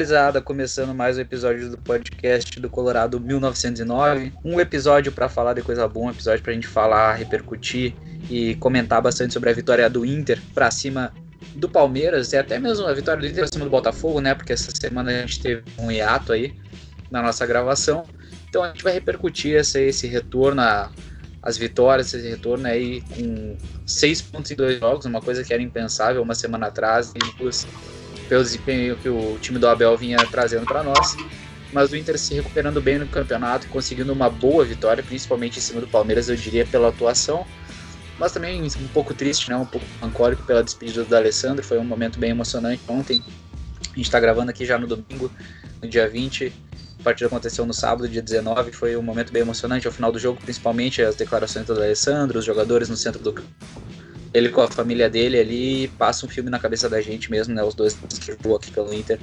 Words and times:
Gurizada, 0.00 0.40
começando 0.40 0.94
mais 0.94 1.18
um 1.18 1.20
episódio 1.20 1.72
do 1.72 1.76
podcast 1.76 2.58
do 2.58 2.70
Colorado 2.70 3.20
1909. 3.20 4.32
Um 4.42 4.58
episódio 4.58 5.12
para 5.12 5.28
falar 5.28 5.52
de 5.52 5.60
coisa 5.60 5.86
boa, 5.86 6.06
um 6.06 6.10
episódio 6.10 6.42
pra 6.42 6.54
gente 6.54 6.66
falar, 6.66 7.12
repercutir 7.12 7.94
e 8.30 8.54
comentar 8.54 9.02
bastante 9.02 9.34
sobre 9.34 9.50
a 9.50 9.52
vitória 9.52 9.90
do 9.90 10.02
Inter 10.02 10.40
para 10.54 10.70
cima 10.70 11.12
do 11.54 11.68
Palmeiras 11.68 12.32
e 12.32 12.38
até 12.38 12.58
mesmo 12.58 12.86
a 12.86 12.94
vitória 12.94 13.20
do 13.20 13.26
Inter 13.26 13.40
pra 13.40 13.52
cima 13.52 13.66
do 13.66 13.70
Botafogo, 13.70 14.22
né? 14.22 14.34
Porque 14.34 14.54
essa 14.54 14.70
semana 14.74 15.10
a 15.10 15.20
gente 15.20 15.38
teve 15.38 15.64
um 15.78 15.92
hiato 15.92 16.32
aí 16.32 16.54
na 17.10 17.20
nossa 17.20 17.44
gravação. 17.44 18.06
Então 18.48 18.64
a 18.64 18.68
gente 18.68 18.82
vai 18.82 18.94
repercutir 18.94 19.54
esse, 19.54 19.82
esse 19.82 20.06
retorno, 20.06 20.62
a, 20.62 20.90
as 21.42 21.58
vitórias, 21.58 22.14
esse 22.14 22.26
retorno 22.26 22.66
aí 22.66 23.02
com 23.02 23.54
seis 23.84 24.22
pontos 24.22 24.50
em 24.50 24.54
dois 24.54 24.80
jogos, 24.80 25.04
uma 25.04 25.20
coisa 25.20 25.44
que 25.44 25.52
era 25.52 25.62
impensável 25.62 26.22
uma 26.22 26.34
semana 26.34 26.68
atrás. 26.68 27.12
E 27.14 27.38
duas 27.38 27.66
pelo 28.30 28.44
desempenho 28.44 28.96
que 28.96 29.08
o 29.08 29.36
time 29.40 29.58
do 29.58 29.66
Abel 29.66 29.96
vinha 29.96 30.16
trazendo 30.30 30.64
para 30.64 30.84
nós. 30.84 31.16
Mas 31.72 31.90
o 31.90 31.96
Inter 31.96 32.16
se 32.16 32.32
recuperando 32.34 32.80
bem 32.80 32.96
no 32.96 33.06
campeonato, 33.06 33.66
conseguindo 33.66 34.12
uma 34.12 34.30
boa 34.30 34.64
vitória, 34.64 35.02
principalmente 35.02 35.58
em 35.58 35.60
cima 35.60 35.80
do 35.80 35.88
Palmeiras, 35.88 36.28
eu 36.28 36.36
diria, 36.36 36.64
pela 36.64 36.88
atuação. 36.88 37.44
Mas 38.20 38.30
também 38.30 38.62
um 38.62 38.88
pouco 38.94 39.12
triste, 39.12 39.50
né? 39.50 39.56
um 39.56 39.66
pouco 39.66 39.84
melancólico 39.96 40.44
pela 40.44 40.62
despedida 40.62 41.04
do 41.04 41.16
Alessandro. 41.16 41.64
Foi 41.64 41.78
um 41.78 41.84
momento 41.84 42.20
bem 42.20 42.30
emocionante 42.30 42.80
ontem. 42.86 43.20
A 43.82 43.96
gente 43.96 44.02
está 44.02 44.20
gravando 44.20 44.50
aqui 44.50 44.64
já 44.64 44.78
no 44.78 44.86
domingo, 44.86 45.30
no 45.82 45.88
dia 45.88 46.08
20. 46.08 46.52
A 47.00 47.02
partida 47.02 47.26
aconteceu 47.26 47.66
no 47.66 47.74
sábado, 47.74 48.08
dia 48.08 48.22
19. 48.22 48.70
Foi 48.70 48.96
um 48.96 49.02
momento 49.02 49.32
bem 49.32 49.42
emocionante 49.42 49.88
ao 49.88 49.92
final 49.92 50.12
do 50.12 50.20
jogo, 50.20 50.40
principalmente 50.40 51.02
as 51.02 51.16
declarações 51.16 51.66
do 51.66 51.72
Alessandro, 51.72 52.38
os 52.38 52.44
jogadores 52.44 52.88
no 52.88 52.96
centro 52.96 53.20
do 53.20 53.32
campo 53.32 53.48
ele 54.32 54.48
com 54.48 54.60
a 54.60 54.68
família 54.68 55.10
dele 55.10 55.38
ali 55.38 55.88
passa 55.98 56.24
um 56.24 56.28
filme 56.28 56.50
na 56.50 56.58
cabeça 56.58 56.88
da 56.88 57.00
gente 57.00 57.30
mesmo, 57.30 57.54
né? 57.54 57.62
Os 57.62 57.74
dois 57.74 57.94
que 57.94 58.26
jogou 58.26 58.56
aqui 58.56 58.70
pelo 58.70 58.92
Inter 58.94 59.18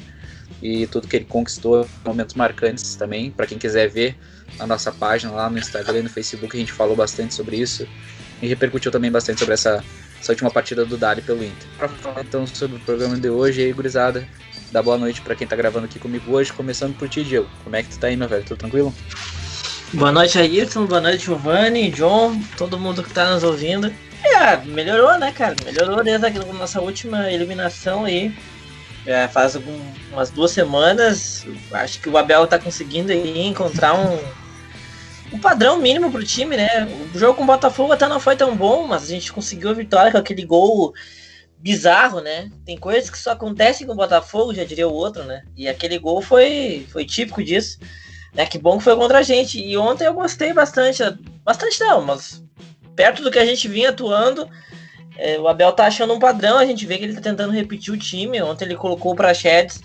e 0.61 0.87
tudo 0.87 1.07
que 1.07 1.15
ele 1.15 1.25
conquistou, 1.25 1.87
momentos 2.05 2.35
marcantes 2.35 2.95
também, 2.95 3.31
para 3.31 3.45
quem 3.45 3.57
quiser 3.57 3.89
ver 3.89 4.17
na 4.57 4.65
nossa 4.65 4.91
página 4.91 5.31
lá 5.31 5.49
no 5.49 5.57
Instagram 5.57 5.99
e 5.99 6.03
no 6.03 6.09
Facebook, 6.09 6.55
a 6.55 6.59
gente 6.59 6.71
falou 6.71 6.95
bastante 6.95 7.33
sobre 7.33 7.57
isso 7.57 7.87
e 8.41 8.47
repercutiu 8.47 8.91
também 8.91 9.11
bastante 9.11 9.39
sobre 9.39 9.53
essa, 9.53 9.83
essa 10.19 10.31
última 10.31 10.49
partida 10.49 10.85
do 10.85 10.97
Dali 10.97 11.21
pelo 11.21 11.43
Inter. 11.43 11.67
Para 11.77 11.89
falar 11.89 12.21
então 12.21 12.45
sobre 12.47 12.77
o 12.77 12.79
programa 12.79 13.17
de 13.17 13.29
hoje 13.29 13.61
aí, 13.61 13.71
gurizada, 13.71 14.27
dá 14.71 14.81
boa 14.81 14.97
noite 14.97 15.21
para 15.21 15.35
quem 15.35 15.47
tá 15.47 15.55
gravando 15.55 15.85
aqui 15.85 15.99
comigo 15.99 16.31
hoje, 16.31 16.51
começando 16.51 16.97
por 16.97 17.07
ti, 17.07 17.23
Diego. 17.23 17.47
Como 17.63 17.75
é 17.75 17.83
que 17.83 17.89
tu 17.89 17.99
tá 17.99 18.07
aí, 18.07 18.17
meu 18.17 18.27
velho? 18.27 18.43
Tudo 18.43 18.57
tranquilo? 18.57 18.93
Boa 19.93 20.11
noite, 20.11 20.37
Ayrton. 20.37 20.85
Boa 20.85 20.99
noite, 20.99 21.25
Giovanni, 21.25 21.89
John, 21.91 22.41
todo 22.57 22.77
mundo 22.77 23.01
que 23.03 23.13
tá 23.13 23.33
nos 23.33 23.43
ouvindo. 23.43 23.91
É, 24.23 24.57
melhorou, 24.57 25.17
né, 25.17 25.31
cara? 25.31 25.55
Melhorou 25.63 26.03
desde 26.03 26.25
a 26.25 26.53
nossa 26.53 26.81
última 26.81 27.31
eliminação 27.31 28.05
aí. 28.05 28.33
Já 29.05 29.27
faz 29.29 29.55
algum, 29.55 29.79
umas 30.11 30.29
duas 30.29 30.51
semanas. 30.51 31.45
Acho 31.71 31.99
que 32.01 32.09
o 32.09 32.17
Abel 32.17 32.45
tá 32.47 32.59
conseguindo 32.59 33.11
aí 33.11 33.39
encontrar 33.45 33.93
um, 33.93 34.19
um 35.31 35.39
padrão 35.39 35.79
mínimo 35.79 36.11
pro 36.11 36.25
time, 36.25 36.57
né? 36.57 36.85
O 37.13 37.17
jogo 37.17 37.35
com 37.35 37.43
o 37.43 37.47
Botafogo 37.47 37.93
até 37.93 38.07
não 38.07 38.19
foi 38.19 38.35
tão 38.35 38.55
bom, 38.55 38.85
mas 38.85 39.03
a 39.03 39.07
gente 39.07 39.31
conseguiu 39.31 39.69
a 39.69 39.73
vitória 39.73 40.11
com 40.11 40.17
aquele 40.17 40.45
gol 40.45 40.93
bizarro, 41.57 42.19
né? 42.19 42.51
Tem 42.65 42.77
coisas 42.77 43.09
que 43.09 43.17
só 43.17 43.31
acontecem 43.31 43.87
com 43.87 43.93
o 43.93 43.97
Botafogo, 43.97 44.53
já 44.53 44.63
diria 44.63 44.87
o 44.87 44.93
outro, 44.93 45.23
né? 45.23 45.43
E 45.55 45.67
aquele 45.67 45.97
gol 45.97 46.21
foi, 46.21 46.85
foi 46.89 47.05
típico 47.05 47.43
disso. 47.43 47.79
Né? 48.33 48.45
Que 48.45 48.57
bom 48.57 48.77
que 48.77 48.83
foi 48.83 48.95
contra 48.95 49.19
a 49.19 49.23
gente. 49.23 49.59
E 49.59 49.77
ontem 49.77 50.05
eu 50.05 50.13
gostei 50.13 50.53
bastante. 50.53 51.01
Bastante 51.43 51.79
não, 51.79 52.01
mas 52.01 52.43
perto 52.97 53.21
do 53.21 53.31
que 53.31 53.39
a 53.39 53.45
gente 53.45 53.67
vinha 53.67 53.91
atuando, 53.91 54.49
é, 55.17 55.39
o 55.39 55.47
Abel 55.47 55.71
tá 55.71 55.85
achando 55.85 56.13
um 56.13 56.19
padrão, 56.19 56.57
a 56.57 56.65
gente 56.65 56.85
vê 56.85 56.97
que 56.97 57.05
ele 57.05 57.13
tá 57.13 57.21
tentando 57.21 57.53
repetir 57.53 57.93
o 57.93 57.97
time. 57.97 58.41
Ontem 58.41 58.65
ele 58.65 58.75
colocou 58.75 59.13
o 59.13 59.15
Prachedes, 59.15 59.79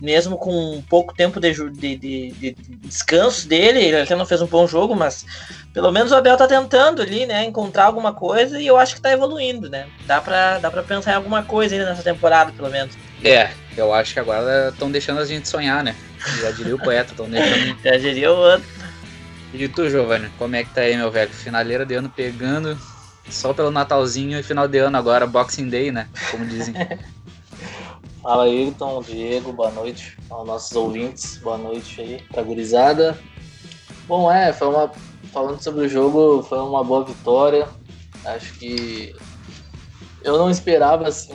mesmo 0.00 0.38
com 0.38 0.82
pouco 0.88 1.14
tempo 1.14 1.40
de, 1.40 1.52
de, 1.52 1.96
de, 1.96 2.30
de, 2.30 2.52
descanso 2.52 3.48
dele, 3.48 3.80
ele 3.80 4.00
até 4.00 4.14
não 4.14 4.24
fez 4.24 4.40
um 4.40 4.46
bom 4.46 4.66
jogo, 4.66 4.94
mas 4.94 5.26
pelo 5.74 5.90
menos 5.90 6.12
o 6.12 6.16
Abel 6.16 6.36
tá 6.36 6.46
tentando 6.46 7.02
ali, 7.02 7.26
né, 7.26 7.44
encontrar 7.44 7.84
alguma 7.84 8.14
coisa 8.14 8.60
e 8.60 8.66
eu 8.66 8.76
acho 8.76 8.94
que 8.94 9.00
tá 9.00 9.12
evoluindo, 9.12 9.68
né? 9.68 9.86
Dá 10.06 10.20
pra, 10.20 10.58
dá 10.58 10.70
pra 10.70 10.82
pensar 10.82 11.12
em 11.12 11.16
alguma 11.16 11.42
coisa 11.42 11.74
ainda 11.74 11.90
nessa 11.90 12.02
temporada, 12.02 12.52
pelo 12.52 12.70
menos. 12.70 12.96
É, 13.22 13.50
eu 13.76 13.92
acho 13.92 14.14
que 14.14 14.20
agora 14.20 14.70
estão 14.70 14.90
deixando 14.90 15.20
a 15.20 15.26
gente 15.26 15.48
sonhar, 15.48 15.84
né? 15.84 15.94
Já 16.40 16.50
diria 16.50 16.74
o 16.74 16.78
poeta, 16.78 17.12
estão 17.12 17.28
deixando. 17.28 17.78
Já 17.84 17.96
diria 17.98 18.32
o 18.32 18.36
outro. 18.36 18.79
E 19.52 19.68
tu, 19.68 19.90
Giovanni, 19.90 20.30
como 20.38 20.54
é 20.54 20.62
que 20.62 20.72
tá 20.72 20.82
aí, 20.82 20.96
meu 20.96 21.10
velho? 21.10 21.32
Finaleira 21.32 21.84
de 21.84 21.94
ano 21.94 22.08
pegando 22.08 22.78
só 23.28 23.52
pelo 23.52 23.70
Natalzinho 23.70 24.38
e 24.38 24.42
final 24.42 24.68
de 24.68 24.78
ano 24.78 24.96
agora, 24.96 25.26
Boxing 25.26 25.68
Day, 25.68 25.90
né? 25.90 26.08
Como 26.30 26.46
dizem. 26.46 26.74
Fala 28.22 28.44
Ayrton, 28.44 29.02
Diego, 29.02 29.52
boa 29.52 29.70
noite 29.70 30.16
aos 30.28 30.46
nossos 30.46 30.76
ouvintes, 30.76 31.38
boa 31.38 31.56
noite 31.56 32.00
aí 32.00 32.22
pra 32.30 32.42
gurizada. 32.42 33.18
Bom, 34.06 34.30
é, 34.30 34.52
foi 34.52 34.68
uma. 34.68 34.90
Falando 35.32 35.62
sobre 35.62 35.86
o 35.86 35.88
jogo, 35.88 36.42
foi 36.42 36.58
uma 36.58 36.84
boa 36.84 37.04
vitória. 37.04 37.68
Acho 38.24 38.52
que 38.54 39.14
eu 40.22 40.36
não 40.36 40.50
esperava 40.50 41.08
assim 41.08 41.32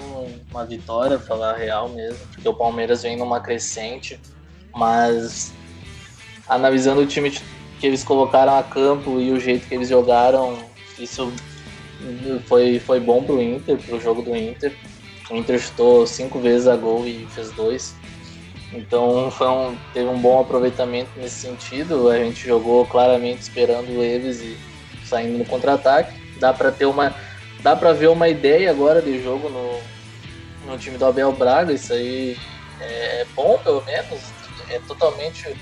uma 0.51 0.65
vitória, 0.65 1.17
falar 1.17 1.55
real 1.55 1.89
mesmo, 1.89 2.19
porque 2.27 2.47
o 2.47 2.53
Palmeiras 2.53 3.01
vem 3.01 3.17
numa 3.17 3.39
crescente, 3.39 4.19
mas 4.75 5.53
analisando 6.47 7.01
o 7.01 7.07
time 7.07 7.31
que 7.85 7.89
eles 7.89 8.03
colocaram 8.03 8.57
a 8.57 8.63
campo 8.63 9.21
e 9.21 9.31
o 9.31 9.39
jeito 9.39 9.67
que 9.67 9.75
eles 9.75 9.89
jogaram, 9.89 10.57
isso 10.97 11.31
foi, 12.47 12.79
foi 12.79 12.99
bom 12.99 13.23
pro 13.23 13.39
Inter, 13.39 13.77
pro 13.77 14.01
jogo 14.01 14.23
do 14.23 14.35
Inter. 14.35 14.75
O 15.29 15.35
Inter 15.35 15.59
chutou 15.59 16.07
cinco 16.07 16.39
vezes 16.39 16.67
a 16.67 16.75
gol 16.75 17.05
e 17.05 17.27
fez 17.27 17.51
dois. 17.51 17.93
Então 18.73 19.29
foi 19.29 19.47
um, 19.47 19.77
teve 19.93 20.09
um 20.09 20.17
bom 20.17 20.41
aproveitamento 20.41 21.11
nesse 21.15 21.47
sentido. 21.47 22.09
A 22.09 22.17
gente 22.17 22.47
jogou 22.47 22.87
claramente 22.87 23.41
esperando 23.43 24.03
eles 24.03 24.41
e 24.41 24.57
saindo 25.05 25.37
no 25.37 25.45
contra-ataque. 25.45 26.19
Dá 26.39 26.51
para 26.51 26.71
ter 26.71 26.87
uma, 26.87 27.13
dá 27.61 27.75
para 27.75 27.93
ver 27.93 28.09
uma 28.09 28.27
ideia 28.27 28.71
agora 28.71 28.99
de 28.99 29.21
jogo 29.21 29.47
no, 29.47 30.71
no 30.71 30.75
time 30.79 30.97
do 30.97 31.05
Abel 31.05 31.31
Braga. 31.33 31.71
Isso 31.71 31.93
aí 31.93 32.35
é 32.81 33.27
bom, 33.35 33.59
pelo 33.63 33.85
menos. 33.85 34.21
É 34.71 34.79
totalmente 34.87 35.55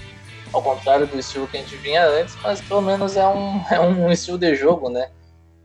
ao 0.53 0.61
contrário 0.61 1.07
do 1.07 1.19
estilo 1.19 1.47
que 1.47 1.57
a 1.57 1.59
gente 1.59 1.75
vinha 1.77 2.05
antes, 2.05 2.37
mas 2.41 2.61
pelo 2.61 2.81
menos 2.81 3.17
é 3.17 3.27
um, 3.27 3.61
é 3.71 3.79
um 3.79 4.11
estilo 4.11 4.37
de 4.37 4.55
jogo, 4.55 4.89
né? 4.89 5.09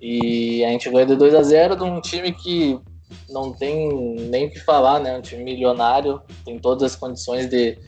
E 0.01 0.65
a 0.65 0.69
gente 0.71 0.89
ganhou 0.91 1.07
de 1.07 1.17
2 1.17 1.35
a 1.35 1.43
0 1.43 1.77
de 1.77 1.83
um 1.83 2.01
time 2.01 2.33
que 2.33 2.81
não 3.29 3.53
tem 3.53 4.15
nem 4.29 4.47
o 4.47 4.51
que 4.51 4.61
falar, 4.61 5.01
né? 5.01 5.17
Um 5.17 5.23
time 5.23 5.45
milionário, 5.45 6.21
tem 6.45 6.59
todas 6.59 6.93
as 6.93 6.97
condições 6.97 7.49
de, 7.49 7.79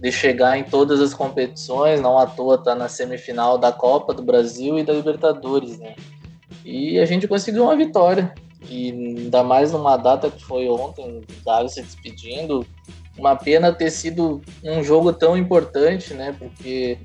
de 0.00 0.12
chegar 0.12 0.58
em 0.58 0.64
todas 0.64 1.00
as 1.00 1.14
competições, 1.14 2.00
não 2.00 2.18
à 2.18 2.26
toa 2.26 2.58
tá 2.58 2.74
na 2.74 2.88
semifinal 2.88 3.56
da 3.56 3.72
Copa 3.72 4.12
do 4.12 4.22
Brasil 4.22 4.78
e 4.78 4.84
da 4.84 4.92
Libertadores, 4.92 5.78
né? 5.78 5.94
E 6.64 6.98
a 6.98 7.04
gente 7.04 7.26
conseguiu 7.26 7.64
uma 7.64 7.76
vitória. 7.76 8.34
E 8.68 8.90
ainda 8.90 9.42
mais 9.42 9.72
numa 9.72 9.96
data 9.96 10.30
que 10.30 10.44
foi 10.44 10.68
ontem, 10.68 11.18
o 11.18 11.44
Dário 11.44 11.68
se 11.68 11.82
despedindo, 11.82 12.66
uma 13.16 13.36
pena 13.36 13.72
ter 13.72 13.90
sido 13.90 14.40
um 14.62 14.82
jogo 14.82 15.12
tão 15.12 15.36
importante, 15.36 16.14
né? 16.14 16.34
Porque 16.38 16.98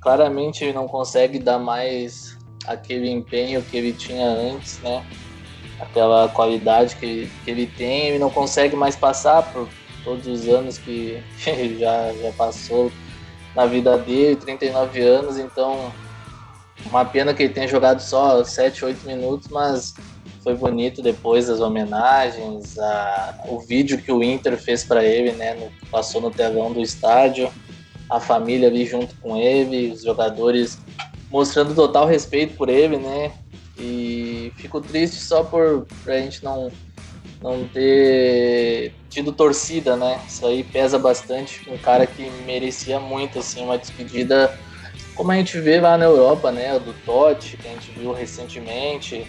claramente 0.00 0.64
ele 0.64 0.72
não 0.72 0.88
consegue 0.88 1.38
dar 1.38 1.58
mais 1.58 2.36
aquele 2.66 3.10
empenho 3.10 3.62
que 3.62 3.76
ele 3.76 3.92
tinha 3.92 4.26
antes, 4.26 4.78
né? 4.80 5.04
Aquela 5.80 6.28
qualidade 6.28 6.96
que, 6.96 7.30
que 7.44 7.50
ele 7.50 7.66
tem, 7.66 8.08
ele 8.08 8.18
não 8.18 8.30
consegue 8.30 8.76
mais 8.76 8.96
passar 8.96 9.42
por 9.52 9.68
todos 10.04 10.26
os 10.26 10.48
anos 10.48 10.78
que 10.78 11.22
já, 11.78 12.12
já 12.12 12.32
passou 12.36 12.90
na 13.54 13.66
vida 13.66 13.98
dele, 13.98 14.36
39 14.36 15.00
anos, 15.00 15.38
então 15.38 15.92
uma 16.86 17.04
pena 17.04 17.34
que 17.34 17.42
ele 17.42 17.52
tenha 17.52 17.68
jogado 17.68 18.00
só 18.00 18.42
7, 18.42 18.84
8 18.84 19.06
minutos, 19.06 19.48
mas 19.48 19.94
foi 20.42 20.54
bonito 20.54 21.00
depois 21.02 21.48
as 21.48 21.60
homenagens, 21.60 22.78
a, 22.78 23.44
o 23.48 23.60
vídeo 23.60 24.02
que 24.02 24.10
o 24.10 24.22
Inter 24.22 24.58
fez 24.58 24.82
para 24.82 25.04
ele, 25.04 25.32
né? 25.32 25.54
No, 25.54 25.70
passou 25.88 26.20
no 26.20 26.30
telão 26.30 26.72
do 26.72 26.80
estádio, 26.80 27.50
a 28.10 28.18
família 28.18 28.68
ali 28.68 28.84
junto 28.84 29.14
com 29.16 29.36
ele, 29.36 29.92
os 29.92 30.02
jogadores 30.02 30.78
mostrando 31.30 31.74
total 31.74 32.06
respeito 32.06 32.56
por 32.56 32.68
ele, 32.68 32.96
né? 32.96 33.32
E 33.78 34.52
fico 34.56 34.80
triste 34.80 35.16
só 35.16 35.42
por 35.44 35.86
a 36.06 36.18
gente 36.18 36.44
não 36.44 36.70
não 37.40 37.66
ter 37.66 38.94
tido 39.10 39.32
torcida, 39.32 39.96
né? 39.96 40.20
Isso 40.28 40.46
aí 40.46 40.62
pesa 40.62 40.96
bastante. 40.96 41.68
Um 41.68 41.76
cara 41.76 42.06
que 42.06 42.30
merecia 42.46 43.00
muito, 43.00 43.40
assim, 43.40 43.64
uma 43.64 43.76
despedida 43.76 44.56
como 45.16 45.32
a 45.32 45.36
gente 45.36 45.58
vê 45.58 45.80
lá 45.80 45.98
na 45.98 46.04
Europa, 46.04 46.52
né? 46.52 46.78
Do 46.78 46.92
Totti, 47.04 47.56
que 47.56 47.66
a 47.66 47.72
gente 47.72 47.90
viu 47.90 48.12
recentemente 48.12 49.26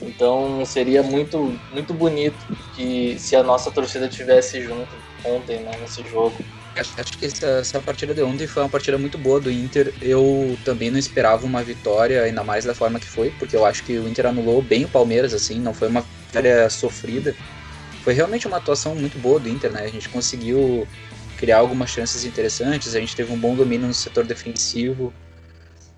então 0.00 0.64
seria 0.64 1.02
muito, 1.02 1.58
muito 1.72 1.92
bonito 1.92 2.36
que 2.74 3.18
se 3.18 3.34
a 3.34 3.42
nossa 3.42 3.70
torcida 3.70 4.08
tivesse 4.08 4.62
junto 4.62 4.88
ontem 5.24 5.60
né, 5.60 5.72
nesse 5.80 6.02
jogo. 6.08 6.36
Acho, 6.76 7.00
acho 7.00 7.18
que 7.18 7.26
essa, 7.26 7.46
essa, 7.46 7.80
partida 7.80 8.14
de 8.14 8.22
ontem 8.22 8.46
foi 8.46 8.62
uma 8.62 8.68
partida 8.68 8.96
muito 8.96 9.18
boa 9.18 9.40
do 9.40 9.50
Inter. 9.50 9.92
Eu 10.00 10.56
também 10.64 10.90
não 10.90 10.98
esperava 10.98 11.44
uma 11.44 11.62
vitória, 11.62 12.22
ainda 12.22 12.44
mais 12.44 12.64
da 12.64 12.74
forma 12.74 13.00
que 13.00 13.06
foi, 13.06 13.30
porque 13.38 13.56
eu 13.56 13.66
acho 13.66 13.82
que 13.82 13.98
o 13.98 14.08
Inter 14.08 14.26
anulou 14.26 14.62
bem 14.62 14.84
o 14.84 14.88
Palmeiras, 14.88 15.34
assim, 15.34 15.58
não 15.58 15.74
foi 15.74 15.88
uma 15.88 16.04
vitória 16.26 16.70
sofrida. 16.70 17.34
Foi 18.04 18.14
realmente 18.14 18.46
uma 18.46 18.58
atuação 18.58 18.94
muito 18.94 19.18
boa 19.18 19.40
do 19.40 19.48
Inter, 19.48 19.72
né? 19.72 19.82
A 19.82 19.88
gente 19.88 20.08
conseguiu 20.08 20.86
criar 21.36 21.58
algumas 21.58 21.90
chances 21.90 22.24
interessantes. 22.24 22.94
A 22.94 23.00
gente 23.00 23.16
teve 23.16 23.32
um 23.32 23.38
bom 23.38 23.54
domínio 23.54 23.86
no 23.86 23.94
setor 23.94 24.24
defensivo 24.24 25.12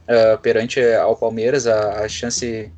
uh, 0.06 0.38
perante 0.38 0.81
ao 0.94 1.17
Palmeiras. 1.17 1.67
A, 1.67 2.05
a, 2.05 2.08
chance 2.08 2.70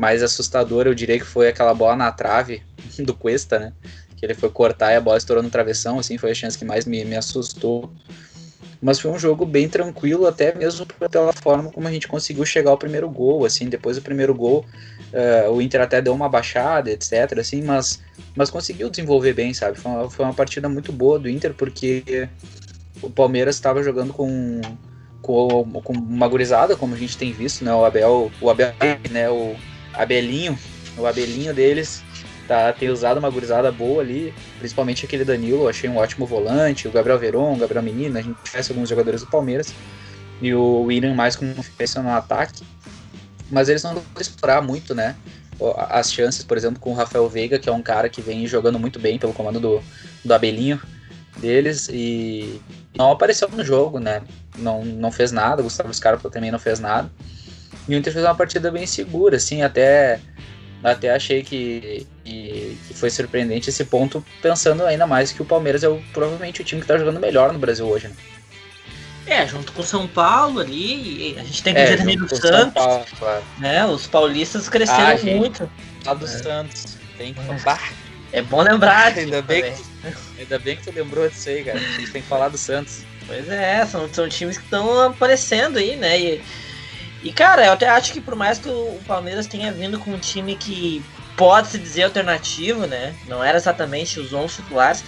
mais 0.00 0.22
assustadora, 0.22 0.88
eu 0.88 0.94
diria 0.94 1.18
que 1.18 1.26
foi 1.26 1.48
aquela 1.48 1.74
bola 1.74 1.94
na 1.94 2.10
trave 2.10 2.62
do 3.00 3.12
Cuesta, 3.14 3.58
né? 3.58 3.72
Que 4.16 4.24
ele 4.24 4.34
foi 4.34 4.48
cortar 4.48 4.92
e 4.92 4.96
a 4.96 5.00
bola 5.00 5.18
estourou 5.18 5.42
no 5.42 5.50
travessão, 5.50 5.98
assim, 5.98 6.16
foi 6.16 6.30
a 6.30 6.34
chance 6.34 6.56
que 6.56 6.64
mais 6.64 6.86
me, 6.86 7.04
me 7.04 7.16
assustou. 7.16 7.92
Mas 8.80 8.98
foi 8.98 9.10
um 9.10 9.18
jogo 9.18 9.44
bem 9.44 9.68
tranquilo, 9.68 10.26
até 10.26 10.54
mesmo 10.54 10.86
pela 10.86 11.34
forma 11.34 11.70
como 11.70 11.86
a 11.86 11.92
gente 11.92 12.08
conseguiu 12.08 12.46
chegar 12.46 12.70
ao 12.70 12.78
primeiro 12.78 13.10
gol, 13.10 13.44
assim, 13.44 13.68
depois 13.68 13.96
do 13.96 14.02
primeiro 14.02 14.34
gol, 14.34 14.64
uh, 15.12 15.50
o 15.50 15.60
Inter 15.60 15.82
até 15.82 16.00
deu 16.00 16.14
uma 16.14 16.30
baixada, 16.30 16.90
etc, 16.90 17.38
assim, 17.38 17.60
mas, 17.62 18.00
mas 18.34 18.48
conseguiu 18.48 18.88
desenvolver 18.88 19.34
bem, 19.34 19.52
sabe? 19.52 19.78
Foi 19.78 19.90
uma, 19.90 20.08
foi 20.10 20.24
uma 20.24 20.32
partida 20.32 20.66
muito 20.66 20.92
boa 20.92 21.18
do 21.18 21.28
Inter, 21.28 21.52
porque 21.52 22.26
o 23.02 23.10
Palmeiras 23.10 23.56
estava 23.56 23.82
jogando 23.82 24.14
com, 24.14 24.62
com, 25.20 25.82
com 25.82 25.92
uma 25.92 26.26
gurizada, 26.26 26.74
como 26.74 26.94
a 26.94 26.98
gente 26.98 27.18
tem 27.18 27.34
visto, 27.34 27.62
né? 27.62 27.74
O 27.74 27.84
Abel, 27.84 28.32
o 28.40 28.48
Abel, 28.48 28.72
né? 29.10 29.28
O 29.28 29.54
Abelinho, 29.94 30.58
o 30.96 31.06
Abelinho 31.06 31.54
deles 31.54 32.02
tá, 32.50 32.72
tem 32.72 32.88
usado 32.88 33.18
uma 33.18 33.30
gurizada 33.30 33.70
boa 33.70 34.02
ali, 34.02 34.34
principalmente 34.58 35.06
aquele 35.06 35.24
Danilo, 35.24 35.68
achei 35.68 35.88
um 35.88 35.96
ótimo 35.96 36.26
volante, 36.26 36.88
o 36.88 36.90
Gabriel 36.90 37.16
Veron, 37.16 37.54
o 37.54 37.56
Gabriel 37.56 37.82
Menino, 37.82 38.18
a 38.18 38.22
gente 38.22 38.36
conhece 38.50 38.72
alguns 38.72 38.88
jogadores 38.88 39.20
do 39.20 39.28
Palmeiras, 39.28 39.72
e 40.42 40.52
o 40.52 40.82
William 40.82 41.14
mais 41.14 41.36
como 41.36 41.54
referência 41.54 42.02
no 42.02 42.10
ataque, 42.10 42.64
mas 43.50 43.68
eles 43.68 43.84
não 43.84 43.94
vão 43.94 44.02
explorar 44.18 44.60
muito, 44.62 44.96
né, 44.96 45.14
as 45.90 46.12
chances, 46.12 46.42
por 46.42 46.56
exemplo, 46.56 46.80
com 46.80 46.90
o 46.90 46.94
Rafael 46.94 47.28
Veiga, 47.28 47.56
que 47.56 47.68
é 47.68 47.72
um 47.72 47.82
cara 47.82 48.08
que 48.08 48.20
vem 48.20 48.44
jogando 48.48 48.80
muito 48.80 48.98
bem 48.98 49.16
pelo 49.16 49.32
comando 49.32 49.60
do, 49.60 49.82
do 50.24 50.34
Abelinho 50.34 50.80
deles, 51.38 51.88
e 51.88 52.60
não 52.96 53.12
apareceu 53.12 53.48
no 53.48 53.64
jogo, 53.64 54.00
né, 54.00 54.22
não, 54.58 54.84
não 54.84 55.12
fez 55.12 55.30
nada, 55.30 55.60
o 55.60 55.64
Gustavo 55.64 55.94
Scarpa 55.94 56.28
também 56.28 56.50
não 56.50 56.58
fez 56.58 56.80
nada, 56.80 57.08
e 57.90 57.94
o 57.94 57.98
Inter 57.98 58.12
fez 58.12 58.24
uma 58.24 58.34
partida 58.34 58.70
bem 58.70 58.86
segura, 58.86 59.36
assim, 59.36 59.62
até 59.62 60.20
até 60.82 61.10
achei 61.10 61.42
que, 61.42 62.06
que, 62.24 62.78
que, 62.88 62.94
foi 62.94 63.10
surpreendente 63.10 63.68
esse 63.68 63.84
ponto, 63.84 64.24
pensando 64.40 64.84
ainda 64.84 65.06
mais 65.06 65.30
que 65.30 65.42
o 65.42 65.44
Palmeiras 65.44 65.82
é 65.82 65.88
o, 65.88 66.00
provavelmente 66.12 66.62
o 66.62 66.64
time 66.64 66.80
que 66.80 66.84
está 66.84 66.96
jogando 66.96 67.20
melhor 67.20 67.52
no 67.52 67.58
Brasil 67.58 67.86
hoje, 67.86 68.08
né? 68.08 68.14
É, 69.26 69.46
junto 69.46 69.72
com 69.72 69.82
o 69.82 69.84
São 69.84 70.06
Paulo 70.06 70.60
ali, 70.60 71.36
a 71.38 71.42
gente 71.42 71.62
tem 71.62 71.74
que 71.74 71.80
é, 71.80 71.84
dizer 71.84 71.98
também 71.98 72.16
do 72.16 72.34
Santos. 72.34 72.72
Paulo, 72.72 73.04
claro. 73.18 73.44
né, 73.58 73.84
os 73.86 74.06
paulistas 74.06 74.68
cresceram 74.68 75.20
ah, 75.20 75.36
muito. 75.36 75.70
Lá 76.06 76.14
do 76.14 76.24
é. 76.24 76.28
Santos, 76.28 76.96
tem 77.18 77.34
que 77.34 77.42
falar. 77.42 77.92
É 78.32 78.40
bom 78.40 78.62
lembrar. 78.62 79.12
ainda, 79.18 79.42
bem 79.42 79.62
que, 79.62 79.82
ainda 80.38 80.58
bem 80.58 80.76
que 80.76 80.84
tu 80.84 80.92
lembrou 80.92 81.28
disso 81.28 81.48
aí, 81.48 81.62
cara. 81.62 81.78
A 81.78 81.82
gente 81.82 82.12
tem 82.12 82.22
que 82.22 82.28
falar 82.28 82.48
do 82.48 82.56
Santos. 82.56 83.02
Pois 83.26 83.48
é, 83.48 83.84
são, 83.84 84.12
são 84.12 84.28
times 84.28 84.56
que 84.56 84.64
estão 84.64 85.02
aparecendo 85.02 85.78
aí, 85.78 85.96
né? 85.96 86.18
E, 86.18 86.42
e, 87.22 87.32
cara, 87.32 87.66
eu 87.66 87.72
até 87.72 87.88
acho 87.88 88.12
que 88.12 88.20
por 88.20 88.34
mais 88.34 88.58
que 88.58 88.68
o 88.68 88.98
Palmeiras 89.06 89.46
tenha 89.46 89.70
vindo 89.72 89.98
com 89.98 90.12
um 90.12 90.18
time 90.18 90.56
que 90.56 91.04
pode 91.36 91.68
se 91.68 91.78
dizer 91.78 92.04
alternativo, 92.04 92.86
né? 92.86 93.14
Não 93.26 93.42
era 93.42 93.58
exatamente 93.58 94.18
os 94.18 94.32
11 94.32 94.56
titulares, 94.56 95.04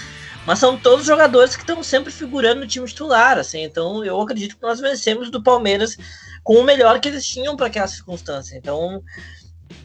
mas 0.47 0.59
são 0.59 0.77
todos 0.77 1.07
jogadores 1.07 1.57
que 1.57 1.63
estão 1.63 1.83
sempre 1.83 2.13
figurando 2.13 2.61
no 2.61 2.67
time 2.67 2.87
titular, 2.87 3.39
assim. 3.39 3.63
Então, 3.63 4.05
eu 4.05 4.21
acredito 4.21 4.57
que 4.57 4.63
nós 4.63 4.81
vencemos 4.81 5.31
do 5.31 5.43
Palmeiras 5.43 5.97
com 6.43 6.55
o 6.55 6.65
melhor 6.65 7.01
que 7.01 7.09
eles 7.09 7.27
tinham 7.27 7.57
para 7.57 7.67
aquela 7.67 7.87
circunstância. 7.87 8.57
Então, 8.57 9.03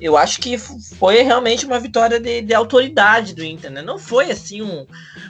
eu 0.01 0.17
acho 0.17 0.41
que 0.41 0.57
foi 0.57 1.21
realmente 1.21 1.65
uma 1.65 1.79
vitória 1.79 2.19
de, 2.19 2.41
de 2.41 2.53
autoridade 2.53 3.33
do 3.33 3.43
Inter, 3.43 3.71
né? 3.71 3.81
Não 3.81 3.97
foi 3.97 4.31
assim 4.31 4.61
um, 4.61 4.85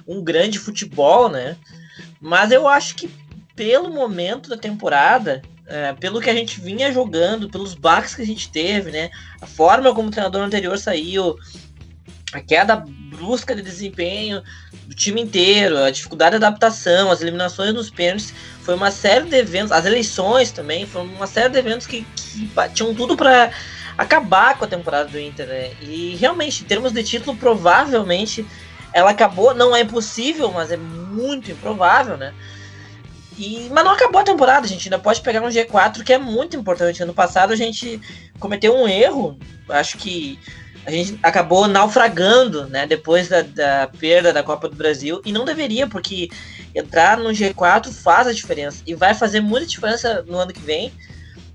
um 0.07 0.23
grande 0.23 0.57
futebol, 0.57 1.29
né? 1.29 1.57
Mas 2.19 2.51
eu 2.51 2.67
acho 2.67 2.95
que 2.95 3.09
pelo 3.55 3.89
momento 3.89 4.50
da 4.50 4.57
temporada, 4.57 5.41
é, 5.67 5.93
pelo 5.93 6.21
que 6.21 6.29
a 6.29 6.33
gente 6.33 6.59
vinha 6.61 6.91
jogando, 6.91 7.49
pelos 7.49 7.73
baques 7.73 8.15
que 8.15 8.21
a 8.21 8.25
gente 8.25 8.49
teve, 8.49 8.91
né? 8.91 9.09
A 9.41 9.45
forma 9.45 9.93
como 9.93 10.07
o 10.07 10.11
treinador 10.11 10.41
anterior 10.41 10.77
saiu, 10.79 11.37
a 12.33 12.39
queda 12.39 12.83
brusca 13.09 13.55
de 13.55 13.61
desempenho 13.61 14.41
do 14.85 14.95
time 14.95 15.21
inteiro, 15.21 15.77
a 15.77 15.91
dificuldade 15.91 16.37
de 16.37 16.45
adaptação, 16.45 17.11
as 17.11 17.21
eliminações 17.21 17.73
nos 17.73 17.89
pênaltis, 17.89 18.33
foi 18.61 18.75
uma 18.75 18.91
série 18.91 19.25
de 19.25 19.35
eventos, 19.35 19.71
as 19.71 19.85
eleições 19.85 20.51
também, 20.51 20.85
foi 20.85 21.01
uma 21.01 21.27
série 21.27 21.49
de 21.49 21.59
eventos 21.59 21.85
que, 21.85 22.05
que 22.15 22.49
tinham 22.73 22.95
tudo 22.95 23.17
para 23.17 23.51
acabar 23.97 24.57
com 24.57 24.65
a 24.65 24.67
temporada 24.67 25.09
do 25.09 25.19
Inter, 25.19 25.47
né? 25.47 25.71
E 25.81 26.15
realmente, 26.15 26.63
em 26.63 26.67
termos 26.67 26.91
de 26.91 27.03
título, 27.03 27.35
provavelmente 27.35 28.45
ela 28.93 29.11
acabou, 29.11 29.53
não 29.53 29.75
é 29.75 29.81
impossível, 29.81 30.51
mas 30.51 30.71
é 30.71 30.77
muito 30.77 31.51
improvável, 31.51 32.17
né? 32.17 32.33
E, 33.38 33.69
mas 33.72 33.84
não 33.84 33.92
acabou 33.92 34.19
a 34.19 34.24
temporada, 34.24 34.68
gente 34.68 34.88
ainda 34.88 34.98
pode 34.98 35.22
pegar 35.22 35.42
um 35.42 35.50
G4 35.50 36.04
que 36.04 36.12
é 36.12 36.18
muito 36.18 36.57
importante. 36.57 37.04
Ano 37.04 37.13
passado 37.13 37.54
a 37.54 37.56
gente 37.56 38.01
cometeu 38.39 38.75
um 38.75 38.88
erro, 38.88 39.38
acho 39.69 39.98
que 39.98 40.39
a 40.88 40.92
gente 40.92 41.19
acabou 41.22 41.68
naufragando, 41.68 42.66
né, 42.68 42.88
depois 42.88 43.28
da, 43.28 43.42
da, 43.42 43.88
perda 44.00 44.31
da 44.31 44.42
Copa 44.42 44.69
do 44.69 44.75
Brasil, 44.75 45.22
e 45.25 45.34
não 45.34 45.44
deveria, 45.44 45.86
porque 45.86 46.30
entrar 46.74 47.18
no 47.18 47.30
G4 47.31 47.92
faz 47.92 48.25
a 48.25 48.31
diferença, 48.31 48.81
e 48.88 48.95
vai 48.95 49.13
fazer 49.13 49.42
muita 49.42 49.68
diferença 49.68 50.24
no 50.25 50.38
ano 50.38 50.54
que 50.54 50.62
vem, 50.62 50.94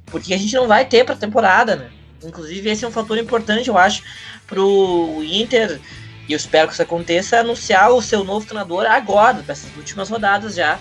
porque 0.05 0.35
a 0.35 0.37
gente 0.37 0.55
não 0.55 0.69
vai 0.69 0.85
ter 0.85 1.03
para 1.05 1.17
temporada, 1.17 1.77
né. 1.77 1.91
Inclusive 2.23 2.69
esse 2.69 2.85
é 2.85 2.89
um 2.89 2.93
fator 2.93 3.17
importante, 3.17 3.69
eu 3.69 3.79
acho, 3.79 4.03
pro 4.47 5.23
Inter, 5.25 5.81
e 6.29 6.33
eu 6.33 6.37
espero 6.37 6.69
que 6.69 6.75
isso 6.75 6.83
aconteça, 6.83 7.41
anunciar 7.41 7.91
o 7.91 8.03
seu 8.03 8.23
novo 8.23 8.45
treinador 8.45 8.85
agora, 8.85 9.39
para 9.43 9.53
essas 9.53 9.75
últimas 9.79 10.11
rodadas 10.11 10.55
já. 10.55 10.79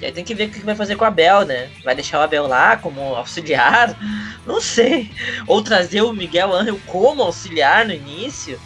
E 0.00 0.06
aí 0.06 0.12
tem 0.12 0.24
que 0.24 0.34
ver 0.34 0.48
o 0.48 0.50
que 0.50 0.60
vai 0.60 0.74
fazer 0.74 0.96
com 0.96 1.04
a 1.04 1.10
Bel, 1.10 1.44
né? 1.44 1.68
Vai 1.84 1.94
deixar 1.94 2.18
o 2.18 2.22
Abel 2.22 2.46
lá 2.46 2.76
como 2.76 3.00
auxiliar? 3.14 3.94
Não 4.46 4.60
sei. 4.60 5.10
Ou 5.46 5.62
trazer 5.62 6.00
o 6.02 6.12
Miguel 6.12 6.54
Angel 6.54 6.80
como 6.86 7.22
auxiliar 7.22 7.84
no 7.84 7.92
início? 7.92 8.58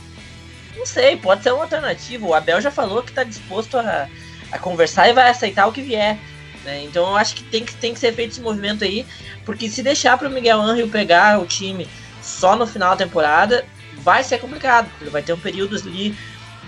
Não 0.76 0.86
sei, 0.86 1.16
pode 1.16 1.42
ser 1.42 1.52
uma 1.52 1.64
alternativa. 1.64 2.26
O 2.26 2.34
Abel 2.34 2.60
já 2.60 2.70
falou 2.70 3.02
que 3.02 3.10
está 3.10 3.24
disposto 3.24 3.76
a, 3.78 4.08
a 4.52 4.58
conversar 4.58 5.08
e 5.08 5.12
vai 5.12 5.28
aceitar 5.28 5.66
o 5.66 5.72
que 5.72 5.82
vier. 5.82 6.18
Né? 6.64 6.84
Então 6.84 7.08
eu 7.08 7.16
acho 7.16 7.34
que 7.34 7.42
tem, 7.44 7.64
que 7.64 7.74
tem 7.74 7.92
que 7.92 8.00
ser 8.00 8.12
feito 8.12 8.32
esse 8.32 8.40
movimento 8.40 8.84
aí, 8.84 9.04
porque 9.44 9.68
se 9.68 9.82
deixar 9.82 10.16
para 10.16 10.28
o 10.28 10.30
Miguel 10.30 10.60
Angel 10.60 10.88
pegar 10.88 11.40
o 11.40 11.46
time 11.46 11.88
só 12.22 12.54
no 12.54 12.66
final 12.66 12.90
da 12.90 13.04
temporada, 13.04 13.64
vai 13.98 14.22
ser 14.22 14.38
complicado. 14.38 14.88
Ele 15.00 15.10
vai 15.10 15.22
ter 15.22 15.32
um 15.32 15.38
período 15.38 15.76
ali 15.76 16.16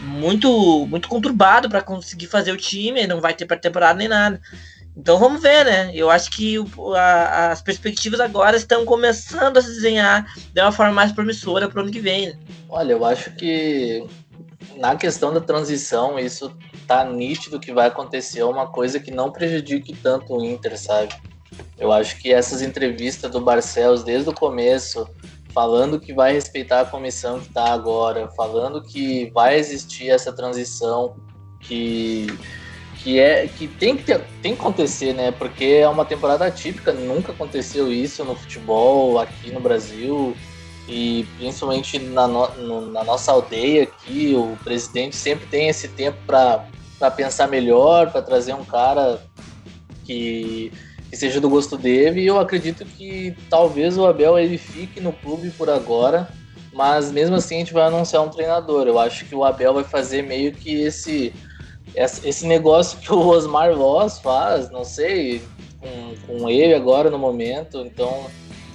muito 0.03 0.87
muito 0.87 1.09
conturbado 1.09 1.69
para 1.69 1.83
conseguir 1.83 2.27
fazer 2.27 2.53
o 2.53 2.57
time, 2.57 3.07
não 3.07 3.21
vai 3.21 3.35
ter 3.35 3.47
pré-temporada 3.47 3.99
nem 3.99 4.09
nada. 4.09 4.41
Então 4.97 5.19
vamos 5.19 5.43
ver, 5.43 5.65
né? 5.67 5.91
Eu 5.95 6.11
acho 6.11 6.31
que 6.31 6.59
o, 6.59 6.95
a, 6.95 7.51
as 7.53 7.61
perspectivas 7.61 8.19
agora 8.19 8.57
estão 8.57 8.85
começando 8.87 9.59
a 9.59 9.63
se 9.63 9.69
desenhar 9.69 10.27
de 10.55 10.61
uma 10.61 10.73
forma 10.73 10.93
mais 10.93 11.13
promissora 11.13 11.69
para 11.69 11.81
o 11.81 11.83
ano 11.83 11.93
que 11.93 12.01
vem. 12.01 12.29
Né? 12.29 12.39
Olha, 12.69 12.93
eu 12.93 13.05
acho 13.05 13.31
que 13.33 14.07
na 14.77 14.97
questão 14.97 15.33
da 15.33 15.41
transição, 15.41 16.19
isso 16.19 16.51
tá 16.87 17.05
nítido 17.05 17.61
que 17.61 17.73
vai 17.73 17.89
acontecer 17.89 18.43
uma 18.43 18.69
coisa 18.69 18.99
que 18.99 19.11
não 19.11 19.31
prejudique 19.31 19.95
tanto 19.95 20.35
o 20.35 20.45
Inter, 20.45 20.79
sabe? 20.79 21.15
Eu 21.79 21.93
acho 21.93 22.19
que 22.19 22.33
essas 22.33 22.63
entrevistas 22.63 23.31
do 23.31 23.41
Barcelos 23.41 24.03
desde 24.03 24.31
o 24.31 24.35
começo, 24.35 25.09
falando 25.57 25.99
que 25.99 26.13
vai 26.13 26.35
respeitar 26.35 26.83
a 26.83 26.85
comissão 26.85 27.41
que 27.41 27.47
está 27.47 27.73
agora, 27.73 28.29
falando 28.37 28.83
que 28.83 29.31
vai 29.33 29.59
existir 29.59 30.11
essa 30.11 30.31
transição, 30.31 31.17
que 31.61 32.27
que 33.03 33.19
é 33.19 33.47
que 33.47 33.67
tem 33.67 33.97
que 33.97 34.03
ter, 34.03 34.21
tem 34.43 34.55
que 34.55 34.61
acontecer, 34.61 35.15
né? 35.15 35.31
Porque 35.31 35.65
é 35.65 35.89
uma 35.89 36.05
temporada 36.05 36.45
atípica, 36.45 36.93
nunca 36.93 37.33
aconteceu 37.33 37.91
isso 37.91 38.23
no 38.23 38.35
futebol 38.35 39.19
aqui 39.19 39.51
no 39.51 39.61
Brasil 39.61 40.37
e 40.87 41.27
principalmente 41.39 41.99
na, 42.01 42.29
no, 42.29 42.91
na 42.91 43.03
nossa 43.03 43.33
aldeia 43.33 43.85
aqui, 43.85 44.35
o 44.37 44.59
presidente 44.63 45.17
sempre 45.17 45.47
tem 45.47 45.69
esse 45.69 45.89
tempo 45.89 46.19
para 46.27 47.11
pensar 47.13 47.49
melhor, 47.49 48.11
para 48.13 48.21
trazer 48.21 48.53
um 48.53 48.65
cara 48.65 49.23
que 50.05 50.71
que 51.17 51.21
seja 51.21 51.41
do 51.41 51.49
gosto 51.49 51.79
dele. 51.79 52.21
E 52.21 52.27
eu 52.27 52.39
acredito 52.39 52.85
que 52.85 53.35
talvez 53.49 53.97
o 53.97 54.07
Abel 54.07 54.39
ele 54.39 54.59
fique 54.59 55.01
no 55.01 55.13
clube 55.13 55.51
por 55.51 55.71
agora, 55.71 56.29
mas 56.73 57.11
mesmo 57.11 57.35
assim 57.37 57.57
a 57.57 57.59
gente 57.61 57.73
vai 57.73 57.85
anunciar 57.85 58.23
um 58.23 58.29
treinador. 58.29 58.87
Eu 58.87 58.99
acho 58.99 59.25
que 59.25 59.35
o 59.35 59.43
Abel 59.43 59.73
vai 59.73 59.85
fazer 59.85 60.23
meio 60.23 60.53
que 60.53 60.83
esse 60.83 61.33
esse 61.95 62.47
negócio 62.47 62.99
que 62.99 63.11
o 63.11 63.27
Osmar 63.27 63.75
Voss 63.75 64.19
faz, 64.19 64.69
não 64.71 64.85
sei, 64.85 65.41
com, 65.81 66.15
com 66.27 66.51
ele 66.51 66.75
agora 66.75 67.09
no 67.09 67.19
momento. 67.19 67.81
Então 67.81 68.27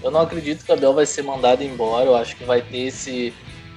eu 0.02 0.10
não 0.10 0.22
acredito 0.22 0.66
que 0.66 0.72
o 0.72 0.74
Abel 0.74 0.94
vai 0.94 1.06
ser 1.06 1.22
mandado 1.22 1.64
embora. 1.64 2.06
Eu 2.06 2.16
acho 2.16 2.36
que 2.36 2.44
vai 2.44 2.62
ter 2.62 2.88
esse 2.88 3.32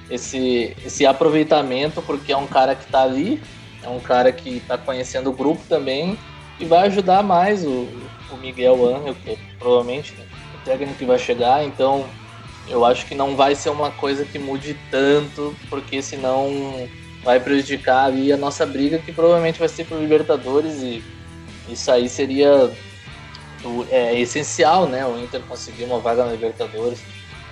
esse, 0.09 0.75
esse 0.85 1.05
aproveitamento, 1.05 2.01
porque 2.01 2.31
é 2.31 2.37
um 2.37 2.45
cara 2.45 2.75
que 2.75 2.85
está 2.85 3.01
ali, 3.01 3.41
é 3.83 3.89
um 3.89 3.99
cara 3.99 4.31
que 4.31 4.57
está 4.57 4.77
conhecendo 4.77 5.31
o 5.31 5.33
grupo 5.33 5.61
também 5.67 6.17
e 6.59 6.65
vai 6.65 6.87
ajudar 6.87 7.23
mais 7.23 7.65
o, 7.65 7.87
o 8.35 8.37
Miguel 8.37 8.85
Angel, 8.85 9.15
que 9.15 9.37
provavelmente 9.57 10.13
o 10.13 10.65
técnico 10.65 10.95
que 10.95 11.05
vai 11.05 11.17
chegar, 11.17 11.63
então 11.63 12.05
eu 12.67 12.83
acho 12.83 13.05
que 13.05 13.15
não 13.15 13.35
vai 13.35 13.55
ser 13.55 13.69
uma 13.69 13.91
coisa 13.91 14.25
que 14.25 14.39
mude 14.39 14.77
tanto, 14.89 15.55
porque 15.69 16.01
senão 16.01 16.87
vai 17.23 17.39
prejudicar 17.39 18.05
ali 18.05 18.31
a 18.31 18.37
nossa 18.37 18.65
briga, 18.65 18.99
que 18.99 19.11
provavelmente 19.11 19.59
vai 19.59 19.67
ser 19.67 19.85
para 19.85 19.97
Libertadores 19.97 20.81
e 20.81 21.03
isso 21.69 21.91
aí 21.91 22.07
seria 22.07 22.71
é, 23.89 24.19
essencial, 24.19 24.87
né? 24.87 25.05
O 25.05 25.19
Inter 25.19 25.41
conseguir 25.47 25.85
uma 25.85 25.99
vaga 25.99 26.25
na 26.25 26.31
Libertadores. 26.31 27.01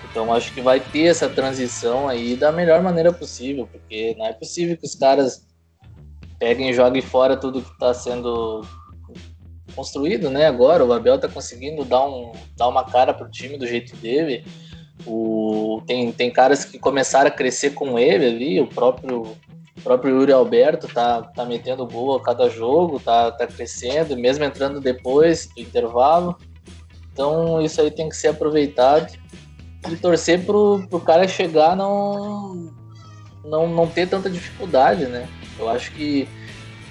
Então 0.09 0.31
acho 0.31 0.53
que 0.53 0.61
vai 0.61 0.79
ter 0.79 1.05
essa 1.05 1.27
transição 1.27 2.07
aí 2.07 2.35
da 2.35 2.51
melhor 2.51 2.83
maneira 2.83 3.11
possível, 3.11 3.67
porque 3.71 4.15
não 4.17 4.27
é 4.27 4.33
possível 4.33 4.77
que 4.77 4.85
os 4.85 4.93
caras 4.93 5.47
peguem 6.37 6.69
e 6.69 6.73
joguem 6.73 7.01
fora 7.01 7.35
tudo 7.37 7.61
que 7.61 7.71
está 7.71 7.93
sendo 7.93 8.61
construído, 9.75 10.29
né? 10.29 10.47
Agora 10.47 10.85
o 10.85 10.93
Abel 10.93 11.15
está 11.15 11.27
conseguindo 11.27 11.83
dar, 11.83 12.05
um, 12.05 12.31
dar 12.55 12.67
uma 12.67 12.83
cara 12.83 13.13
pro 13.13 13.29
time 13.29 13.57
do 13.57 13.67
jeito 13.67 13.95
dele. 13.97 14.45
O, 15.05 15.81
tem, 15.85 16.11
tem 16.11 16.31
caras 16.31 16.63
que 16.63 16.79
começaram 16.79 17.27
a 17.27 17.31
crescer 17.31 17.71
com 17.71 17.99
ele 17.99 18.25
ali, 18.25 18.61
o 18.61 18.67
próprio 18.67 19.35
o 19.75 19.81
próprio 19.81 20.15
Yuri 20.15 20.31
Alberto 20.31 20.87
tá, 20.87 21.23
tá 21.23 21.43
metendo 21.45 21.85
gol 21.85 22.15
a 22.15 22.21
cada 22.21 22.47
jogo, 22.47 22.99
tá, 22.99 23.31
tá 23.31 23.47
crescendo, 23.47 24.15
mesmo 24.15 24.43
entrando 24.43 24.79
depois 24.79 25.47
do 25.47 25.61
intervalo. 25.61 26.37
Então 27.11 27.61
isso 27.61 27.81
aí 27.81 27.91
tem 27.91 28.07
que 28.07 28.15
ser 28.15 28.29
aproveitado 28.29 29.11
e 29.89 29.95
torcer 29.95 30.45
pro, 30.45 30.85
pro 30.89 30.99
cara 30.99 31.27
chegar 31.27 31.75
não, 31.75 32.71
não 33.43 33.67
não 33.67 33.87
ter 33.87 34.07
tanta 34.07 34.29
dificuldade, 34.29 35.05
né? 35.05 35.27
Eu 35.59 35.67
acho 35.67 35.91
que 35.91 36.27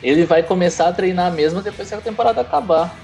ele 0.03 0.27
vai 0.27 0.43
começar 0.43 0.89
a 0.89 0.93
treinar 0.93 1.33
mesmo 1.33 1.63
depois 1.63 1.89
que 1.89 1.95
a 1.95 2.01
temporada 2.01 2.41
acabar. 2.41 2.97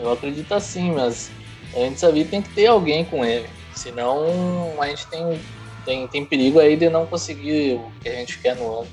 Eu 0.00 0.10
acredito 0.10 0.52
assim, 0.54 0.92
mas 0.92 1.30
antes 1.76 2.02
ali 2.02 2.24
tem 2.24 2.40
que 2.40 2.48
ter 2.50 2.66
alguém 2.66 3.04
com 3.04 3.24
ele. 3.24 3.48
Senão 3.74 4.74
a 4.80 4.86
gente 4.88 5.06
tem, 5.08 5.40
tem, 5.84 6.08
tem 6.08 6.24
perigo 6.24 6.58
aí 6.58 6.76
de 6.76 6.88
não 6.88 7.06
conseguir 7.06 7.74
o 7.74 7.92
que 8.00 8.08
a 8.08 8.14
gente 8.14 8.38
quer 8.38 8.56
no 8.56 8.80
ano. 8.80 8.88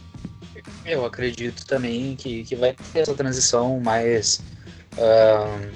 Eu 0.85 1.05
acredito 1.05 1.65
também 1.65 2.15
que, 2.15 2.43
que 2.43 2.55
vai 2.55 2.75
ter 2.91 2.99
essa 2.99 3.13
transição 3.13 3.79
mais 3.79 4.41
uh, 4.97 5.71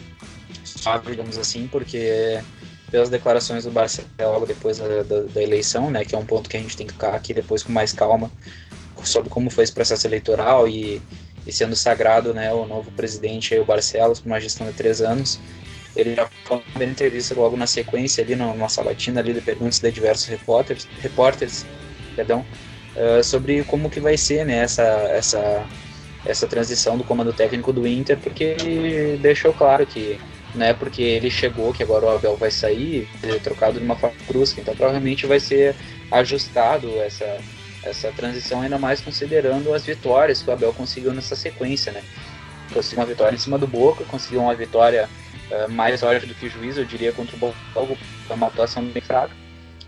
suave, 0.64 1.12
digamos 1.12 1.38
assim, 1.38 1.68
porque 1.68 2.42
pelas 2.92 3.10
declarações 3.10 3.64
do 3.64 3.72
Barcelona 3.72 4.12
logo 4.22 4.46
depois 4.46 4.78
da, 4.78 5.04
da, 5.04 5.22
da, 5.22 5.42
eleição, 5.42 5.90
né, 5.90 6.06
que 6.06 6.16
é 6.16 6.18
um 6.18 6.26
ponto 6.26 6.50
que 6.50 6.58
a 6.58 6.60
gente 6.60 6.78
tem 6.78 6.86
que 6.86 6.94
ficar 6.94 7.16
aqui 7.16 7.34
depois 7.34 7.64
com 7.64 7.72
mais 7.72 7.92
calma 7.92 8.32
sobre 9.04 9.30
como 9.30 9.50
foi 9.50 9.64
esse 9.64 9.74
processo 9.74 10.08
eleitoral 10.08 10.68
e, 10.68 11.02
e 11.46 11.52
sendo 11.52 11.76
sagrado 11.76 12.34
né, 12.34 12.52
o 12.54 12.66
novo 12.66 12.92
presidente, 12.92 13.54
aí, 13.54 13.60
o 13.60 13.66
Barcelos, 13.66 14.20
por 14.20 14.28
uma 14.28 14.40
gestão 14.40 14.68
de 14.68 14.74
três 14.74 15.02
anos. 15.02 15.40
Ele 15.96 16.16
já 16.16 16.30
falou 16.44 16.64
na 16.76 16.84
entrevista 16.84 17.34
logo 17.36 17.56
na 17.56 17.68
sequência, 17.68 18.24
ali 18.24 18.36
numa 18.36 18.68
sabatina 18.68 19.22
ali 19.22 19.34
de 19.34 19.42
perguntas 19.42 19.80
de 19.80 19.92
diversos 19.92 20.26
repórteres, 20.26 20.88
repórteres 21.02 21.66
perdão, 22.16 22.46
uh, 22.96 23.24
sobre 23.24 23.64
como 23.64 23.90
que 23.90 24.00
vai 24.00 24.18
ser 24.18 24.46
né, 24.46 24.58
essa, 24.58 24.84
essa, 24.84 25.66
essa 26.26 26.48
transição 26.48 26.98
do 26.98 27.04
comando 27.04 27.32
técnico 27.32 27.72
do 27.72 27.88
Inter, 27.88 28.18
porque 28.18 28.44
ele 28.44 29.18
deixou 29.18 29.54
claro 29.54 29.86
que 29.86 30.20
não 30.54 30.66
é 30.66 30.74
porque 30.74 31.02
ele 31.02 31.30
chegou 31.30 31.74
que 31.74 31.84
agora 31.84 32.06
o 32.06 32.10
Abel 32.10 32.38
vai 32.38 32.50
sair, 32.50 33.08
ele 33.22 33.36
é 33.36 33.40
trocado 33.40 33.78
de 33.78 33.86
uma 33.86 33.96
forma 33.96 34.16
brusca, 34.26 34.62
então 34.62 34.76
provavelmente 34.76 35.26
vai 35.26 35.40
ser 35.40 35.76
ajustado 36.10 36.90
essa, 37.02 37.26
essa 37.86 38.12
transição, 38.12 38.62
ainda 38.62 38.78
mais 38.78 39.00
considerando 39.00 39.74
as 39.74 39.86
vitórias 39.86 40.42
que 40.42 40.50
o 40.50 40.54
Abel 40.54 40.74
conseguiu 40.74 41.14
nessa 41.14 41.36
sequência, 41.36 41.92
né? 41.92 42.04
Conseguiu 42.74 43.00
uma 43.00 43.06
vitória 43.06 43.36
em 43.36 43.40
cima 43.40 43.58
do 43.58 43.68
Boca, 43.68 44.04
conseguiu 44.06 44.42
uma 44.42 44.56
vitória 44.56 45.08
uh, 45.52 45.72
mais 45.72 46.00
forte 46.00 46.26
do 46.26 46.34
que 46.34 46.48
o 46.48 46.50
juiz, 46.50 46.78
eu 46.78 46.86
diria, 46.86 47.14
contra 47.14 47.36
o 47.36 47.40
Botafogo, 47.40 47.98
uma 48.30 48.48
atuação 48.48 48.84
bem 48.84 49.02
fraca, 49.02 49.34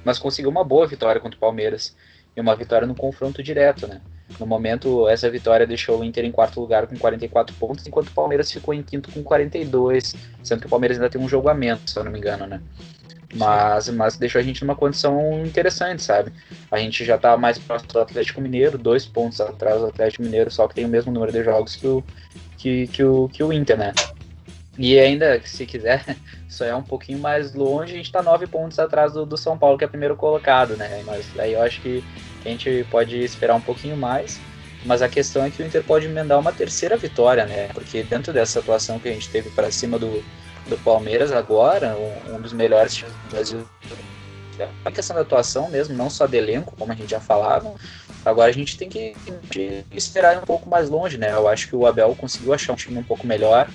mas 0.06 0.20
conseguiu 0.20 0.52
uma 0.52 0.64
boa 0.64 0.86
vitória 0.86 1.20
contra 1.20 1.36
o 1.36 1.40
Palmeiras 1.40 1.96
e 2.36 2.40
uma 2.40 2.56
vitória 2.56 2.86
no 2.86 2.94
confronto 2.94 3.42
direto, 3.42 3.88
né? 3.88 4.00
No 4.40 4.46
momento, 4.46 5.08
essa 5.08 5.30
vitória 5.30 5.66
deixou 5.66 6.00
o 6.00 6.04
Inter 6.04 6.26
em 6.26 6.32
quarto 6.32 6.60
lugar 6.60 6.86
com 6.86 6.98
44 6.98 7.56
pontos, 7.56 7.88
enquanto 7.88 8.10
o 8.10 8.14
Palmeiras 8.14 8.52
ficou 8.52 8.74
em 8.74 8.84
quinto 8.84 9.12
com 9.12 9.24
42, 9.24 10.16
sendo 10.44 10.60
que 10.60 10.68
o 10.68 10.70
Palmeiras 10.70 10.98
ainda 10.98 11.10
tem 11.10 11.20
um 11.20 11.30
jogo 11.30 11.50
a 11.50 11.54
menos, 11.54 11.82
se 11.92 11.98
eu 11.98 12.04
não 12.04 12.12
me 12.12 12.20
engano, 12.20 12.46
né? 12.46 12.62
Mas, 13.36 13.90
mas 13.90 14.18
deixou 14.18 14.40
a 14.40 14.44
gente 14.44 14.64
numa 14.64 14.76
condição 14.76 15.46
interessante, 15.46 16.02
sabe? 16.02 16.32
A 16.72 16.78
gente 16.80 17.04
já 17.04 17.18
tá 17.18 17.36
mais 17.36 17.58
próximo 17.58 17.92
do 17.92 18.00
Atlético 18.00 18.40
Mineiro, 18.40 18.78
dois 18.78 19.06
pontos 19.06 19.42
atrás 19.42 19.82
do 19.82 19.88
Atlético 19.88 20.24
Mineiro, 20.24 20.50
só 20.50 20.68
que 20.68 20.76
tem 20.76 20.86
o 20.86 20.90
mesmo 20.90 21.12
número 21.12 21.32
de 21.32 21.44
jogos 21.44 21.76
que 21.76 21.88
o, 21.88 22.04
que, 22.58 22.88
que 22.88 23.04
o, 23.04 23.28
que 23.28 23.44
o 23.44 23.52
Inter, 23.52 23.78
né? 23.78 23.94
E 24.78 24.98
ainda, 25.00 25.42
se 25.44 25.66
quiser, 25.66 26.06
só 26.48 26.64
é 26.64 26.76
um 26.76 26.84
pouquinho 26.84 27.20
mais 27.20 27.54
longe, 27.54 27.94
a 27.94 27.98
gente 27.98 28.12
tá 28.12 28.22
nove 28.22 28.48
pontos 28.48 28.80
atrás 28.80 29.14
do, 29.14 29.26
do 29.26 29.36
São 29.36 29.58
Paulo, 29.58 29.78
que 29.78 29.84
é 29.84 29.88
primeiro 29.88 30.16
colocado, 30.16 30.78
né? 30.78 31.02
Mas 31.06 31.28
aí 31.38 31.54
eu 31.54 31.62
acho 31.62 31.82
que 31.82 32.04
a 32.46 32.50
gente 32.50 32.86
pode 32.90 33.18
esperar 33.20 33.56
um 33.56 33.62
pouquinho 33.62 33.98
mais. 33.98 34.40
Mas 34.86 35.02
a 35.02 35.10
questão 35.10 35.44
é 35.44 35.50
que 35.50 35.62
o 35.62 35.66
Inter 35.66 35.84
pode 35.84 36.06
emendar 36.06 36.40
uma 36.40 36.54
terceira 36.54 36.96
vitória, 36.96 37.46
né? 37.46 37.68
Porque 37.74 38.04
dentro 38.04 38.32
dessa 38.32 38.60
atuação 38.60 39.00
que 39.00 39.10
a 39.10 39.12
gente 39.12 39.28
teve 39.30 39.50
para 39.50 39.72
cima 39.72 39.98
do, 39.98 40.24
do 40.68 40.78
Palmeiras 40.78 41.32
agora, 41.32 41.96
um, 41.98 42.36
um 42.36 42.42
dos 42.42 42.54
melhores 42.54 42.94
times 42.94 43.14
do 43.14 43.30
Brasil. 43.32 43.66
A 44.84 44.92
questão 44.92 45.16
da 45.16 45.22
atuação 45.22 45.70
mesmo, 45.70 45.96
não 45.96 46.10
só 46.10 46.26
de 46.26 46.36
elenco, 46.36 46.76
como 46.76 46.92
a 46.92 46.96
gente 46.96 47.12
já 47.12 47.20
falava, 47.20 47.76
agora 48.26 48.50
a 48.50 48.54
gente 48.54 48.76
tem 48.78 48.90
que 48.90 49.16
esperar 49.92 50.38
um 50.38 50.46
pouco 50.46 50.68
mais 50.68 50.90
longe, 50.90 51.18
né? 51.18 51.32
Eu 51.32 51.48
acho 51.48 51.68
que 51.68 51.76
o 51.76 51.86
Abel 51.86 52.16
conseguiu 52.16 52.54
achar 52.54 52.74
um 52.74 52.76
time 52.76 52.98
um 52.98 53.04
pouco 53.04 53.28
melhor, 53.28 53.70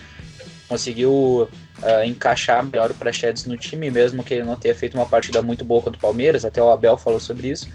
conseguiu 0.68 1.49
uh, 1.82 2.04
encaixar 2.04 2.64
melhor 2.64 2.90
o 2.90 2.94
Praxedes 2.94 3.44
no 3.44 3.56
time, 3.56 3.90
mesmo 3.90 4.25
que 4.25 4.34
ele 4.34 4.44
não 4.44 4.56
tenha 4.56 4.75
feito 4.75 4.94
uma 4.94 5.06
partida 5.06 5.40
muito 5.40 5.64
boa 5.64 5.82
contra 5.82 5.99
o 5.99 6.00
Palmeiras, 6.00 6.44
até 6.44 6.61
o 6.61 6.70
Abel 6.70 6.96
falou 6.96 7.20
sobre 7.20 7.49
isso. 7.49 7.68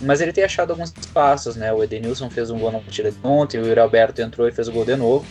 Mas 0.00 0.20
ele 0.20 0.32
tem 0.32 0.44
achado 0.44 0.70
alguns 0.70 0.92
espaços, 0.98 1.56
né? 1.56 1.72
O 1.72 1.82
Edenilson 1.82 2.28
fez 2.28 2.50
um 2.50 2.58
gol 2.58 2.72
na 2.72 2.80
partida 2.80 3.10
de 3.10 3.18
ontem, 3.22 3.58
o 3.58 3.66
Yuri 3.66 3.80
Alberto 3.80 4.20
entrou 4.20 4.48
e 4.48 4.52
fez 4.52 4.68
o 4.68 4.72
gol 4.72 4.84
de 4.84 4.96
novo. 4.96 5.24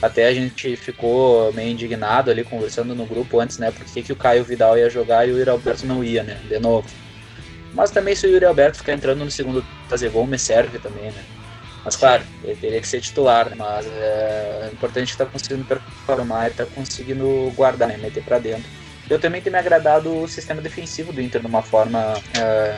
Até 0.00 0.26
a 0.28 0.34
gente 0.34 0.76
ficou 0.76 1.52
meio 1.52 1.70
indignado 1.70 2.30
ali, 2.30 2.44
conversando 2.44 2.94
no 2.94 3.06
grupo 3.06 3.40
antes, 3.40 3.58
né? 3.58 3.70
Por 3.70 3.84
que, 3.84 4.02
que 4.02 4.12
o 4.12 4.16
Caio 4.16 4.44
Vidal 4.44 4.78
ia 4.78 4.88
jogar 4.88 5.26
e 5.26 5.32
o 5.32 5.38
Yuri 5.38 5.50
Alberto 5.50 5.86
não 5.86 6.04
ia, 6.04 6.22
né? 6.22 6.40
De 6.48 6.58
novo. 6.58 6.88
Mas 7.74 7.90
também 7.90 8.14
se 8.14 8.26
o 8.26 8.30
Yuri 8.30 8.44
Alberto 8.44 8.78
ficar 8.78 8.92
entrando 8.92 9.24
no 9.24 9.30
segundo 9.30 9.64
fazer 9.88 10.10
gol, 10.10 10.26
me 10.26 10.38
serve 10.38 10.78
também, 10.78 11.10
né? 11.10 11.24
Mas 11.84 11.96
claro, 11.96 12.22
ele 12.44 12.56
teria 12.56 12.80
que 12.80 12.88
ser 12.88 13.00
titular, 13.00 13.48
né? 13.48 13.56
Mas 13.56 13.86
é, 13.86 14.68
é 14.68 14.70
importante 14.72 15.12
que 15.12 15.18
tá 15.18 15.26
conseguindo 15.26 15.64
performar 15.64 16.48
e 16.48 16.54
tá 16.54 16.66
conseguindo 16.66 17.52
guardar, 17.56 17.88
né? 17.88 17.96
Meter 17.96 18.22
para 18.22 18.38
dentro. 18.38 18.68
Eu 19.08 19.18
também 19.18 19.40
tenho 19.40 19.54
me 19.54 19.58
agradado 19.58 20.14
o 20.14 20.28
sistema 20.28 20.60
defensivo 20.60 21.12
do 21.12 21.22
Inter 21.22 21.40
de 21.40 21.46
uma 21.46 21.62
forma 21.62 22.14
é, 22.38 22.76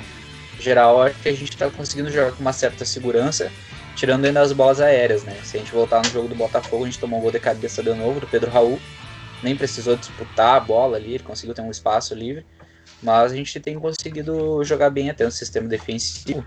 geral. 0.60 1.02
Acho 1.02 1.16
que 1.20 1.28
a 1.28 1.34
gente 1.34 1.56
tá 1.56 1.68
conseguindo 1.68 2.10
jogar 2.10 2.32
com 2.32 2.40
uma 2.40 2.52
certa 2.52 2.84
segurança 2.84 3.50
tirando 4.00 4.24
ainda 4.24 4.40
as 4.40 4.50
bolas 4.50 4.80
aéreas, 4.80 5.24
né? 5.24 5.36
Se 5.44 5.58
a 5.58 5.60
gente 5.60 5.72
voltar 5.72 6.02
no 6.02 6.08
jogo 6.08 6.26
do 6.26 6.34
Botafogo, 6.34 6.84
a 6.84 6.86
gente 6.86 6.98
tomou 6.98 7.18
um 7.18 7.22
gol 7.22 7.30
de 7.30 7.38
cabeça 7.38 7.82
de 7.82 7.92
novo 7.92 8.18
do 8.18 8.26
Pedro 8.26 8.50
Raul. 8.50 8.80
Nem 9.42 9.54
precisou 9.54 9.94
disputar 9.94 10.56
a 10.56 10.60
bola 10.60 10.96
ali, 10.96 11.12
ele 11.12 11.22
conseguiu 11.22 11.54
ter 11.54 11.60
um 11.60 11.70
espaço 11.70 12.14
livre. 12.14 12.46
Mas 13.02 13.30
a 13.30 13.36
gente 13.36 13.60
tem 13.60 13.78
conseguido 13.78 14.64
jogar 14.64 14.88
bem 14.88 15.10
até 15.10 15.22
no 15.26 15.30
sistema 15.30 15.68
defensivo. 15.68 16.42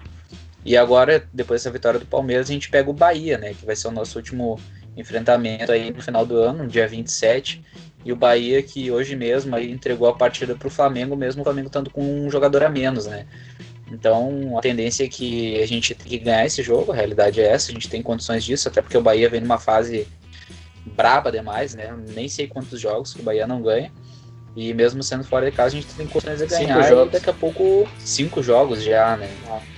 E 0.65 0.75
agora, 0.75 1.27
depois 1.31 1.61
dessa 1.61 1.71
vitória 1.71 1.99
do 1.99 2.07
Palmeiras, 2.07 2.49
a 2.49 2.53
gente 2.53 2.71
pega 2.71 2.89
o 2.89 2.93
Bahia, 2.93 3.37
né? 3.37 3.53
Que 3.53 3.67
vai 3.67 3.75
ser 3.75 3.87
o 3.87 3.91
nosso 3.91 4.17
último 4.17 4.59
enfrentamento 4.97 5.71
aí 5.71 5.91
no 5.91 6.01
final 6.01 6.25
do 6.25 6.35
ano, 6.37 6.63
no 6.63 6.67
dia 6.67 6.87
27. 6.87 7.63
E 8.03 8.11
o 8.11 8.15
Bahia 8.15 8.63
que 8.63 8.89
hoje 8.89 9.15
mesmo 9.15 9.55
aí 9.55 9.71
entregou 9.71 10.07
a 10.07 10.15
partida 10.15 10.55
para 10.55 10.67
o 10.67 10.71
Flamengo, 10.71 11.15
mesmo 11.15 11.41
o 11.41 11.43
Flamengo 11.43 11.67
estando 11.67 11.91
com 11.91 12.01
um 12.25 12.31
jogador 12.31 12.63
a 12.63 12.69
menos, 12.69 13.05
né? 13.05 13.27
Então 13.93 14.57
a 14.57 14.61
tendência 14.61 15.03
é 15.03 15.07
que 15.07 15.61
a 15.61 15.67
gente 15.67 15.93
tem 15.93 16.07
que 16.07 16.17
ganhar 16.17 16.45
esse 16.45 16.63
jogo, 16.63 16.91
a 16.91 16.95
realidade 16.95 17.39
é 17.39 17.45
essa, 17.45 17.69
a 17.69 17.73
gente 17.73 17.87
tem 17.87 18.01
condições 18.01 18.43
disso, 18.43 18.67
até 18.67 18.81
porque 18.81 18.97
o 18.97 19.01
Bahia 19.01 19.29
vem 19.29 19.39
numa 19.39 19.59
fase 19.59 20.07
braba 20.85 21.31
demais, 21.31 21.75
né? 21.75 21.95
Nem 22.15 22.27
sei 22.27 22.47
quantos 22.47 22.79
jogos 22.79 23.13
que 23.13 23.21
o 23.21 23.23
Bahia 23.23 23.45
não 23.45 23.61
ganha. 23.61 23.91
E 24.55 24.73
mesmo 24.73 25.01
sendo 25.01 25.23
fora 25.23 25.49
de 25.49 25.55
casa, 25.55 25.77
a 25.77 25.81
gente 25.81 25.93
tem 25.93 26.07
condições 26.07 26.39
de 26.39 26.47
ganhar. 26.47 26.83
Cinco 26.83 27.05
e 27.05 27.09
daqui 27.09 27.29
a 27.29 27.33
pouco, 27.33 27.87
cinco 27.99 28.43
jogos 28.43 28.83
já, 28.83 29.15
né? 29.15 29.29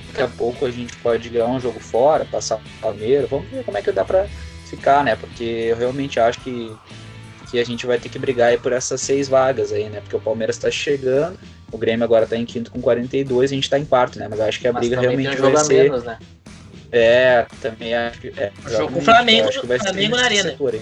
Daqui 0.07 0.21
a 0.21 0.27
pouco 0.27 0.65
a 0.65 0.71
gente 0.71 0.95
pode 0.97 1.29
ganhar 1.29 1.47
um 1.47 1.59
jogo 1.59 1.79
fora, 1.79 2.25
passar 2.25 2.57
o 2.57 2.81
Palmeiras. 2.81 3.29
Vamos 3.29 3.49
ver 3.49 3.63
como 3.63 3.77
é 3.77 3.81
que 3.81 3.91
dá 3.91 4.03
pra 4.03 4.27
ficar, 4.65 5.03
né? 5.03 5.15
Porque 5.15 5.43
eu 5.43 5.77
realmente 5.77 6.19
acho 6.19 6.41
que, 6.41 6.75
que 7.49 7.59
a 7.59 7.65
gente 7.65 7.85
vai 7.85 7.99
ter 7.99 8.09
que 8.09 8.19
brigar 8.19 8.49
aí 8.49 8.57
por 8.57 8.73
essas 8.73 8.99
seis 8.99 9.29
vagas 9.29 9.71
aí, 9.71 9.89
né? 9.89 10.01
Porque 10.01 10.15
o 10.15 10.21
Palmeiras 10.21 10.57
tá 10.57 10.69
chegando, 10.69 11.37
o 11.71 11.77
Grêmio 11.77 12.03
agora 12.03 12.25
tá 12.25 12.37
em 12.37 12.45
quinto 12.45 12.71
com 12.71 12.81
42, 12.81 13.51
a 13.51 13.55
gente 13.55 13.69
tá 13.69 13.79
em 13.79 13.85
quarto, 13.85 14.19
né? 14.19 14.27
Mas 14.29 14.39
acho 14.39 14.59
que 14.59 14.67
a 14.67 14.73
briga 14.73 14.99
realmente 14.99 15.35
vai 15.35 15.57
ser. 15.57 15.83
Menos, 15.83 16.03
né? 16.03 16.17
É, 16.91 17.45
também 17.61 17.93
acho 17.93 18.21
que. 18.21 18.33
É, 18.37 18.51
jogo 18.69 18.93
com 18.93 18.99
o 18.99 19.01
Flamengo, 19.01 19.49
acho 19.49 19.61
que 19.61 19.67
vai 19.67 19.79
Flamengo 19.79 20.15
ser 20.15 20.21
na 20.21 20.25
arena. 20.25 20.49
Setor, 20.51 20.79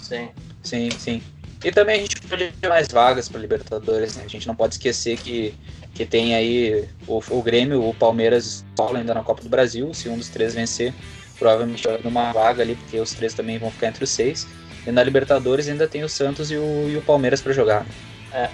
sim. 0.00 0.28
Sim, 0.62 0.90
sim. 0.90 1.22
E 1.64 1.70
também 1.70 1.96
a 1.96 1.98
gente 2.00 2.20
pode 2.22 2.52
ter 2.60 2.68
mais 2.68 2.88
vagas 2.88 3.28
para 3.28 3.40
Libertadores, 3.40 4.16
né? 4.16 4.24
A 4.24 4.28
gente 4.28 4.46
não 4.46 4.54
pode 4.54 4.74
esquecer 4.74 5.16
que, 5.16 5.54
que 5.94 6.04
tem 6.04 6.34
aí 6.34 6.88
o, 7.06 7.22
o 7.30 7.42
Grêmio, 7.42 7.88
o 7.88 7.94
Palmeiras 7.94 8.64
e 8.78 8.96
ainda 8.96 9.14
na 9.14 9.22
Copa 9.22 9.42
do 9.42 9.48
Brasil. 9.48 9.92
Se 9.94 10.08
um 10.08 10.16
dos 10.16 10.28
três 10.28 10.54
vencer, 10.54 10.92
provavelmente 11.38 11.84
vai 11.84 12.00
numa 12.02 12.32
vaga 12.32 12.62
ali, 12.62 12.74
porque 12.74 12.98
os 12.98 13.12
três 13.12 13.32
também 13.34 13.58
vão 13.58 13.70
ficar 13.70 13.88
entre 13.88 14.02
os 14.02 14.10
seis. 14.10 14.46
E 14.84 14.90
na 14.90 15.02
Libertadores 15.04 15.68
ainda 15.68 15.86
tem 15.86 16.02
o 16.02 16.08
Santos 16.08 16.50
e 16.50 16.56
o, 16.56 16.88
e 16.88 16.96
o 16.96 17.02
Palmeiras 17.02 17.40
para 17.40 17.52
jogar. 17.52 17.86
É. 18.32 18.48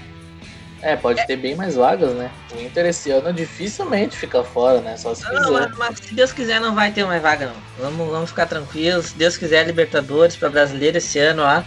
É, 0.81 0.95
pode 0.95 1.27
ter 1.27 1.37
bem 1.37 1.57
mais 1.57 1.75
vagas, 1.75 2.11
né? 2.15 2.31
O 2.55 2.61
Inter 2.61 2.87
esse 2.87 3.11
ano 3.11 3.33
dificilmente 3.33 4.17
fica 4.17 4.45
fora, 4.45 4.81
né? 4.81 4.97
Só 4.97 5.13
se 5.15 5.25
Não, 5.25 5.31
quiser. 5.35 5.51
mas, 5.51 5.77
mas 5.79 5.99
se 5.99 6.15
Deus 6.15 6.33
quiser 6.33 6.61
não 6.61 6.75
vai 6.75 6.93
ter 6.93 7.05
mais 7.05 7.21
vaga 7.21 7.47
não. 7.47 7.55
Vamos, 7.85 8.09
vamos 8.11 8.31
ficar 8.31 8.47
tranquilos. 8.47 9.07
Se 9.07 9.17
Deus 9.17 9.37
quiser 9.37 9.67
Libertadores 9.67 10.37
para 10.37 10.49
brasileiro 10.49 10.99
esse 10.99 11.19
ano, 11.19 11.43
ó. 11.43 11.63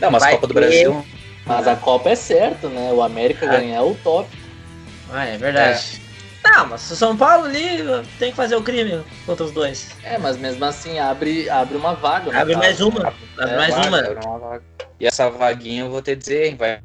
Não, 0.00 0.10
mas 0.10 0.22
Vai 0.22 0.32
Copa 0.34 0.46
do 0.46 0.54
ter. 0.54 0.60
Brasil. 0.60 1.06
Mas 1.46 1.68
a 1.68 1.76
Copa 1.76 2.08
é 2.10 2.14
certo, 2.16 2.68
né? 2.68 2.90
O 2.92 3.02
América 3.02 3.44
Ah. 3.46 3.50
ganhar 3.58 3.76
é 3.76 3.80
o 3.82 3.94
top. 4.02 4.28
Ah, 5.12 5.26
é 5.26 5.36
verdade. 5.36 6.00
Não, 6.42 6.66
mas 6.66 6.90
o 6.90 6.96
São 6.96 7.16
Paulo 7.16 7.44
ali 7.46 7.78
tem 8.18 8.30
que 8.30 8.36
fazer 8.36 8.56
o 8.56 8.62
crime 8.62 9.02
contra 9.26 9.44
os 9.44 9.52
dois. 9.52 9.90
É, 10.02 10.16
mas 10.18 10.36
mesmo 10.38 10.64
assim 10.64 10.98
abre, 10.98 11.48
abre 11.50 11.76
uma 11.76 11.94
vaga. 11.94 12.32
no 12.32 12.38
Abre 12.38 12.56
mais 12.56 12.80
uma. 12.80 13.00
né? 13.02 13.12
Abre 13.38 13.52
É, 13.52 13.56
mais 13.56 13.74
Vaga, 13.74 13.88
uma. 13.88 13.98
era 13.98 14.20
uma 14.20 14.38
vaga. 14.38 14.62
E 14.98 15.06
essa 15.06 15.28
vaguinha 15.28 15.82
eu 15.82 15.90
vou 15.90 16.00
te 16.00 16.14
dizer, 16.14 16.46
hein, 16.46 16.56
vai 16.56 16.80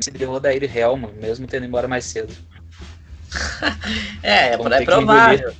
se 0.00 0.10
deu 0.10 0.32
o 0.32 0.40
Daír 0.40 0.64
Helman, 0.76 1.12
mesmo 1.14 1.46
tendo 1.46 1.66
embora 1.66 1.88
mais 1.88 2.04
cedo. 2.04 2.32
É, 4.22 4.50
é, 4.50 4.54
é 4.54 4.56
que 4.58 4.84
provável. 4.84 5.54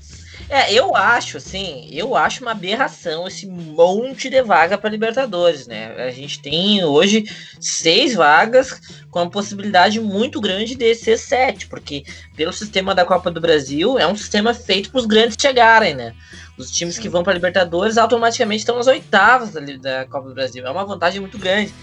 É, 0.48 0.72
eu 0.72 0.94
acho, 0.94 1.38
assim, 1.38 1.88
eu 1.90 2.14
acho 2.14 2.42
uma 2.42 2.52
aberração 2.52 3.26
esse 3.26 3.46
monte 3.46 4.30
de 4.30 4.40
vaga 4.42 4.78
para 4.78 4.90
Libertadores, 4.90 5.66
né? 5.66 5.92
A 5.96 6.10
gente 6.10 6.40
tem 6.40 6.84
hoje 6.84 7.24
seis 7.60 8.14
vagas 8.14 8.80
com 9.10 9.18
a 9.18 9.28
possibilidade 9.28 10.00
muito 10.00 10.40
grande 10.40 10.76
de 10.76 10.94
ser 10.94 11.18
sete, 11.18 11.66
porque 11.66 12.04
pelo 12.36 12.52
sistema 12.52 12.94
da 12.94 13.04
Copa 13.04 13.28
do 13.28 13.40
Brasil 13.40 13.98
é 13.98 14.06
um 14.06 14.16
sistema 14.16 14.54
feito 14.54 14.90
para 14.90 15.00
os 15.00 15.06
grandes 15.06 15.36
chegarem, 15.40 15.94
né? 15.94 16.14
Os 16.56 16.70
times 16.70 16.96
que 16.96 17.08
vão 17.08 17.24
para 17.24 17.34
Libertadores 17.34 17.98
automaticamente 17.98 18.60
estão 18.60 18.76
nas 18.76 18.86
oitavas 18.86 19.50
da, 19.50 19.60
da 19.60 20.06
Copa 20.06 20.28
do 20.28 20.34
Brasil. 20.34 20.64
É 20.64 20.70
uma 20.70 20.84
vantagem 20.84 21.20
muito 21.20 21.38
grande. 21.38 21.74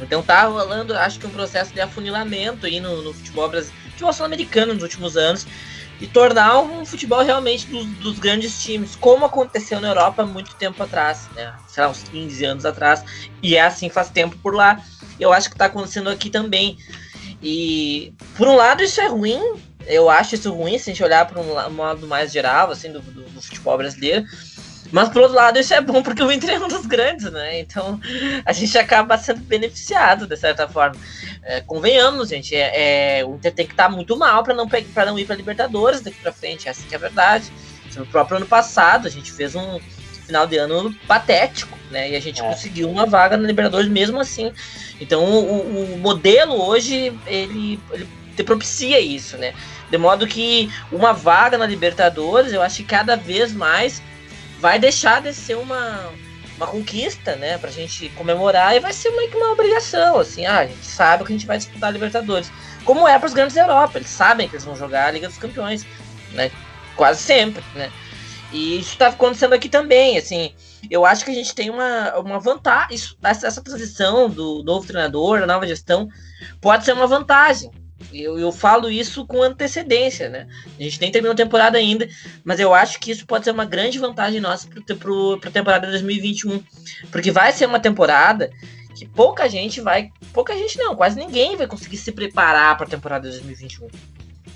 Então 0.00 0.22
tá 0.22 0.44
rolando, 0.44 0.96
acho 0.96 1.18
que 1.18 1.26
um 1.26 1.30
processo 1.30 1.72
de 1.72 1.80
afunilamento 1.80 2.66
aí 2.66 2.78
no, 2.78 3.02
no 3.02 3.12
futebol 3.12 3.48
brasileiro, 3.48 3.90
futebol 3.90 4.12
sul-americano 4.12 4.74
nos 4.74 4.82
últimos 4.82 5.16
anos, 5.16 5.46
e 6.00 6.06
tornar 6.06 6.60
um 6.60 6.84
futebol 6.84 7.22
realmente 7.22 7.66
dos, 7.66 7.86
dos, 7.86 8.18
grandes 8.18 8.62
times, 8.62 8.94
como 8.96 9.24
aconteceu 9.24 9.80
na 9.80 9.88
Europa 9.88 10.22
há 10.22 10.26
muito 10.26 10.54
tempo 10.56 10.82
atrás, 10.82 11.28
né? 11.34 11.54
Sei 11.68 11.82
lá, 11.82 11.88
uns 11.88 12.02
15 12.04 12.44
anos 12.44 12.66
atrás, 12.66 13.04
e 13.42 13.56
é 13.56 13.62
assim 13.62 13.88
faz 13.88 14.10
tempo 14.10 14.36
por 14.38 14.54
lá. 14.54 14.82
Eu 15.18 15.32
acho 15.32 15.48
que 15.50 15.56
tá 15.56 15.66
acontecendo 15.66 16.10
aqui 16.10 16.28
também. 16.28 16.76
E 17.42 18.12
por 18.36 18.46
um 18.46 18.56
lado 18.56 18.82
isso 18.82 19.00
é 19.00 19.06
ruim, 19.06 19.40
eu 19.86 20.10
acho 20.10 20.34
isso 20.34 20.52
ruim 20.52 20.78
se 20.78 20.90
a 20.90 20.92
gente 20.92 21.02
olhar 21.02 21.26
para 21.26 21.40
um 21.40 21.70
modo 21.70 22.06
mais 22.06 22.32
geral, 22.32 22.70
assim, 22.70 22.92
do, 22.92 23.00
do, 23.00 23.22
do 23.22 23.42
futebol 23.42 23.78
brasileiro. 23.78 24.26
Mas 24.92 25.08
por 25.08 25.22
outro 25.22 25.36
lado, 25.36 25.58
isso 25.58 25.74
é 25.74 25.80
bom 25.80 26.02
porque 26.02 26.22
o 26.22 26.30
Inter 26.30 26.50
é 26.50 26.58
um 26.58 26.68
dos 26.68 26.86
grandes, 26.86 27.30
né? 27.30 27.58
Então 27.58 28.00
a 28.44 28.52
gente 28.52 28.76
acaba 28.78 29.18
sendo 29.18 29.40
beneficiado 29.40 30.26
de 30.26 30.36
certa 30.36 30.68
forma. 30.68 30.96
É, 31.42 31.60
convenhamos, 31.60 32.28
gente, 32.28 32.54
é, 32.54 33.18
é, 33.18 33.24
o 33.24 33.34
Inter 33.34 33.52
tem 33.52 33.66
que 33.66 33.72
estar 33.72 33.88
muito 33.88 34.16
mal 34.16 34.42
para 34.42 34.54
não, 34.54 34.68
pra 34.68 35.06
não 35.06 35.18
ir 35.18 35.24
para 35.24 35.36
Libertadores 35.36 36.00
daqui 36.00 36.18
para 36.20 36.32
frente, 36.32 36.68
essa 36.68 36.86
que 36.86 36.94
é 36.94 36.98
a 36.98 37.00
verdade. 37.00 37.52
No 37.96 38.06
próprio 38.06 38.36
ano 38.36 38.46
passado, 38.46 39.06
a 39.06 39.10
gente 39.10 39.32
fez 39.32 39.54
um 39.54 39.80
final 40.26 40.46
de 40.46 40.58
ano 40.58 40.92
patético, 41.06 41.78
né? 41.90 42.10
E 42.10 42.16
a 42.16 42.20
gente 42.20 42.42
é. 42.42 42.44
conseguiu 42.44 42.90
uma 42.90 43.06
vaga 43.06 43.36
na 43.36 43.46
Libertadores 43.46 43.88
mesmo 43.88 44.20
assim. 44.20 44.52
Então 45.00 45.24
o, 45.24 45.94
o 45.94 45.98
modelo 45.98 46.60
hoje 46.60 47.12
ele, 47.26 47.80
ele 47.92 48.08
te 48.36 48.42
propicia 48.42 49.00
isso, 49.00 49.36
né? 49.38 49.54
De 49.90 49.96
modo 49.96 50.26
que 50.26 50.70
uma 50.90 51.12
vaga 51.12 51.56
na 51.56 51.66
Libertadores, 51.66 52.52
eu 52.52 52.60
acho 52.60 52.78
que 52.78 52.84
cada 52.84 53.16
vez 53.16 53.52
mais 53.52 54.02
vai 54.58 54.78
deixar 54.78 55.20
de 55.20 55.32
ser 55.34 55.56
uma, 55.56 56.12
uma 56.56 56.66
conquista, 56.66 57.36
né, 57.36 57.58
pra 57.58 57.70
gente 57.70 58.08
comemorar 58.10 58.74
e 58.74 58.80
vai 58.80 58.92
ser 58.92 59.10
meio 59.10 59.30
que 59.30 59.36
uma 59.36 59.52
obrigação, 59.52 60.18
assim, 60.18 60.46
ah, 60.46 60.60
a 60.60 60.66
gente 60.66 60.86
sabe 60.86 61.24
que 61.24 61.32
a 61.32 61.36
gente 61.36 61.46
vai 61.46 61.58
disputar 61.58 61.88
a 61.88 61.92
Libertadores. 61.92 62.50
Como 62.84 63.06
é 63.06 63.18
para 63.18 63.26
os 63.26 63.34
grandes 63.34 63.54
da 63.54 63.62
Europa, 63.62 63.98
eles 63.98 64.08
sabem 64.08 64.48
que 64.48 64.54
eles 64.54 64.64
vão 64.64 64.76
jogar 64.76 65.06
a 65.06 65.10
Liga 65.10 65.28
dos 65.28 65.38
Campeões, 65.38 65.86
né, 66.32 66.50
quase 66.96 67.22
sempre, 67.22 67.62
né. 67.74 67.90
E 68.52 68.78
isso 68.78 68.92
está 68.92 69.08
acontecendo 69.08 69.54
aqui 69.54 69.68
também, 69.68 70.16
assim, 70.16 70.54
eu 70.90 71.04
acho 71.04 71.24
que 71.24 71.30
a 71.30 71.34
gente 71.34 71.54
tem 71.54 71.68
uma, 71.68 72.16
uma 72.16 72.38
vantagem, 72.38 72.94
isso, 72.94 73.16
essa, 73.22 73.46
essa 73.46 73.62
transição 73.62 74.30
do 74.30 74.62
novo 74.62 74.86
treinador, 74.86 75.40
da 75.40 75.46
nova 75.46 75.66
gestão, 75.66 76.08
pode 76.60 76.84
ser 76.84 76.92
uma 76.92 77.06
vantagem, 77.06 77.70
eu, 78.12 78.38
eu 78.38 78.52
falo 78.52 78.90
isso 78.90 79.26
com 79.26 79.42
antecedência, 79.42 80.28
né? 80.28 80.46
A 80.78 80.82
gente 80.82 81.00
nem 81.00 81.10
terminou 81.10 81.32
a 81.32 81.36
temporada 81.36 81.78
ainda, 81.78 82.08
mas 82.44 82.60
eu 82.60 82.74
acho 82.74 83.00
que 83.00 83.10
isso 83.10 83.26
pode 83.26 83.44
ser 83.44 83.50
uma 83.50 83.64
grande 83.64 83.98
vantagem 83.98 84.40
nossa 84.40 84.68
para 84.68 85.48
a 85.48 85.52
temporada 85.52 85.86
2021. 85.88 86.62
Porque 87.10 87.30
vai 87.30 87.52
ser 87.52 87.66
uma 87.66 87.80
temporada 87.80 88.50
que 88.94 89.06
pouca 89.06 89.48
gente 89.48 89.80
vai. 89.80 90.10
Pouca 90.32 90.54
gente 90.54 90.78
não, 90.78 90.94
quase 90.94 91.18
ninguém 91.18 91.56
vai 91.56 91.66
conseguir 91.66 91.96
se 91.96 92.12
preparar 92.12 92.76
para 92.76 92.86
a 92.86 92.90
temporada 92.90 93.28
2021. 93.28 93.88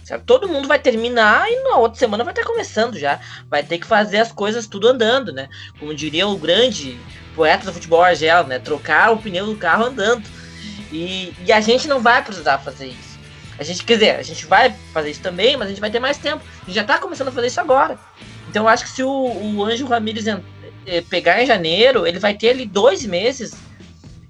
Certo? 0.04 0.24
Todo 0.24 0.48
mundo 0.48 0.68
vai 0.68 0.78
terminar 0.78 1.48
e 1.48 1.62
na 1.62 1.76
outra 1.76 1.98
semana 1.98 2.24
vai 2.24 2.32
estar 2.32 2.44
começando 2.44 2.98
já. 2.98 3.20
Vai 3.48 3.62
ter 3.62 3.78
que 3.78 3.86
fazer 3.86 4.18
as 4.18 4.32
coisas 4.32 4.66
tudo 4.66 4.88
andando, 4.88 5.32
né? 5.32 5.48
Como 5.78 5.94
diria 5.94 6.26
o 6.26 6.36
grande 6.36 6.98
poeta 7.34 7.64
do 7.64 7.72
futebol 7.72 8.02
argel, 8.02 8.46
né? 8.46 8.58
Trocar 8.58 9.12
o 9.12 9.18
pneu 9.18 9.46
do 9.46 9.56
carro 9.56 9.84
andando. 9.84 10.28
E, 10.92 11.32
e 11.46 11.52
a 11.52 11.60
gente 11.60 11.86
não 11.86 12.00
vai 12.00 12.22
precisar 12.24 12.58
fazer 12.58 12.88
isso. 12.88 13.09
A 13.60 13.62
gente, 13.62 13.84
quer 13.84 13.92
dizer, 13.92 14.16
a 14.16 14.22
gente 14.22 14.46
vai 14.46 14.74
fazer 14.90 15.10
isso 15.10 15.20
também, 15.20 15.54
mas 15.54 15.66
a 15.66 15.68
gente 15.68 15.82
vai 15.82 15.90
ter 15.90 16.00
mais 16.00 16.16
tempo. 16.16 16.42
A 16.62 16.64
gente 16.64 16.74
já 16.74 16.82
tá 16.82 16.96
começando 16.96 17.28
a 17.28 17.30
fazer 17.30 17.48
isso 17.48 17.60
agora. 17.60 17.98
Então 18.48 18.64
eu 18.64 18.68
acho 18.70 18.84
que 18.84 18.90
se 18.90 19.02
o, 19.02 19.10
o 19.10 19.62
Anjo 19.62 19.84
Ramírez 19.84 20.26
eh, 20.26 21.02
pegar 21.10 21.42
em 21.42 21.46
janeiro, 21.46 22.06
ele 22.06 22.18
vai 22.18 22.32
ter 22.32 22.48
ali 22.48 22.64
dois 22.64 23.04
meses 23.04 23.54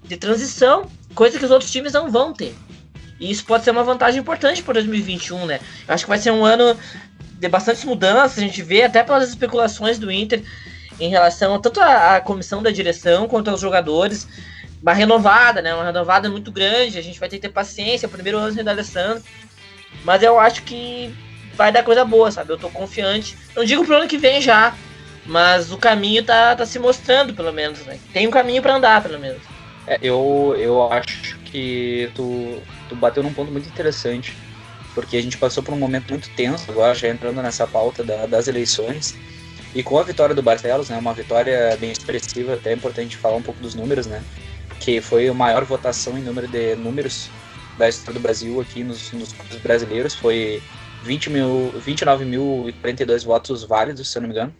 de 0.03 0.17
transição, 0.17 0.85
coisa 1.15 1.39
que 1.39 1.45
os 1.45 1.49
outros 1.49 1.71
times 1.71 1.93
não 1.93 2.11
vão 2.11 2.33
ter. 2.33 2.53
E 3.21 3.31
isso 3.31 3.45
pode 3.45 3.63
ser 3.63 3.71
uma 3.71 3.85
vantagem 3.85 4.19
importante 4.19 4.61
para 4.61 4.73
2021, 4.73 5.45
né? 5.45 5.61
Eu 5.87 5.93
acho 5.93 6.03
que 6.03 6.09
vai 6.09 6.19
ser 6.19 6.31
um 6.31 6.43
ano 6.43 6.77
de 7.39 7.47
bastante 7.47 7.87
mudanças, 7.87 8.37
a 8.37 8.41
gente 8.41 8.61
vê 8.61 8.83
até 8.83 9.01
pelas 9.01 9.29
especulações 9.29 9.97
do 9.97 10.11
Inter 10.11 10.43
em 10.99 11.09
relação 11.09 11.57
tanto 11.61 11.79
à, 11.79 12.17
à 12.17 12.21
comissão 12.21 12.61
da 12.61 12.69
direção 12.69 13.29
quanto 13.29 13.49
aos 13.49 13.61
jogadores 13.61 14.27
uma 14.81 14.93
renovada, 14.93 15.61
né? 15.61 15.73
Uma 15.73 15.85
renovada 15.85 16.29
muito 16.29 16.51
grande. 16.51 16.97
A 16.97 17.03
gente 17.03 17.19
vai 17.19 17.29
ter 17.29 17.37
que 17.37 17.43
ter 17.43 17.53
paciência. 17.53 18.07
O 18.07 18.11
primeiro 18.11 18.37
ano 18.37 18.63
da 18.63 18.71
Alessandro. 18.71 19.23
Mas 20.03 20.23
eu 20.23 20.39
acho 20.39 20.63
que 20.63 21.13
vai 21.55 21.71
dar 21.71 21.83
coisa 21.83 22.03
boa, 22.03 22.31
sabe? 22.31 22.51
Eu 22.51 22.57
tô 22.57 22.69
confiante. 22.69 23.37
Não 23.55 23.63
digo 23.63 23.85
pro 23.85 23.97
ano 23.97 24.07
que 24.07 24.17
vem 24.17 24.41
já. 24.41 24.75
Mas 25.25 25.71
o 25.71 25.77
caminho 25.77 26.23
tá, 26.23 26.55
tá 26.55 26.65
se 26.65 26.79
mostrando, 26.79 27.33
pelo 27.33 27.53
menos, 27.53 27.79
né? 27.85 27.99
Tem 28.11 28.27
um 28.27 28.31
caminho 28.31 28.61
para 28.61 28.75
andar, 28.75 29.03
pelo 29.03 29.19
menos. 29.19 29.41
É, 29.85 29.99
eu, 30.01 30.55
eu 30.57 30.91
acho 30.91 31.37
que 31.45 32.09
tu, 32.15 32.59
tu 32.89 32.95
bateu 32.95 33.21
num 33.21 33.33
ponto 33.33 33.51
muito 33.51 33.69
interessante. 33.69 34.35
Porque 34.95 35.15
a 35.15 35.21
gente 35.21 35.37
passou 35.37 35.61
por 35.63 35.73
um 35.73 35.77
momento 35.77 36.09
muito 36.09 36.29
tenso 36.31 36.69
agora, 36.69 36.93
já 36.95 37.07
entrando 37.07 37.41
nessa 37.41 37.67
pauta 37.67 38.03
da, 38.03 38.25
das 38.25 38.47
eleições. 38.47 39.15
E 39.73 39.81
com 39.83 39.97
a 39.97 40.03
vitória 40.03 40.35
do 40.35 40.41
Barcelos, 40.41 40.89
né? 40.89 40.97
Uma 40.97 41.13
vitória 41.13 41.77
bem 41.79 41.91
expressiva, 41.91 42.55
até 42.55 42.71
é 42.71 42.73
importante 42.73 43.15
falar 43.15 43.37
um 43.37 43.41
pouco 43.41 43.61
dos 43.61 43.75
números, 43.75 44.07
né? 44.07 44.21
Que 44.81 44.99
foi 44.99 45.29
a 45.29 45.33
maior 45.33 45.63
votação 45.63 46.17
em 46.17 46.21
número 46.21 46.47
de 46.47 46.75
números 46.75 47.29
da 47.77 47.87
história 47.87 48.19
do 48.19 48.23
Brasil 48.23 48.59
aqui 48.59 48.83
nos, 48.83 49.11
nos 49.13 49.31
brasileiros. 49.61 50.15
Foi 50.15 50.61
20 51.03 51.29
mil, 51.29 51.73
29.042 51.85 53.23
votos 53.23 53.63
válidos, 53.63 54.09
se 54.09 54.17
eu 54.17 54.23
não 54.23 54.29
me 54.29 54.35
engano. 54.35 54.53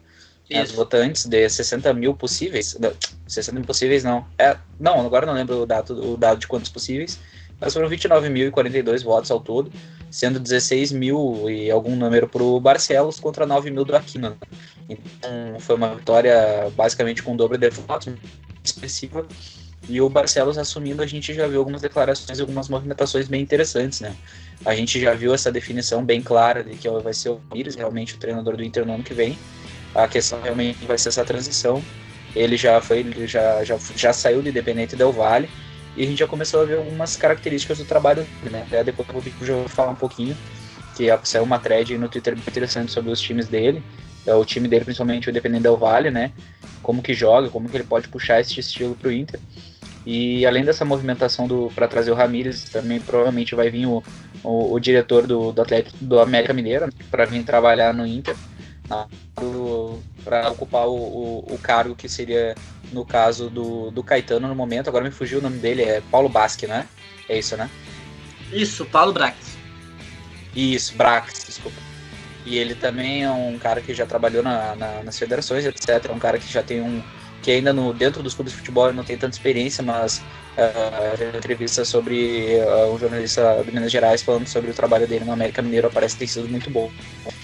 Os 0.63 0.71
votantes 0.71 1.25
de 1.25 1.49
60 1.49 1.93
mil 1.93 2.13
possíveis. 2.13 2.77
Não, 2.79 2.91
60 3.25 3.57
mil 3.57 3.65
possíveis 3.65 4.03
não. 4.03 4.25
É, 4.38 4.57
não, 4.79 5.05
agora 5.05 5.25
não 5.25 5.34
lembro 5.34 5.62
o 5.62 5.65
dado, 5.65 6.13
o 6.13 6.17
dado 6.17 6.39
de 6.39 6.47
quantos 6.47 6.69
possíveis. 6.69 7.17
Mas 7.60 7.73
foram 7.73 7.89
29.042 7.89 9.03
votos 9.03 9.31
ao 9.31 9.39
todo, 9.39 9.71
sendo 10.10 10.39
16 10.39 10.91
mil 10.91 11.49
e 11.49 11.71
algum 11.71 11.95
número 11.95 12.27
para 12.27 12.43
o 12.43 12.60
Barcelos 12.60 13.19
contra 13.19 13.45
9 13.45 13.71
mil 13.71 13.86
do 13.86 13.95
Aquino. 13.95 14.36
Então 14.89 15.60
foi 15.60 15.75
uma 15.75 15.95
vitória 15.95 16.69
basicamente 16.75 17.23
com 17.23 17.34
o 17.34 17.38
dobro 17.38 17.57
de 17.57 17.69
votos, 17.69 18.13
expressiva. 18.63 19.25
E 19.89 19.99
o 19.99 20.07
Barcelos 20.09 20.57
assumindo, 20.57 21.01
a 21.01 21.07
gente 21.07 21.33
já 21.33 21.47
viu 21.47 21.59
algumas 21.59 21.81
declarações 21.81 22.37
e 22.37 22.41
algumas 22.41 22.69
movimentações 22.69 23.27
bem 23.27 23.41
interessantes, 23.41 23.99
né? 23.99 24.15
A 24.63 24.75
gente 24.75 24.99
já 24.99 25.13
viu 25.13 25.33
essa 25.33 25.51
definição 25.51 26.05
bem 26.05 26.21
clara 26.21 26.63
de 26.63 26.75
que 26.75 26.87
vai 26.87 27.13
ser 27.13 27.29
o 27.29 27.41
Pires 27.51 27.75
realmente 27.75 28.15
o 28.15 28.17
treinador 28.17 28.55
do 28.55 28.63
Inter 28.63 28.85
no 28.85 28.93
ano 28.93 29.03
que 29.03 29.13
vem. 29.13 29.37
A 29.93 30.07
questão 30.07 30.39
realmente 30.41 30.85
vai 30.85 30.97
ser 30.97 31.09
essa 31.09 31.25
transição. 31.25 31.83
Ele 32.35 32.55
já 32.55 32.79
foi, 32.79 32.99
ele 32.99 33.27
já, 33.27 33.63
já, 33.63 33.77
já 33.95 34.13
saiu 34.13 34.41
de 34.41 34.49
Independente 34.49 34.95
Del 34.95 35.11
Valle 35.11 35.49
e 35.97 36.03
a 36.03 36.05
gente 36.05 36.19
já 36.19 36.27
começou 36.27 36.61
a 36.61 36.65
ver 36.65 36.77
algumas 36.77 37.17
características 37.17 37.79
do 37.79 37.85
trabalho 37.85 38.23
dele, 38.23 38.49
né? 38.51 38.63
Até 38.67 38.83
depois 38.83 39.07
eu 39.09 39.47
já 39.47 39.53
vou 39.53 39.67
falar 39.67 39.91
um 39.91 39.95
pouquinho, 39.95 40.37
que 40.95 41.07
saiu 41.23 41.43
uma 41.43 41.59
thread 41.59 41.97
no 41.97 42.07
Twitter 42.07 42.35
bem 42.35 42.43
interessante 42.47 42.91
sobre 42.91 43.11
os 43.11 43.19
times 43.19 43.47
dele. 43.47 43.83
É 44.25 44.33
o 44.35 44.45
time 44.45 44.67
dele, 44.67 44.85
principalmente 44.85 45.27
o 45.27 45.31
Independente 45.31 45.63
Del 45.63 45.75
Valle, 45.75 46.11
né? 46.11 46.31
Como 46.81 47.01
que 47.01 47.13
joga, 47.13 47.49
como 47.49 47.67
que 47.67 47.75
ele 47.75 47.83
pode 47.83 48.07
puxar 48.07 48.39
esse 48.39 48.59
estilo 48.59 48.95
pro 48.95 49.11
Inter. 49.11 49.39
E 50.05 50.45
além 50.45 50.63
dessa 50.63 50.83
movimentação 50.83 51.47
para 51.75 51.87
trazer 51.87 52.11
o 52.11 52.15
Ramires, 52.15 52.63
também 52.65 52.99
provavelmente 52.99 53.53
vai 53.53 53.69
vir 53.69 53.85
o, 53.85 54.03
o, 54.43 54.73
o 54.73 54.79
diretor 54.79 55.27
do, 55.27 55.51
do 55.51 55.61
Atlético 55.61 55.97
do 56.01 56.19
América 56.19 56.53
Mineira 56.53 56.89
para 57.09 57.25
vir 57.25 57.43
trabalhar 57.43 57.93
no 57.93 58.05
Inter, 58.05 58.35
para 60.23 60.49
ocupar 60.51 60.87
o, 60.87 60.95
o, 60.95 61.53
o, 61.53 61.57
cargo 61.59 61.95
que 61.95 62.09
seria 62.09 62.55
no 62.91 63.05
caso 63.05 63.49
do, 63.49 63.91
do 63.91 64.03
Caetano 64.03 64.47
no 64.47 64.55
momento. 64.55 64.87
Agora 64.87 65.05
me 65.05 65.11
fugiu 65.11 65.39
o 65.39 65.41
nome 65.41 65.59
dele, 65.59 65.83
é 65.83 66.01
Paulo 66.11 66.27
Basque, 66.27 66.67
né? 66.67 66.87
É 67.29 67.37
isso, 67.37 67.55
né? 67.55 67.69
Isso, 68.51 68.85
Paulo 68.85 69.13
Brax. 69.13 69.57
Isso, 70.55 70.95
Brax, 70.95 71.45
desculpa. 71.45 71.77
E 72.45 72.57
ele 72.57 72.75
também 72.75 73.23
é 73.23 73.31
um 73.31 73.57
cara 73.57 73.81
que 73.81 73.93
já 73.93 74.05
trabalhou 74.05 74.43
na, 74.43 74.75
na, 74.75 75.03
nas 75.03 75.17
federações, 75.17 75.65
etc. 75.65 76.05
É 76.09 76.11
um 76.11 76.19
cara 76.19 76.39
que 76.39 76.51
já 76.51 76.63
tem 76.63 76.81
um. 76.81 77.01
Que 77.41 77.51
ainda 77.51 77.73
no, 77.73 77.93
dentro 77.93 78.21
dos 78.21 78.34
clubes 78.34 78.54
de 78.54 78.60
futebol 78.60 78.93
não 78.93 79.04
tem 79.04 79.17
tanta 79.17 79.36
experiência, 79.36 79.84
mas 79.84 80.19
uh, 80.58 81.38
entrevista 81.38 81.84
sobre 81.84 82.58
uh, 82.60 82.93
um 82.93 82.99
jornalista 82.99 83.63
do 83.63 83.71
Minas 83.71 83.91
Gerais 83.91 84.21
falando 84.21 84.47
sobre 84.47 84.71
o 84.71 84.73
trabalho 84.73 85.08
dele 85.08 85.25
no 85.25 85.32
América 85.32 85.62
Mineiro 85.62 85.89
parece 85.91 86.17
ter 86.17 86.27
sido 86.27 86.47
muito 86.47 86.69
bom. 86.69 86.91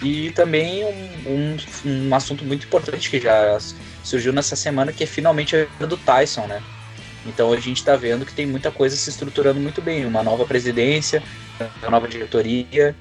E 0.03 0.31
também 0.31 0.85
um, 0.85 1.29
um, 1.29 1.57
um 1.85 2.15
assunto 2.15 2.45
muito 2.45 2.65
importante 2.65 3.09
que 3.09 3.19
já 3.19 3.57
surgiu 4.03 4.31
nessa 4.31 4.55
semana, 4.55 4.91
que 4.91 5.03
é 5.03 5.07
finalmente 5.07 5.55
a 5.55 5.85
do 5.85 5.97
Tyson, 5.97 6.47
né? 6.47 6.61
Então 7.25 7.51
a 7.51 7.59
gente 7.59 7.77
está 7.77 7.95
vendo 7.95 8.25
que 8.25 8.33
tem 8.33 8.45
muita 8.45 8.71
coisa 8.71 8.95
se 8.95 9.09
estruturando 9.09 9.59
muito 9.59 9.81
bem, 9.81 10.05
uma 10.05 10.23
nova 10.23 10.45
presidência, 10.45 11.21
uma 11.81 11.91
nova 11.91 12.07
diretoria, 12.07 12.95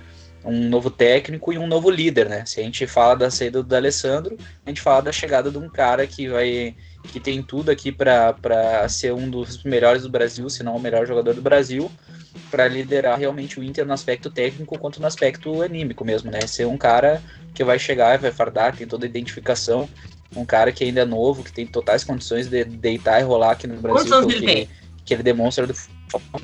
um 0.47 0.69
novo 0.69 0.91
técnico 0.91 1.53
e 1.53 1.59
um 1.59 1.67
novo 1.67 1.91
líder, 1.91 2.29
né? 2.29 2.45
Se 2.47 2.61
a 2.61 2.63
gente 2.63 2.87
fala 2.87 3.17
da 3.17 3.31
saída 3.31 3.63
do 3.63 3.77
Alessandro, 3.77 4.37
a 4.65 4.71
gente 4.71 4.81
fala 4.81 5.03
da 5.03 5.13
chegada 5.13 5.51
de 5.51 5.59
um 5.59 5.69
cara 5.69 6.07
que 6.07 6.29
vai 6.29 6.75
que 7.07 7.21
tem 7.21 7.43
tudo 7.43 7.71
aqui 7.71 7.93
para 7.93 8.89
ser 8.89 9.13
um 9.13 9.31
dos 9.31 9.63
melhores 9.63 10.03
do 10.03 10.09
Brasil, 10.09 10.49
se 10.51 10.63
não 10.63 10.77
o 10.77 10.81
melhor 10.81 11.07
jogador 11.07 11.35
do 11.35 11.43
Brasil, 11.43 11.91
para 12.51 12.67
liderar 12.67 13.19
realmente 13.19 13.61
o 13.61 13.63
Inter 13.63 13.87
no 13.87 13.93
aspecto 13.93 14.29
técnico 14.31 14.79
quanto 14.79 15.01
no 15.01 15.07
aspecto 15.07 15.63
anímico 15.63 16.05
mesmo, 16.05 16.31
né? 16.31 16.41
Ser 16.47 16.67
um 16.67 16.77
cara 16.77 17.23
que 17.55 17.63
vai 17.65 17.79
chegar, 17.79 18.19
vai 18.19 18.33
fardar, 18.33 18.77
tem 18.77 18.87
toda 18.87 19.07
a 19.07 19.09
identificação, 19.09 19.89
um 20.35 20.45
cara 20.45 20.73
que 20.73 20.85
ainda 20.85 21.03
é 21.03 21.05
novo, 21.05 21.43
que 21.43 21.53
tem 21.53 21.67
totais 21.67 22.05
condições 22.05 22.49
de 22.49 22.65
deitar 22.65 23.21
e 23.21 23.25
rolar 23.25 23.53
aqui 23.53 23.67
no 23.67 23.81
Brasil. 23.81 24.27
Tem? 24.27 24.69
Que 25.05 25.15
ele 25.15 25.23
demonstra 25.23 25.67
do 25.67 25.75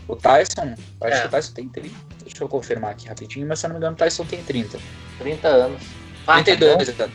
o 0.09 0.17
Tyson, 0.17 0.75
acho 1.01 1.17
é. 1.17 1.21
que 1.21 1.27
o 1.27 1.31
Tyson 1.31 1.53
tem 1.53 1.69
30. 1.69 2.12
Deixa 2.33 2.45
eu 2.45 2.49
confirmar 2.49 2.92
aqui 2.92 3.09
rapidinho, 3.09 3.47
mas 3.47 3.59
se 3.59 3.66
eu 3.66 3.68
não 3.68 3.75
me 3.75 3.79
engano, 3.79 3.95
o 3.95 3.99
Tyson 3.99 4.25
tem 4.25 4.42
30. 4.42 4.79
30 5.18 5.49
anos. 5.49 5.83
Ah, 6.27 6.42
32 6.42 6.88
anos. 6.88 7.14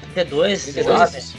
32? 0.00 0.62
32 0.64 1.00
anos. 1.00 1.34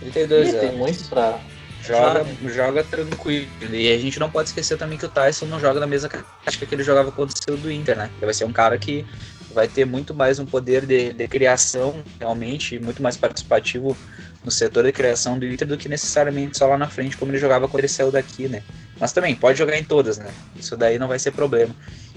32 0.00 0.48
anos. 0.48 0.60
Tem 0.60 0.78
muito 0.78 1.08
pra. 1.08 1.40
Joga, 1.82 2.26
joga 2.46 2.84
tranquilo. 2.84 3.48
E 3.72 3.92
a 3.92 3.98
gente 3.98 4.18
não 4.18 4.30
pode 4.30 4.48
esquecer 4.48 4.76
também 4.76 4.98
que 4.98 5.06
o 5.06 5.08
Tyson 5.08 5.46
não 5.46 5.58
joga 5.58 5.80
na 5.80 5.86
mesma 5.86 6.08
caixa 6.08 6.66
que 6.66 6.74
ele 6.74 6.82
jogava 6.82 7.10
quando 7.12 7.32
saiu 7.32 7.56
do 7.56 7.70
Inter, 7.70 7.96
né? 7.96 8.10
Ele 8.16 8.26
vai 8.26 8.34
ser 8.34 8.44
um 8.44 8.52
cara 8.52 8.76
que 8.76 9.06
vai 9.54 9.66
ter 9.66 9.86
muito 9.86 10.12
mais 10.12 10.38
um 10.38 10.44
poder 10.44 10.84
de, 10.84 11.12
de 11.12 11.28
criação, 11.28 12.02
realmente, 12.18 12.78
muito 12.78 13.02
mais 13.02 13.16
participativo 13.16 13.96
no 14.44 14.50
setor 14.50 14.84
de 14.84 14.92
criação 14.92 15.38
do 15.38 15.46
Inter 15.46 15.66
do 15.66 15.78
que 15.78 15.88
necessariamente 15.88 16.58
só 16.58 16.66
lá 16.66 16.76
na 16.76 16.88
frente, 16.88 17.16
como 17.16 17.30
ele 17.32 17.38
jogava 17.38 17.66
quando 17.66 17.80
ele 17.80 17.88
saiu 17.88 18.10
daqui, 18.12 18.48
né? 18.48 18.62
Mas 18.98 19.12
também 19.12 19.34
pode 19.34 19.58
jogar 19.58 19.78
em 19.78 19.84
todas, 19.84 20.18
né? 20.18 20.30
Isso 20.56 20.76
daí 20.76 20.98
não 20.98 21.08
vai 21.08 21.18
ser 21.18 21.30
problema. 21.30 21.74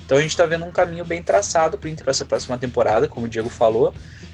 Então 0.10 0.18
a 0.18 0.22
gente 0.24 0.36
tá 0.36 0.44
vendo 0.44 0.66
um 0.66 0.72
caminho 0.72 1.06
bem 1.06 1.22
traçado 1.22 1.78
pro 1.78 1.88
Inter 1.88 2.04
para 2.04 2.10
essa 2.10 2.26
próxima 2.26 2.58
temporada, 2.58 3.08
como 3.08 3.28
o 3.28 3.30
Diego 3.30 3.48
falou, 3.48 3.94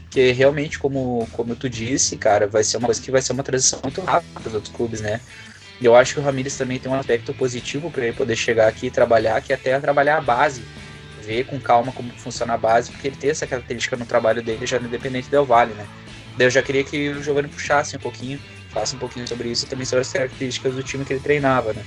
que 0.09 0.31
realmente, 0.31 0.79
como, 0.79 1.27
como 1.33 1.53
tu 1.53 1.69
disse, 1.69 2.15
cara, 2.15 2.47
vai 2.47 2.63
ser 2.63 2.77
uma 2.77 2.85
coisa 2.85 3.01
que 3.01 3.11
vai 3.11 3.21
ser 3.21 3.33
uma 3.33 3.43
transição 3.43 3.81
muito 3.83 3.99
rápida 3.99 4.39
dos 4.39 4.53
outros 4.53 4.73
clubes, 4.73 5.01
né? 5.01 5.19
E 5.81 5.85
eu 5.85 5.93
acho 5.93 6.13
que 6.13 6.21
o 6.21 6.23
Ramires 6.23 6.55
também 6.55 6.79
tem 6.79 6.89
um 6.89 6.95
aspecto 6.95 7.33
positivo 7.33 7.91
para 7.91 8.05
ele 8.05 8.15
poder 8.15 8.37
chegar 8.37 8.69
aqui 8.69 8.85
e 8.87 8.89
trabalhar, 8.89 9.41
que 9.41 9.51
é 9.51 9.57
até 9.57 9.77
trabalhar 9.77 10.17
a 10.19 10.21
base 10.21 10.63
ver 11.21 11.43
com 11.43 11.59
calma 11.59 11.91
como 11.91 12.09
funciona 12.13 12.53
a 12.53 12.57
base, 12.57 12.89
porque 12.91 13.09
ele 13.09 13.17
tem 13.17 13.31
essa 13.31 13.45
característica 13.45 13.97
no 13.97 14.05
trabalho 14.05 14.41
dele 14.41 14.65
já 14.65 14.79
no 14.79 14.87
Independente 14.87 15.29
Del 15.29 15.43
Vale, 15.43 15.73
né? 15.73 15.85
Daí 16.37 16.47
eu 16.47 16.51
já 16.51 16.63
queria 16.63 16.85
que 16.85 17.09
o 17.09 17.21
Giovanni 17.21 17.49
puxasse 17.49 17.97
um 17.97 17.99
pouquinho, 17.99 18.39
faça 18.69 18.95
um 18.95 18.99
pouquinho 18.99 19.27
sobre 19.27 19.49
isso 19.49 19.65
e 19.65 19.67
também 19.67 19.85
sobre 19.85 20.03
as 20.03 20.13
características 20.13 20.73
do 20.73 20.83
time 20.83 21.03
que 21.03 21.11
ele 21.11 21.19
treinava, 21.19 21.73
né? 21.73 21.83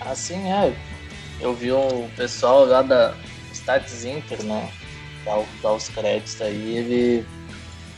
Assim, 0.00 0.50
é. 0.50 0.95
Eu 1.40 1.54
vi 1.54 1.72
o 1.72 2.08
pessoal 2.16 2.64
lá 2.64 2.82
da 2.82 3.14
Stats 3.52 4.04
Inter, 4.04 4.42
né? 4.44 4.70
Dar, 5.24 5.72
os 5.72 5.88
créditos 5.88 6.40
aí, 6.40 6.76
ele 6.76 7.26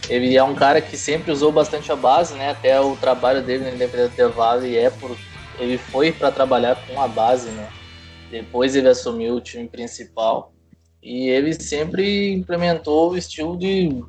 ele 0.08 0.36
é 0.36 0.42
um 0.42 0.54
cara 0.54 0.80
que 0.80 0.96
sempre 0.96 1.30
usou 1.30 1.52
bastante 1.52 1.92
a 1.92 1.96
base, 1.96 2.34
né? 2.34 2.50
Até 2.50 2.80
o 2.80 2.96
trabalho 2.96 3.42
dele 3.42 3.64
no 3.64 3.74
Independente 3.74 4.16
Del 4.16 4.32
Vale 4.32 4.76
é 4.76 4.88
por 4.88 5.16
ele 5.58 5.76
foi 5.76 6.12
para 6.12 6.30
trabalhar 6.30 6.76
com 6.86 7.00
a 7.00 7.08
base, 7.08 7.50
né? 7.50 7.68
Depois 8.30 8.76
ele 8.76 8.88
assumiu 8.88 9.34
o 9.34 9.40
time 9.40 9.68
principal. 9.68 10.52
E 11.02 11.28
ele 11.28 11.52
sempre 11.52 12.32
implementou 12.32 13.10
o 13.10 13.16
estilo 13.16 13.56
de 13.56 14.02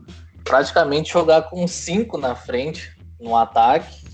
praticamente 0.44 1.12
jogar 1.12 1.44
com 1.44 1.68
cinco 1.68 2.18
na 2.18 2.36
frente 2.36 2.96
no 3.20 3.36
ataque 3.36 4.09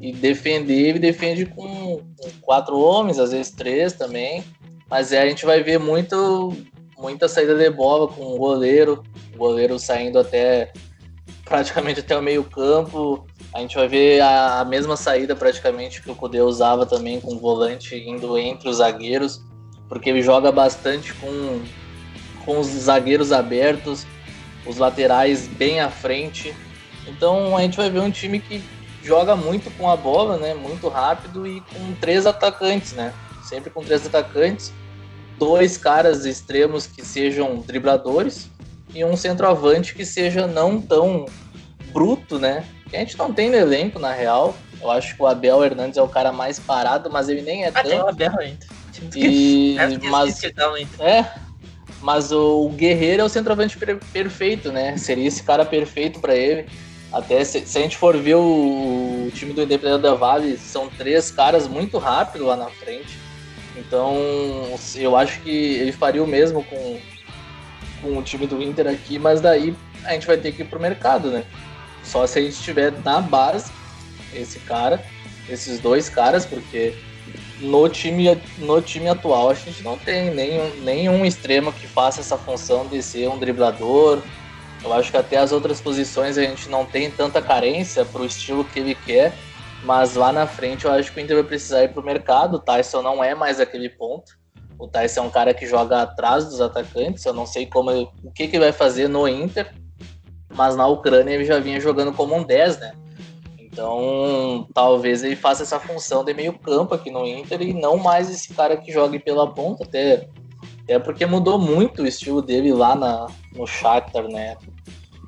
e 0.00 0.12
defender. 0.12 0.88
Ele 0.88 0.98
defende 0.98 1.46
com, 1.46 2.00
quatro 2.40 2.78
homens, 2.78 3.18
às 3.18 3.32
vezes 3.32 3.52
três 3.52 3.92
também. 3.92 4.44
Mas 4.88 5.12
é, 5.12 5.20
a 5.20 5.28
gente 5.28 5.44
vai 5.44 5.62
ver 5.62 5.78
muito, 5.78 6.56
muita 6.98 7.28
saída 7.28 7.54
de 7.54 7.70
bola 7.70 8.08
com 8.08 8.24
o 8.24 8.38
goleiro, 8.38 9.02
o 9.34 9.38
goleiro 9.38 9.78
saindo 9.78 10.18
até 10.18 10.72
praticamente 11.44 12.00
até 12.00 12.16
o 12.16 12.22
meio 12.22 12.44
campo. 12.44 13.26
A 13.52 13.60
gente 13.60 13.76
vai 13.76 13.88
ver 13.88 14.20
a, 14.20 14.60
a 14.60 14.64
mesma 14.64 14.96
saída 14.96 15.34
praticamente 15.34 16.02
que 16.02 16.10
o 16.10 16.14
Cudê 16.14 16.40
usava 16.40 16.86
também 16.86 17.20
com 17.20 17.34
o 17.34 17.38
volante 17.38 17.96
indo 17.96 18.36
entre 18.38 18.68
os 18.68 18.76
zagueiros, 18.76 19.40
porque 19.88 20.10
ele 20.10 20.22
joga 20.22 20.52
bastante 20.52 21.12
com 21.14 21.60
com 22.46 22.60
os 22.60 22.68
zagueiros 22.68 23.32
abertos, 23.32 24.06
os 24.64 24.78
laterais 24.78 25.48
bem 25.48 25.80
à 25.80 25.90
frente. 25.90 26.54
Então 27.08 27.56
a 27.56 27.60
gente 27.60 27.76
vai 27.76 27.90
ver 27.90 28.00
um 28.00 28.10
time 28.10 28.38
que 28.38 28.62
joga 29.06 29.36
muito 29.36 29.70
com 29.78 29.88
a 29.88 29.96
bola, 29.96 30.36
né? 30.36 30.52
Muito 30.52 30.88
rápido 30.88 31.46
e 31.46 31.60
com 31.60 31.94
três 32.00 32.26
atacantes, 32.26 32.92
né? 32.92 33.14
Sempre 33.44 33.70
com 33.70 33.82
três 33.84 34.04
atacantes, 34.04 34.72
dois 35.38 35.76
caras 35.76 36.24
extremos 36.24 36.86
que 36.86 37.04
sejam 37.04 37.60
dribladores 37.60 38.50
e 38.92 39.04
um 39.04 39.16
centroavante 39.16 39.94
que 39.94 40.04
seja 40.04 40.46
não 40.46 40.80
tão 40.80 41.26
bruto, 41.92 42.38
né? 42.38 42.64
Que 42.90 42.96
a 42.96 43.00
gente 43.00 43.16
não 43.16 43.32
tem 43.32 43.48
no 43.48 43.56
elenco, 43.56 43.98
na 44.00 44.12
real. 44.12 44.56
Eu 44.80 44.90
acho 44.90 45.14
que 45.14 45.22
o 45.22 45.26
Abel 45.26 45.64
Hernandes 45.64 45.96
é 45.96 46.02
o 46.02 46.08
cara 46.08 46.32
mais 46.32 46.58
parado, 46.58 47.08
mas 47.10 47.28
ele 47.28 47.42
nem 47.42 47.64
é 47.64 47.72
ah, 47.74 47.82
tão. 47.82 48.04
o 48.04 48.08
Abel 48.08 48.38
ainda. 48.38 48.66
E... 49.14 49.76
mas... 50.10 50.42
É, 50.98 51.24
mas 52.00 52.32
o 52.32 52.68
Guerreiro 52.70 53.22
é 53.22 53.24
o 53.24 53.28
centroavante 53.28 53.78
perfeito, 54.12 54.72
né? 54.72 54.96
Seria 54.96 55.26
esse 55.26 55.42
cara 55.42 55.64
perfeito 55.64 56.20
para 56.20 56.34
ele. 56.34 56.66
Até 57.12 57.42
se, 57.44 57.64
se, 57.66 57.78
a 57.78 57.82
gente 57.82 57.96
for 57.96 58.16
ver 58.16 58.34
o, 58.34 59.26
o 59.26 59.30
time 59.32 59.52
do 59.52 59.62
Independente 59.62 60.02
da 60.02 60.14
Vale, 60.14 60.56
são 60.56 60.88
três 60.88 61.30
caras 61.30 61.68
muito 61.68 61.98
rápidos 61.98 62.46
lá 62.46 62.56
na 62.56 62.68
frente. 62.68 63.18
Então, 63.76 64.16
eu 64.94 65.16
acho 65.16 65.40
que 65.40 65.50
ele 65.50 65.92
faria 65.92 66.22
o 66.22 66.26
mesmo 66.26 66.64
com, 66.64 67.00
com 68.02 68.18
o 68.18 68.22
time 68.22 68.46
do 68.46 68.62
Inter 68.62 68.88
aqui, 68.88 69.18
mas 69.18 69.40
daí 69.40 69.74
a 70.04 70.12
gente 70.12 70.26
vai 70.26 70.36
ter 70.36 70.52
que 70.52 70.62
ir 70.62 70.66
pro 70.66 70.80
mercado, 70.80 71.30
né? 71.30 71.44
Só 72.02 72.26
se 72.26 72.38
a 72.38 72.42
gente 72.42 72.60
tiver 72.62 72.92
na 73.04 73.20
base 73.20 73.70
esse 74.32 74.58
cara, 74.60 75.04
esses 75.48 75.78
dois 75.80 76.08
caras, 76.08 76.46
porque 76.46 76.94
no 77.60 77.88
time, 77.88 78.40
no 78.58 78.80
time 78.80 79.08
atual 79.08 79.50
a 79.50 79.54
gente 79.54 79.82
não 79.82 79.96
tem 79.96 80.30
nenhum, 80.34 80.70
nenhum 80.82 81.24
extremo 81.24 81.72
que 81.72 81.86
faça 81.86 82.20
essa 82.20 82.36
função 82.36 82.86
de 82.86 83.02
ser 83.02 83.28
um 83.28 83.38
driblador. 83.38 84.22
Eu 84.86 84.92
acho 84.92 85.10
que 85.10 85.16
até 85.16 85.36
as 85.36 85.50
outras 85.50 85.80
posições 85.80 86.38
a 86.38 86.42
gente 86.42 86.68
não 86.68 86.86
tem 86.86 87.10
tanta 87.10 87.42
carência 87.42 88.04
para 88.04 88.22
o 88.22 88.24
estilo 88.24 88.64
que 88.64 88.78
ele 88.78 88.94
quer, 88.94 89.32
mas 89.82 90.14
lá 90.14 90.32
na 90.32 90.46
frente 90.46 90.84
eu 90.84 90.92
acho 90.92 91.12
que 91.12 91.20
o 91.20 91.22
Inter 91.22 91.36
vai 91.36 91.44
precisar 91.44 91.82
ir 91.82 91.88
para 91.88 92.00
o 92.00 92.04
mercado. 92.04 92.54
O 92.54 92.60
Tyson 92.60 93.02
não 93.02 93.22
é 93.22 93.34
mais 93.34 93.58
aquele 93.58 93.90
ponto. 93.90 94.38
O 94.78 94.86
Tyson 94.86 95.20
é 95.20 95.22
um 95.24 95.30
cara 95.30 95.52
que 95.52 95.66
joga 95.66 96.02
atrás 96.02 96.44
dos 96.44 96.60
atacantes. 96.60 97.24
Eu 97.24 97.34
não 97.34 97.46
sei 97.46 97.66
como 97.66 97.90
o 98.22 98.30
que, 98.30 98.46
que 98.46 98.60
vai 98.60 98.70
fazer 98.70 99.08
no 99.08 99.26
Inter, 99.26 99.74
mas 100.54 100.76
na 100.76 100.86
Ucrânia 100.86 101.34
ele 101.34 101.44
já 101.44 101.58
vinha 101.58 101.80
jogando 101.80 102.12
como 102.12 102.36
um 102.36 102.44
10, 102.44 102.78
né? 102.78 102.92
Então, 103.58 104.68
talvez 104.72 105.24
ele 105.24 105.34
faça 105.34 105.64
essa 105.64 105.80
função 105.80 106.24
de 106.24 106.32
meio 106.32 106.56
campo 106.58 106.94
aqui 106.94 107.10
no 107.10 107.26
Inter 107.26 107.60
e 107.60 107.74
não 107.74 107.96
mais 107.96 108.30
esse 108.30 108.54
cara 108.54 108.76
que 108.76 108.92
jogue 108.92 109.18
pela 109.18 109.52
ponta, 109.52 109.84
até, 109.84 110.28
até 110.86 111.00
porque 111.00 111.26
mudou 111.26 111.58
muito 111.58 112.02
o 112.02 112.06
estilo 112.06 112.40
dele 112.40 112.72
lá 112.72 112.94
na, 112.94 113.26
no 113.52 113.66
Shakhtar, 113.66 114.28
né? 114.28 114.56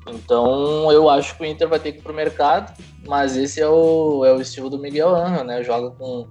Então, 0.07 0.89
eu 0.89 1.09
acho 1.09 1.35
que 1.35 1.43
o 1.43 1.45
Inter 1.45 1.67
vai 1.67 1.79
ter 1.79 1.91
que 1.91 1.99
ir 1.99 2.01
pro 2.01 2.13
mercado, 2.13 2.73
mas 3.05 3.35
esse 3.35 3.59
é 3.59 3.67
o, 3.67 4.23
é 4.23 4.33
o 4.33 4.39
estilo 4.39 4.69
do 4.69 4.79
Miguel 4.79 5.13
Angel, 5.13 5.43
né? 5.43 5.61
Joga 5.61 5.91
com 5.91 6.25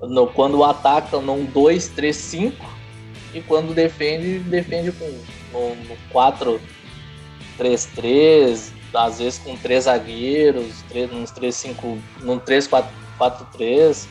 no, 0.00 0.26
quando 0.28 0.64
ataca 0.64 1.20
num 1.20 1.46
2-3-5 1.46 2.54
e 3.34 3.42
quando 3.42 3.74
defende, 3.74 4.38
defende 4.38 4.90
com 4.92 5.04
no, 5.52 5.74
no 5.74 5.96
4-3-3, 7.58 8.72
às 8.94 9.18
vezes 9.18 9.38
com 9.40 9.54
três 9.58 9.84
zagueiros, 9.84 10.82
três, 10.88 11.12
uns 11.12 11.30
3-5, 11.32 11.98
num 12.22 12.40
3-4-3, 12.40 14.06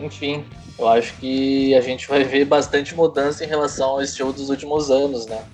enfim, 0.00 0.44
eu 0.78 0.88
acho 0.88 1.14
que 1.14 1.74
a 1.74 1.80
gente 1.80 2.08
vai 2.08 2.24
ver 2.24 2.44
bastante 2.44 2.94
mudança 2.94 3.44
em 3.44 3.48
relação 3.48 3.90
ao 3.90 4.02
estilo 4.02 4.32
dos 4.32 4.50
últimos 4.50 4.90
anos, 4.90 5.26
né? 5.26 5.44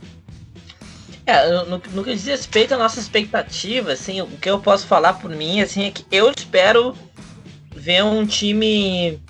É, 1.26 1.48
no, 1.64 1.78
no 1.78 2.04
que 2.04 2.14
diz 2.14 2.26
respeito 2.26 2.74
à 2.74 2.78
nossa 2.78 2.98
expectativa, 2.98 3.92
assim, 3.92 4.20
o 4.20 4.26
que 4.26 4.50
eu 4.50 4.58
posso 4.58 4.86
falar 4.86 5.14
por 5.14 5.30
mim, 5.30 5.60
assim, 5.60 5.84
é 5.84 5.90
que 5.90 6.04
eu 6.10 6.32
espero 6.36 6.94
ver 7.76 8.02
um 8.02 8.26
time 8.26 9.20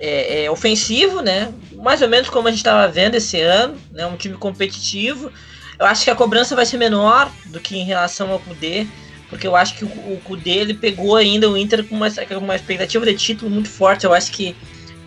é, 0.00 0.44
é, 0.44 0.50
ofensivo, 0.50 1.20
né? 1.20 1.52
mais 1.82 2.00
ou 2.00 2.08
menos 2.08 2.30
como 2.30 2.46
a 2.46 2.50
gente 2.50 2.60
estava 2.60 2.86
vendo 2.88 3.16
esse 3.16 3.40
ano, 3.40 3.76
né? 3.90 4.06
Um 4.06 4.16
time 4.16 4.36
competitivo. 4.36 5.32
Eu 5.78 5.84
acho 5.84 6.04
que 6.04 6.10
a 6.10 6.14
cobrança 6.14 6.54
vai 6.54 6.64
ser 6.64 6.78
menor 6.78 7.30
do 7.46 7.58
que 7.58 7.76
em 7.76 7.84
relação 7.84 8.30
ao 8.30 8.38
Kudê, 8.38 8.86
porque 9.28 9.46
eu 9.46 9.56
acho 9.56 9.74
que 9.74 9.84
o, 9.84 9.88
o 9.88 10.20
Kudê 10.22 10.58
ele 10.58 10.74
pegou 10.74 11.16
ainda 11.16 11.50
o 11.50 11.56
Inter 11.56 11.84
com 11.84 11.96
uma, 11.96 12.08
com 12.08 12.38
uma 12.38 12.54
expectativa 12.54 13.04
de 13.04 13.14
título 13.14 13.50
muito 13.50 13.68
forte. 13.68 14.04
Eu 14.04 14.14
acho 14.14 14.30
que 14.30 14.54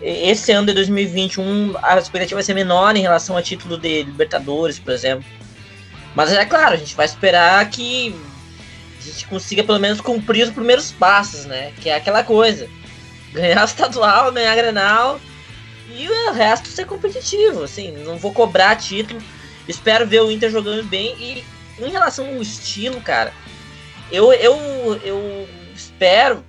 esse 0.00 0.52
ano 0.52 0.66
de 0.66 0.74
2021 0.74 1.74
a 1.82 1.98
expectativa 1.98 2.36
vai 2.36 2.44
ser 2.44 2.54
menor 2.54 2.96
em 2.96 3.02
relação 3.02 3.36
ao 3.36 3.42
título 3.42 3.78
de 3.78 4.02
Libertadores, 4.02 4.78
por 4.78 4.92
exemplo. 4.92 5.24
Mas 6.14 6.32
é 6.32 6.44
claro, 6.44 6.74
a 6.74 6.76
gente 6.76 6.94
vai 6.94 7.06
esperar 7.06 7.68
que 7.70 8.14
a 8.98 9.02
gente 9.02 9.26
consiga 9.26 9.62
pelo 9.62 9.78
menos 9.78 10.00
cumprir 10.00 10.44
os 10.44 10.50
primeiros 10.50 10.92
passos, 10.92 11.44
né? 11.44 11.72
Que 11.80 11.90
é 11.90 11.96
aquela 11.96 12.22
coisa. 12.22 12.68
Ganhar 13.32 13.62
o 13.62 13.64
estadual, 13.64 14.32
ganhar 14.32 14.52
a 14.52 14.56
Grenal 14.56 15.20
e 15.90 16.08
o 16.08 16.32
resto 16.32 16.68
ser 16.68 16.86
competitivo, 16.86 17.62
assim, 17.62 17.92
não 18.04 18.16
vou 18.16 18.32
cobrar 18.32 18.76
título. 18.76 19.20
Espero 19.68 20.06
ver 20.06 20.22
o 20.22 20.30
Inter 20.30 20.50
jogando 20.50 20.84
bem 20.84 21.14
e 21.18 21.44
em 21.78 21.90
relação 21.90 22.26
ao 22.26 22.42
estilo, 22.42 23.00
cara, 23.00 23.32
eu, 24.10 24.32
eu, 24.32 25.00
eu 25.04 25.48
espero 25.74 26.44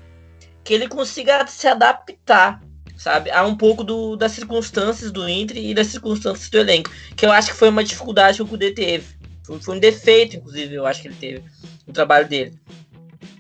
que 0.63 0.73
ele 0.73 0.87
consiga 0.87 1.45
se 1.47 1.67
adaptar 1.67 2.61
sabe? 2.97 3.29
Há 3.31 3.45
um 3.45 3.55
pouco 3.55 3.83
do, 3.83 4.15
das 4.15 4.31
circunstâncias 4.31 5.11
do 5.11 5.27
Inter 5.29 5.57
e 5.57 5.73
das 5.73 5.87
circunstâncias 5.87 6.49
do 6.49 6.57
elenco, 6.57 6.91
que 7.15 7.25
eu 7.25 7.31
acho 7.31 7.51
que 7.51 7.57
foi 7.57 7.69
uma 7.69 7.83
dificuldade 7.83 8.37
que 8.37 8.43
o 8.43 8.47
Kudê 8.47 8.71
teve. 8.71 9.15
Foi, 9.45 9.61
foi 9.61 9.77
um 9.77 9.79
defeito, 9.79 10.35
inclusive, 10.35 10.73
eu 10.75 10.85
acho 10.85 11.01
que 11.01 11.07
ele 11.07 11.15
teve 11.15 11.43
no 11.85 11.93
trabalho 11.93 12.27
dele. 12.27 12.59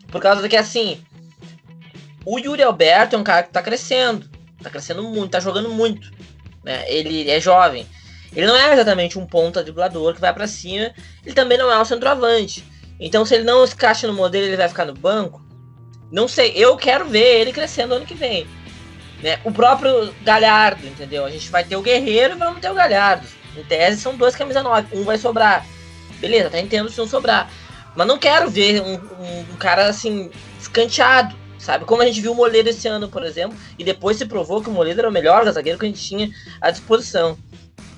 Por 0.09 0.21
causa 0.21 0.41
do 0.41 0.47
que, 0.47 0.55
assim, 0.55 1.01
o 2.23 2.39
Yuri 2.39 2.63
Alberto 2.63 3.15
é 3.15 3.19
um 3.19 3.23
cara 3.23 3.43
que 3.43 3.51
tá 3.51 3.61
crescendo, 3.61 4.29
tá 4.61 4.69
crescendo 4.69 5.03
muito, 5.03 5.31
tá 5.31 5.39
jogando 5.39 5.69
muito, 5.69 6.11
né? 6.63 6.85
Ele 6.87 7.29
é 7.29 7.41
jovem. 7.41 7.85
Ele 8.35 8.45
não 8.45 8.55
é 8.55 8.73
exatamente 8.73 9.17
um 9.17 9.25
ponta 9.25 9.63
driblador 9.63 10.13
que 10.13 10.21
vai 10.21 10.33
para 10.33 10.47
cima, 10.47 10.93
ele 11.25 11.33
também 11.33 11.57
não 11.57 11.71
é 11.71 11.81
um 11.81 11.85
centroavante. 11.85 12.63
Então, 12.99 13.25
se 13.25 13.35
ele 13.35 13.43
não 13.43 13.65
se 13.65 13.73
encaixa 13.73 14.07
no 14.07 14.13
modelo, 14.13 14.45
ele 14.45 14.57
vai 14.57 14.67
ficar 14.69 14.85
no 14.85 14.93
banco. 14.93 15.45
Não 16.11 16.27
sei, 16.27 16.53
eu 16.55 16.75
quero 16.77 17.05
ver 17.05 17.41
ele 17.41 17.51
crescendo 17.51 17.93
ano 17.93 18.05
que 18.05 18.13
vem. 18.13 18.47
Né? 19.21 19.39
O 19.43 19.51
próprio 19.51 20.13
Galhardo, 20.23 20.85
entendeu? 20.85 21.25
A 21.25 21.29
gente 21.29 21.49
vai 21.49 21.63
ter 21.63 21.75
o 21.75 21.81
Guerreiro 21.81 22.35
e 22.35 22.37
vamos 22.37 22.59
ter 22.61 22.69
o 22.69 22.75
Galhardo. 22.75 23.27
Em 23.55 23.63
tese 23.63 24.01
são 24.01 24.15
dois 24.15 24.35
camisa 24.35 24.61
9, 24.61 24.95
um 24.95 25.03
vai 25.03 25.17
sobrar. 25.17 25.65
Beleza, 26.19 26.47
até 26.47 26.59
entendo 26.59 26.89
se 26.89 26.97
não 26.97 27.07
sobrar. 27.07 27.49
Mas 27.95 28.07
não 28.07 28.19
quero 28.19 28.49
ver 28.49 28.81
um, 28.81 28.93
um, 28.93 29.39
um, 29.39 29.55
cara 29.57 29.87
assim, 29.87 30.29
escanteado, 30.59 31.35
sabe? 31.57 31.85
Como 31.85 32.01
a 32.01 32.05
gente 32.05 32.21
viu 32.21 32.31
o 32.31 32.35
Moledo 32.35 32.69
esse 32.69 32.87
ano, 32.87 33.09
por 33.09 33.23
exemplo, 33.23 33.57
e 33.77 33.83
depois 33.83 34.17
se 34.17 34.25
provou 34.25 34.61
que 34.61 34.69
o 34.69 34.71
Moledo 34.73 34.99
era 34.99 35.09
o 35.09 35.11
melhor 35.11 35.51
zagueiro 35.51 35.79
que 35.79 35.85
a 35.85 35.89
gente 35.89 36.03
tinha 36.03 36.29
à 36.61 36.69
disposição. 36.69 37.37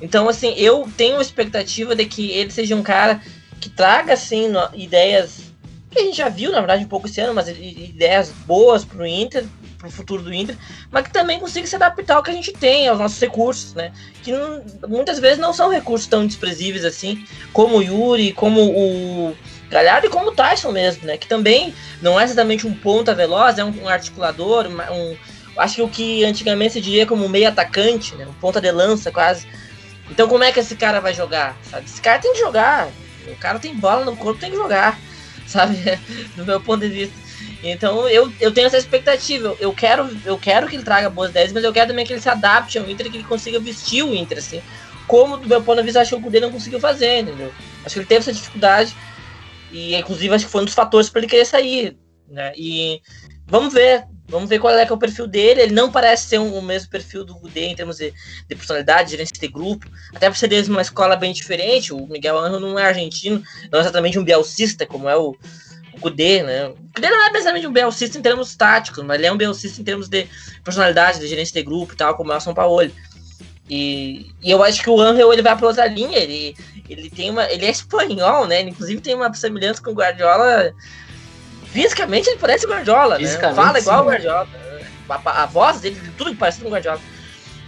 Então, 0.02 0.30
assim, 0.30 0.54
eu 0.56 0.90
tenho 0.96 1.18
a 1.18 1.22
expectativa 1.22 1.94
de 1.94 2.06
que 2.06 2.32
ele 2.32 2.50
seja 2.50 2.76
um 2.76 2.84
cara 2.84 3.22
que 3.60 3.70
traga, 3.70 4.14
assim, 4.14 4.54
ideias 4.74 5.50
que 5.92 6.00
a 6.00 6.04
gente 6.04 6.18
já 6.18 6.30
viu, 6.30 6.52
na 6.52 6.60
verdade, 6.60 6.86
um 6.86 6.88
pouco 6.88 7.08
esse 7.08 7.20
ano, 7.20 7.34
mas 7.34 7.50
ideias 7.50 8.30
boas 8.46 8.86
pro 8.86 9.06
Inter, 9.06 9.44
pro 9.80 9.90
futuro 9.90 10.22
do 10.22 10.34
Inter, 10.34 10.56
mas 10.92 11.06
que 11.06 11.14
também 11.14 11.40
consiga 11.40 11.66
se 11.66 11.76
adaptar 11.76 12.18
ao 12.18 12.24
que 12.24 12.30
a 12.30 12.34
gente 12.34 12.52
tem, 12.52 12.88
aos 12.88 13.00
nossos 13.00 13.20
recursos, 13.20 13.74
né? 13.74 13.92
Que 14.22 14.32
não, 14.34 14.62
muitas 14.88 15.20
vezes 15.20 15.40
não 15.40 15.54
são 15.54 15.70
recursos 15.70 16.06
tão 16.06 16.28
desprezíveis 16.28 16.84
assim, 16.84 17.26
como 17.54 17.78
o 17.78 17.82
Yuri, 17.82 18.34
como 18.34 18.62
o 18.62 19.36
Galhardo 19.70 20.08
e 20.08 20.10
como 20.10 20.28
o 20.28 20.36
Tyson 20.36 20.72
mesmo, 20.72 21.08
né? 21.08 21.18
Que 21.18 21.28
também 21.28 21.74
não 22.02 22.20
é 22.20 22.26
exatamente 22.26 22.68
um 22.68 22.74
ponta 22.74 23.16
veloz, 23.16 23.58
é 23.58 23.64
um, 23.64 23.74
um 23.84 23.88
articulador, 23.88 24.68
um, 24.68 25.16
acho 25.58 25.76
que 25.76 25.82
o 25.82 25.88
que 25.88 26.26
antigamente 26.26 26.74
se 26.74 26.82
diria 26.82 27.06
como 27.06 27.30
meio 27.30 27.48
atacante, 27.48 28.14
né? 28.16 28.28
Um 28.28 28.34
ponta 28.34 28.60
de 28.60 28.70
lança 28.72 29.12
quase. 29.12 29.48
Então 30.12 30.28
como 30.28 30.44
é 30.44 30.52
que 30.52 30.60
esse 30.60 30.76
cara 30.76 31.00
vai 31.00 31.14
jogar? 31.14 31.56
Sabe? 31.64 31.86
Esse 31.86 32.02
cara 32.02 32.20
tem 32.20 32.34
que 32.34 32.40
jogar. 32.40 32.90
O 33.28 33.36
cara 33.38 33.60
tem 33.60 33.74
bola 33.76 34.04
no 34.04 34.18
corpo, 34.18 34.42
tem 34.42 34.52
que 34.52 34.58
jogar. 34.58 35.00
Sabe? 35.48 35.78
Do 36.36 36.46
meu 36.46 36.60
ponto 36.60 36.82
de 36.82 36.90
vista. 36.90 37.29
Então 37.64 38.08
eu, 38.08 38.32
eu 38.40 38.54
tenho 38.54 38.68
essa 38.68 38.78
expectativa. 38.78 39.56
Eu 39.60 39.74
quero, 39.74 40.10
eu 40.26 40.38
quero 40.38 40.68
que 40.68 40.76
ele 40.76 40.84
traga 40.84 41.10
boas 41.10 41.30
ideias, 41.32 41.52
mas 41.52 41.64
eu 41.64 41.74
quero 41.74 41.90
também 41.90 42.06
que 42.06 42.14
ele 42.14 42.22
se 42.22 42.30
adapte 42.30 42.78
ao 42.78 42.90
Inter, 42.90 43.12
que 43.12 43.18
ele 43.18 43.24
consiga 43.24 43.60
vestir 43.60 44.04
o 44.04 44.16
Inter, 44.16 44.38
assim. 44.38 44.62
Como 45.08 45.38
do 45.38 45.48
meu 45.48 45.62
ponto 45.62 45.78
de 45.78 45.84
vista, 45.84 46.02
acho 46.02 46.12
que 46.12 46.16
o 46.16 46.22
Kudê 46.22 46.40
não 46.40 46.52
conseguiu 46.52 46.80
fazer, 46.80 47.20
entendeu? 47.20 47.52
Acho 47.84 47.94
que 47.94 48.00
ele 48.00 48.08
teve 48.08 48.20
essa 48.20 48.34
dificuldade. 48.34 48.96
E 49.72 49.96
inclusive 49.96 50.34
acho 50.34 50.46
que 50.46 50.52
foi 50.52 50.62
um 50.62 50.66
dos 50.66 50.74
fatores 50.74 51.10
para 51.10 51.20
ele 51.20 51.28
querer 51.28 51.46
sair. 51.46 51.98
Né? 52.28 52.54
E 52.56 53.02
vamos 53.46 53.74
ver. 53.74 54.06
Vamos 54.28 54.48
ver 54.48 54.60
qual 54.60 54.72
é, 54.76 54.86
que 54.86 54.92
é 54.92 54.96
o 54.96 55.00
perfil 55.00 55.26
dele. 55.26 55.62
Ele 55.62 55.74
não 55.74 55.92
parece 55.92 56.28
ser 56.28 56.38
um, 56.38 56.54
o 56.54 56.62
mesmo 56.62 56.88
perfil 56.92 57.26
do 57.26 57.34
Gudê 57.34 57.66
em 57.66 57.76
termos 57.76 57.98
de, 57.98 58.14
de 58.48 58.56
personalidade, 58.56 59.10
gerência 59.10 59.34
de 59.36 59.48
grupo. 59.48 59.90
Até 60.14 60.30
por 60.30 60.38
ser 60.38 60.48
de 60.48 60.70
uma 60.70 60.84
escola 60.84 61.16
bem 61.16 61.34
diferente. 61.34 61.92
O 61.92 62.06
Miguel 62.06 62.38
Angel 62.38 62.60
não 62.60 62.78
é 62.78 62.86
argentino, 62.86 63.42
não 63.72 63.80
é 63.80 63.82
exatamente 63.82 64.20
um 64.20 64.24
bielcista, 64.24 64.86
como 64.86 65.10
é 65.10 65.18
o 65.18 65.36
Kudê, 66.00 66.44
né? 66.44 66.68
O 66.68 66.94
Kudê 66.94 67.10
não 67.10 67.26
é 67.26 67.30
precisamente 67.30 67.68
um 67.68 67.72
Bielcista 67.72 68.18
em 68.18 68.22
termos 68.22 68.56
táticos, 68.56 69.04
mas 69.04 69.18
ele 69.18 69.28
é 69.28 69.32
um 69.32 69.38
Bielcista 69.38 69.82
em 69.82 69.84
termos 69.84 70.08
de 70.08 70.28
personalidade, 70.64 71.20
de 71.20 71.28
gerência 71.28 71.54
de 71.54 71.64
grupo 71.64 71.94
e 71.94 71.96
tal, 71.96 72.16
como 72.16 72.32
é 72.32 72.38
o 72.38 72.42
São 72.42 72.54
Paulo. 72.54 72.90
E, 73.70 74.32
e 74.42 74.50
eu 74.50 74.64
acho 74.64 74.82
que 74.82 74.90
o 74.90 75.00
Angel 75.00 75.32
ele 75.32 75.44
vai 75.44 75.56
para 75.56 75.68
outra 75.68 75.86
linha, 75.86 76.18
ele, 76.18 76.56
ele 76.90 77.10
tem 77.10 77.30
uma. 77.30 77.46
Ele 77.52 77.66
é 77.66 77.70
espanhol, 77.70 78.48
né? 78.48 78.62
Ele, 78.62 78.72
inclusive 78.72 79.00
tem 79.00 79.14
uma 79.14 79.32
semelhança 79.34 79.82
com 79.82 79.92
o 79.92 79.94
Guardiola. 79.94 80.74
Fisicamente 81.68 82.28
ele 82.30 82.40
parece 82.40 82.66
o 82.66 82.70
Guardiola, 82.70 83.20
né? 83.20 83.28
Fala 83.54 83.80
igual 83.80 84.04
o 84.04 84.08
Guardiola. 84.08 84.48
A, 85.08 85.44
a, 85.44 85.46
voz 85.46 85.82
dele, 85.82 86.00
tudo 86.18 86.32
que 86.32 86.38
parece 86.38 86.62
com 86.62 86.68
o 86.68 86.72
Guardiola. 86.72 87.00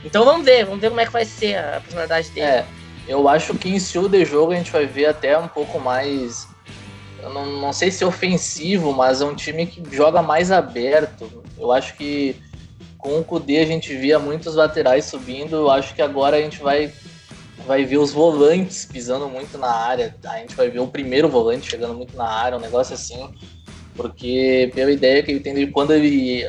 Então 0.03 0.25
vamos 0.25 0.43
ver, 0.43 0.65
vamos 0.65 0.81
ver 0.81 0.89
como 0.89 1.01
é 1.01 1.05
que 1.05 1.11
vai 1.11 1.25
ser 1.25 1.57
a 1.57 1.79
personalidade 1.81 2.29
dele. 2.31 2.47
É, 2.47 2.65
eu 3.07 3.27
acho 3.29 3.53
que 3.55 3.69
em 3.69 3.75
estilo 3.75 4.09
de 4.09 4.25
jogo 4.25 4.53
a 4.53 4.55
gente 4.55 4.71
vai 4.71 4.87
ver 4.87 5.05
até 5.05 5.37
um 5.37 5.47
pouco 5.47 5.79
mais 5.79 6.47
eu 7.21 7.29
não, 7.33 7.45
não 7.45 7.73
sei 7.73 7.91
se 7.91 8.03
é 8.03 8.07
ofensivo, 8.07 8.93
mas 8.93 9.21
é 9.21 9.25
um 9.25 9.35
time 9.35 9.65
que 9.65 9.83
joga 9.95 10.21
mais 10.21 10.51
aberto. 10.51 11.43
Eu 11.57 11.71
acho 11.71 11.95
que 11.95 12.35
com 12.97 13.19
o 13.19 13.23
Kudê 13.23 13.59
a 13.59 13.65
gente 13.65 13.95
via 13.95 14.19
muitos 14.19 14.55
laterais 14.55 15.05
subindo, 15.05 15.55
eu 15.55 15.71
acho 15.71 15.95
que 15.95 16.01
agora 16.01 16.37
a 16.37 16.41
gente 16.41 16.61
vai, 16.61 16.93
vai 17.65 17.83
ver 17.83 17.97
os 17.97 18.11
volantes 18.11 18.85
pisando 18.85 19.27
muito 19.27 19.57
na 19.57 19.71
área, 19.71 20.15
a 20.23 20.37
gente 20.37 20.55
vai 20.55 20.69
ver 20.69 20.79
o 20.79 20.87
primeiro 20.87 21.27
volante 21.27 21.69
chegando 21.69 21.95
muito 21.95 22.15
na 22.15 22.27
área, 22.27 22.57
um 22.57 22.61
negócio 22.61 22.93
assim, 22.93 23.27
porque 23.95 24.71
pela 24.75 24.91
ideia 24.91 25.23
que 25.23 25.31
ele 25.31 25.39
tem 25.39 25.55
de 25.55 25.67
quando 25.67 25.93
ele 25.93 26.45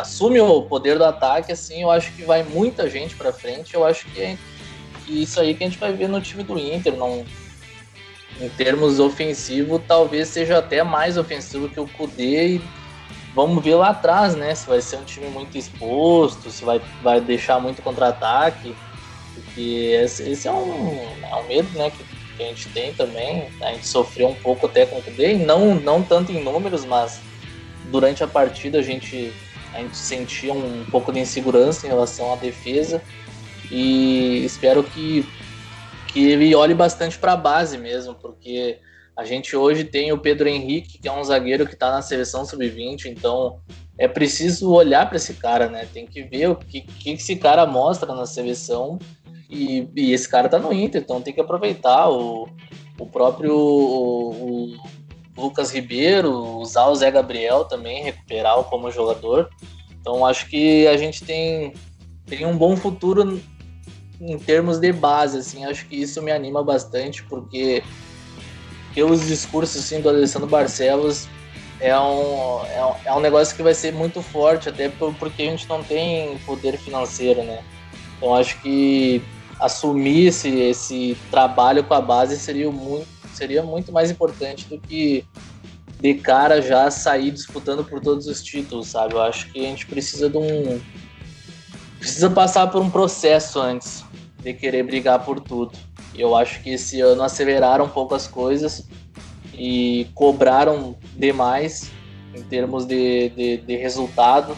assume 0.00 0.40
o 0.40 0.62
poder 0.62 0.96
do 0.96 1.04
ataque, 1.04 1.52
assim, 1.52 1.82
eu 1.82 1.90
acho 1.90 2.10
que 2.12 2.22
vai 2.22 2.42
muita 2.42 2.88
gente 2.88 3.14
para 3.14 3.32
frente, 3.32 3.74
eu 3.74 3.84
acho 3.84 4.06
que, 4.06 4.22
é, 4.22 4.38
que 5.04 5.22
isso 5.22 5.38
aí 5.38 5.54
que 5.54 5.62
a 5.62 5.68
gente 5.68 5.78
vai 5.78 5.92
ver 5.92 6.08
no 6.08 6.22
time 6.22 6.42
do 6.42 6.58
Inter, 6.58 6.96
não 6.96 7.22
em 8.40 8.48
termos 8.48 8.98
ofensivo, 8.98 9.78
talvez 9.78 10.28
seja 10.28 10.58
até 10.58 10.82
mais 10.82 11.16
ofensivo 11.16 11.68
que 11.68 11.78
o 11.78 11.86
Kudê. 11.86 12.56
E 12.56 12.60
vamos 13.34 13.62
ver 13.62 13.74
lá 13.74 13.90
atrás, 13.90 14.34
né? 14.34 14.54
Se 14.54 14.66
vai 14.66 14.80
ser 14.80 14.96
um 14.96 15.04
time 15.04 15.28
muito 15.28 15.56
exposto, 15.56 16.50
se 16.50 16.64
vai, 16.64 16.80
vai 17.02 17.20
deixar 17.20 17.60
muito 17.60 17.82
contra-ataque. 17.82 18.74
Porque 19.34 19.98
esse, 20.02 20.30
esse, 20.30 20.48
é, 20.48 20.52
um, 20.52 21.00
é 21.22 21.34
um 21.36 21.46
medo 21.46 21.68
né, 21.76 21.90
que, 21.90 22.04
que, 22.36 22.42
a 22.42 22.46
gente 22.46 22.68
tem 22.70 22.92
também. 22.94 23.48
A 23.60 23.72
gente 23.72 23.86
sofreu 23.86 24.28
um 24.28 24.34
pouco 24.34 24.66
até 24.66 24.86
com 24.86 24.98
o 24.98 25.02
Kudê, 25.02 25.34
não, 25.34 25.74
não 25.74 26.02
tanto 26.02 26.32
em 26.32 26.42
números, 26.42 26.84
mas 26.84 27.20
durante 27.90 28.24
a 28.24 28.28
partida 28.28 28.78
a 28.78 28.82
gente, 28.82 29.32
a 29.72 29.78
gente 29.78 29.96
sentia 29.96 30.52
um 30.52 30.84
pouco 30.90 31.12
de 31.12 31.20
insegurança 31.20 31.86
em 31.86 31.90
relação 31.90 32.32
à 32.32 32.36
defesa. 32.36 33.02
E 33.70 34.44
espero 34.44 34.82
que 34.82 35.26
que 36.14 36.24
ele 36.24 36.54
olhe 36.54 36.74
bastante 36.74 37.18
para 37.18 37.32
a 37.32 37.36
base 37.36 37.76
mesmo, 37.76 38.14
porque 38.14 38.78
a 39.16 39.24
gente 39.24 39.56
hoje 39.56 39.82
tem 39.82 40.12
o 40.12 40.18
Pedro 40.18 40.48
Henrique, 40.48 40.98
que 40.98 41.08
é 41.08 41.12
um 41.12 41.24
zagueiro 41.24 41.66
que 41.66 41.74
está 41.74 41.90
na 41.90 42.02
seleção 42.02 42.44
sub-20, 42.44 43.06
então 43.06 43.58
é 43.98 44.06
preciso 44.06 44.70
olhar 44.70 45.08
para 45.08 45.16
esse 45.16 45.34
cara, 45.34 45.68
né? 45.68 45.88
Tem 45.92 46.06
que 46.06 46.22
ver 46.22 46.50
o 46.50 46.54
que, 46.54 46.82
que 46.82 47.10
esse 47.10 47.34
cara 47.34 47.66
mostra 47.66 48.14
na 48.14 48.26
seleção 48.26 48.96
e, 49.50 49.88
e, 49.96 50.12
esse 50.12 50.28
cara 50.28 50.48
tá 50.48 50.56
no 50.56 50.72
Inter, 50.72 51.02
então 51.02 51.20
tem 51.20 51.34
que 51.34 51.40
aproveitar 51.40 52.08
o, 52.08 52.48
o 52.96 53.06
próprio 53.06 53.52
o, 53.52 54.76
o 55.36 55.42
Lucas 55.42 55.72
Ribeiro, 55.72 56.32
usar 56.58 56.86
o 56.86 56.94
Zé 56.94 57.10
Gabriel 57.10 57.64
também, 57.64 58.04
recuperar 58.04 58.62
como 58.64 58.88
jogador. 58.88 59.48
Então 60.00 60.24
acho 60.24 60.48
que 60.48 60.86
a 60.86 60.96
gente 60.96 61.24
tem, 61.24 61.72
tem 62.24 62.46
um 62.46 62.56
bom 62.56 62.76
futuro 62.76 63.40
em 64.20 64.38
termos 64.38 64.78
de 64.78 64.92
base, 64.92 65.38
assim, 65.38 65.64
acho 65.64 65.86
que 65.86 65.96
isso 65.96 66.22
me 66.22 66.30
anima 66.30 66.62
bastante, 66.62 67.22
porque 67.24 67.82
pelos 68.94 69.26
discursos 69.26 69.84
assim, 69.84 70.00
do 70.00 70.08
Alessandro 70.08 70.48
Barcelos 70.48 71.26
é 71.80 71.98
um, 71.98 72.64
é 72.66 72.84
um, 72.84 72.94
é 73.06 73.14
um 73.14 73.20
negócio 73.20 73.56
que 73.56 73.62
vai 73.62 73.74
ser 73.74 73.92
muito 73.92 74.22
forte, 74.22 74.68
até 74.68 74.88
porque 74.88 75.42
a 75.42 75.46
gente 75.46 75.68
não 75.68 75.82
tem 75.82 76.38
poder 76.46 76.78
financeiro, 76.78 77.42
né? 77.42 77.62
Então 78.16 78.34
acho 78.34 78.60
que 78.62 79.22
assumir 79.60 80.28
esse, 80.28 80.48
esse 80.48 81.16
trabalho 81.30 81.82
com 81.84 81.94
a 81.94 82.00
base 82.00 82.38
seria 82.38 82.70
muito, 82.70 83.06
seria 83.34 83.62
muito 83.62 83.92
mais 83.92 84.10
importante 84.10 84.66
do 84.66 84.78
que 84.78 85.24
de 86.00 86.14
cara 86.14 86.60
já 86.60 86.90
sair 86.90 87.30
disputando 87.30 87.84
por 87.84 88.00
todos 88.00 88.26
os 88.26 88.42
títulos, 88.42 88.88
sabe? 88.88 89.14
Eu 89.14 89.22
acho 89.22 89.50
que 89.50 89.58
a 89.60 89.68
gente 89.68 89.86
precisa 89.86 90.28
de 90.28 90.36
um 90.36 90.80
precisa 92.04 92.28
passar 92.28 92.66
por 92.66 92.82
um 92.82 92.90
processo 92.90 93.58
antes 93.58 94.04
de 94.38 94.52
querer 94.52 94.82
brigar 94.82 95.24
por 95.24 95.40
tudo. 95.40 95.72
Eu 96.14 96.36
acho 96.36 96.62
que 96.62 96.68
esse 96.74 97.00
ano 97.00 97.22
aceleraram 97.22 97.86
um 97.86 97.88
pouco 97.88 98.14
as 98.14 98.26
coisas 98.26 98.86
e 99.54 100.06
cobraram 100.14 100.94
demais 101.16 101.90
em 102.34 102.42
termos 102.42 102.84
de, 102.84 103.30
de, 103.30 103.56
de 103.56 103.76
resultado. 103.76 104.54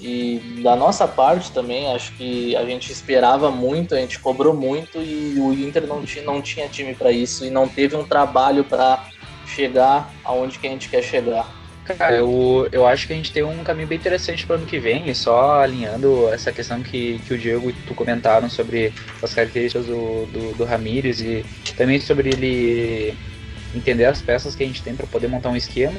E 0.00 0.60
da 0.62 0.76
nossa 0.76 1.08
parte 1.08 1.50
também, 1.50 1.92
acho 1.92 2.12
que 2.12 2.54
a 2.54 2.64
gente 2.64 2.92
esperava 2.92 3.50
muito, 3.50 3.96
a 3.96 3.98
gente 3.98 4.20
cobrou 4.20 4.54
muito 4.54 4.98
e 5.02 5.40
o 5.40 5.52
Inter 5.52 5.88
não 5.88 6.04
tinha, 6.04 6.24
não 6.24 6.40
tinha 6.40 6.68
time 6.68 6.94
para 6.94 7.10
isso 7.10 7.44
e 7.44 7.50
não 7.50 7.66
teve 7.66 7.96
um 7.96 8.04
trabalho 8.04 8.62
para 8.62 9.08
chegar 9.44 10.08
aonde 10.24 10.56
que 10.60 10.68
a 10.68 10.70
gente 10.70 10.88
quer 10.88 11.02
chegar. 11.02 11.59
Cara, 11.96 12.16
eu, 12.16 12.68
eu 12.72 12.86
acho 12.86 13.06
que 13.06 13.12
a 13.12 13.16
gente 13.16 13.32
tem 13.32 13.42
um 13.42 13.64
caminho 13.64 13.88
bem 13.88 13.98
interessante 13.98 14.46
para 14.46 14.56
ano 14.56 14.66
que 14.66 14.78
vem, 14.78 15.08
e 15.08 15.14
só 15.14 15.60
alinhando 15.60 16.28
essa 16.28 16.52
questão 16.52 16.82
que, 16.82 17.18
que 17.20 17.34
o 17.34 17.38
Diego 17.38 17.70
e 17.70 17.72
tu 17.72 17.94
comentaram 17.94 18.48
sobre 18.48 18.92
as 19.22 19.34
características 19.34 19.86
do, 19.86 20.26
do, 20.26 20.54
do 20.54 20.64
Ramires 20.64 21.20
e 21.20 21.44
também 21.76 22.00
sobre 22.00 22.30
ele 22.30 23.14
entender 23.74 24.04
as 24.04 24.20
peças 24.20 24.54
que 24.54 24.62
a 24.62 24.66
gente 24.66 24.82
tem 24.82 24.94
para 24.94 25.06
poder 25.06 25.28
montar 25.28 25.50
um 25.50 25.56
esquema. 25.56 25.98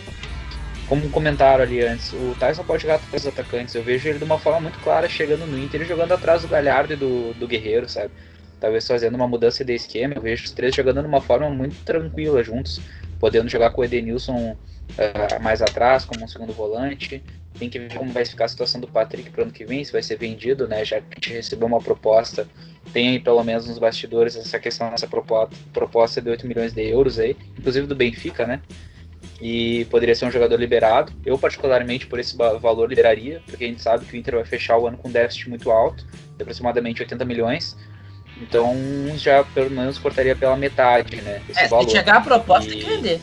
Como 0.88 1.10
comentaram 1.10 1.64
ali 1.64 1.82
antes, 1.82 2.12
o 2.12 2.36
Tyson 2.38 2.66
pode 2.66 2.82
jogar 2.82 2.96
atrás 2.96 3.24
dos 3.24 3.32
atacantes. 3.32 3.74
Eu 3.76 3.84
vejo 3.84 4.10
ele 4.10 4.18
de 4.18 4.26
uma 4.26 4.38
forma 4.38 4.60
muito 4.60 4.78
clara 4.80 5.08
chegando 5.08 5.48
no 5.48 5.58
Inter 5.58 5.82
e 5.82 5.86
jogando 5.86 6.12
atrás 6.12 6.42
do 6.42 6.50
Galhardo 6.50 6.94
e 6.94 6.98
do, 6.98 7.34
do 7.34 7.48
Guerreiro, 7.48 7.88
sabe? 7.88 8.12
Talvez 8.60 8.86
fazendo 8.86 9.16
uma 9.16 9.28
mudança 9.28 9.64
de 9.64 9.74
esquema. 9.74 10.16
Eu 10.16 10.22
vejo 10.22 10.44
os 10.44 10.52
três 10.52 10.76
jogando 10.76 11.02
de 11.02 11.08
uma 11.08 11.22
forma 11.22 11.50
muito 11.50 11.78
tranquila 11.86 12.44
juntos, 12.44 12.82
podendo 13.20 13.50
jogar 13.50 13.70
com 13.70 13.82
o 13.82 13.86
Edenilson 13.86 14.58
uh, 14.98 15.42
mais 15.42 15.62
atrás, 15.62 16.06
como 16.06 16.24
um 16.24 16.28
segundo 16.28 16.54
volante. 16.54 17.24
Tem 17.58 17.70
que 17.70 17.80
ver 17.80 17.94
como 17.94 18.12
vai 18.12 18.26
ficar 18.26 18.46
a 18.46 18.48
situação 18.48 18.80
do 18.80 18.88
Patrick 18.88 19.30
para 19.30 19.44
ano 19.44 19.52
que 19.52 19.66
vem, 19.66 19.84
se 19.84 19.92
vai 19.92 20.02
ser 20.02 20.18
vendido, 20.18 20.68
né? 20.68 20.86
Já 20.86 21.02
que 21.02 21.08
a 21.12 21.16
gente 21.16 21.34
recebeu 21.34 21.68
uma 21.68 21.80
proposta, 21.82 22.48
tem 22.94 23.10
aí 23.10 23.20
pelo 23.20 23.44
menos 23.44 23.68
nos 23.68 23.78
bastidores 23.78 24.36
essa 24.36 24.60
questão, 24.60 24.88
essa 24.94 25.08
proposta, 25.08 25.56
proposta 25.74 26.22
de 26.22 26.30
8 26.30 26.48
milhões 26.48 26.74
de 26.74 26.82
euros 26.82 27.20
aí, 27.20 27.36
inclusive 27.58 27.88
do 27.88 27.96
Benfica, 27.96 28.48
né? 28.48 28.62
E 29.42 29.86
poderia 29.86 30.16
ser 30.16 30.26
um 30.26 30.32
jogador 30.32 30.58
liberado. 30.58 31.12
Eu, 31.26 31.38
particularmente, 31.38 32.08
por 32.08 32.20
esse 32.20 32.36
valor, 32.38 32.88
liberaria, 32.88 33.42
porque 33.46 33.66
a 33.66 33.68
gente 33.68 33.82
sabe 33.82 34.06
que 34.06 34.16
o 34.16 34.18
Inter 34.18 34.36
vai 34.36 34.46
fechar 34.46 34.78
o 34.78 34.88
ano 34.88 34.98
com 34.98 35.10
um 35.10 35.12
déficit 35.12 35.50
muito 35.50 35.70
alto, 35.72 36.06
de 36.38 36.44
aproximadamente 36.44 37.02
80 37.02 37.26
milhões. 37.26 37.76
Então 38.42 38.76
já 39.18 39.44
pelo 39.44 39.70
menos 39.70 40.00
cortaria 40.00 40.36
pela 40.36 40.56
metade, 40.56 41.22
né? 41.22 41.42
Esse 41.48 41.62
é, 41.62 41.68
valor. 41.68 41.86
se 41.86 41.96
chegar 41.96 42.18
a 42.18 42.22
proposta, 42.22 42.70
e... 42.70 42.74
tem 42.74 42.80
que 42.80 42.90
vender. 42.90 43.22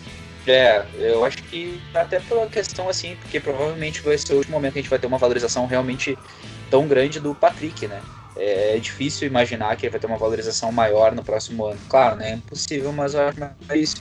É, 0.50 0.84
eu 0.98 1.24
acho 1.24 1.38
que 1.44 1.80
até 1.94 2.20
pela 2.20 2.46
questão 2.46 2.88
assim, 2.88 3.16
porque 3.16 3.38
provavelmente 3.40 4.00
vai 4.00 4.16
ser 4.16 4.34
o 4.34 4.36
último 4.36 4.56
momento 4.56 4.74
que 4.74 4.78
a 4.78 4.82
gente 4.82 4.90
vai 4.90 4.98
ter 4.98 5.06
uma 5.06 5.18
valorização 5.18 5.66
realmente 5.66 6.18
tão 6.70 6.86
grande 6.86 7.20
do 7.20 7.34
Patrick, 7.34 7.86
né? 7.86 8.00
É, 8.36 8.76
é 8.76 8.78
difícil 8.78 9.26
imaginar 9.26 9.76
que 9.76 9.86
ele 9.86 9.90
vai 9.90 10.00
ter 10.00 10.06
uma 10.06 10.16
valorização 10.16 10.70
maior 10.70 11.14
no 11.14 11.24
próximo 11.24 11.66
ano. 11.66 11.80
Claro, 11.88 12.16
né? 12.16 12.30
É 12.30 12.34
impossível, 12.34 12.92
mas 12.92 13.14
eu 13.14 13.22
acho 13.22 13.36
que 13.36 13.72
é 13.72 13.78
isso. 13.78 13.96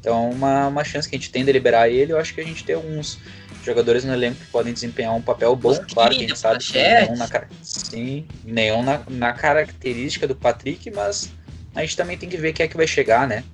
Então, 0.00 0.30
uma, 0.30 0.68
uma 0.68 0.84
chance 0.84 1.08
que 1.08 1.16
a 1.16 1.18
gente 1.18 1.30
tem 1.30 1.44
de 1.44 1.52
liberar 1.52 1.88
ele, 1.88 2.12
eu 2.12 2.18
acho 2.18 2.34
que 2.34 2.40
a 2.40 2.44
gente 2.44 2.64
tem 2.64 2.74
alguns 2.74 3.18
jogadores 3.64 4.04
no 4.04 4.12
elenco 4.12 4.36
que 4.36 4.46
podem 4.46 4.72
desempenhar 4.72 5.14
um 5.14 5.20
papel 5.20 5.54
bom. 5.54 5.76
claro 5.92 6.10
que 6.14 6.24
a 6.24 6.28
gente 6.28 6.38
sabe 6.38 6.64
que 6.64 6.78
nenhum 6.78 7.16
na, 7.16 7.28
sim, 7.62 8.26
nenhum 8.44 8.82
na, 8.82 9.02
na 9.08 9.32
característica 9.32 10.26
do 10.26 10.34
Patrick, 10.34 10.90
mas 10.90 11.30
a 11.74 11.82
gente 11.82 11.96
também 11.96 12.16
tem 12.16 12.28
que 12.28 12.36
ver 12.36 12.52
quem 12.52 12.64
é 12.64 12.68
que 12.68 12.76
vai 12.76 12.86
chegar, 12.86 13.26
né? 13.28 13.44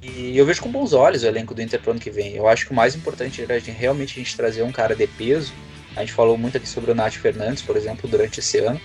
E 0.00 0.36
eu 0.36 0.46
vejo 0.46 0.62
com 0.62 0.70
bons 0.70 0.92
olhos 0.92 1.22
o 1.22 1.26
elenco 1.26 1.54
do 1.54 1.62
Inter 1.62 1.80
pro 1.80 1.90
ano 1.90 2.00
que 2.00 2.10
vem. 2.10 2.34
Eu 2.34 2.48
acho 2.48 2.66
que 2.66 2.72
o 2.72 2.74
mais 2.74 2.94
importante 2.94 3.44
é 3.46 3.58
realmente 3.72 4.12
a 4.12 4.22
gente 4.22 4.36
trazer 4.36 4.62
um 4.62 4.72
cara 4.72 4.94
de 4.94 5.06
peso. 5.06 5.52
A 5.96 6.00
gente 6.00 6.12
falou 6.12 6.38
muito 6.38 6.56
aqui 6.56 6.68
sobre 6.68 6.90
o 6.90 6.94
Nath 6.94 7.14
Fernandes, 7.14 7.62
por 7.62 7.76
exemplo, 7.76 8.08
durante 8.08 8.40
esse 8.40 8.58
ano. 8.58 8.80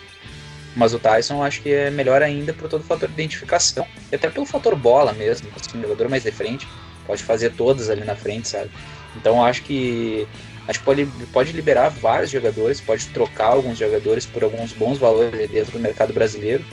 Mas 0.75 0.93
o 0.93 0.99
Tyson 0.99 1.41
acho 1.43 1.61
que 1.61 1.71
é 1.71 1.89
melhor 1.89 2.21
ainda 2.21 2.53
por 2.53 2.69
todo 2.69 2.81
o 2.81 2.83
fator 2.83 3.07
de 3.07 3.13
identificação. 3.13 3.87
E 4.11 4.15
até 4.15 4.29
pelo 4.29 4.45
fator 4.45 4.75
bola 4.75 5.13
mesmo, 5.13 5.47
assim, 5.55 5.77
um 5.77 5.81
jogador 5.81 6.09
mais 6.09 6.23
de 6.23 6.31
frente. 6.31 6.67
Pode 7.05 7.23
fazer 7.23 7.53
todas 7.53 7.89
ali 7.89 8.03
na 8.03 8.15
frente, 8.15 8.49
sabe? 8.49 8.69
Então 9.15 9.43
acho 9.43 9.63
que 9.63 10.27
a 10.67 10.73
gente 10.73 10.83
pode, 10.83 11.05
pode 11.31 11.51
liberar 11.53 11.89
vários 11.89 12.29
jogadores, 12.29 12.81
pode 12.81 13.07
trocar 13.07 13.47
alguns 13.47 13.77
jogadores 13.77 14.25
por 14.25 14.43
alguns 14.43 14.73
bons 14.73 14.97
valores 14.97 15.49
dentro 15.49 15.71
do 15.71 15.79
mercado 15.79 16.13
brasileiro. 16.13 16.63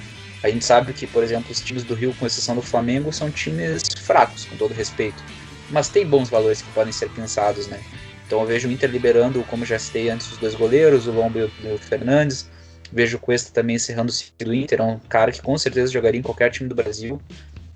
A 0.45 0.51
gente 0.51 0.63
sabe 0.63 0.93
que, 0.93 1.07
por 1.07 1.23
exemplo, 1.23 1.51
os 1.51 1.59
times 1.59 1.85
do 1.85 1.95
Rio, 1.95 2.15
com 2.19 2.27
exceção 2.27 2.55
do 2.55 2.61
Flamengo, 2.61 3.11
são 3.11 3.31
times 3.31 3.83
fracos, 4.03 4.45
com 4.45 4.55
todo 4.59 4.75
respeito. 4.75 5.25
Mas 5.71 5.89
tem 5.89 6.07
bons 6.07 6.29
valores 6.29 6.61
que 6.61 6.71
podem 6.73 6.93
ser 6.93 7.09
pensados, 7.09 7.67
né? 7.67 7.81
Então 8.27 8.41
eu 8.41 8.47
vejo 8.47 8.69
o 8.69 8.71
Inter 8.71 8.91
liberando, 8.91 9.43
como 9.45 9.65
já 9.65 9.79
citei 9.79 10.11
antes, 10.11 10.31
os 10.31 10.37
dois 10.37 10.55
goleiros, 10.55 11.07
o 11.07 11.13
Lombo 11.13 11.39
e 11.39 11.45
o 11.45 11.79
Fernandes. 11.79 12.47
Vejo 12.93 13.17
o 13.17 13.21
Cuesta 13.21 13.51
também 13.55 13.77
encerrando 13.77 14.11
o 14.11 14.15
ciclo 14.15 14.35
do 14.45 14.55
Inter, 14.55 14.81
é 14.81 14.83
um 14.83 14.99
cara 14.99 15.33
que 15.33 15.41
com 15.41 15.57
certeza 15.57 15.91
jogaria 15.91 16.21
em 16.21 16.23
qualquer 16.23 16.51
time 16.51 16.69
do 16.69 16.75
Brasil. 16.75 17.19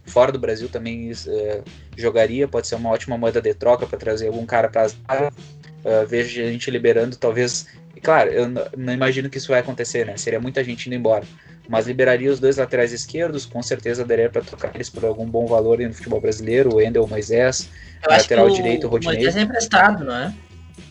Fora 0.05 0.31
do 0.31 0.39
Brasil 0.39 0.69
também 0.69 1.11
uh, 1.11 1.65
jogaria, 1.97 2.47
pode 2.47 2.69
ser 2.69 2.75
uma 2.75 2.91
ótima 2.91 3.17
moeda 3.17 3.41
de 3.41 3.55
troca 3.55 3.87
para 3.87 3.99
trazer 3.99 4.27
algum 4.27 4.45
cara 4.45 4.69
para 4.69 4.91
a 5.09 5.31
Uh, 5.79 6.05
vejo 6.07 6.43
a 6.43 6.47
gente 6.47 6.71
liberando, 6.71 7.17
talvez. 7.17 7.67
Claro, 8.03 8.31
eu 8.31 8.49
não 8.77 8.93
imagino 8.93 9.29
que 9.29 9.39
isso 9.39 9.49
vai 9.49 9.61
acontecer, 9.61 10.07
né? 10.07 10.17
Seria 10.17 10.41
muita 10.41 10.63
gente 10.63 10.87
indo 10.87 10.95
embora 10.95 11.25
mas 11.69 11.87
liberaria 11.87 12.33
os 12.33 12.41
dois 12.41 12.57
laterais 12.57 12.93
esquerdos, 12.93 13.45
com 13.45 13.63
certeza 13.63 14.05
daria 14.05 14.31
para 14.31 14.41
trocar 14.41 14.75
eles 14.75 14.89
por 14.89 15.05
algum 15.05 15.27
bom 15.27 15.47
valor 15.47 15.79
no 15.79 15.93
futebol 15.93 16.21
brasileiro, 16.21 16.77
o 16.77 16.81
Endel 16.81 17.07
Moisés, 17.07 17.69
Eu 18.03 18.11
lateral 18.11 18.49
direito, 18.49 18.87
o 18.87 18.91
Rodinei. 18.91 19.17
Moisés 19.17 19.37
é 19.37 19.43
emprestado, 19.43 20.03
não 20.05 20.15
é? 20.15 20.35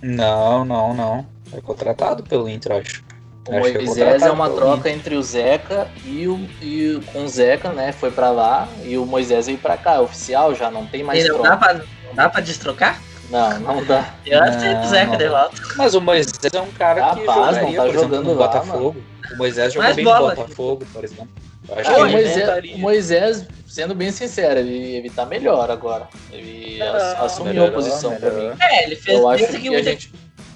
Não, 0.01 0.63
não, 0.63 0.93
não. 0.93 1.25
É 1.51 1.60
contratado 1.60 2.23
pelo 2.23 2.47
Inter, 2.47 2.73
acho. 2.73 3.03
O 3.49 3.57
acho 3.57 3.69
é 3.69 3.73
Moisés 3.73 4.21
é, 4.21 4.27
é 4.27 4.31
uma 4.31 4.49
troca 4.49 4.89
Inter. 4.89 4.93
entre 4.93 5.15
o 5.15 5.23
Zeca 5.23 5.88
e 6.05 6.27
o, 6.27 6.38
e 6.62 7.01
com 7.12 7.23
o 7.23 7.27
Zeca, 7.27 7.71
né? 7.71 7.91
Foi 7.91 8.12
para 8.12 8.29
lá 8.29 8.67
e 8.83 8.97
o 8.97 9.05
Moisés 9.05 9.47
veio 9.47 9.57
para 9.57 9.77
cá, 9.77 9.95
é 9.95 9.99
oficial 9.99 10.53
já, 10.53 10.69
não 10.69 10.86
tem 10.86 11.01
mais 11.01 11.25
e 11.25 11.27
não 11.27 11.39
troca. 11.39 11.49
Dá 11.49 11.57
pra, 11.57 11.73
não 11.73 12.13
dá 12.13 12.29
pra 12.29 12.41
destrocar? 12.41 13.01
Não, 13.29 13.59
não 13.59 13.83
dá. 13.83 14.13
Eu 14.25 14.41
acho 14.41 14.57
que 14.59 14.65
o 14.65 14.87
Zeca 14.87 15.17
de 15.17 15.27
volta. 15.27 15.61
Mas 15.75 15.93
o 15.95 16.01
Moisés 16.01 16.53
é 16.53 16.61
um 16.61 16.71
cara 16.71 17.01
Rapaz, 17.01 17.19
que 17.19 17.25
jogaria, 17.25 17.61
não 17.61 17.75
tá 17.75 17.87
jogando 17.87 18.13
exemplo, 18.13 18.23
no 18.23 18.39
lá, 18.39 18.47
Botafogo. 18.47 18.95
Mano. 18.99 19.33
O 19.33 19.37
Moisés 19.37 19.73
jogou 19.73 19.93
bem 19.93 20.05
bola, 20.05 20.29
no 20.29 20.35
Botafogo, 20.35 20.85
por 20.93 21.03
exemplo. 21.03 21.29
acho 21.77 21.91
ah, 21.91 21.93
que 21.93 22.01
o, 22.01 22.11
Moisés, 22.11 22.75
o 22.75 22.77
Moisés, 22.77 23.47
sendo 23.67 23.93
bem 23.93 24.11
sincero, 24.11 24.59
ele, 24.59 24.95
ele 24.95 25.09
tá 25.09 25.25
melhor 25.25 25.69
agora. 25.69 26.07
Ele 26.31 26.79
não, 26.79 27.25
assumiu 27.25 27.53
melhorou, 27.53 27.71
a 27.71 27.73
posição 27.73 28.11
melhorou. 28.11 28.37
pra 28.37 28.49
mim. 28.49 28.57
É, 28.61 28.85
ele 28.85 28.95
fez 28.95 29.19
eu 29.19 29.29
acho 29.29 29.47
que, 29.47 29.59
que 29.59 29.75
a 29.75 29.81
gente... 29.81 30.13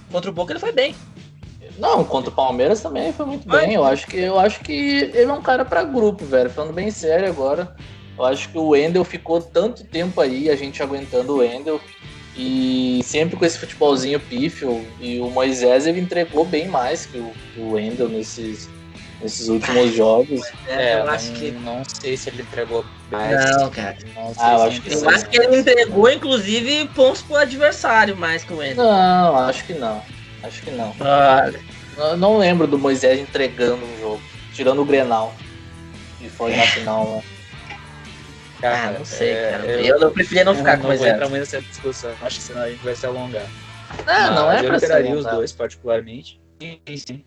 Contra 0.10 0.30
o 0.30 0.34
Boca 0.34 0.54
ele 0.54 0.60
foi 0.60 0.72
bem. 0.72 0.96
Não, 1.78 2.04
contra 2.04 2.30
o 2.30 2.34
Palmeiras 2.34 2.82
também 2.82 3.12
foi 3.12 3.26
muito 3.26 3.50
foi. 3.50 3.62
bem. 3.62 3.74
Eu 3.74 3.84
acho 3.84 4.08
que 4.08 4.18
eu 4.18 4.40
acho 4.40 4.60
que 4.60 4.72
ele 5.14 5.24
é 5.24 5.34
um 5.34 5.42
cara 5.42 5.66
para 5.66 5.84
grupo, 5.84 6.26
velho. 6.26 6.50
Falando 6.50 6.74
bem 6.74 6.92
sério 6.92 7.28
agora. 7.28 7.76
Eu 8.18 8.26
acho 8.26 8.50
que 8.50 8.58
o 8.58 8.70
Wendel 8.70 9.04
ficou 9.04 9.42
tanto 9.42 9.84
tempo 9.84 10.22
aí, 10.22 10.50
a 10.50 10.56
gente 10.56 10.84
aguentando 10.84 11.34
o 11.34 11.38
Wendel. 11.38 11.82
E 12.44 13.04
sempre 13.04 13.38
com 13.38 13.46
esse 13.46 13.60
futebolzinho 13.60 14.20
pífio. 14.20 14.84
E 15.00 15.20
o 15.20 15.30
Moisés 15.30 15.86
ele 15.86 16.00
entregou 16.00 16.44
bem 16.44 16.68
mais 16.68 17.06
que 17.06 17.20
o, 17.20 17.32
o 17.56 17.74
Wendel 17.74 18.10
nesses, 18.10 18.68
nesses 19.22 19.48
últimos 19.48 19.94
jogos. 19.94 20.42
É, 20.68 20.96
eu 20.96 21.08
acho 21.08 21.32
que. 21.34 21.52
Não 21.52 21.84
sei 21.86 22.18
se 22.18 22.30
ele 22.30 22.42
entregou 22.42 22.84
mais. 23.12 23.46
Não, 23.58 23.70
cara. 23.70 23.96
Não 24.16 24.34
ah, 24.40 24.54
eu 24.54 24.64
acho 24.64 24.82
que, 24.82 24.92
eu 24.92 25.10
acho 25.10 25.30
que 25.30 25.38
ele 25.38 25.58
entregou, 25.58 26.10
inclusive, 26.10 26.88
pontos 26.96 27.22
pro 27.22 27.36
adversário 27.36 28.18
mais 28.18 28.44
que 28.44 28.54
o 28.54 28.58
Wendel. 28.58 28.86
Não, 28.86 29.38
acho 29.38 29.64
que 29.64 29.74
não. 29.74 30.02
Acho 30.42 30.64
que 30.64 30.72
não. 30.72 30.96
Ah. 31.00 31.52
Eu 31.96 32.18
não 32.18 32.40
lembro 32.40 32.66
do 32.66 32.80
Moisés 32.80 33.20
entregando 33.20 33.86
um 33.86 34.00
jogo. 34.00 34.22
Tirando 34.52 34.82
o 34.82 34.86
Grenal. 34.86 35.36
Que 36.18 36.28
foi 36.28 36.56
na 36.56 36.64
final, 36.64 37.06
né? 37.06 37.24
Cara, 38.62 38.90
ah, 38.90 39.00
não 39.00 39.06
sei, 39.06 39.32
é, 39.32 39.52
cara. 39.52 39.66
Eu, 39.66 40.00
eu 40.00 40.12
preferia 40.12 40.44
não 40.44 40.54
ficar 40.54 40.76
não, 40.76 40.84
com 40.84 40.88
mais 40.90 41.00
zero. 41.00 41.20
Não 41.20 41.30
vou 41.30 41.38
entrar 41.38 41.40
nessa 41.40 41.62
discussão, 41.62 42.12
acho 42.22 42.38
que 42.38 42.44
senão 42.44 42.62
a 42.62 42.70
gente 42.70 42.84
vai 42.84 42.96
se 42.96 43.06
alongar. 43.06 43.46
Não, 44.06 44.36
não 44.36 44.52
é 44.52 44.60
eu 44.64 44.72
liberaria 44.72 45.16
os 45.16 45.26
dois, 45.26 45.52
particularmente. 45.52 46.40
Sim, 46.62 46.80
sim. 46.96 47.26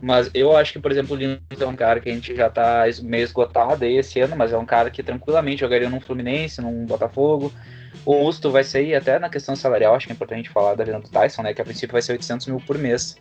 Mas 0.00 0.30
eu 0.34 0.56
acho 0.56 0.72
que, 0.72 0.78
por 0.78 0.90
exemplo, 0.90 1.14
o 1.14 1.18
Lino 1.18 1.38
é 1.58 1.66
um 1.66 1.76
cara 1.76 2.00
que 2.00 2.08
a 2.08 2.12
gente 2.12 2.34
já 2.34 2.50
tá 2.50 2.84
meio 3.02 3.24
esgotado 3.24 3.84
aí 3.84 3.96
esse 3.96 4.20
ano, 4.20 4.36
mas 4.36 4.52
é 4.52 4.58
um 4.58 4.66
cara 4.66 4.90
que 4.90 5.02
tranquilamente 5.02 5.60
jogaria 5.60 5.88
num 5.88 6.00
Fluminense, 6.00 6.60
num 6.60 6.84
Botafogo. 6.84 7.52
O 8.04 8.14
Musto 8.14 8.50
vai 8.50 8.64
sair 8.64 8.94
até 8.94 9.18
na 9.18 9.30
questão 9.30 9.54
salarial, 9.54 9.94
acho 9.94 10.06
que 10.06 10.12
é 10.12 10.14
importante 10.14 10.50
falar 10.50 10.74
da 10.74 10.84
vida 10.84 10.98
do 10.98 11.08
Tyson, 11.08 11.42
né? 11.42 11.54
Que 11.54 11.62
a 11.62 11.64
princípio 11.64 11.92
vai 11.92 12.02
ser 12.02 12.12
800 12.12 12.46
mil 12.48 12.60
por 12.60 12.76
mês. 12.76 13.16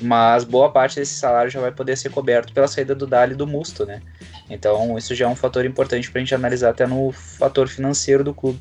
Mas 0.00 0.44
boa 0.44 0.70
parte 0.70 0.96
desse 0.96 1.14
salário 1.14 1.50
já 1.50 1.60
vai 1.60 1.70
poder 1.70 1.96
ser 1.96 2.10
coberto 2.10 2.52
pela 2.52 2.66
saída 2.66 2.94
do 2.94 3.06
Dali 3.06 3.32
e 3.32 3.36
do 3.36 3.46
Musto, 3.46 3.84
né? 3.84 4.00
Então, 4.48 4.96
isso 4.96 5.14
já 5.14 5.26
é 5.26 5.28
um 5.28 5.36
fator 5.36 5.64
importante 5.64 6.10
para 6.10 6.18
a 6.18 6.24
gente 6.24 6.34
analisar 6.34 6.70
até 6.70 6.86
no 6.86 7.12
fator 7.12 7.68
financeiro 7.68 8.24
do 8.24 8.34
clube. 8.34 8.58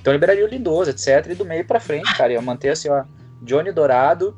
Então, 0.00 0.12
liberaria 0.12 0.44
o 0.44 0.48
Lindoso, 0.48 0.90
etc. 0.90 1.26
E 1.30 1.34
do 1.34 1.44
meio 1.44 1.64
para 1.64 1.80
frente, 1.80 2.14
cara, 2.16 2.32
ia 2.32 2.42
manter 2.42 2.70
assim, 2.70 2.88
ó, 2.88 3.04
Johnny 3.42 3.72
Dourado, 3.72 4.36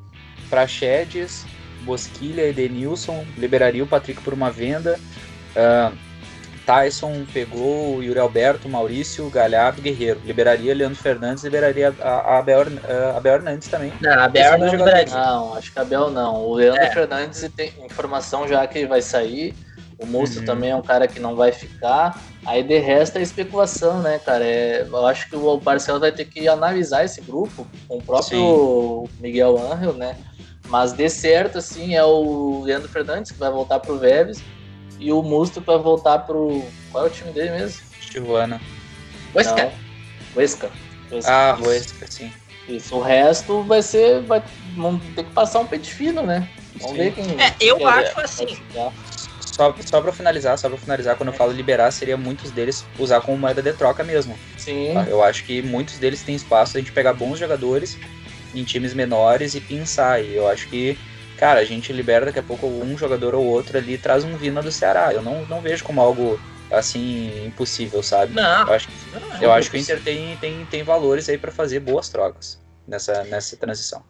Prachedes, 0.49 1.45
Bosquilha, 1.83 2.43
Edenilson, 2.43 3.25
liberaria 3.37 3.83
o 3.83 3.87
Patrick 3.87 4.21
por 4.23 4.33
uma 4.33 4.51
venda. 4.51 4.99
Uh, 5.57 5.97
Tyson 6.69 7.25
pegou 7.33 7.97
o 7.97 8.03
Yuri 8.03 8.19
Alberto, 8.19 8.69
Maurício, 8.69 9.31
Galhardo, 9.31 9.81
Guerreiro. 9.81 10.21
Liberaria 10.23 10.75
Leandro 10.75 10.99
Fernandes, 10.99 11.43
liberaria 11.43 11.95
a, 11.99 12.11
a, 12.11 12.39
Abel, 12.41 12.61
a 12.61 13.17
Abel 13.17 13.37
Hernandes 13.37 13.69
também. 13.69 13.91
Não, 14.03 14.13
a 14.13 14.25
Abel 14.25 14.59
não 14.59 14.69
liberaria. 14.69 15.15
Não, 15.15 15.55
acho 15.55 15.73
que 15.73 15.79
a 15.79 15.83
Abel 15.83 16.11
não. 16.11 16.45
O 16.45 16.53
Leandro 16.53 16.83
é. 16.83 16.91
Fernandes 16.91 17.51
tem 17.57 17.73
informação 17.83 18.47
já 18.47 18.67
que 18.67 18.85
vai 18.85 19.01
sair. 19.01 19.55
O 19.99 20.05
Musto 20.05 20.41
uhum. 20.41 20.45
também 20.45 20.71
é 20.71 20.77
um 20.77 20.83
cara 20.83 21.09
que 21.09 21.19
não 21.19 21.35
vai 21.35 21.53
ficar. 21.53 22.23
Aí 22.45 22.63
de 22.63 22.79
resto 22.79 23.17
é 23.17 23.23
especulação, 23.23 24.03
né, 24.03 24.19
cara? 24.19 24.45
É, 24.45 24.83
eu 24.83 25.07
acho 25.07 25.31
que 25.31 25.37
o 25.37 25.57
Barcelona 25.57 26.03
vai 26.03 26.13
ter 26.13 26.27
que 26.27 26.49
analisar 26.49 27.03
esse 27.03 27.23
grupo 27.23 27.67
com 27.89 27.97
o 27.97 28.03
próprio 28.03 29.07
Sim. 29.09 29.23
Miguel 29.23 29.59
Angel, 29.73 29.95
né? 29.95 30.19
Mas 30.69 30.93
de 30.93 31.09
certo, 31.09 31.57
assim, 31.57 31.95
é 31.95 32.05
o 32.05 32.63
Leandro 32.63 32.91
Fernandes 32.91 33.33
que 33.33 33.39
vai 33.39 33.51
voltar 33.51 33.81
pro 33.81 33.99
Vélez 33.99 34.39
e 34.99 35.13
o 35.13 35.23
Musto 35.23 35.61
vai 35.61 35.79
voltar 35.79 36.21
pro. 36.21 36.65
Qual 36.91 37.05
é 37.05 37.07
o 37.07 37.11
time 37.11 37.33
dele 37.33 37.51
mesmo? 37.51 37.81
Tijuana. 38.01 38.61
Huesca. 39.35 39.73
Huesca. 40.35 40.71
Ah, 41.25 41.57
Huesca, 41.61 42.07
sim. 42.09 42.33
Isso, 42.69 42.97
o 42.97 43.01
resto 43.01 43.63
vai 43.63 43.81
ser. 43.81 44.21
Vai, 44.23 44.43
vamos 44.77 45.03
ter 45.15 45.25
que 45.25 45.33
passar 45.33 45.61
um 45.61 45.67
pente 45.67 45.93
fino, 45.93 46.23
né? 46.23 46.49
Vamos 46.77 46.97
sim. 46.97 47.03
ver 47.03 47.13
quem. 47.13 47.41
É, 47.41 47.55
eu 47.61 47.87
acho 47.89 48.21
assim. 48.21 48.47
Só, 49.59 49.75
só 49.85 50.01
pra 50.01 50.13
finalizar, 50.13 50.57
só 50.57 50.69
pra 50.69 50.79
finalizar, 50.79 51.17
quando 51.17 51.31
eu 51.31 51.35
falo 51.35 51.51
liberar, 51.51 51.91
seria 51.91 52.17
muitos 52.17 52.53
deles 52.53 52.85
usar 52.97 53.21
como 53.21 53.37
moeda 53.37 53.61
de 53.61 53.73
troca 53.73 54.05
mesmo. 54.05 54.39
Sim. 54.57 54.93
Tá? 54.95 55.05
Eu 55.09 55.23
acho 55.23 55.45
que 55.45 55.63
muitos 55.63 55.99
deles 55.99 56.23
têm 56.23 56.37
espaço 56.37 56.77
a 56.77 56.81
gente 56.81 56.93
pegar 56.93 57.13
bons 57.13 57.39
jogadores 57.39 57.99
em 58.55 58.63
times 58.63 58.95
menores 58.95 59.55
e 59.55 59.61
pensar. 59.61 60.23
E 60.23 60.35
eu 60.35 60.47
acho 60.47 60.69
que 60.69 60.97
cara, 61.39 61.61
a 61.61 61.65
gente 61.65 61.93
libera 61.93 62.27
daqui 62.27 62.41
a 62.41 62.43
pouco 62.43 62.67
um 62.67 62.99
jogador 62.99 63.35
ou 63.35 63.45
outro 63.45 63.79
ali 63.79 63.95
e 63.95 63.99
traz 63.99 64.25
um 64.25 64.37
Vina 64.37 64.61
do 64.61 64.73
Ceará. 64.73 65.13
Eu 65.13 65.23
não, 65.23 65.47
não 65.47 65.61
vejo 65.61 65.85
como 65.85 66.01
algo 66.01 66.39
assim 66.71 67.47
impossível, 67.47 68.03
sabe? 68.03 68.35
Não. 68.35 68.67
Eu 68.67 68.75
acho, 68.75 68.89
não, 69.13 69.37
é 69.37 69.45
eu 69.45 69.53
acho 69.53 69.71
que 69.71 69.77
o 69.77 69.81
Inter 69.81 70.03
tem, 70.03 70.37
tem, 70.37 70.67
tem 70.67 70.83
valores 70.83 71.29
aí 71.29 71.39
para 71.39 71.53
fazer 71.53 71.81
boas 71.81 72.09
trocas 72.09 72.61
nessa, 72.87 73.25
nessa 73.25 73.57
transição. 73.57 74.03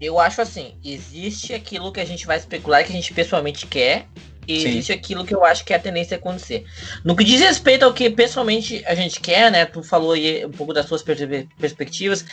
Eu 0.00 0.18
acho 0.20 0.40
assim, 0.40 0.74
existe 0.84 1.52
aquilo 1.52 1.90
que 1.90 2.00
a 2.00 2.04
gente 2.04 2.24
vai 2.24 2.36
especular 2.36 2.84
que 2.84 2.92
a 2.92 2.94
gente 2.94 3.12
pessoalmente 3.12 3.66
quer 3.66 4.06
e 4.46 4.60
Sim. 4.60 4.68
existe 4.68 4.92
aquilo 4.92 5.26
que 5.26 5.34
eu 5.34 5.44
acho 5.44 5.64
que 5.64 5.72
é 5.72 5.76
a 5.76 5.80
tendência 5.80 6.16
a 6.16 6.18
acontecer. 6.18 6.64
No 7.04 7.16
que 7.16 7.24
diz 7.24 7.40
respeito 7.40 7.84
ao 7.84 7.92
que 7.92 8.08
pessoalmente 8.08 8.82
a 8.86 8.94
gente 8.94 9.20
quer, 9.20 9.50
né? 9.50 9.66
Tu 9.66 9.82
falou 9.82 10.12
aí 10.12 10.46
um 10.46 10.52
pouco 10.52 10.72
das 10.72 10.86
suas 10.86 11.02
perspectivas. 11.02 12.24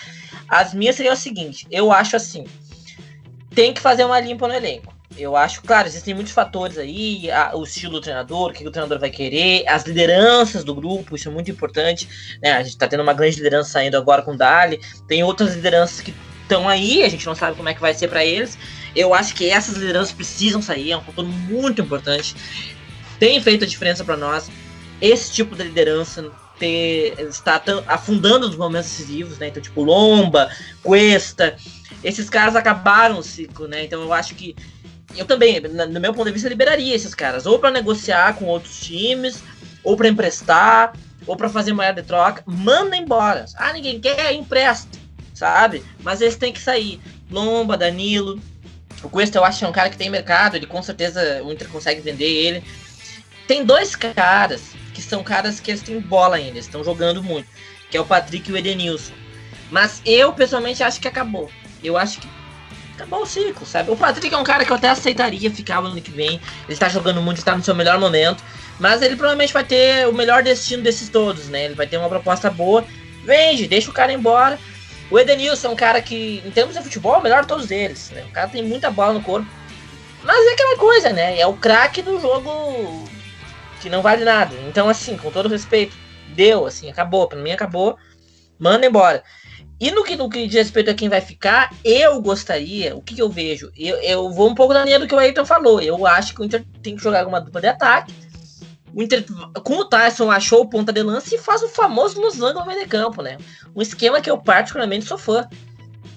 As 0.47 0.73
minhas 0.73 0.95
seriam 0.95 1.13
o 1.13 1.17
seguinte: 1.17 1.67
eu 1.71 1.91
acho 1.91 2.15
assim 2.15 2.45
tem 3.55 3.73
que 3.73 3.81
fazer 3.81 4.03
uma 4.03 4.19
limpa 4.19 4.47
no 4.47 4.53
elenco. 4.53 4.93
Eu 5.17 5.35
acho, 5.37 5.61
claro, 5.61 5.87
existem 5.87 6.13
muitos 6.13 6.33
fatores 6.33 6.77
aí, 6.77 7.31
a, 7.31 7.55
o 7.55 7.63
estilo 7.63 7.93
do 7.93 8.01
treinador, 8.01 8.49
o 8.49 8.53
que 8.53 8.67
o 8.67 8.71
treinador 8.71 8.99
vai 8.99 9.09
querer, 9.09 9.65
as 9.67 9.85
lideranças 9.85 10.63
do 10.63 10.75
grupo, 10.75 11.15
isso 11.15 11.29
é 11.29 11.31
muito 11.31 11.49
importante. 11.49 12.37
Né? 12.41 12.51
A 12.51 12.61
gente 12.61 12.77
tá 12.77 12.85
tendo 12.87 13.01
uma 13.01 13.13
grande 13.13 13.37
liderança 13.37 13.69
saindo 13.69 13.95
agora 13.95 14.21
com 14.21 14.33
o 14.33 14.37
Dali, 14.37 14.81
tem 15.07 15.23
outras 15.23 15.55
lideranças 15.55 16.01
que 16.01 16.13
estão 16.41 16.67
aí, 16.67 17.01
a 17.03 17.09
gente 17.09 17.25
não 17.25 17.33
sabe 17.33 17.55
como 17.55 17.69
é 17.69 17.73
que 17.73 17.79
vai 17.79 17.93
ser 17.93 18.09
para 18.09 18.25
eles. 18.25 18.57
Eu 18.93 19.13
acho 19.13 19.33
que 19.35 19.49
essas 19.49 19.75
lideranças 19.75 20.11
precisam 20.11 20.61
sair, 20.61 20.91
é 20.91 20.97
um 20.97 21.01
fator 21.01 21.25
muito 21.25 21.81
importante. 21.81 22.35
Tem 23.17 23.41
feito 23.41 23.63
a 23.63 23.67
diferença 23.67 24.03
para 24.03 24.17
nós. 24.17 24.49
Esse 25.01 25.31
tipo 25.31 25.55
de 25.55 25.63
liderança 25.63 26.29
ter, 26.59 27.15
está 27.19 27.61
afundando 27.87 28.47
nos 28.47 28.55
momentos 28.55 28.89
decisivos, 28.89 29.37
né? 29.37 29.47
Então, 29.47 29.61
tipo, 29.61 29.83
Lomba, 29.83 30.49
Cuesta, 30.81 31.55
esses 32.05 32.29
caras 32.29 32.55
acabaram 32.55 33.17
o 33.17 33.23
ciclo, 33.23 33.67
né? 33.67 33.83
Então 33.83 33.99
eu 33.99 34.13
acho 34.13 34.35
que 34.35 34.55
eu 35.17 35.25
também, 35.25 35.59
no 35.59 35.99
meu 35.99 36.13
ponto 36.13 36.27
de 36.27 36.33
vista, 36.33 36.47
liberaria 36.47 36.93
esses 36.93 37.15
caras, 37.15 37.47
ou 37.47 37.57
para 37.57 37.71
negociar 37.71 38.35
com 38.35 38.45
outros 38.45 38.79
times, 38.79 39.41
ou 39.83 39.97
para 39.97 40.07
emprestar, 40.07 40.93
ou 41.25 41.35
para 41.35 41.49
fazer 41.49 41.73
moeda 41.73 42.03
de 42.03 42.07
troca, 42.07 42.43
manda 42.45 42.95
embora. 42.95 43.45
Ah, 43.55 43.73
ninguém 43.73 43.99
quer, 43.99 44.33
empresta, 44.33 44.99
sabe? 45.33 45.83
Mas 46.03 46.21
eles 46.21 46.35
têm 46.35 46.53
que 46.53 46.61
sair. 46.61 47.01
Lomba, 47.31 47.75
Danilo. 47.75 48.39
O 49.01 49.09
Cuesta 49.09 49.39
eu 49.39 49.43
acho 49.43 49.59
que 49.59 49.65
é 49.65 49.67
um 49.67 49.71
cara 49.71 49.89
que 49.89 49.97
tem 49.97 50.09
mercado, 50.09 50.55
ele 50.55 50.67
com 50.67 50.81
certeza 50.83 51.41
o 51.43 51.51
Inter 51.51 51.67
consegue 51.69 52.01
vender 52.01 52.29
ele. 52.29 52.63
Tem 53.47 53.65
dois 53.65 53.95
caras 53.95 54.61
que 54.93 55.01
são 55.01 55.23
caras 55.23 55.59
que 55.59 55.71
eles 55.71 55.81
têm 55.81 55.99
bola 55.99 56.35
ainda, 56.35 56.59
estão 56.59 56.83
jogando 56.83 57.23
muito, 57.23 57.47
que 57.89 57.97
é 57.97 58.01
o 58.01 58.05
Patrick 58.05 58.49
e 58.49 58.53
o 58.53 58.57
Edenilson. 58.57 59.13
Mas 59.71 60.01
eu 60.05 60.31
pessoalmente 60.33 60.83
acho 60.83 61.01
que 61.01 61.07
acabou 61.07 61.49
eu 61.87 61.97
acho 61.97 62.19
que 62.19 62.27
acabou 62.95 63.21
o 63.21 63.25
ciclo, 63.25 63.65
sabe? 63.65 63.91
O 63.91 63.97
Patrick 63.97 64.33
é 64.33 64.37
um 64.37 64.43
cara 64.43 64.65
que 64.65 64.71
eu 64.71 64.75
até 64.75 64.89
aceitaria 64.89 65.51
ficar 65.51 65.81
no 65.81 65.89
ano 65.89 66.01
que 66.01 66.11
vem. 66.11 66.39
Ele 66.63 66.73
está 66.73 66.89
jogando 66.89 67.21
muito, 67.21 67.37
está 67.37 67.55
no 67.55 67.63
seu 67.63 67.75
melhor 67.75 67.99
momento. 67.99 68.43
Mas 68.79 69.01
ele 69.01 69.15
provavelmente 69.15 69.53
vai 69.53 69.63
ter 69.63 70.07
o 70.07 70.13
melhor 70.13 70.43
destino 70.43 70.83
desses 70.83 71.09
todos, 71.09 71.47
né? 71.47 71.65
Ele 71.65 71.75
vai 71.75 71.87
ter 71.87 71.97
uma 71.97 72.09
proposta 72.09 72.49
boa. 72.49 72.85
Vende, 73.23 73.67
deixa 73.67 73.89
o 73.89 73.93
cara 73.93 74.11
embora. 74.11 74.59
O 75.09 75.19
Edenilson 75.19 75.67
é 75.67 75.71
um 75.71 75.75
cara 75.75 76.01
que, 76.01 76.41
em 76.45 76.51
termos 76.51 76.75
de 76.75 76.81
futebol, 76.81 77.15
é 77.15 77.17
o 77.17 77.23
melhor 77.23 77.41
de 77.43 77.47
todos 77.47 77.69
eles. 77.69 78.09
Né? 78.11 78.23
O 78.27 78.31
cara 78.31 78.47
tem 78.47 78.63
muita 78.63 78.89
bola 78.89 79.13
no 79.13 79.21
corpo. 79.21 79.47
Mas 80.23 80.47
é 80.47 80.53
aquela 80.53 80.77
coisa, 80.77 81.09
né? 81.11 81.39
É 81.39 81.45
o 81.45 81.53
craque 81.53 82.01
do 82.01 82.19
jogo 82.19 83.07
que 83.81 83.89
não 83.89 84.01
vale 84.01 84.25
nada. 84.25 84.55
Então, 84.67 84.89
assim, 84.89 85.15
com 85.15 85.29
todo 85.29 85.47
respeito, 85.47 85.95
deu, 86.29 86.65
assim, 86.65 86.89
acabou. 86.89 87.27
Pra 87.27 87.37
mim, 87.37 87.51
acabou. 87.51 87.97
Manda 88.57 88.87
embora. 88.87 89.23
E 89.79 89.91
no 89.91 90.03
que, 90.03 90.15
no 90.15 90.29
que 90.29 90.47
diz 90.47 90.55
respeito 90.55 90.89
a 90.89 90.93
quem 90.93 91.09
vai 91.09 91.19
ficar, 91.19 91.73
eu 91.83 92.21
gostaria, 92.21 92.95
o 92.95 93.01
que, 93.01 93.15
que 93.15 93.21
eu 93.21 93.29
vejo? 93.29 93.71
Eu, 93.75 93.97
eu 93.97 94.31
vou 94.31 94.49
um 94.49 94.55
pouco 94.55 94.73
na 94.73 94.85
linha 94.85 94.99
do 94.99 95.07
que 95.07 95.13
o 95.13 95.19
Ayrton 95.19 95.45
falou. 95.45 95.81
Eu 95.81 96.07
acho 96.07 96.33
que 96.33 96.41
o 96.41 96.45
Inter 96.45 96.63
tem 96.81 96.95
que 96.95 97.03
jogar 97.03 97.19
alguma 97.19 97.41
dupla 97.41 97.59
de 97.59 97.67
ataque. 97.67 98.13
O 98.93 99.03
Inter, 99.03 99.25
com 99.63 99.79
o 99.79 99.85
Tyson, 99.85 100.31
achou 100.31 100.61
o 100.61 100.69
ponta 100.69 100.93
de 100.93 101.03
lança 101.03 101.35
e 101.35 101.37
faz 101.37 101.61
o 101.61 101.67
famoso 101.67 102.21
losango 102.21 102.61
no 102.61 102.65
meio 102.65 102.79
de 102.79 102.87
campo, 102.87 103.21
né? 103.21 103.37
Um 103.75 103.81
esquema 103.81 104.21
que 104.21 104.31
eu 104.31 104.37
particularmente 104.37 105.05
sou 105.05 105.17
fã. 105.17 105.45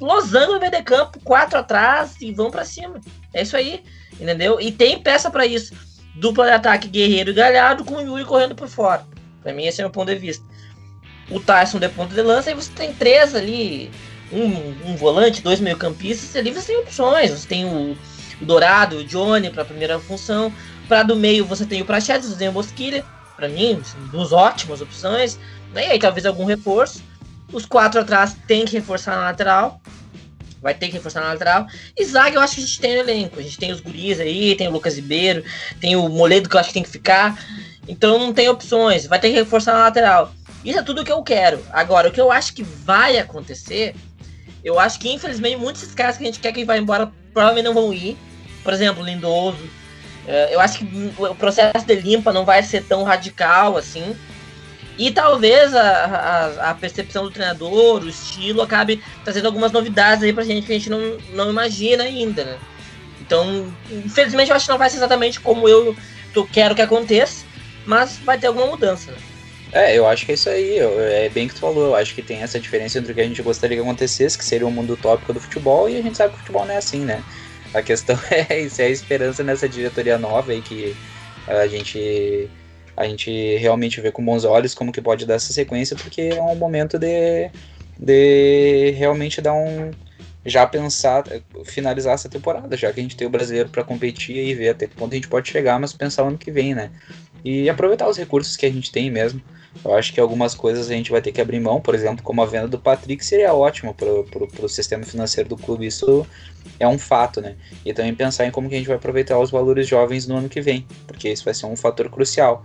Losango 0.01 0.53
no 0.53 0.61
meio 0.61 0.71
de 0.71 0.83
campo, 0.83 1.19
quatro 1.25 1.59
atrás 1.59 2.15
e 2.21 2.31
vão 2.31 2.53
para 2.53 2.65
cima. 2.65 3.01
É 3.35 3.43
isso 3.43 3.57
aí, 3.57 3.83
entendeu? 4.21 4.61
E 4.61 4.71
tem 4.71 5.03
peça 5.03 5.29
para 5.29 5.45
isso. 5.45 5.75
Dupla 6.15 6.45
de 6.45 6.53
ataque 6.53 6.87
Guerreiro 6.87 7.31
e 7.31 7.35
Galhardo 7.35 7.85
com 7.85 7.97
o 7.97 8.01
Yuri 8.01 8.25
correndo 8.25 8.55
por 8.55 8.69
fora. 8.69 9.05
Para 9.43 9.53
mim, 9.53 9.65
esse 9.65 9.81
é 9.81 9.85
o 9.85 9.89
meu 9.89 9.93
ponto 9.93 10.13
de 10.13 10.19
vista 10.19 10.47
o 11.31 11.41
Tyson 11.41 11.79
de 11.79 11.89
ponta 11.89 12.15
de 12.15 12.23
lança, 12.23 12.51
e 12.51 12.55
você 12.55 12.71
tem 12.73 12.93
três 12.93 13.35
ali, 13.35 13.91
um, 14.33 14.91
um 14.91 14.97
volante, 14.97 15.43
dois 15.43 15.61
meio-campistas, 15.61 16.35
ali 16.37 16.51
você 16.51 16.73
tem 16.73 16.81
opções. 16.81 17.31
Você 17.31 17.47
tem 17.47 17.65
o, 17.65 17.97
o 18.41 18.45
Dourado, 18.45 18.99
o 18.99 19.05
Johnny 19.05 19.51
para 19.51 19.63
a 19.63 19.67
primeira 19.67 19.99
função. 19.99 20.53
Para 20.87 21.03
do 21.03 21.17
meio 21.17 21.45
você 21.45 21.67
tem 21.67 21.83
o 21.83 21.85
Prachedes, 21.85 22.29
você 22.29 22.37
tem 22.37 22.49
o 22.49 22.53
Bosquilha, 22.53 23.05
para 23.37 23.49
mim, 23.49 23.81
duas 24.11 24.33
ótimas 24.33 24.81
opções. 24.81 25.39
E 25.75 25.79
aí 25.79 25.99
talvez 25.99 26.25
algum 26.27 26.45
reforço. 26.45 27.03
Os 27.53 27.65
quatro 27.65 28.01
atrás 28.01 28.37
tem 28.47 28.65
que 28.65 28.73
reforçar 28.77 29.17
na 29.17 29.25
lateral. 29.25 29.81
Vai 30.61 30.75
ter 30.75 30.89
que 30.89 30.95
reforçar 30.95 31.21
na 31.21 31.29
lateral. 31.29 31.67
E 31.97 32.05
zaga 32.05 32.37
eu 32.37 32.41
acho 32.41 32.57
que 32.57 32.61
a 32.63 32.65
gente 32.67 32.81
tem 32.81 32.95
no 32.95 33.01
elenco. 33.01 33.39
A 33.39 33.43
gente 33.43 33.59
tem 33.59 33.71
os 33.71 33.81
guris 33.81 34.19
aí, 34.19 34.55
tem 34.57 34.69
o 34.69 34.73
Lucas 34.73 34.97
Ribeiro, 34.97 35.45
tem 35.81 35.95
o 35.95 36.09
Moledo 36.09 36.49
que 36.49 36.57
eu 36.57 36.61
acho 36.61 36.71
que 36.71 36.75
tem 36.75 36.83
que 36.83 36.91
ficar. 36.91 37.39
Então 37.87 38.19
não 38.19 38.33
tem 38.33 38.49
opções. 38.49 39.07
Vai 39.07 39.21
ter 39.21 39.31
que 39.31 39.37
reforçar 39.37 39.75
na 39.75 39.85
lateral. 39.85 40.33
Isso 40.69 40.79
é 40.79 40.83
tudo 40.83 41.03
que 41.03 41.11
eu 41.11 41.23
quero. 41.23 41.65
Agora, 41.73 42.09
o 42.09 42.13
que 42.13 42.21
eu 42.21 42.31
acho 42.31 42.53
que 42.53 42.63
vai 42.63 43.17
acontecer, 43.17 43.97
eu 44.63 44.79
acho 44.79 45.01
que 45.01 45.11
infelizmente 45.11 45.57
muitos 45.57 45.81
desses 45.81 45.95
caras 45.95 46.19
que 46.19 46.25
a 46.25 46.27
gente 46.27 46.41
quer 46.41 46.53
que 46.53 46.63
vá 46.63 46.77
embora 46.77 47.11
provavelmente 47.33 47.65
não 47.65 47.73
vão 47.73 47.91
ir. 47.91 48.19
Por 48.63 48.75
exemplo, 48.75 49.03
Lindoso. 49.03 49.67
É, 50.27 50.55
eu 50.55 50.61
acho 50.61 50.81
que 50.81 51.15
o 51.17 51.35
processo 51.35 51.87
de 51.87 51.95
limpa 51.95 52.35
não 52.35 52.45
vai 52.45 52.63
ser 52.63 52.85
tão 52.85 53.03
radical 53.03 53.79
assim. 53.79 54.15
E 54.99 55.11
talvez 55.11 55.75
a, 55.75 55.81
a, 55.81 56.71
a, 56.71 56.75
percepção 56.75 57.25
do 57.25 57.31
treinador, 57.31 58.03
o 58.03 58.09
estilo, 58.09 58.61
acabe 58.61 59.03
trazendo 59.25 59.47
algumas 59.47 59.73
novidades 59.73 60.23
aí 60.23 60.35
pra 60.35 60.45
gente 60.45 60.67
que 60.67 60.73
a 60.73 60.75
gente 60.75 60.91
não, 60.91 61.17
não 61.31 61.49
imagina 61.49 62.05
ainda, 62.05 62.45
né? 62.45 62.59
Então, 63.23 63.73
infelizmente, 63.91 64.51
eu 64.51 64.57
acho 64.57 64.67
que 64.67 64.71
não 64.71 64.79
vai 64.79 64.91
ser 64.91 64.99
exatamente 64.99 65.41
como 65.41 65.67
eu, 65.67 65.97
eu 66.35 66.47
quero 66.47 66.75
que 66.75 66.83
aconteça, 66.83 67.47
mas 67.87 68.19
vai 68.19 68.37
ter 68.37 68.49
alguma 68.49 68.67
mudança, 68.67 69.13
né? 69.13 69.19
É, 69.73 69.97
eu 69.97 70.07
acho 70.07 70.25
que 70.25 70.33
é 70.33 70.35
isso 70.35 70.49
aí. 70.49 70.79
É 70.79 71.29
bem 71.29 71.47
que 71.47 71.55
tu 71.55 71.61
falou. 71.61 71.87
Eu 71.87 71.95
acho 71.95 72.15
que 72.15 72.23
tem 72.23 72.43
essa 72.43 72.59
diferença 72.59 72.99
entre 72.99 73.13
o 73.13 73.15
que 73.15 73.21
a 73.21 73.25
gente 73.25 73.43
gostaria 73.43 73.77
que 73.77 73.83
acontecesse, 73.83 74.39
que 74.39 74.45
seria 74.45 74.67
o 74.67 74.71
mundo 74.71 74.95
utópico 74.95 75.33
do 75.33 75.41
futebol, 75.41 75.89
e 75.89 75.97
a 75.97 76.03
gente 76.03 76.17
sabe 76.17 76.31
que 76.31 76.37
o 76.37 76.41
futebol 76.41 76.65
não 76.65 76.75
é 76.75 76.79
assim, 76.79 77.05
né? 77.05 77.23
A 77.75 77.83
questão 77.83 78.19
é 78.31 78.61
isso, 78.61 78.81
é 78.81 78.87
a 78.87 78.91
esperança 78.91 79.43
nessa 79.43 79.69
diretoria 79.69 80.19
nova 80.19 80.53
aí 80.53 80.63
que 80.63 80.97
a 81.47 81.67
gente 81.67 82.49
a 82.97 83.07
gente 83.07 83.57
realmente 83.59 84.01
vê 84.01 84.11
com 84.11 84.25
bons 84.25 84.45
olhos 84.45 84.75
como 84.75 84.91
que 84.91 85.01
pode 85.01 85.25
dar 85.25 85.35
essa 85.35 85.53
sequência, 85.53 85.97
porque 85.97 86.33
é 86.35 86.43
um 86.43 86.57
momento 86.57 86.99
de, 86.99 87.49
de 87.97 88.91
realmente 88.97 89.41
dar 89.41 89.55
um 89.55 89.93
já 90.45 90.67
pensar, 90.67 91.25
finalizar 91.65 92.15
essa 92.15 92.29
temporada, 92.29 92.77
já 92.77 92.93
que 92.93 92.99
a 92.99 93.03
gente 93.03 93.17
tem 93.17 93.27
o 93.27 93.31
brasileiro 93.31 93.69
para 93.69 93.85
competir 93.85 94.37
e 94.37 94.55
ver 94.55 94.71
até 94.71 94.87
que 94.87 94.97
ponto 94.97 95.13
a 95.13 95.15
gente 95.15 95.29
pode 95.29 95.49
chegar, 95.49 95.79
mas 95.79 95.93
pensar 95.93 96.23
no 96.23 96.31
ano 96.31 96.39
que 96.39 96.51
vem, 96.51 96.75
né? 96.75 96.91
E 97.45 97.69
aproveitar 97.69 98.09
os 98.09 98.17
recursos 98.17 98.57
que 98.57 98.67
a 98.67 98.71
gente 98.71 98.91
tem 98.91 99.11
mesmo. 99.11 99.41
Eu 99.85 99.95
acho 99.95 100.13
que 100.13 100.19
algumas 100.19 100.55
coisas 100.55 100.91
a 100.91 100.95
gente 100.95 101.11
vai 101.11 101.21
ter 101.21 101.31
que 101.31 101.41
abrir 101.41 101.61
mão, 101.61 101.81
por 101.81 101.95
exemplo, 101.95 102.23
como 102.25 102.43
a 102.43 102.47
venda 102.47 102.67
do 102.67 102.79
Patrick 102.79 103.25
seria 103.25 103.55
ótimo 103.55 103.95
para 103.95 104.65
o 104.65 104.69
sistema 104.69 105.05
financeiro 105.05 105.49
do 105.49 105.57
clube. 105.57 105.87
Isso 105.87 106.27
é 106.81 106.89
um 106.89 106.99
fato, 106.99 107.41
né? 107.41 107.57
E 107.85 107.93
também 107.93 108.15
pensar 108.15 108.47
em 108.47 108.51
como 108.51 108.69
que 108.69 108.75
a 108.75 108.79
gente 108.79 108.89
vai 108.89 108.97
aproveitar 108.97 109.39
os 109.39 109.51
valores 109.51 109.87
jovens 109.87 110.27
no 110.27 110.37
ano 110.37 110.49
que 110.49 110.61
vem, 110.61 110.87
porque 111.07 111.29
isso 111.29 111.45
vai 111.45 111.55
ser 111.55 111.67
um 111.67 111.77
fator 111.77 112.09
crucial. 112.11 112.65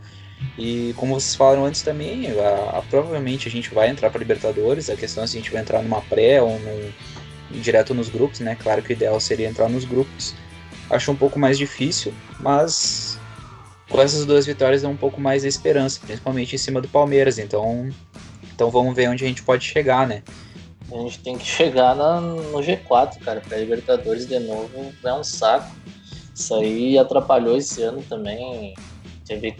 E 0.57 0.93
como 0.97 1.13
vocês 1.13 1.35
falaram 1.35 1.65
antes 1.65 1.81
também, 1.81 2.27
a, 2.39 2.77
a, 2.79 2.81
provavelmente 2.89 3.47
a 3.47 3.51
gente 3.51 3.73
vai 3.73 3.89
entrar 3.89 4.09
para 4.09 4.19
Libertadores. 4.19 4.89
A 4.89 4.95
questão 4.95 5.23
é 5.23 5.27
se 5.27 5.37
a 5.37 5.39
gente 5.39 5.51
vai 5.51 5.61
entrar 5.61 5.81
numa 5.81 6.01
pré 6.01 6.41
ou 6.41 6.59
num, 6.59 6.91
direto 7.61 7.93
nos 7.93 8.09
grupos, 8.09 8.39
né? 8.39 8.57
Claro 8.59 8.81
que 8.81 8.91
o 8.91 8.93
ideal 8.93 9.19
seria 9.19 9.47
entrar 9.47 9.69
nos 9.69 9.85
grupos. 9.85 10.33
Acho 10.89 11.11
um 11.11 11.15
pouco 11.15 11.39
mais 11.39 11.57
difícil, 11.57 12.13
mas 12.39 13.12
com 13.89 14.01
essas 14.01 14.25
duas 14.25 14.45
vitórias 14.45 14.81
dá 14.81 14.89
um 14.89 14.97
pouco 14.97 15.19
mais 15.19 15.43
de 15.43 15.47
esperança, 15.47 15.99
principalmente 16.05 16.55
em 16.55 16.57
cima 16.57 16.81
do 16.81 16.87
Palmeiras. 16.87 17.37
Então, 17.37 17.89
então 18.53 18.69
vamos 18.69 18.95
ver 18.95 19.09
onde 19.09 19.23
a 19.23 19.27
gente 19.27 19.43
pode 19.43 19.65
chegar, 19.65 20.07
né? 20.07 20.23
A 20.91 20.97
gente 20.97 21.19
tem 21.19 21.37
que 21.37 21.45
chegar 21.45 21.95
na, 21.95 22.21
no 22.21 22.59
G4, 22.59 23.19
cara, 23.19 23.41
para 23.41 23.57
Libertadores 23.57 24.27
de 24.27 24.39
novo 24.39 24.93
é 25.03 25.13
um 25.13 25.23
saco. 25.23 25.73
Isso 26.35 26.53
aí 26.55 26.97
atrapalhou 26.97 27.57
esse 27.57 27.81
ano 27.81 28.01
também. 28.03 28.73
Teve, 29.25 29.55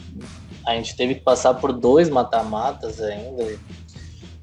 a 0.66 0.76
gente 0.76 0.96
teve 0.96 1.16
que 1.16 1.22
passar 1.22 1.54
por 1.56 1.72
dois 1.72 2.10
mata-matas 2.10 3.02
ainda. 3.02 3.58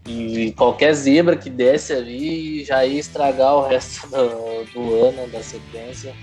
E 0.07 0.53
qualquer 0.53 0.93
zebra 0.95 1.37
que 1.37 1.51
desse 1.51 1.93
ali 1.93 2.65
já 2.65 2.85
ia 2.85 2.99
estragar 2.99 3.55
o 3.55 3.67
resto 3.67 4.09
do, 4.09 4.65
do 4.73 5.05
ano, 5.05 5.29
da 5.31 5.43
sequência. 5.43 6.15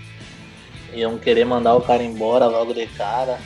Iam 0.92 1.18
querer 1.18 1.44
mandar 1.44 1.74
o 1.74 1.80
cara 1.80 2.02
embora 2.02 2.46
logo 2.46 2.72
de 2.72 2.86
cara. 2.86 3.38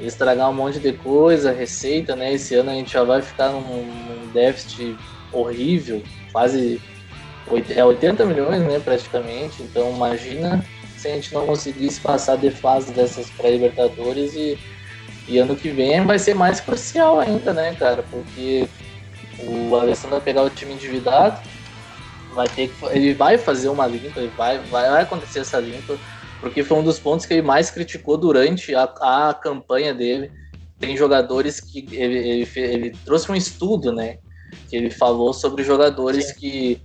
Estragar 0.00 0.50
um 0.50 0.54
monte 0.54 0.80
de 0.80 0.92
coisa, 0.92 1.52
receita, 1.52 2.16
né? 2.16 2.32
Esse 2.32 2.54
ano 2.54 2.70
a 2.70 2.74
gente 2.74 2.92
já 2.92 3.04
vai 3.04 3.22
ficar 3.22 3.50
num, 3.50 3.60
num 3.60 4.32
déficit 4.32 4.96
horrível 5.32 6.02
quase 6.34 6.80
é 7.70 7.84
80 7.84 8.24
milhões, 8.26 8.62
né, 8.62 8.80
praticamente. 8.80 9.62
Então 9.62 9.94
imagina 9.94 10.64
se 10.96 11.08
a 11.08 11.14
gente 11.14 11.32
não 11.32 11.46
conseguisse 11.46 12.00
passar 12.00 12.36
de 12.36 12.50
fase 12.50 12.92
dessas 12.92 13.30
pré-libertadores 13.30 14.34
e, 14.34 14.58
e 15.28 15.38
ano 15.38 15.54
que 15.54 15.68
vem 15.68 16.04
vai 16.04 16.18
ser 16.18 16.34
mais 16.34 16.60
crucial 16.60 17.20
ainda, 17.20 17.52
né, 17.52 17.74
cara? 17.78 18.02
Porque 18.10 18.66
o 19.38 19.76
Alessandro 19.76 20.16
vai 20.16 20.20
pegar 20.20 20.42
o 20.42 20.50
time 20.50 20.72
endividado, 20.72 21.40
vai 22.34 22.48
ter 22.48 22.68
que, 22.68 22.84
ele 22.86 23.14
vai 23.14 23.38
fazer 23.38 23.68
uma 23.68 23.86
limpa, 23.86 24.18
ele 24.18 24.32
vai, 24.36 24.58
vai, 24.58 24.90
vai 24.90 25.02
acontecer 25.02 25.40
essa 25.40 25.58
limpa, 25.60 25.96
porque 26.44 26.62
foi 26.62 26.78
um 26.78 26.84
dos 26.84 26.98
pontos 26.98 27.24
que 27.24 27.32
ele 27.32 27.42
mais 27.42 27.70
criticou 27.70 28.18
durante 28.18 28.74
a, 28.74 28.84
a 28.84 29.34
campanha 29.34 29.94
dele. 29.94 30.30
Tem 30.78 30.94
jogadores 30.94 31.58
que 31.58 31.86
ele, 31.90 32.18
ele, 32.18 32.48
ele 32.54 32.90
trouxe 33.04 33.32
um 33.32 33.34
estudo, 33.34 33.90
né? 33.90 34.18
que 34.68 34.76
ele 34.76 34.90
falou 34.90 35.32
sobre 35.32 35.64
jogadores 35.64 36.26
Sim. 36.26 36.34
que 36.34 36.82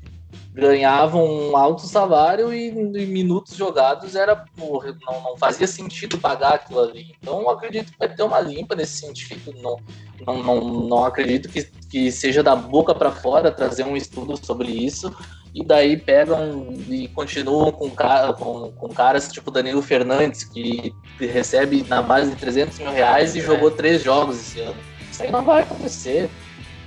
ganhavam 0.54 1.24
um 1.24 1.56
alto 1.56 1.84
salário 1.84 2.54
e 2.54 2.70
em 2.70 3.06
minutos 3.06 3.56
jogados 3.56 4.16
era 4.16 4.36
porra, 4.36 4.98
não, 5.02 5.22
não 5.22 5.38
fazia 5.38 5.68
sentido 5.68 6.18
pagar 6.18 6.56
aquilo 6.56 6.82
ali. 6.82 7.16
Então 7.22 7.50
acredito 7.50 7.92
que 7.92 8.00
vai 8.00 8.10
ter 8.10 8.24
uma 8.24 8.40
limpa 8.40 8.76
nesse 8.76 9.00
sentido. 9.00 9.54
Não, 9.62 9.78
não, 10.26 10.44
não, 10.44 10.62
não 10.88 11.06
acredito 11.06 11.50
que, 11.50 11.64
que 11.90 12.12
seja 12.12 12.42
da 12.42 12.56
boca 12.56 12.94
para 12.96 13.12
fora 13.12 13.52
trazer 13.52 13.86
um 13.86 13.96
estudo 13.96 14.38
sobre 14.44 14.70
isso. 14.70 15.16
E 15.54 15.64
daí 15.66 15.98
pegam 15.98 16.68
e 16.88 17.08
continuam 17.08 17.72
com, 17.72 17.90
com, 17.90 18.72
com 18.72 18.90
caras 18.90 19.32
tipo 19.32 19.50
Danilo 19.50 19.82
Fernandes, 19.82 20.44
que 20.44 20.94
recebe 21.20 21.84
na 21.88 22.04
base 22.04 22.30
de 22.32 22.36
300 22.36 22.78
mil 22.78 22.92
reais 22.92 23.36
e 23.36 23.42
jogou 23.42 23.72
três 23.72 24.04
jogos 24.04 24.40
esse 24.40 24.60
ano. 24.60 24.78
Isso 25.12 25.24
aí 25.24 25.32
não 25.32 25.44
vai 25.44 25.64
acontecer. 25.64 26.30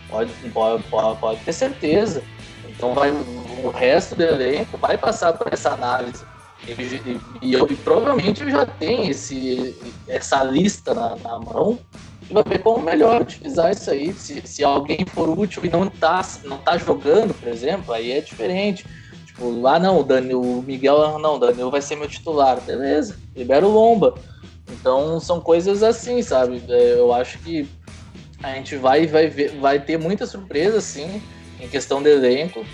Pode, 0.08 0.32
pode, 0.52 0.82
pode, 0.84 1.18
pode 1.18 1.40
ter 1.40 1.52
certeza. 1.52 2.22
Então 2.68 2.94
vai, 2.94 3.12
o 3.62 3.70
resto 3.70 4.14
do 4.14 4.22
elenco 4.22 4.76
vai 4.76 4.98
passar 4.98 5.32
por 5.34 5.52
essa 5.52 5.70
análise. 5.70 6.24
E, 6.66 7.46
e, 7.46 7.52
eu, 7.52 7.66
e 7.68 7.74
provavelmente 7.74 8.48
já 8.48 8.64
tem 8.64 9.08
esse, 9.08 9.76
essa 10.06 10.44
lista 10.44 10.94
na, 10.94 11.16
na, 11.16 11.38
mão 11.40 11.78
e 12.30 12.32
vai 12.32 12.44
ver 12.44 12.60
como 12.60 12.84
melhor 12.84 13.22
utilizar 13.22 13.72
isso 13.72 13.90
aí. 13.90 14.12
Se, 14.12 14.40
se 14.44 14.62
alguém 14.62 15.04
for 15.04 15.28
útil 15.28 15.64
e 15.64 15.68
não 15.68 15.88
tá, 15.88 16.24
não 16.44 16.58
tá 16.58 16.78
jogando, 16.78 17.34
por 17.34 17.48
exemplo, 17.48 17.92
aí 17.92 18.12
é 18.12 18.20
diferente. 18.20 18.86
Tipo, 19.26 19.66
ah 19.66 19.78
não, 19.78 20.00
o, 20.00 20.04
Dani, 20.04 20.34
o 20.34 20.62
Miguel, 20.62 21.18
não, 21.18 21.34
o 21.34 21.38
Danilo 21.38 21.70
vai 21.70 21.82
ser 21.82 21.96
meu 21.96 22.08
titular. 22.08 22.60
Beleza, 22.60 23.16
libera 23.34 23.66
o 23.66 23.70
Lomba. 23.70 24.14
Então 24.70 25.18
são 25.18 25.40
coisas 25.40 25.82
assim, 25.82 26.22
sabe? 26.22 26.62
É, 26.68 26.94
eu 26.94 27.12
acho 27.12 27.38
que 27.40 27.68
a 28.42 28.54
gente 28.54 28.76
vai, 28.76 29.06
vai, 29.06 29.26
ver, 29.28 29.56
vai 29.58 29.80
ter 29.80 29.98
muita 29.98 30.26
surpresa, 30.26 30.80
sim, 30.80 31.20
em 31.60 31.68
questão 31.68 32.02
de 32.02 32.10
elenco, 32.10 32.64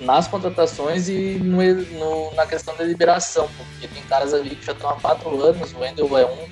nas 0.00 0.26
contratações 0.26 1.08
e 1.08 1.38
no, 1.40 1.62
no, 1.98 2.34
na 2.34 2.46
questão 2.46 2.76
da 2.76 2.84
liberação, 2.84 3.48
porque 3.56 3.86
tem 3.86 4.02
caras 4.04 4.34
ali 4.34 4.56
que 4.56 4.64
já 4.64 4.72
estão 4.72 4.90
há 4.90 4.94
quatro 4.94 5.42
anos, 5.42 5.72
o 5.72 5.80
Wendel 5.80 6.18
é 6.18 6.26
um, 6.26 6.48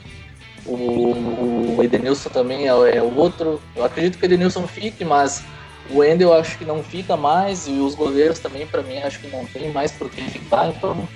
o, 0.67 1.77
o 1.77 1.83
Edenilson 1.83 2.31
também 2.31 2.69
é, 2.69 2.97
é 2.97 3.03
outro. 3.03 3.61
Eu 3.75 3.85
acredito 3.85 4.19
que 4.19 4.25
o 4.25 4.27
Edenilson 4.27 4.67
fique, 4.67 5.05
mas 5.05 5.43
o 5.91 5.99
Wendel 5.99 6.33
acho 6.33 6.59
que 6.59 6.65
não 6.65 6.83
fica 6.83 7.17
mais, 7.17 7.67
e 7.67 7.73
os 7.73 7.95
goleiros 7.95 8.39
também, 8.39 8.67
para 8.67 8.83
mim, 8.83 8.99
acho 8.99 9.19
que 9.21 9.29
não 9.29 9.45
tem 9.47 9.73
mais 9.73 9.91
por 9.93 10.11
que 10.11 10.23
ficar, 10.23 10.69
então 10.69 11.09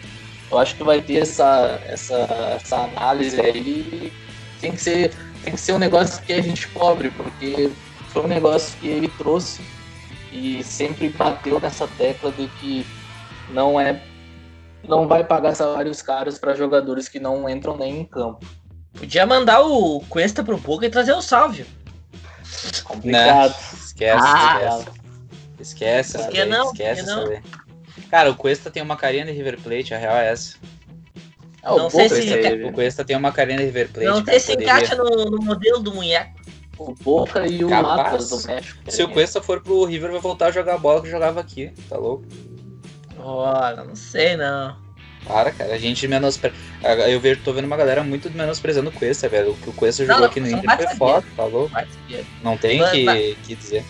eu 0.50 0.58
acho 0.58 0.74
que 0.74 0.82
vai 0.82 1.00
ter 1.00 1.18
essa, 1.18 1.80
essa, 1.86 2.16
essa 2.56 2.76
análise 2.76 3.40
aí. 3.40 4.12
Tem 4.60 4.72
que 4.72 4.80
ser 4.80 5.12
tem 5.42 5.54
que 5.54 5.60
ser 5.60 5.72
um 5.72 5.78
negócio 5.78 6.22
que 6.22 6.32
a 6.32 6.40
gente 6.40 6.68
cobre, 6.68 7.10
porque 7.10 7.70
foi 8.12 8.22
um 8.22 8.28
negócio 8.28 8.78
que 8.78 8.86
ele 8.86 9.08
trouxe 9.18 9.60
e 10.32 10.64
sempre 10.64 11.08
bateu 11.10 11.60
nessa 11.60 11.86
tecla 11.86 12.32
de 12.32 12.48
que 12.60 12.86
não 13.50 13.78
é 13.78 14.02
não 14.88 15.06
vai 15.06 15.22
pagar 15.22 15.54
salários 15.54 16.02
caros 16.02 16.38
para 16.38 16.54
jogadores 16.54 17.08
que 17.08 17.20
não 17.20 17.48
entram 17.48 17.76
nem 17.76 18.00
em 18.00 18.04
campo. 18.04 18.44
Podia 18.92 19.24
mandar 19.24 19.62
o 19.62 20.00
Cuesta 20.08 20.42
pro 20.42 20.58
Boca 20.58 20.86
e 20.86 20.90
trazer 20.90 21.12
o 21.12 21.22
Salvio. 21.22 21.66
Complicado. 22.84 23.50
Não, 23.50 23.78
esquece, 23.78 24.18
ah, 24.20 24.84
esquece. 25.60 26.12
Esquece, 26.12 26.18
sabe? 26.18 26.44
não, 26.46 26.72
esquece, 26.72 27.02
não. 27.06 27.40
Cara, 28.10 28.30
o 28.30 28.34
Cuesta 28.34 28.70
tem 28.70 28.82
uma 28.82 28.96
carinha 28.96 29.24
de 29.24 29.32
River 29.32 29.60
Plate, 29.60 29.94
a 29.94 29.98
real 29.98 30.16
é 30.16 30.32
essa. 30.32 30.56
Ah, 31.62 31.76
não 31.76 31.88
sei 31.88 32.08
se. 32.08 32.64
O 32.64 32.72
Cuesta 32.72 33.04
tem 33.04 33.16
uma 33.16 33.32
carinha 33.32 33.58
de 33.58 33.64
River 33.64 33.88
Plate. 33.90 34.08
Não 34.08 34.24
sei 34.24 34.40
se 34.40 34.52
poderia... 34.52 34.72
encaixa 34.72 34.94
no, 34.96 35.30
no, 35.30 35.42
modelo 35.42 35.80
do 35.80 35.94
munheco. 35.94 36.41
O 36.78 36.94
Boca 36.94 37.46
e 37.46 37.64
o 37.64 37.68
Capaz. 37.68 38.28
do 38.28 38.46
México. 38.46 38.80
Se 38.88 39.02
o 39.02 39.08
Cuesta 39.08 39.42
for 39.42 39.60
pro 39.60 39.84
River, 39.84 40.10
vai 40.10 40.20
voltar 40.20 40.46
a 40.46 40.50
jogar 40.50 40.74
a 40.74 40.78
bola 40.78 41.02
que 41.02 41.10
jogava 41.10 41.40
aqui. 41.40 41.72
Tá 41.88 41.96
louco? 41.96 42.24
Olha, 43.18 43.84
não 43.84 43.94
sei 43.94 44.36
não. 44.36 44.76
Para, 45.26 45.52
cara, 45.52 45.74
a 45.74 45.78
gente 45.78 46.08
menospreza. 46.08 46.56
Eu 47.08 47.20
vejo, 47.20 47.42
tô 47.44 47.52
vendo 47.52 47.66
uma 47.66 47.76
galera 47.76 48.02
muito 48.02 48.28
menosprezando 48.30 48.90
o 48.90 48.92
Cuesta, 48.92 49.28
velho. 49.28 49.52
O 49.52 49.56
que 49.56 49.70
o 49.70 49.72
Cuesta 49.72 50.04
jogou 50.04 50.22
não, 50.22 50.28
aqui 50.28 50.40
no 50.40 50.48
Inter 50.48 50.76
foi 50.76 50.96
foda, 50.96 51.26
tá 51.36 51.44
louco? 51.44 51.72
Não 52.42 52.56
tem 52.56 52.82
o 52.82 52.90
que, 52.90 53.36
que 53.44 53.54
dizer. 53.54 53.84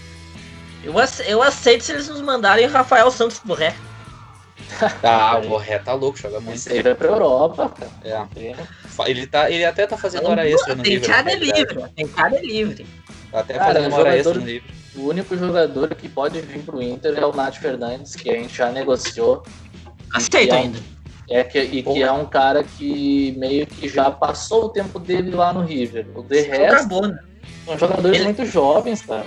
Eu, 0.84 0.94
eu 1.26 1.42
aceito 1.42 1.84
se 1.84 1.92
eles 1.92 2.08
nos 2.08 2.20
mandarem 2.20 2.66
Rafael 2.66 3.10
Santos 3.10 3.40
Borré. 3.42 3.74
Ah, 5.02 5.40
o 5.42 5.48
Borré 5.48 5.78
tá 5.78 5.94
louco, 5.94 6.18
joga 6.18 6.40
muito. 6.40 6.56
Esse 6.56 6.72
aí 6.72 6.82
vai 6.82 6.94
pra 6.94 7.08
Europa, 7.08 7.70
cara. 7.70 7.90
É. 8.36 8.56
Ele, 9.06 9.26
tá, 9.26 9.50
ele 9.50 9.64
até 9.64 9.86
tá 9.86 9.96
fazendo 9.96 10.28
hora 10.28 10.48
extra 10.48 10.74
no 10.74 10.82
tem 10.82 10.94
livro. 10.94 11.08
Cada 11.08 11.34
livre, 11.34 11.88
tem 11.96 12.08
cada 12.08 12.40
livre. 12.40 12.86
Tá 13.30 13.40
até 13.40 13.54
cara, 13.54 13.74
fazendo 13.74 13.94
hora 13.94 14.16
extra 14.16 14.34
no 14.34 14.46
livro. 14.46 14.68
O 14.94 15.08
único 15.08 15.36
jogador 15.36 15.94
que 15.94 16.08
pode 16.08 16.40
vir 16.40 16.62
pro 16.62 16.82
Inter 16.82 17.18
é 17.18 17.24
o 17.24 17.32
Nath 17.32 17.56
Fernandes, 17.56 18.14
que 18.14 18.30
a 18.30 18.34
gente 18.34 18.54
já 18.54 18.70
negociou. 18.70 19.42
Aceito 20.12 20.54
é 20.54 20.58
ainda. 20.58 20.78
É 21.30 21.42
que, 21.42 21.58
e 21.58 21.82
que 21.82 22.02
é 22.02 22.12
um 22.12 22.26
cara 22.26 22.62
que 22.62 23.34
meio 23.38 23.66
que 23.66 23.88
já 23.88 24.10
passou 24.10 24.66
o 24.66 24.68
tempo 24.68 24.98
dele 24.98 25.30
lá 25.30 25.52
no 25.52 25.64
River. 25.64 26.06
O 26.14 26.22
de 26.22 26.42
resto, 26.42 26.74
acabou, 26.74 27.08
né? 27.08 27.18
são 27.64 27.78
jogadores 27.78 28.16
ele... 28.16 28.24
muito 28.24 28.44
jovens, 28.44 29.00
cara. 29.00 29.26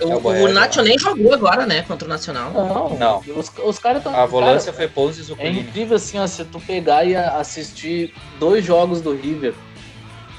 O, 0.00 0.10
é 0.10 0.16
o, 0.16 0.44
o 0.46 0.52
Nacho 0.52 0.82
nem 0.82 0.98
jogou 0.98 1.32
agora, 1.32 1.66
né, 1.66 1.82
contra 1.82 2.06
o 2.06 2.08
Nacional. 2.08 2.50
Não, 2.50 2.98
não. 2.98 3.18
Os, 3.36 3.50
os 3.62 3.78
caras 3.78 3.98
estão. 3.98 4.14
A 4.14 4.26
volância 4.26 4.72
cara, 4.72 4.88
foi 4.88 4.88
Ponzi 4.88 5.32
e 5.32 5.42
É 5.42 5.50
incrível 5.50 5.96
assim, 5.96 6.18
ó, 6.18 6.26
se 6.26 6.44
tu 6.44 6.60
pegar 6.60 7.04
e 7.04 7.14
assistir 7.14 8.12
dois 8.38 8.64
jogos 8.64 9.00
do 9.00 9.14
River. 9.14 9.54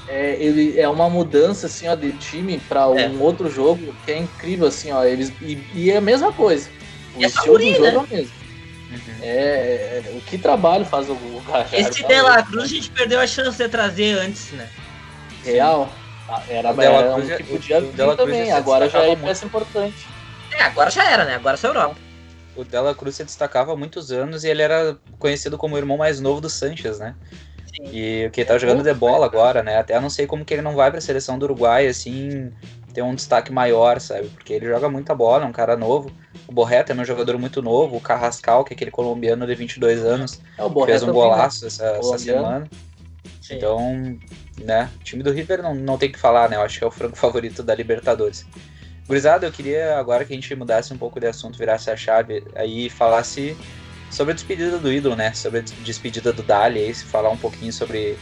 É, 0.08 0.36
ele 0.38 0.78
é 0.78 0.88
uma 0.88 1.10
mudança 1.10 1.66
assim, 1.66 1.88
ó, 1.88 1.96
de 1.96 2.12
time 2.12 2.58
para 2.68 2.82
é. 2.82 3.08
um 3.08 3.20
outro 3.20 3.50
jogo 3.50 3.92
que 4.04 4.12
é 4.12 4.18
incrível 4.18 4.68
assim, 4.68 4.92
ó, 4.92 5.02
eles 5.02 5.32
e, 5.42 5.58
e 5.74 5.90
é 5.90 5.96
a 5.96 6.00
mesma 6.00 6.32
coisa. 6.32 6.68
O 7.16 7.22
é 7.22 7.26
estilo 7.26 7.58
do 7.58 7.72
jogo 7.72 7.82
né? 7.82 7.94
é 7.94 7.98
o 7.98 8.06
mesmo. 8.08 8.32
Uhum. 8.88 9.14
É, 9.20 10.02
é, 10.04 10.12
o 10.16 10.20
que 10.20 10.38
trabalho 10.38 10.84
faz 10.84 11.08
o, 11.08 11.14
o 11.14 11.42
Esse 11.72 12.06
De 12.06 12.22
La 12.22 12.40
Cruz 12.42 12.64
a 12.64 12.68
gente 12.68 12.90
perdeu 12.90 13.18
a 13.18 13.26
chance 13.26 13.58
de 13.58 13.68
trazer 13.68 14.16
antes, 14.18 14.52
né? 14.52 14.68
Real. 15.44 15.86
Sim. 15.86 16.05
Ah, 16.28 16.42
era, 16.48 16.72
o 16.72 16.80
era 16.80 17.16
um 17.16 17.26
que 17.26 17.44
podia 17.44 17.78
o, 17.78 17.82
vir 17.82 18.16
também, 18.16 18.50
agora 18.50 18.88
já 18.88 19.02
é 19.02 19.14
peça 19.14 19.46
importante. 19.46 20.06
É, 20.52 20.62
agora 20.62 20.90
já 20.90 21.08
era, 21.10 21.24
né? 21.24 21.36
Agora 21.36 21.58
é 21.62 21.66
Europa. 21.66 21.96
O 22.56 22.64
Dela 22.64 22.94
Cruz 22.94 23.16
se 23.16 23.24
destacava 23.24 23.72
há 23.72 23.76
muitos 23.76 24.10
anos 24.10 24.42
e 24.42 24.48
ele 24.48 24.62
era 24.62 24.96
conhecido 25.18 25.58
como 25.58 25.74
o 25.74 25.78
irmão 25.78 25.96
mais 25.96 26.20
novo 26.20 26.40
do 26.40 26.48
Sanches, 26.48 26.98
né? 26.98 27.14
Sim. 27.66 27.90
E 27.92 28.30
que 28.32 28.44
tá 28.44 28.56
jogando 28.56 28.82
de 28.82 28.94
bola 28.94 29.26
agora, 29.26 29.62
né? 29.62 29.76
Até 29.76 30.00
não 30.00 30.08
sei 30.08 30.26
como 30.26 30.44
que 30.44 30.54
ele 30.54 30.62
não 30.62 30.74
vai 30.74 30.90
pra 30.90 31.00
seleção 31.00 31.38
do 31.38 31.44
Uruguai, 31.44 31.86
assim, 31.86 32.50
ter 32.94 33.02
um 33.02 33.14
destaque 33.14 33.52
maior, 33.52 34.00
sabe? 34.00 34.28
Porque 34.28 34.54
ele 34.54 34.66
joga 34.66 34.88
muita 34.88 35.14
bola, 35.14 35.44
é 35.44 35.46
um 35.46 35.52
cara 35.52 35.76
novo. 35.76 36.10
O 36.48 36.52
Borreta 36.52 36.94
é 36.94 36.96
um 36.96 37.04
jogador 37.04 37.38
muito 37.38 37.60
novo. 37.60 37.96
O 37.96 38.00
Carrascal, 38.00 38.64
que 38.64 38.72
é 38.72 38.74
aquele 38.74 38.90
colombiano 38.90 39.46
de 39.46 39.54
22 39.54 40.02
anos, 40.02 40.40
é, 40.58 40.86
fez 40.86 41.02
um 41.02 41.12
golaço 41.12 41.62
né? 41.62 41.68
essa, 41.68 41.84
essa 41.84 42.18
semana. 42.18 42.66
Sim. 43.42 43.56
Então, 43.56 44.18
né? 44.62 44.90
O 45.00 45.04
time 45.04 45.22
do 45.22 45.32
River 45.32 45.62
não, 45.62 45.74
não 45.74 45.98
tem 45.98 46.10
que 46.10 46.18
falar, 46.18 46.48
né? 46.48 46.56
Eu 46.56 46.62
acho 46.62 46.78
que 46.78 46.84
é 46.84 46.86
o 46.86 46.90
franco 46.90 47.16
favorito 47.16 47.62
da 47.62 47.74
Libertadores. 47.74 48.46
Gurizada, 49.06 49.46
eu 49.46 49.52
queria 49.52 49.98
agora 49.98 50.24
que 50.24 50.32
a 50.32 50.36
gente 50.36 50.52
mudasse 50.54 50.92
um 50.92 50.98
pouco 50.98 51.20
de 51.20 51.26
assunto, 51.26 51.58
virasse 51.58 51.90
a 51.90 51.96
chave 51.96 52.42
aí 52.56 52.86
e 52.86 52.90
falasse 52.90 53.56
sobre 54.10 54.32
a 54.32 54.34
despedida 54.34 54.78
do 54.78 54.92
ídolo, 54.92 55.14
né? 55.14 55.32
Sobre 55.32 55.60
a 55.60 55.62
despedida 55.62 56.32
do 56.32 56.42
Dali 56.42 56.80
aí, 56.80 56.94
se 56.94 57.04
falar 57.04 57.30
um 57.30 57.36
pouquinho 57.36 57.72
sobre, 57.72 58.18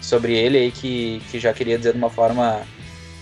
sobre 0.00 0.36
ele 0.36 0.58
aí, 0.58 0.70
que, 0.70 1.20
que 1.30 1.40
já 1.40 1.52
queria 1.52 1.76
dizer 1.76 1.92
de 1.92 1.98
uma 1.98 2.10
forma. 2.10 2.62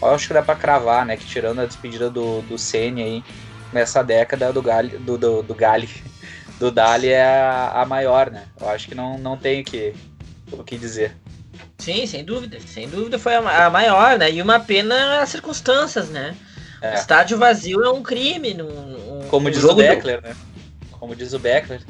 Eu 0.03 0.11
acho 0.11 0.29
que 0.29 0.35
dá 0.35 0.43
pra 0.43 0.55
cravar, 0.55 1.07
né? 1.07 1.17
Que 1.17 1.25
tirando 1.25 1.61
a 1.61 1.67
despedida 1.67 2.11
do, 2.11 2.43
do 2.43 2.59
Senna 2.59 3.01
aí, 3.01 3.25
nessa 3.73 4.03
década 4.03 4.53
do 4.53 4.61
Gali, 4.61 4.99
do, 4.99 5.17
do, 5.17 5.43
do 5.43 5.55
Gali, 5.55 5.89
do 6.61 6.71
Dali 6.71 7.09
é 7.09 7.25
a, 7.25 7.83
a 7.83 7.87
maior, 7.87 8.31
né? 8.31 8.45
Eu 8.61 8.69
acho 8.69 8.87
que 8.87 8.95
não, 8.95 9.17
não 9.17 9.37
tem 9.37 9.63
o 9.63 9.65
que, 9.65 9.95
o 10.53 10.63
que 10.63 10.77
dizer. 10.77 11.17
Sim, 11.79 12.07
sem 12.07 12.25
dúvida. 12.25 12.59
Sem 12.67 12.89
dúvida 12.89 13.19
foi 13.19 13.35
a, 13.37 13.71
maior, 13.71 14.19
né? 14.19 14.31
E 14.31 14.43
uma 14.43 14.59
pena 14.59 15.21
as 15.21 15.29
circunstâncias, 15.29 16.09
né? 16.09 16.37
É. 16.83 16.95
Estádio 16.95 17.39
vazio 17.39 17.83
é 17.85 17.91
um 17.91 18.03
crime. 18.03 18.55
Num, 18.55 18.67
um, 18.67 19.29
Como 19.29 19.51
diz 19.51 19.65
o 19.65 19.75
Beckler, 19.75 20.21
do... 20.21 20.29
né? 20.29 20.37
Como 20.93 21.15
diz 21.15 21.33
o 21.33 21.39
Beckler, 21.39 21.81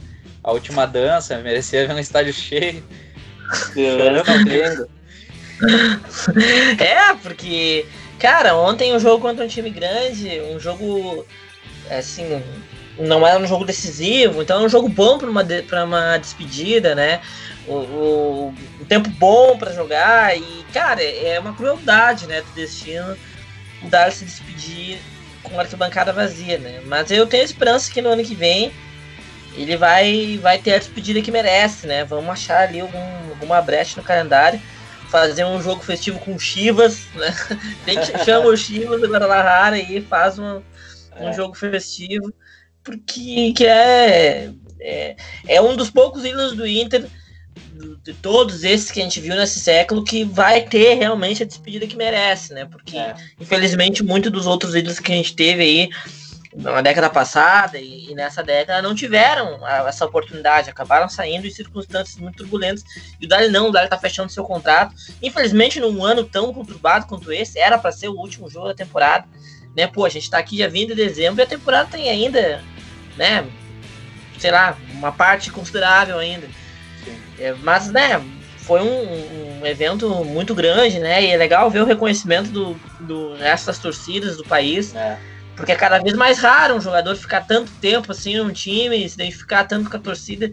a 0.45 0.53
última 0.53 0.87
dança 0.87 1.39
merecia 1.39 1.87
ver 1.87 1.95
um 1.95 1.99
estádio 1.99 2.33
cheio. 2.33 2.85
é, 6.79 7.15
porque, 7.23 7.87
cara, 8.19 8.55
ontem 8.55 8.95
um 8.95 9.01
jogo 9.01 9.21
contra 9.21 9.45
um 9.45 9.49
time 9.49 9.71
grande, 9.71 10.41
um 10.55 10.61
jogo 10.61 11.27
assim, 11.91 12.43
não 12.99 13.27
era 13.27 13.41
um 13.41 13.47
jogo 13.47 13.65
decisivo, 13.65 14.43
então 14.43 14.63
é 14.63 14.67
um 14.67 14.69
jogo 14.69 14.89
bom 14.89 15.19
para 15.19 15.31
uma, 15.31 15.45
pra 15.67 15.85
uma 15.85 16.19
despedida, 16.19 16.95
né? 16.95 17.21
O, 17.67 17.73
o, 17.73 18.55
um 18.78 18.78
tempo 18.89 19.09
bom 19.11 19.57
para 19.59 19.73
jogar 19.73 20.37
e, 20.37 20.65
cara, 20.73 21.03
é 21.03 21.39
uma 21.39 21.55
crueldade, 21.55 22.27
né, 22.27 22.41
do 22.41 22.51
destino 22.53 23.17
dar 23.85 24.11
se 24.11 24.25
despedir 24.25 24.99
com 25.43 25.59
a 25.59 25.63
arquibancada 25.63 26.13
vazia, 26.13 26.59
né? 26.59 26.81
Mas 26.87 27.11
eu 27.11 27.27
tenho 27.27 27.45
esperança 27.45 27.93
que 27.93 28.03
no 28.03 28.09
ano 28.09 28.25
que 28.25 28.35
vem 28.35 28.73
ele 29.57 29.77
vai, 29.77 30.39
vai 30.43 30.59
ter 30.59 30.75
a 30.75 30.79
despedida 30.79 31.23
que 31.23 31.31
merece, 31.31 31.87
né? 31.87 32.05
Vamos 32.05 32.31
achar 32.31 32.69
ali 32.69 32.81
algum, 32.81 33.29
alguma 33.31 33.61
brecha 33.61 34.01
no 34.01 34.07
calendário, 34.07 34.61
fazer 35.09 35.45
um 35.45 35.61
jogo 35.61 35.83
festivo 35.83 36.19
com 36.19 36.39
Chivas, 36.39 37.07
né? 37.15 37.35
Tem 37.85 37.99
que 37.99 38.25
chama 38.25 38.47
o 38.47 38.57
Chivas 38.57 39.01
do 39.01 39.09
Guadalajara 39.09 39.79
e 39.79 40.01
faz 40.01 40.39
um, 40.39 40.61
um 41.19 41.29
é. 41.29 41.33
jogo 41.33 41.55
festivo, 41.55 42.33
porque 42.83 43.53
que 43.53 43.67
é, 43.67 44.51
é, 44.81 45.17
é 45.47 45.61
um 45.61 45.77
dos 45.77 45.91
poucos 45.91 46.25
ídolos 46.25 46.55
do 46.55 46.67
Inter 46.67 47.07
de 48.03 48.13
todos 48.15 48.65
esses 48.65 48.91
que 48.91 49.01
a 49.01 49.03
gente 49.05 49.21
viu 49.21 49.35
nesse 49.37 49.61
século 49.61 50.05
que 50.05 50.25
vai 50.25 50.63
ter 50.63 50.95
realmente 50.95 51.43
a 51.43 51.47
despedida 51.47 51.87
que 51.87 51.97
merece, 51.97 52.53
né? 52.53 52.65
Porque, 52.65 52.97
é. 52.97 53.15
infelizmente, 53.41 54.03
muitos 54.03 54.33
dos 54.33 54.47
outros 54.47 54.75
ídolos 54.75 54.99
que 54.99 55.13
a 55.13 55.15
gente 55.15 55.35
teve 55.35 55.63
aí 55.63 55.91
na 56.55 56.81
década 56.81 57.11
passada 57.11 57.79
e, 57.79 58.15
nessa 58.15 58.43
década 58.43 58.83
não 58.83 58.95
tiveram 58.95 59.67
essa 59.87 60.05
oportunidade, 60.05 60.71
acabaram 60.71 61.09
saindo 61.09 61.47
em 61.47 61.51
circunstâncias 61.51 62.17
muito 62.17 62.39
turbulentas. 62.39 62.85
E 63.21 63.27
o 63.27 63.29
Dali 63.29 63.49
não, 63.49 63.69
o 63.69 63.73
Dali 63.73 63.89
tá 63.89 63.99
fechando 63.99 64.33
seu 64.33 64.45
contrato. 64.45 64.95
Infelizmente, 65.23 65.79
num 65.79 66.05
ano 66.05 66.25
tão 66.25 66.53
conturbado 66.53 67.07
quanto 67.07 67.31
esse, 67.31 67.59
era 67.59 67.79
para 67.79 67.93
ser 67.93 68.09
o 68.09 68.17
último 68.17 68.49
jogo 68.49 68.69
da 68.69 68.75
temporada, 68.75 69.27
né? 69.77 69.87
Pô, 69.87 70.05
a 70.05 70.09
gente 70.09 70.31
tá 70.31 70.39
aqui 70.39 70.59
já 70.59 70.67
vindo 70.67 70.89
de 70.89 70.97
dezembro 70.97 71.41
e 71.41 71.45
a 71.45 71.47
temporada 71.47 71.89
tem 71.91 72.09
ainda, 72.09 72.63
né? 73.17 73.47
Sei 74.39 74.51
lá, 74.51 74.77
uma 74.93 75.13
parte 75.13 75.51
considerável 75.51 76.19
ainda. 76.19 76.49
É, 77.39 77.55
mas, 77.63 77.91
né, 77.91 78.21
foi 78.69 78.83
um, 78.83 79.61
um, 79.63 79.67
evento 79.67 80.09
muito 80.25 80.55
grande, 80.55 80.99
né? 80.99 81.25
E 81.25 81.31
é 81.31 81.37
legal 81.39 81.71
ver 81.71 81.81
o 81.81 81.87
reconhecimento 81.87 82.51
do, 82.51 82.75
do 83.01 83.35
resto 83.35 83.67
das 83.67 83.79
torcidas 83.79 84.37
do 84.37 84.45
país. 84.45 84.95
É. 84.95 85.19
Porque 85.57 85.73
é 85.73 85.75
cada 85.75 85.99
vez 85.99 86.15
mais 86.15 86.39
raro 86.39 86.75
um 86.75 86.81
jogador 86.81 87.17
ficar 87.17 87.47
tanto 87.47 87.73
tempo 87.81 88.13
assim 88.13 88.37
num 88.37 88.53
time, 88.53 89.09
se 89.09 89.15
identificar 89.15 89.65
tanto 89.65 89.89
com 89.89 89.97
a 89.97 90.01
torcida. 90.01 90.53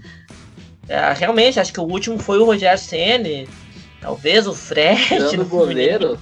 É, 0.87 1.11
realmente, 1.13 1.59
acho 1.59 1.73
que 1.73 1.79
o 1.79 1.83
último 1.83 2.17
foi 2.17 2.39
o 2.39 2.45
Rogério 2.45 2.79
Senna, 2.79 3.45
talvez 3.99 4.47
o 4.47 4.53
Fred. 4.53 5.07
Tirando 5.07 5.41
o 5.41 5.45
goleiro. 5.49 6.19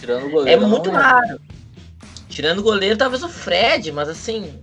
Tirando 0.00 0.26
o 0.26 0.30
goleiro. 0.30 0.64
É 0.64 0.66
muito 0.66 0.90
raro. 0.90 1.40
Tirando 2.28 2.58
o 2.58 2.62
goleiro, 2.62 2.96
talvez 2.96 3.22
o 3.22 3.28
Fred, 3.28 3.92
mas 3.92 4.08
assim, 4.08 4.60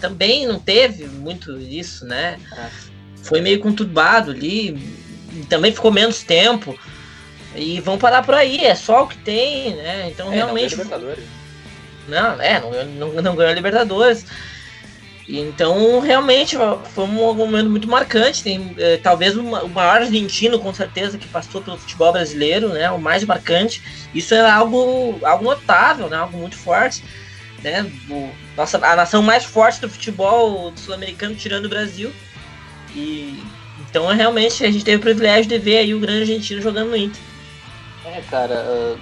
também 0.00 0.46
não 0.46 0.60
teve 0.60 1.06
muito 1.06 1.58
isso, 1.58 2.04
né? 2.06 2.38
É 2.56 2.93
foi 3.24 3.40
meio 3.40 3.58
conturbado 3.58 4.30
ali, 4.30 4.78
também 5.48 5.72
ficou 5.72 5.90
menos 5.90 6.22
tempo. 6.22 6.78
E 7.56 7.80
vão 7.80 7.96
parar 7.96 8.22
por 8.24 8.34
aí, 8.34 8.64
é 8.64 8.74
só 8.74 9.04
o 9.04 9.08
que 9.08 9.16
tem, 9.18 9.74
né? 9.76 10.08
Então 10.10 10.32
é, 10.32 10.36
realmente. 10.36 10.76
Não, 10.76 12.36
não, 12.36 12.42
é, 12.42 12.60
não, 12.60 13.12
não, 13.12 13.22
não 13.22 13.36
ganhou 13.36 13.54
Libertadores. 13.54 14.26
Então, 15.26 16.00
realmente, 16.00 16.56
foi 16.92 17.04
um 17.04 17.34
momento 17.34 17.70
muito 17.70 17.88
marcante. 17.88 18.42
Tem 18.42 18.74
é, 18.76 18.98
talvez 18.98 19.36
o 19.36 19.42
maior 19.42 20.02
argentino, 20.02 20.58
com 20.58 20.74
certeza, 20.74 21.16
que 21.16 21.26
passou 21.28 21.62
pelo 21.62 21.78
futebol 21.78 22.12
brasileiro, 22.12 22.68
né? 22.70 22.90
O 22.90 22.98
mais 22.98 23.24
marcante. 23.24 23.82
Isso 24.14 24.34
é 24.34 24.50
algo, 24.50 25.18
algo 25.22 25.44
notável, 25.44 26.10
né? 26.10 26.16
Algo 26.16 26.36
muito 26.36 26.56
forte. 26.56 27.02
Né? 27.62 27.90
O, 28.10 28.30
nossa, 28.54 28.76
a 28.84 28.94
nação 28.94 29.22
mais 29.22 29.44
forte 29.44 29.80
do 29.80 29.88
futebol 29.88 30.72
sul-americano, 30.76 31.34
tirando 31.34 31.64
o 31.64 31.70
Brasil. 31.70 32.12
E 32.94 33.38
então 33.88 34.06
realmente 34.08 34.64
a 34.64 34.70
gente 34.70 34.84
teve 34.84 34.98
o 34.98 35.00
privilégio 35.00 35.48
de 35.48 35.58
ver 35.58 35.78
aí 35.78 35.94
o 35.94 36.00
grande 36.00 36.20
argentino 36.22 36.60
jogando 36.60 36.90
no 36.90 36.96
Inter. 36.96 37.20
É, 38.04 38.20
cara, 38.22 38.96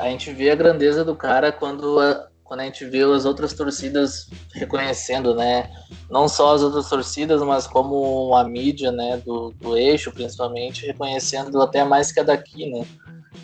a 0.00 0.08
gente 0.08 0.32
vê 0.32 0.50
a 0.50 0.54
grandeza 0.54 1.04
do 1.04 1.16
cara 1.16 1.50
quando 1.50 1.98
a, 1.98 2.28
quando 2.44 2.60
a 2.60 2.64
gente 2.64 2.84
vê 2.84 3.02
as 3.02 3.24
outras 3.24 3.54
torcidas 3.54 4.28
reconhecendo, 4.52 5.34
né? 5.34 5.70
Não 6.10 6.28
só 6.28 6.54
as 6.54 6.62
outras 6.62 6.88
torcidas, 6.88 7.40
mas 7.42 7.66
como 7.66 8.34
a 8.36 8.44
mídia, 8.44 8.92
né, 8.92 9.16
do, 9.24 9.54
do 9.58 9.76
eixo, 9.76 10.12
principalmente, 10.12 10.86
reconhecendo 10.86 11.62
até 11.62 11.82
mais 11.82 12.12
que 12.12 12.20
a 12.20 12.22
daqui, 12.22 12.70
né? 12.70 12.84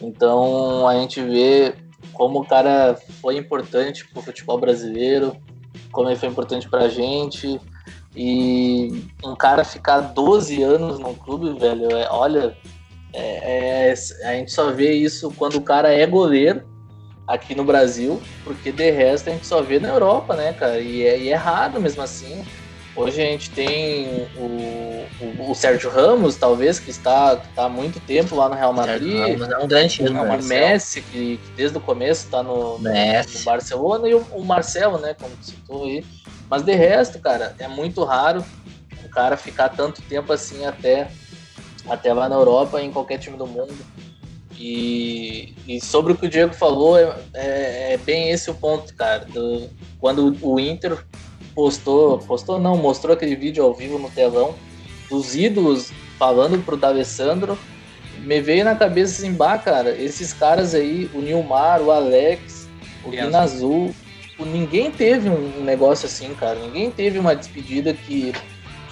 Então 0.01 0.87
a 0.87 0.95
gente 0.95 1.23
vê 1.23 1.75
como 2.13 2.41
o 2.41 2.47
cara 2.47 2.99
foi 3.21 3.37
importante 3.37 4.07
pro 4.09 4.21
futebol 4.21 4.59
brasileiro, 4.59 5.37
como 5.91 6.09
ele 6.09 6.19
foi 6.19 6.29
importante 6.29 6.69
pra 6.69 6.89
gente. 6.89 7.59
E 8.17 9.05
um 9.25 9.37
cara 9.37 9.65
ficar 9.65 10.01
12 10.01 10.63
anos 10.63 10.99
no 10.99 11.15
clube, 11.15 11.59
velho, 11.59 11.91
é, 11.97 12.09
olha, 12.11 12.57
é, 13.13 13.91
é, 13.91 13.95
a 14.25 14.33
gente 14.35 14.53
só 14.53 14.71
vê 14.73 14.93
isso 14.93 15.33
quando 15.37 15.57
o 15.57 15.63
cara 15.63 15.93
é 15.93 16.07
goleiro 16.07 16.63
aqui 17.27 17.55
no 17.55 17.65
Brasil, 17.65 18.21
porque 18.43 18.73
de 18.73 18.91
resto 18.91 19.29
a 19.29 19.33
gente 19.33 19.47
só 19.47 19.61
vê 19.61 19.79
na 19.79 19.89
Europa, 19.89 20.35
né, 20.35 20.53
cara? 20.55 20.81
E 20.81 21.07
é, 21.07 21.19
e 21.19 21.29
é 21.29 21.35
raro 21.35 21.81
mesmo 21.81 22.03
assim. 22.03 22.45
Hoje 22.97 23.23
a 23.23 23.27
gente 23.27 23.51
tem 23.51 24.27
o, 24.37 25.07
o, 25.21 25.51
o, 25.51 25.55
Sérgio 25.55 25.89
Ramos, 25.89 26.35
talvez, 26.35 26.81
que 26.81 26.91
está, 26.91 27.37
que 27.37 27.47
está 27.47 27.67
há 27.67 27.69
muito 27.69 28.01
tempo 28.01 28.35
lá 28.35 28.49
no 28.49 28.57
Real 28.57 28.73
Madrid. 28.73 29.15
Ramos 29.15 29.49
é 29.49 29.59
um 29.59 29.69
grande 29.69 30.03
o, 30.03 30.11
o 30.11 30.43
Messi, 30.43 31.03
que, 31.03 31.37
que, 31.37 31.51
desde 31.55 31.79
o 31.79 31.81
começo 31.81 32.25
está 32.25 32.43
no, 32.43 32.79
no, 32.79 32.91
no, 32.91 33.45
Barcelona, 33.45 34.09
e 34.09 34.15
o, 34.15 34.27
o 34.33 34.45
Marcelo, 34.45 34.99
né, 34.99 35.15
como 35.15 35.33
citou 35.41 35.85
aí. 35.85 36.05
Mas 36.51 36.63
de 36.63 36.75
resto, 36.75 37.19
cara, 37.19 37.55
é 37.59 37.69
muito 37.69 38.05
raro 38.05 38.45
o 39.05 39.09
cara 39.09 39.37
ficar 39.37 39.69
tanto 39.71 40.03
tempo 40.03 40.33
assim 40.33 40.65
até, 40.65 41.09
até 41.89 42.13
lá 42.13 42.29
na 42.29 42.37
Europa, 42.37 42.81
em 42.81 42.91
qualquer 42.91 43.19
time 43.19 43.37
do 43.37 43.47
mundo. 43.47 43.75
E, 44.59 45.55
e 45.69 45.81
sobre 45.81 46.13
o 46.13 46.17
que 46.17 46.27
o 46.27 46.29
Diego 46.29 46.53
falou, 46.53 46.99
é, 46.99 47.15
é, 47.35 47.93
é 47.93 47.97
bem 47.99 48.31
esse 48.31 48.51
o 48.51 48.55
ponto, 48.55 48.95
cara. 48.95 49.25
Do, 49.25 49.69
quando 50.01 50.37
o 50.43 50.59
Inter 50.59 51.05
postou, 51.55 52.19
postou 52.19 52.59
não, 52.59 52.77
mostrou 52.77 53.15
aquele 53.15 53.37
vídeo 53.37 53.65
ao 53.65 53.75
vivo 53.75 53.99
no 53.99 54.11
telão 54.11 54.55
dos 55.09 55.35
ídolos 55.35 55.93
falando 56.19 56.63
pro 56.65 56.77
D'Alessandro, 56.77 57.59
me 58.19 58.41
veio 58.41 58.65
na 58.65 58.75
cabeça 58.75 59.21
assim, 59.21 59.33
bah, 59.33 59.57
cara, 59.59 59.91
esses 59.91 60.33
caras 60.33 60.75
aí, 60.75 61.09
o 61.15 61.21
Nilmar, 61.21 61.81
o 61.81 61.91
Alex, 61.91 62.69
o 63.05 63.11
Guina 63.11 63.41
Azul, 63.41 63.95
tipo, 64.39 64.45
ninguém 64.47 64.91
teve 64.91 65.29
um 65.29 65.65
negócio 65.65 66.07
assim, 66.07 66.33
cara. 66.35 66.59
Ninguém 66.61 66.91
teve 66.91 67.19
uma 67.19 67.35
despedida 67.35 67.93
que, 67.93 68.33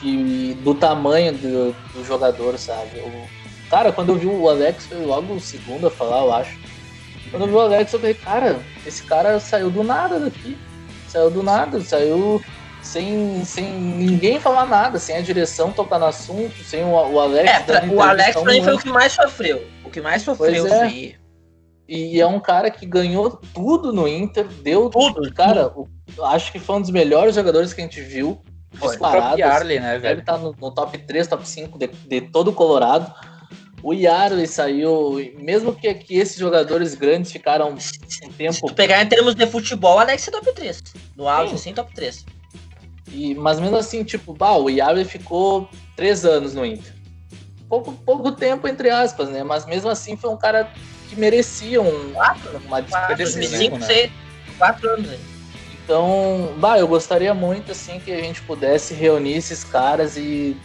que 0.01 0.59
do 0.63 0.75
tamanho 0.75 1.33
do, 1.33 1.73
do 1.95 2.05
jogador, 2.05 2.59
sabe? 2.59 2.99
O, 2.99 3.29
cara, 3.71 3.93
quando 3.93 4.11
eu 4.11 4.17
vi 4.17 4.27
o 4.27 4.49
Alex, 4.49 4.87
foi 4.87 4.99
logo 5.05 5.35
o 5.35 5.41
segundo 5.41 5.87
a 5.87 5.91
falar, 5.91 6.23
eu 6.23 6.33
acho. 6.35 6.59
Quando 7.31 7.43
eu 7.43 7.49
vi 7.49 7.55
o 7.55 7.61
Alex, 7.61 7.93
eu 7.93 8.01
falei, 8.01 8.15
cara, 8.15 8.59
esse 8.85 9.03
cara 9.05 9.39
saiu 9.39 9.71
do 9.71 9.85
nada 9.85 10.19
daqui. 10.19 10.59
Saiu 11.09 11.31
do 11.31 11.43
nada, 11.43 11.81
saiu 11.81 12.43
sem, 12.83 13.45
sem 13.45 13.65
ninguém 13.73 14.41
falar 14.41 14.67
nada, 14.67 14.99
sem 14.99 15.17
a 15.17 15.21
direção 15.21 15.73
tocar 15.73 15.99
no 15.99 16.07
assunto, 16.07 16.63
sem 16.65 16.85
o, 16.85 16.89
o 16.89 17.21
Alex. 17.21 17.49
É, 17.49 17.61
pra, 17.61 17.85
o 17.87 18.03
Alex 18.03 18.33
pra 18.33 18.53
mim 18.53 18.63
foi 18.63 18.75
o 18.75 18.79
que 18.79 18.89
mais 18.89 19.13
sofreu. 19.13 19.65
O 19.85 19.91
que 19.91 20.01
mais 20.01 20.23
sofreu 20.23 20.67
é. 20.67 20.79
foi 20.79 21.17
e 21.89 22.21
é 22.21 22.27
um 22.27 22.41
cara 22.41 22.71
que 22.71 22.85
ganhou 22.85 23.31
tudo 23.31 23.93
no 23.93 24.09
Inter, 24.09 24.47
deu 24.47 24.91
tudo. 24.91 25.33
Cara, 25.33 25.69
o, 25.69 25.89
acho 26.25 26.51
que 26.51 26.59
foi 26.59 26.77
um 26.77 26.81
dos 26.81 26.91
melhores 26.91 27.35
jogadores 27.35 27.73
que 27.73 27.81
a 27.81 27.85
gente 27.85 28.01
viu. 28.01 28.41
Disparado. 28.73 29.43
Arley, 29.43 29.81
né, 29.81 29.99
velho? 29.99 30.17
Ele 30.17 30.23
tá 30.23 30.37
no, 30.37 30.55
no, 30.61 30.71
top 30.71 30.99
3, 30.99 31.27
top 31.27 31.49
5 31.49 31.79
de, 31.79 31.87
de 31.87 32.21
todo 32.21 32.49
o 32.49 32.53
Colorado. 32.53 33.15
o 33.83 33.95
Yaro 33.95 34.45
saiu, 34.47 35.15
mesmo 35.39 35.75
que, 35.75 35.95
que 35.95 36.17
esses 36.17 36.37
jogadores 36.37 36.95
grandes 36.95 37.31
ficaram 37.31 37.71
um 37.71 38.31
tempo. 38.33 38.53
Se 38.53 38.61
tu 38.61 38.75
pegar 38.75 39.03
em 39.03 39.07
termos 39.09 39.35
de 39.35 39.47
futebol, 39.47 39.99
Alex 39.99 40.27
é 40.27 40.31
top 40.31 40.53
3. 40.53 40.83
No 41.17 41.29
auge, 41.29 41.55
assim, 41.55 41.73
top 41.73 41.95
3. 41.95 42.27
E, 43.13 43.35
mas 43.35 43.61
mesmo 43.61 43.77
assim, 43.77 44.03
tipo, 44.03 44.35
bah, 44.35 44.57
o 44.57 44.69
Yaro 44.69 45.03
ficou 45.05 45.71
três 45.95 46.25
anos 46.25 46.53
no 46.53 46.67
Inter. 46.67 46.93
Pouco, 47.69 47.93
pouco 47.93 48.33
tempo, 48.33 48.67
entre 48.67 48.91
aspas, 48.91 49.29
né? 49.29 49.43
Mas 49.45 49.65
mesmo 49.65 49.89
assim 49.89 50.17
foi 50.17 50.31
um 50.31 50.37
cara 50.37 50.71
que 51.09 51.19
merecia 51.19 51.81
um, 51.81 52.13
quatro, 52.13 52.61
uma 52.67 52.81
2005, 52.81 53.79
né? 53.79 54.11
quatro 54.59 54.89
anos. 54.91 55.07
Né? 55.07 55.19
Então, 55.85 56.53
bah, 56.59 56.79
eu 56.79 56.89
gostaria 56.89 57.33
muito 57.33 57.73
assim 57.73 58.01
que 58.01 58.13
a 58.13 58.21
gente 58.21 58.43
pudesse 58.43 58.93
reunir 58.93 59.35
esses 59.35 59.63
caras 59.63 60.17
e 60.17 60.57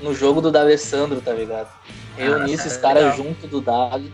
no 0.00 0.14
jogo 0.14 0.40
do 0.40 0.52
D'Alessandro, 0.52 1.20
tá 1.20 1.32
ligado? 1.32 1.68
Reunir 2.16 2.52
ah, 2.52 2.54
esses 2.54 2.76
é 2.76 2.80
caras 2.80 3.16
junto 3.16 3.46
do 3.48 3.60
Dali 3.60 4.12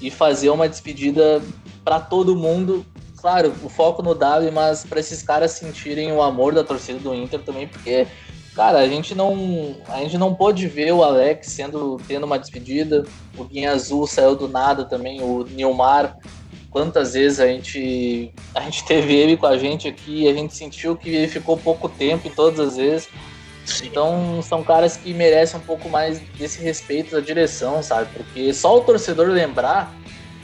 e 0.00 0.10
fazer 0.10 0.50
uma 0.50 0.68
despedida 0.68 1.40
para 1.84 2.00
todo 2.00 2.34
mundo. 2.34 2.84
Claro, 3.16 3.54
o 3.62 3.68
foco 3.68 4.02
no 4.02 4.16
Dali, 4.16 4.50
mas 4.50 4.84
para 4.84 4.98
esses 4.98 5.22
caras 5.22 5.52
sentirem 5.52 6.10
o 6.10 6.20
amor 6.20 6.52
da 6.52 6.64
torcida 6.64 6.98
do 6.98 7.14
Inter 7.14 7.40
também, 7.40 7.68
porque 7.68 8.06
cara, 8.54 8.78
a 8.78 8.88
gente 8.88 9.14
não 9.14 9.76
a 9.88 9.98
gente 9.98 10.18
não 10.18 10.34
pôde 10.34 10.66
ver 10.66 10.92
o 10.92 11.02
Alex 11.02 11.48
sendo 11.48 12.00
tendo 12.06 12.24
uma 12.24 12.38
despedida. 12.38 13.04
O 13.36 13.44
Guinha 13.44 13.72
Azul 13.72 14.06
saiu 14.06 14.36
do 14.36 14.48
nada 14.48 14.84
também, 14.84 15.22
o 15.22 15.44
Nilmar 15.44 16.16
quantas 16.70 17.12
vezes 17.12 17.38
a 17.38 17.46
gente 17.46 18.32
a 18.54 18.60
gente 18.62 18.84
teve 18.84 19.14
ele 19.14 19.36
com 19.36 19.46
a 19.46 19.56
gente 19.58 19.86
aqui, 19.86 20.28
a 20.28 20.32
gente 20.32 20.54
sentiu 20.54 20.96
que 20.96 21.10
ele 21.10 21.28
ficou 21.28 21.56
pouco 21.56 21.88
tempo 21.88 22.26
em 22.26 22.30
todas 22.30 22.58
as 22.58 22.76
vezes. 22.76 23.08
Sim. 23.64 23.86
Então 23.86 24.40
são 24.42 24.64
caras 24.64 24.96
que 24.96 25.14
merecem 25.14 25.60
um 25.60 25.62
pouco 25.62 25.88
mais 25.88 26.18
desse 26.36 26.60
respeito 26.60 27.12
da 27.12 27.20
direção, 27.20 27.82
sabe? 27.82 28.08
Porque 28.12 28.52
só 28.52 28.76
o 28.76 28.80
torcedor 28.80 29.28
lembrar 29.28 29.94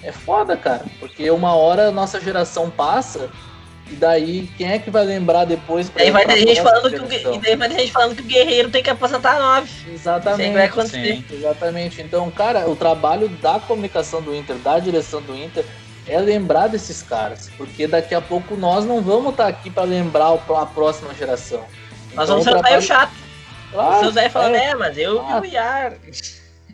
é 0.02 0.12
foda, 0.12 0.56
cara. 0.56 0.84
Porque 1.00 1.28
uma 1.30 1.54
hora 1.54 1.88
a 1.88 1.92
nossa 1.92 2.20
geração 2.20 2.70
passa 2.70 3.30
e 3.90 3.94
daí 3.96 4.48
quem 4.56 4.70
é 4.70 4.78
que 4.78 4.90
vai 4.90 5.04
lembrar 5.04 5.44
depois? 5.44 5.88
Pra, 5.88 6.10
vai 6.10 6.26
ter 6.26 6.38
gente 6.38 6.62
falando 6.62 6.90
que 6.90 7.28
o, 7.28 7.34
e 7.34 7.38
daí 7.38 7.56
vai 7.56 7.68
ter 7.68 7.78
gente 7.78 7.92
falando 7.92 8.14
que 8.16 8.22
o 8.22 8.24
guerreiro 8.24 8.70
tem 8.70 8.82
que 8.82 8.90
aposentar 8.90 9.38
nove. 9.38 9.70
Exatamente. 9.92 10.52
vai 10.52 10.66
acontecer. 10.66 11.24
Exatamente. 11.30 12.02
Então, 12.02 12.30
cara, 12.30 12.68
o 12.68 12.76
trabalho 12.76 13.28
da 13.28 13.58
comunicação 13.60 14.20
do 14.20 14.34
Inter, 14.34 14.56
da 14.56 14.78
direção 14.78 15.22
do 15.22 15.34
Inter, 15.34 15.64
é 16.06 16.18
lembrar 16.18 16.68
desses 16.68 17.02
caras, 17.02 17.50
porque 17.56 17.86
daqui 17.86 18.14
a 18.14 18.20
pouco 18.20 18.56
nós 18.56 18.84
não 18.84 19.02
vamos 19.02 19.32
estar 19.32 19.44
tá 19.44 19.48
aqui 19.48 19.70
para 19.70 19.84
lembrar 19.84 20.32
a 20.32 20.66
próxima 20.66 21.14
geração. 21.14 21.64
Nós 22.14 22.24
então, 22.24 22.26
vamos 22.26 22.44
ser 22.44 22.50
o 22.50 22.52
trabalho... 22.60 22.82
chato. 22.82 23.12
Claro, 23.70 23.96
o 23.96 24.00
seu 24.00 24.10
Zé 24.12 24.28
falando, 24.30 24.54
é, 24.54 24.66
é, 24.68 24.74
mas 24.74 24.96
eu 24.96 25.20
ah. 25.20 25.40
vi 25.40 25.48
o 25.48 25.50
Iar. 25.52 25.92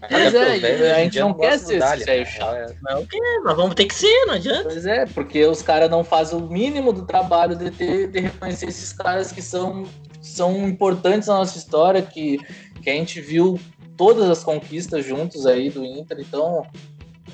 Pois 0.08 0.34
é, 0.34 0.92
a 0.92 0.98
gente 1.04 1.18
não 1.18 1.34
quer 1.34 1.58
ser 1.58 1.82
esse 1.82 2.04
velho 2.04 2.26
chato. 2.26 2.74
Não 2.82 3.06
quer, 3.06 3.40
mas 3.44 3.56
vamos 3.56 3.74
ter 3.74 3.86
que 3.86 3.94
ser, 3.94 4.26
não 4.26 4.34
adianta. 4.34 4.64
Pois 4.64 4.86
é, 4.86 5.06
porque 5.06 5.44
os 5.46 5.62
caras 5.62 5.90
não 5.90 6.04
fazem 6.04 6.38
o 6.38 6.42
mínimo 6.42 6.92
do 6.92 7.06
trabalho 7.06 7.56
de, 7.56 7.70
ter, 7.70 8.08
de 8.08 8.20
reconhecer 8.20 8.66
esses 8.66 8.92
caras 8.92 9.32
que 9.32 9.42
são, 9.42 9.84
são 10.20 10.68
importantes 10.68 11.28
na 11.28 11.34
nossa 11.34 11.58
história, 11.58 12.02
que, 12.02 12.38
que 12.82 12.90
a 12.90 12.94
gente 12.94 13.20
viu 13.20 13.58
todas 13.96 14.28
as 14.28 14.42
conquistas 14.42 15.04
juntos 15.04 15.46
aí 15.46 15.70
do 15.70 15.84
Inter, 15.84 16.18
então 16.20 16.66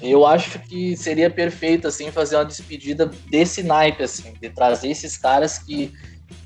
eu 0.02 0.26
acho 0.26 0.58
que 0.60 0.96
seria 0.96 1.28
perfeito 1.28 1.88
assim 1.88 2.10
fazer 2.10 2.36
uma 2.36 2.44
despedida 2.44 3.10
desse 3.28 3.62
naipe 3.62 4.02
assim, 4.02 4.34
de 4.40 4.48
trazer 4.50 4.88
esses 4.88 5.16
caras 5.16 5.58
que 5.58 5.92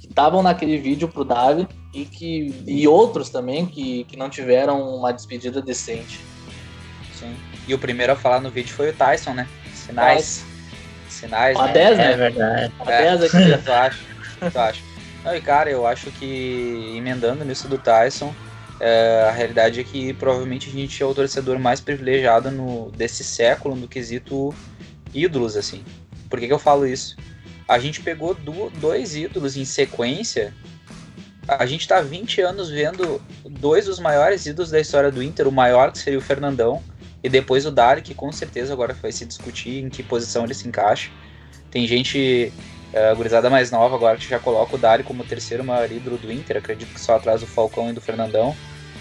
estavam 0.02 0.42
naquele 0.42 0.78
vídeo 0.78 1.08
pro 1.08 1.24
Davi 1.24 1.66
e 1.94 2.04
que 2.04 2.54
e 2.66 2.86
outros 2.88 3.30
também 3.30 3.64
que, 3.66 4.04
que 4.04 4.16
não 4.16 4.28
tiveram 4.28 4.96
uma 4.96 5.12
despedida 5.12 5.62
decente. 5.62 6.20
Sim. 7.18 7.34
E 7.66 7.72
o 7.72 7.78
primeiro 7.78 8.12
a 8.12 8.16
falar 8.16 8.40
no 8.40 8.50
vídeo 8.50 8.74
foi 8.74 8.90
o 8.90 8.92
Tyson, 8.92 9.32
né? 9.32 9.48
Sinais. 9.72 10.44
Sinais. 11.08 11.56
A 11.56 11.66
né? 11.66 11.72
10, 11.72 11.96
né? 11.96 12.12
É 12.12 12.16
verdade. 12.16 12.72
A 12.80 12.84
10 12.84 13.22
é. 13.22 13.26
aqui. 13.26 13.62
tu 13.64 13.72
acha? 13.72 13.98
Tu 14.50 14.58
acha? 14.58 14.82
Não, 15.24 15.34
e 15.34 15.40
cara, 15.40 15.70
eu 15.70 15.86
acho 15.86 16.10
que 16.10 16.94
emendando 16.96 17.44
nisso 17.44 17.66
do 17.66 17.78
Tyson, 17.78 18.34
é, 18.78 19.26
a 19.28 19.30
realidade 19.30 19.80
é 19.80 19.84
que 19.84 20.12
provavelmente 20.12 20.68
a 20.68 20.72
gente 20.72 21.02
é 21.02 21.06
o 21.06 21.14
torcedor 21.14 21.58
mais 21.58 21.80
privilegiado 21.80 22.50
no, 22.50 22.90
desse 22.90 23.24
século 23.24 23.74
no 23.74 23.88
quesito 23.88 24.54
ídolos, 25.14 25.56
assim. 25.56 25.82
Por 26.28 26.38
que, 26.38 26.46
que 26.46 26.52
eu 26.52 26.58
falo 26.58 26.86
isso? 26.86 27.16
A 27.66 27.78
gente 27.78 28.00
pegou 28.00 28.34
do, 28.34 28.68
dois 28.70 29.16
ídolos 29.16 29.56
em 29.56 29.64
sequência. 29.64 30.52
A 31.46 31.66
gente 31.66 31.86
tá 31.86 32.00
20 32.00 32.40
anos 32.40 32.70
vendo 32.70 33.20
dois 33.44 33.84
dos 33.86 33.98
maiores 33.98 34.46
ídolos 34.46 34.70
da 34.70 34.80
história 34.80 35.10
do 35.10 35.22
Inter, 35.22 35.46
o 35.46 35.52
maior 35.52 35.92
que 35.92 35.98
seria 35.98 36.18
o 36.18 36.22
Fernandão, 36.22 36.82
e 37.22 37.28
depois 37.28 37.66
o 37.66 37.70
Dari, 37.70 38.02
que 38.02 38.14
com 38.14 38.30
certeza 38.32 38.72
agora 38.72 38.94
vai 38.94 39.12
se 39.12 39.24
discutir 39.24 39.82
em 39.82 39.88
que 39.88 40.02
posição 40.02 40.44
ele 40.44 40.54
se 40.54 40.66
encaixa. 40.66 41.10
Tem 41.70 41.86
gente, 41.86 42.52
uh, 42.92 43.16
gurizada 43.16 43.50
mais 43.50 43.70
nova 43.70 43.94
agora, 43.94 44.16
que 44.16 44.28
já 44.28 44.38
coloca 44.38 44.74
o 44.74 44.78
Dari 44.78 45.02
como 45.02 45.22
o 45.22 45.26
terceiro 45.26 45.64
maior 45.64 45.90
ídolo 45.90 46.16
do 46.16 46.32
Inter, 46.32 46.58
acredito 46.58 46.92
que 46.92 47.00
só 47.00 47.16
atrás 47.16 47.40
do 47.40 47.46
Falcão 47.46 47.90
e 47.90 47.92
do 47.92 48.00
Fernandão. 48.00 48.56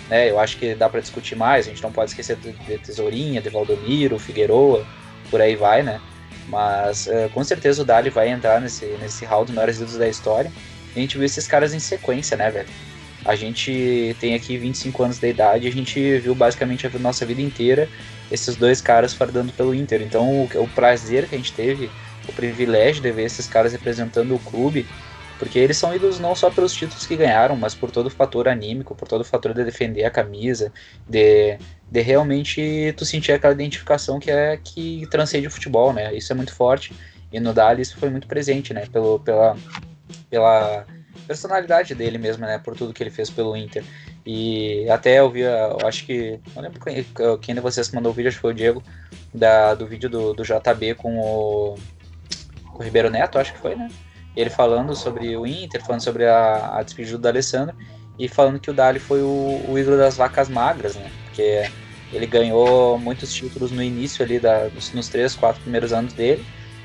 Né? 0.09 0.29
Eu 0.29 0.39
acho 0.39 0.57
que 0.57 0.75
dá 0.75 0.89
para 0.89 0.99
discutir 0.99 1.35
mais, 1.35 1.65
a 1.65 1.69
gente 1.69 1.81
não 1.81 1.91
pode 1.91 2.11
esquecer 2.11 2.35
de, 2.35 2.53
Tesourinha, 2.79 3.41
de 3.41 3.49
Valdomiro, 3.49 4.19
Figueroa, 4.19 4.85
por 5.29 5.39
aí 5.39 5.55
vai, 5.55 5.81
né? 5.81 6.01
Mas 6.49 7.07
uh, 7.07 7.29
com 7.33 7.43
certeza 7.43 7.81
o 7.81 7.85
Dali 7.85 8.09
vai 8.09 8.29
entrar 8.29 8.59
nesse, 8.59 8.85
nesse 9.01 9.23
hall 9.23 9.45
dos 9.45 9.55
maiores 9.55 9.77
ídolos 9.77 9.97
da 9.97 10.09
história. 10.09 10.51
A 10.95 10.99
gente 10.99 11.17
viu 11.17 11.25
esses 11.25 11.47
caras 11.47 11.73
em 11.73 11.79
sequência, 11.79 12.37
né, 12.37 12.49
velho? 12.49 12.69
A 13.25 13.35
gente 13.35 14.15
tem 14.19 14.35
aqui 14.35 14.57
25 14.57 15.03
anos 15.03 15.17
de 15.17 15.29
idade, 15.29 15.67
a 15.67 15.71
gente 15.71 16.19
viu 16.19 16.35
basicamente 16.35 16.85
a 16.85 16.99
nossa 16.99 17.25
vida 17.25 17.41
inteira 17.41 17.87
esses 18.29 18.55
dois 18.55 18.81
caras 18.81 19.13
fardando 19.13 19.53
pelo 19.53 19.73
Inter. 19.73 20.01
Então 20.01 20.29
o, 20.29 20.49
o 20.55 20.67
prazer 20.69 21.27
que 21.27 21.35
a 21.35 21.37
gente 21.37 21.53
teve, 21.53 21.89
o 22.27 22.33
privilégio 22.33 23.01
de 23.01 23.11
ver 23.11 23.23
esses 23.23 23.47
caras 23.47 23.71
representando 23.71 24.35
o 24.35 24.39
clube, 24.39 24.85
porque 25.39 25.59
eles 25.59 25.77
são 25.77 25.95
ídolos 25.95 26.19
não 26.19 26.35
só 26.35 26.49
pelos 26.49 26.73
títulos 26.73 27.05
que 27.05 27.15
ganharam, 27.15 27.55
mas 27.55 27.73
por 27.73 27.91
todo 27.91 28.07
o 28.07 28.09
fator 28.09 28.47
anímico, 28.47 28.95
por 28.95 29.07
todo 29.07 29.21
o 29.21 29.25
fator 29.25 29.53
de 29.53 29.63
defender 29.63 30.03
a 30.03 30.11
camisa, 30.11 30.71
de, 31.07 31.57
de 31.89 32.01
realmente 32.01 32.93
tu 32.97 33.05
sentir 33.05 33.31
aquela 33.31 33.53
identificação 33.53 34.19
que 34.19 34.31
é 34.31 34.57
que 34.57 35.07
transcende 35.09 35.47
o 35.47 35.51
futebol, 35.51 35.93
né? 35.93 36.13
Isso 36.13 36.31
é 36.31 36.35
muito 36.35 36.53
forte. 36.53 36.93
E 37.31 37.39
no 37.39 37.53
Dali 37.53 37.81
isso 37.81 37.97
foi 37.97 38.09
muito 38.09 38.27
presente, 38.27 38.73
né? 38.73 38.85
Pelo, 38.91 39.19
pela, 39.19 39.57
pela 40.33 40.83
personalidade 41.27 41.93
dele 41.93 42.17
mesmo, 42.17 42.43
né? 42.43 42.57
Por 42.57 42.75
tudo 42.75 42.91
que 42.91 43.03
ele 43.03 43.11
fez 43.11 43.29
pelo 43.29 43.55
Inter. 43.55 43.83
E 44.25 44.89
até 44.89 45.19
eu 45.19 45.29
vi, 45.29 45.41
eu 45.41 45.77
acho 45.85 46.07
que. 46.07 46.39
Não 46.55 46.63
lembro 46.63 46.79
quem, 46.79 47.05
quem 47.39 47.53
de 47.53 47.61
vocês 47.61 47.91
mandou 47.91 48.11
o 48.11 48.15
vídeo, 48.15 48.29
acho 48.29 48.37
que 48.37 48.41
foi 48.41 48.51
o 48.51 48.55
Diego, 48.55 48.83
da, 49.31 49.75
do 49.75 49.85
vídeo 49.85 50.09
do, 50.09 50.33
do 50.33 50.43
JB 50.43 50.95
com 50.95 51.19
o, 51.19 51.75
com 52.71 52.79
o 52.79 52.83
Ribeiro 52.83 53.11
Neto, 53.11 53.37
acho 53.37 53.53
que 53.53 53.59
foi, 53.59 53.75
né? 53.75 53.89
ele 54.35 54.49
falando 54.49 54.95
sobre 54.95 55.37
o 55.37 55.45
Inter, 55.45 55.83
falando 55.85 56.01
sobre 56.01 56.25
a, 56.25 56.77
a 56.77 56.81
despedida 56.81 57.19
do 57.19 57.27
Alessandro 57.27 57.75
e 58.17 58.27
falando 58.27 58.59
que 58.59 58.71
o 58.71 58.73
Dali 58.73 58.97
foi 58.97 59.21
o, 59.21 59.61
o 59.67 59.77
ídolo 59.77 59.97
das 59.97 60.17
vacas 60.17 60.49
magras, 60.49 60.95
né? 60.95 61.11
Porque 61.25 61.69
ele 62.11 62.25
ganhou 62.25 62.97
muitos 62.97 63.31
títulos 63.31 63.71
no 63.71 63.83
início 63.83 64.25
ali, 64.25 64.39
da, 64.39 64.69
nos 64.93 65.09
três, 65.09 65.35
quatro 65.35 65.61
primeiros 65.61 65.93
anos 65.93 66.13
dele, 66.13 66.43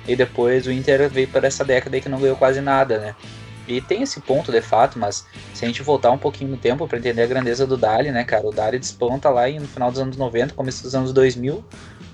e 0.08 0.16
depois 0.16 0.66
o 0.66 0.72
Inter 0.72 1.08
veio 1.08 1.28
para 1.28 1.46
essa 1.46 1.64
década 1.64 1.94
aí 1.96 2.00
que 2.00 2.08
não 2.08 2.18
ganhou 2.18 2.36
quase 2.36 2.60
nada, 2.62 2.98
né? 2.98 3.14
E 3.68 3.82
tem 3.82 4.02
esse 4.02 4.18
ponto 4.20 4.50
de 4.50 4.62
fato, 4.62 4.98
mas 4.98 5.26
se 5.52 5.62
a 5.62 5.68
gente 5.68 5.82
voltar 5.82 6.10
um 6.10 6.16
pouquinho 6.16 6.50
no 6.50 6.56
tempo 6.56 6.88
para 6.88 6.96
entender 6.96 7.20
a 7.20 7.26
grandeza 7.26 7.66
do 7.66 7.76
Dali, 7.76 8.10
né, 8.10 8.24
cara? 8.24 8.46
O 8.46 8.50
Dali 8.50 8.78
desponta 8.78 9.28
lá 9.28 9.46
no 9.46 9.68
final 9.68 9.90
dos 9.90 10.00
anos 10.00 10.16
90, 10.16 10.54
começo 10.54 10.82
dos 10.82 10.94
anos 10.94 11.12
2000, 11.12 11.62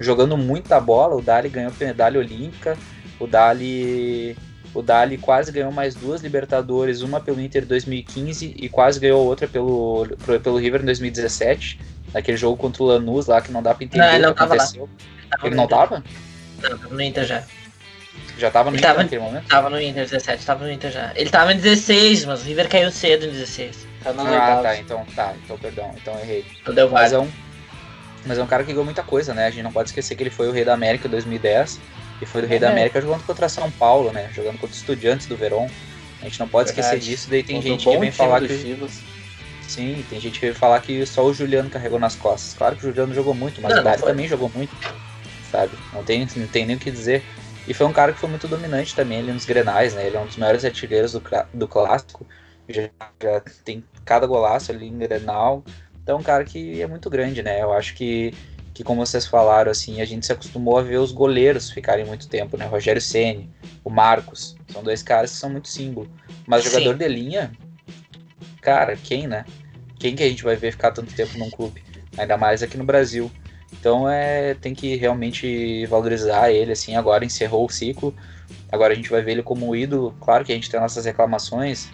jogando 0.01 0.37
muita 0.37 0.81
bola. 0.81 1.15
O 1.15 1.23
Dali 1.23 1.49
ganhou 1.49 1.73
medalha 1.79 2.19
olímpica, 2.19 2.77
o 3.21 3.29
Dali 3.29 4.37
o 4.75 4.83
Dali 4.83 5.17
quase 5.17 5.53
ganhou 5.53 5.71
mais 5.71 5.95
duas 5.95 6.21
Libertadores, 6.21 7.01
uma 7.03 7.21
pelo 7.21 7.41
Inter 7.41 7.63
em 7.63 7.67
2015 7.67 8.57
e 8.59 8.69
quase 8.69 8.99
ganhou 8.99 9.25
outra 9.25 9.47
pelo, 9.47 10.09
pelo 10.43 10.59
River 10.59 10.83
em 10.83 10.87
2017, 10.87 11.79
naquele 12.13 12.37
jogo 12.37 12.57
contra 12.57 12.83
o 12.83 12.87
Lanús 12.87 13.27
lá 13.27 13.41
que 13.41 13.53
não 13.53 13.63
dá 13.63 13.73
pra 13.73 13.85
entender 13.85 14.19
não, 14.19 14.33
o 14.33 14.35
que 14.35 14.43
aconteceu. 14.43 14.89
Ele, 15.39 15.47
ele 15.47 15.55
não 15.55 15.69
tava? 15.69 16.03
Não, 16.61 16.77
tava 16.77 16.93
no 16.93 17.01
Inter 17.01 17.25
já. 17.25 17.45
Já 18.39 18.51
tava 18.51 18.71
no 18.71 18.77
ele 18.77 18.81
Inter 18.81 18.91
tava, 18.91 19.03
naquele 19.03 19.23
momento? 19.23 19.47
Tava 19.47 19.71
no 19.71 19.81
Inter 19.81 20.05
17, 20.05 20.47
tava 20.47 20.65
no 20.65 20.73
Inter 20.73 20.91
já. 20.91 21.13
Ele 21.15 21.31
tava 21.31 21.53
em 21.53 21.57
16, 21.57 22.25
mas 22.25 22.43
o 22.43 22.45
River 22.45 22.69
caiu 22.69 22.91
cedo 22.91 23.27
em 23.27 23.31
16. 23.31 23.87
Tá 24.03 24.11
ah, 24.11 24.61
tá, 24.63 24.77
então 24.77 25.07
tá, 25.17 25.35
então 25.43 25.57
perdão, 25.57 25.95
então 25.97 26.19
errei. 26.21 26.45
Então 26.61 26.75
deu 26.75 26.91
mas 26.91 27.13
é, 27.13 27.19
um, 27.19 27.31
mas 28.27 28.37
é 28.37 28.43
um 28.43 28.47
cara 28.47 28.63
que 28.63 28.71
ganhou 28.71 28.85
muita 28.85 29.03
coisa, 29.03 29.33
né? 29.33 29.47
A 29.47 29.51
gente 29.51 29.63
não 29.63 29.73
pode 29.73 29.89
esquecer 29.89 30.15
que 30.15 30.23
ele 30.23 30.31
foi 30.31 30.49
o 30.49 30.53
rei 30.53 30.65
da 30.65 30.75
América 30.75 31.09
em 31.09 31.11
2010 31.11 31.81
e 32.21 32.27
foi 32.27 32.43
do 32.43 32.47
Rei 32.47 32.59
da 32.59 32.69
é. 32.69 32.73
América 32.73 33.01
jogando 33.01 33.25
contra 33.25 33.49
São 33.49 33.71
Paulo, 33.71 34.13
né? 34.13 34.31
Jogando 34.35 34.59
contra 34.59 34.77
Estudiantes 34.77 35.27
do 35.27 35.37
Verón. 35.37 35.69
A 36.21 36.25
gente 36.25 36.41
não 36.41 36.49
pode 36.49 36.73
Verdade. 36.73 36.97
esquecer 36.97 37.11
disso, 37.11 37.31
daí 37.31 37.43
tem 37.43 37.61
gente 37.61 37.89
que 37.89 37.99
vem 37.99 38.11
falar 38.11 38.41
que. 38.41 38.59
Chivas. 38.59 39.01
Sim, 39.67 40.05
tem 40.09 40.21
gente 40.21 40.39
que 40.39 40.47
vem 40.47 40.55
falar 40.55 40.81
que 40.81 41.05
só 41.07 41.25
o 41.25 41.33
Juliano 41.33 41.71
carregou 41.71 41.99
nas 41.99 42.15
costas. 42.15 42.55
Claro 42.55 42.77
que 42.77 42.83
o 42.83 42.89
Juliano 42.89 43.15
jogou 43.15 43.35
muito, 43.35 43.61
mas 43.61 43.73
não, 43.73 43.81
o 43.81 43.85
Dário 43.85 44.05
também 44.05 44.29
jogou 44.29 44.51
muito, 44.55 44.75
sabe? 45.51 45.73
Não 45.93 46.05
tem, 46.05 46.27
não 46.37 46.47
tem 46.47 46.67
nem 46.67 46.77
o 46.77 46.79
que 46.79 46.91
dizer. 46.91 47.23
E 47.67 47.73
foi 47.73 47.87
um 47.87 47.93
cara 47.93 48.13
que 48.13 48.19
foi 48.19 48.29
muito 48.29 48.47
dominante 48.47 48.95
também 48.95 49.21
ali 49.21 49.33
nos 49.33 49.45
Grenais, 49.45 49.95
né? 49.95 50.07
Ele 50.07 50.17
é 50.17 50.21
um 50.21 50.27
dos 50.27 50.37
maiores 50.37 50.65
artilheiros 50.65 51.13
do, 51.13 51.23
do 51.53 51.67
clássico. 51.67 52.27
Já, 52.69 52.91
já 53.23 53.41
tem 53.65 53.85
cada 54.05 54.27
golaço 54.27 54.71
ali 54.71 54.87
em 54.87 54.99
Grenal. 54.99 55.65
Então 56.03 56.17
é 56.17 56.21
um 56.21 56.23
cara 56.23 56.45
que 56.45 56.81
é 56.81 56.87
muito 56.87 57.09
grande, 57.09 57.43
né? 57.43 57.63
Eu 57.63 57.73
acho 57.73 57.95
que 57.95 58.33
que 58.75 58.83
como 58.83 59.07
vocês 59.07 59.25
falaram, 59.25 59.71
assim, 59.71 60.01
a 60.01 60.05
gente 60.05 60.27
se 60.27 60.33
acostumou 60.33 60.77
a 60.77 60.83
ver 60.83 60.99
os 60.99 61.13
goleiros 61.13 61.71
ficarem 61.71 62.05
muito 62.05 62.29
tempo, 62.29 62.57
né? 62.57 62.67
Rogério 62.67 63.01
Ceni, 63.01 63.49
o 63.85 63.89
Marcos, 63.89 64.57
são 64.69 64.83
dois 64.83 65.01
caras 65.01 65.31
que 65.31 65.37
são 65.37 65.49
muito 65.49 65.69
símbolo. 65.69 66.11
Mas 66.45 66.65
Sim. 66.65 66.71
jogador 66.71 66.95
de 66.99 67.07
linha, 67.07 67.53
cara, 68.61 68.97
quem, 68.97 69.29
né? 69.29 69.45
Quem 69.97 70.17
que 70.17 70.25
a 70.25 70.29
gente 70.29 70.43
vai 70.43 70.57
ver 70.57 70.73
ficar 70.73 70.91
tanto 70.91 71.15
tempo 71.15 71.39
num 71.39 71.49
clube? 71.49 71.85
Ainda 72.19 72.37
mais 72.37 72.65
aqui 72.65 72.77
no 72.77 72.85
Brasil. 72.85 73.31
Então 73.79 74.09
é, 74.09 74.55
tem 74.55 74.75
que 74.75 74.97
realmente 74.97 75.87
valorizar 75.87 76.51
ele, 76.51 76.73
assim, 76.73 76.97
agora 76.97 77.25
encerrou 77.25 77.67
o 77.67 77.71
ciclo. 77.71 78.15
Agora 78.71 78.93
a 78.93 78.97
gente 78.97 79.11
vai 79.11 79.23
ver 79.23 79.33
ele 79.33 79.43
como 79.43 79.75
ídolo. 79.75 80.15
Claro 80.21 80.45
que 80.45 80.53
a 80.53 80.55
gente 80.55 80.71
tem 80.71 80.81
nossas 80.81 81.05
reclamações, 81.05 81.87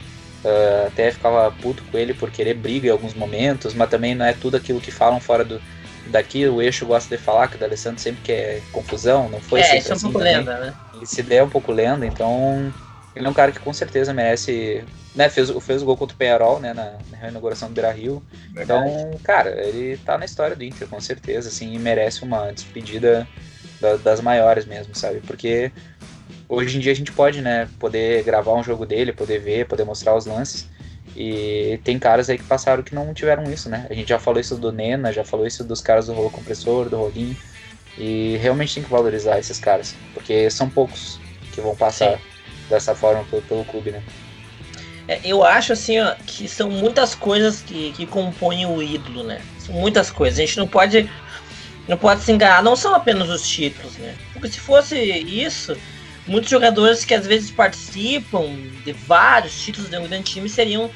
uh, 0.44 0.86
até 0.86 1.10
ficava 1.10 1.50
puto 1.50 1.82
com 1.90 1.98
ele 1.98 2.14
por 2.14 2.30
querer 2.30 2.54
briga 2.54 2.88
em 2.88 2.90
alguns 2.90 3.14
momentos, 3.14 3.74
mas 3.74 3.90
também 3.90 4.14
não 4.14 4.24
é 4.24 4.32
tudo 4.32 4.56
aquilo 4.56 4.80
que 4.80 4.90
falam 4.90 5.20
fora 5.20 5.44
do, 5.44 5.60
daqui. 6.06 6.46
O 6.46 6.62
eixo 6.62 6.86
gosta 6.86 7.16
de 7.16 7.22
falar 7.22 7.48
que 7.48 7.56
o 7.56 7.58
D'Alessandro 7.58 8.00
sempre 8.00 8.22
quer 8.22 8.62
confusão, 8.72 9.28
não 9.28 9.40
foi 9.40 9.60
é, 9.60 9.78
isso 9.78 9.92
é 9.92 9.96
um 9.96 10.00
pouco 10.00 10.18
também. 10.18 10.36
lenda, 10.36 10.58
né? 10.58 10.74
Ele 10.94 11.06
se 11.06 11.22
der 11.22 11.42
um 11.42 11.50
pouco 11.50 11.72
lenda, 11.72 12.06
então 12.06 12.72
ele 13.14 13.26
é 13.26 13.28
um 13.28 13.34
cara 13.34 13.52
que 13.52 13.58
com 13.58 13.72
certeza 13.72 14.12
merece. 14.12 14.84
Né, 15.14 15.28
fez, 15.28 15.50
fez 15.62 15.82
o 15.82 15.84
gol 15.84 15.96
contra 15.96 16.14
o 16.14 16.18
Penharol, 16.18 16.60
né, 16.60 16.72
na, 16.72 16.92
na 17.10 17.18
reinauguração 17.18 17.68
do 17.68 17.74
Beira 17.74 17.90
Rio. 17.90 18.22
Então, 18.56 19.10
cara, 19.24 19.50
ele 19.66 19.96
tá 19.98 20.16
na 20.16 20.24
história 20.24 20.54
do 20.54 20.62
Inter, 20.62 20.86
com 20.86 21.00
certeza, 21.00 21.48
assim, 21.48 21.74
e 21.74 21.78
merece 21.80 22.22
uma 22.22 22.52
despedida 22.52 23.26
da, 23.80 23.96
das 23.96 24.20
maiores 24.20 24.64
mesmo, 24.64 24.94
sabe? 24.94 25.20
Porque 25.26 25.72
hoje 26.48 26.76
em 26.76 26.80
dia 26.80 26.92
a 26.92 26.94
gente 26.94 27.10
pode, 27.10 27.40
né, 27.40 27.68
poder 27.80 28.22
gravar 28.22 28.54
um 28.54 28.62
jogo 28.62 28.86
dele, 28.86 29.12
poder 29.12 29.40
ver, 29.40 29.66
poder 29.66 29.84
mostrar 29.84 30.14
os 30.14 30.26
lances. 30.26 30.68
E 31.16 31.80
tem 31.82 31.98
caras 31.98 32.30
aí 32.30 32.38
que 32.38 32.44
passaram 32.44 32.84
que 32.84 32.94
não 32.94 33.12
tiveram 33.12 33.42
isso, 33.52 33.68
né? 33.68 33.88
A 33.90 33.94
gente 33.94 34.08
já 34.08 34.18
falou 34.20 34.38
isso 34.38 34.56
do 34.56 34.70
Nena, 34.70 35.12
já 35.12 35.24
falou 35.24 35.44
isso 35.44 35.64
dos 35.64 35.80
caras 35.80 36.06
do 36.06 36.12
rolo 36.12 36.30
compressor, 36.30 36.88
do 36.88 36.96
rolinho. 36.96 37.36
E 37.98 38.36
realmente 38.36 38.74
tem 38.74 38.84
que 38.84 38.90
valorizar 38.90 39.40
esses 39.40 39.58
caras, 39.58 39.96
porque 40.14 40.48
são 40.50 40.70
poucos 40.70 41.18
que 41.52 41.60
vão 41.60 41.74
passar. 41.74 42.16
Sim 42.16 42.29
dessa 42.70 42.94
forma 42.94 43.24
pelo, 43.24 43.42
pelo 43.42 43.64
clube, 43.64 43.90
né? 43.90 44.02
É, 45.08 45.20
eu 45.24 45.44
acho 45.44 45.72
assim 45.72 45.98
ó, 45.98 46.14
que 46.24 46.48
são 46.48 46.70
muitas 46.70 47.14
coisas 47.16 47.60
que, 47.60 47.92
que 47.92 48.06
compõem 48.06 48.64
o 48.64 48.80
ídolo, 48.80 49.24
né? 49.24 49.42
São 49.58 49.74
muitas 49.74 50.10
coisas. 50.10 50.38
A 50.38 50.42
gente 50.42 50.56
não 50.56 50.68
pode 50.68 51.10
não 51.88 51.96
pode 51.96 52.22
se 52.22 52.30
enganar. 52.30 52.62
Não 52.62 52.76
são 52.76 52.94
apenas 52.94 53.28
os 53.28 53.46
títulos, 53.46 53.96
né? 53.96 54.14
Porque 54.32 54.48
se 54.48 54.60
fosse 54.60 54.96
isso, 54.96 55.76
muitos 56.26 56.48
jogadores 56.48 57.04
que 57.04 57.12
às 57.12 57.26
vezes 57.26 57.50
participam 57.50 58.54
de 58.84 58.92
vários 58.92 59.60
títulos 59.60 59.90
de 59.90 59.98
um 59.98 60.06
grande 60.06 60.32
time 60.32 60.48
seriam 60.48 60.88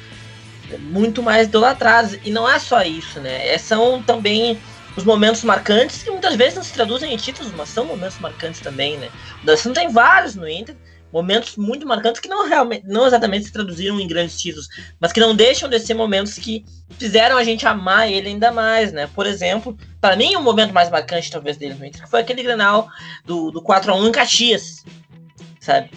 muito 0.79 1.21
mais 1.21 1.47
idolatrados. 1.47 2.17
E 2.23 2.31
não 2.31 2.49
é 2.49 2.57
só 2.57 2.81
isso, 2.83 3.19
né? 3.19 3.53
É, 3.53 3.57
são 3.57 4.01
também 4.01 4.57
os 4.95 5.03
momentos 5.03 5.43
marcantes 5.43 6.03
que 6.03 6.09
muitas 6.09 6.35
vezes 6.35 6.55
não 6.55 6.63
se 6.63 6.71
traduzem 6.71 7.13
em 7.13 7.17
títulos, 7.17 7.51
mas 7.51 7.67
são 7.67 7.83
momentos 7.83 8.17
marcantes 8.19 8.61
também, 8.61 8.97
né? 8.97 9.09
O 9.43 9.45
Daciano 9.45 9.75
tem 9.75 9.89
vários 9.89 10.35
no 10.35 10.47
Inter 10.47 10.75
momentos 11.15 11.55
muito 11.55 11.87
marcantes 11.87 12.19
que 12.19 12.27
não 12.27 12.45
realmente, 12.45 12.85
não 12.85 13.07
exatamente 13.07 13.45
se 13.45 13.53
traduziram 13.53 13.97
em 14.01 14.05
grandes 14.05 14.37
títulos, 14.37 14.67
mas 14.99 15.13
que 15.13 15.19
não 15.21 15.33
deixam 15.33 15.69
de 15.69 15.79
ser 15.79 15.93
momentos 15.93 16.33
que 16.33 16.65
fizeram 16.99 17.37
a 17.37 17.43
gente 17.45 17.65
amar 17.65 18.11
ele 18.11 18.27
ainda 18.27 18.51
mais, 18.51 18.91
né? 18.91 19.09
Por 19.15 19.25
exemplo, 19.25 19.77
para 20.01 20.17
mim 20.17 20.35
o 20.35 20.41
momento 20.41 20.73
mais 20.73 20.89
marcante 20.89 21.31
talvez 21.31 21.55
dele 21.55 21.75
no 21.75 21.85
Inter 21.85 22.05
foi 22.09 22.19
aquele 22.19 22.43
Grenal 22.43 22.89
do, 23.23 23.49
do 23.49 23.61
4 23.61 23.93
a 23.93 23.95
1 23.95 24.07
em 24.09 24.11
Caxias, 24.11 24.83
sabe? 25.61 25.89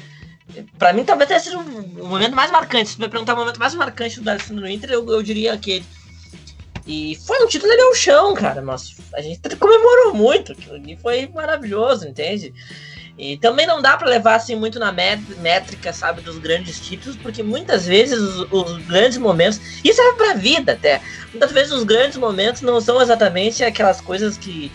Para 0.79 0.93
mim 0.93 1.05
talvez 1.05 1.27
tenha 1.27 1.41
sido 1.41 1.59
o 1.59 2.07
momento 2.07 2.37
mais 2.37 2.53
marcante. 2.53 2.91
Se 2.91 3.01
me 3.01 3.09
perguntar 3.09 3.35
o 3.35 3.39
momento 3.39 3.59
mais 3.59 3.75
marcante 3.75 4.21
do 4.21 4.31
Alessandro 4.31 4.63
no 4.63 4.71
Inter, 4.71 4.91
eu, 4.91 5.05
eu 5.11 5.21
diria 5.21 5.53
aquele. 5.53 5.85
E 6.87 7.19
foi 7.27 7.45
um 7.45 7.49
título 7.49 7.73
ao 7.73 7.95
chão, 7.95 8.35
cara. 8.35 8.63
Mas 8.63 8.97
a 9.13 9.21
gente 9.21 9.41
comemorou 9.57 10.15
muito. 10.15 10.53
Aquilo 10.53 10.81
foi 11.03 11.27
maravilhoso, 11.35 12.07
entende? 12.07 12.55
E 13.19 13.37
também 13.37 13.67
não 13.67 13.83
dá 13.83 13.97
para 13.97 14.09
levar 14.09 14.37
assim 14.37 14.55
muito 14.55 14.79
na 14.79 14.93
métrica, 14.93 15.93
sabe, 15.93 16.21
dos 16.21 16.39
grandes 16.39 16.79
títulos, 16.79 17.17
porque 17.17 17.43
muitas 17.43 17.85
vezes 17.85 18.17
os, 18.17 18.53
os 18.53 18.79
grandes 18.87 19.19
momentos, 19.19 19.61
isso 19.83 20.01
é 20.01 20.13
para 20.13 20.35
vida 20.35 20.73
até. 20.73 21.03
Muitas 21.31 21.51
vezes 21.51 21.73
os 21.73 21.83
grandes 21.83 22.17
momentos 22.17 22.63
não 22.63 22.81
são 22.81 23.03
exatamente 23.03 23.65
aquelas 23.65 24.01
coisas 24.01 24.37
que 24.37 24.71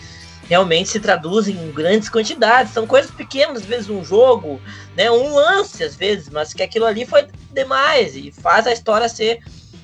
realmente 0.46 0.90
se 0.90 1.00
traduzem 1.00 1.56
em 1.56 1.72
grandes 1.72 2.10
quantidades, 2.10 2.74
são 2.74 2.86
coisas 2.86 3.10
pequenas, 3.10 3.62
às 3.62 3.64
vezes 3.64 3.88
um 3.88 4.04
jogo, 4.04 4.60
né, 4.94 5.10
um 5.10 5.34
lance 5.34 5.82
às 5.82 5.96
vezes, 5.96 6.28
mas 6.28 6.52
que 6.52 6.62
aquilo 6.62 6.84
ali 6.84 7.06
foi 7.06 7.26
demais 7.50 8.14
e 8.14 8.30
faz 8.30 8.66
a 8.66 8.72
história 8.72 9.08
ser 9.08 9.40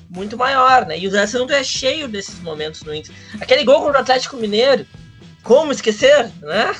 muito 0.07 0.37
maior, 0.37 0.85
né? 0.85 0.99
E 0.99 1.07
o 1.07 1.11
Zé 1.11 1.25
Santos 1.25 1.55
é 1.55 1.63
cheio 1.63 2.07
desses 2.07 2.39
momentos 2.41 2.83
no 2.83 2.93
Inter. 2.93 3.15
Aquele 3.39 3.63
gol 3.63 3.81
contra 3.81 3.99
o 3.99 4.01
Atlético 4.01 4.35
Mineiro, 4.35 4.85
como 5.43 5.71
esquecer, 5.71 6.29
né? 6.41 6.73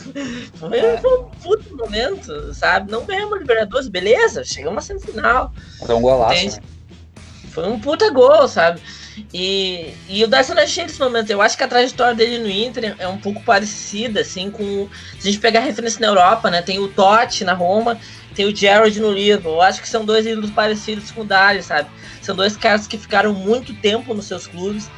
Foi 0.56 0.80
é. 0.80 0.96
um 0.96 1.30
puto 1.42 1.76
momento, 1.76 2.54
sabe? 2.54 2.92
Não 2.92 3.06
ganhamos 3.06 3.40
Libertadores, 3.40 3.88
beleza, 3.88 4.44
chegamos 4.44 4.76
na 4.76 4.82
semifinal. 4.82 5.52
Foi 5.86 5.96
um 5.96 6.02
golaço. 6.02 6.46
Né? 6.46 6.64
Foi 7.50 7.68
um 7.68 7.80
puta 7.80 8.10
gol, 8.12 8.48
sabe? 8.48 8.82
E, 9.34 9.94
e 10.08 10.24
o 10.24 10.28
Dyson 10.28 10.54
é 10.54 10.66
cheio 10.66 10.88
desse 10.88 11.00
momento. 11.00 11.30
Eu 11.30 11.42
acho 11.42 11.58
que 11.58 11.64
a 11.64 11.68
trajetória 11.68 12.16
dele 12.16 12.40
no 12.40 12.50
Inter 12.50 12.96
é 12.98 13.08
um 13.08 13.18
pouco 13.18 13.44
parecida, 13.44 14.22
assim, 14.22 14.50
com. 14.50 14.88
Se 15.20 15.28
a 15.28 15.32
gente 15.32 15.42
pegar 15.42 15.60
referência 15.60 16.00
na 16.00 16.08
Europa, 16.08 16.50
né? 16.50 16.62
Tem 16.62 16.80
o 16.80 16.88
Totti 16.88 17.44
na 17.44 17.54
Roma, 17.54 18.00
tem 18.36 18.46
o 18.46 18.56
Gerard 18.56 18.98
no 19.00 19.12
Liverpool. 19.12 19.54
Eu 19.54 19.62
acho 19.62 19.82
que 19.82 19.90
são 19.90 20.06
dois 20.06 20.26
ídolos 20.26 20.52
parecidos 20.52 21.12
com 21.12 21.22
o 21.22 21.26
Dali, 21.26 21.62
sabe? 21.62 21.90
São 22.22 22.36
dois 22.36 22.56
caras 22.56 22.88
que 22.88 22.98
ficaram 22.98 23.34
muito 23.34 23.74
tempo 23.74 24.14
nos 24.14 24.26
seus 24.26 24.48
clubes 24.48 24.90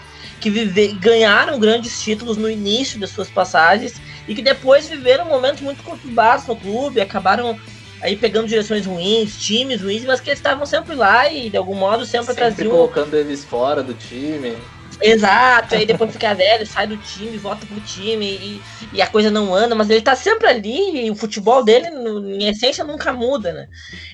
que 0.52 0.94
ganharam 1.00 1.58
grandes 1.58 2.02
títulos 2.02 2.36
no 2.36 2.50
início 2.50 3.00
das 3.00 3.12
suas 3.12 3.30
passagens 3.30 3.94
e 4.28 4.36
que 4.36 4.42
depois 4.42 4.90
viveram 4.90 5.26
momentos 5.26 5.62
muito 5.62 5.82
conturbados 5.84 6.46
no 6.48 6.56
clube, 6.56 7.00
acabaram 7.00 7.58
aí 8.02 8.18
pegando 8.18 8.48
direções 8.48 8.86
ruins, 8.86 9.38
times 9.42 9.82
ruins, 9.82 10.04
mas 10.04 10.20
que 10.20 10.30
eles 10.30 10.40
estavam 10.40 10.66
sempre 10.66 10.96
lá 10.96 11.32
e 11.32 11.50
de 11.50 11.56
algum 11.56 11.76
modo 11.76 12.06
sempre, 12.06 12.28
sempre 12.28 12.44
traziam. 12.44 12.72
colocando 12.72 13.16
eles 13.16 13.46
fora 13.46 13.82
do 13.82 13.94
time. 13.94 14.58
Exato, 15.02 15.76
aí 15.76 15.86
depois 15.86 16.12
fica 16.12 16.34
velho, 16.36 16.68
sai 16.68 16.88
do 16.88 16.98
time, 16.98 17.38
volta 17.38 17.66
pro 17.66 17.80
time 17.82 18.26
e, 18.26 18.62
e 18.94 19.02
a 19.02 19.08
coisa 19.08 19.32
não 19.32 19.54
anda, 19.56 19.74
mas 19.74 19.90
ele 19.90 20.02
tá 20.02 20.16
sempre 20.16 20.48
ali 20.48 21.06
e 21.06 21.10
o 21.10 21.16
futebol 21.16 21.64
dele, 21.64 21.88
em 21.88 22.48
essência, 22.48 22.84
nunca 22.84 23.12
muda, 23.12 23.52
né? 23.54 23.68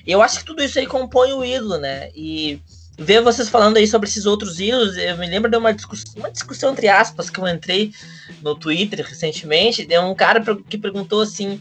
Eu 0.06 0.22
acho 0.22 0.38
que 0.38 0.44
tudo 0.44 0.62
isso 0.62 0.78
aí 0.78 0.86
compõe 0.86 1.32
o 1.32 1.44
ídolo, 1.44 1.76
né? 1.76 2.08
E 2.14 2.60
ver 3.00 3.22
vocês 3.22 3.48
falando 3.48 3.78
aí 3.78 3.86
sobre 3.86 4.06
esses 4.06 4.26
outros 4.26 4.60
ídolos, 4.60 4.94
eu 4.98 5.16
me 5.16 5.26
lembro 5.26 5.50
de 5.50 5.56
uma 5.56 5.72
discussão, 5.72 6.12
uma 6.16 6.30
discussão 6.30 6.72
entre 6.72 6.86
aspas 6.86 7.30
que 7.30 7.40
eu 7.40 7.48
entrei 7.48 7.92
no 8.42 8.54
Twitter 8.54 9.04
recentemente, 9.04 9.86
de 9.86 9.98
um 9.98 10.14
cara 10.14 10.44
que 10.68 10.76
perguntou 10.76 11.22
assim, 11.22 11.58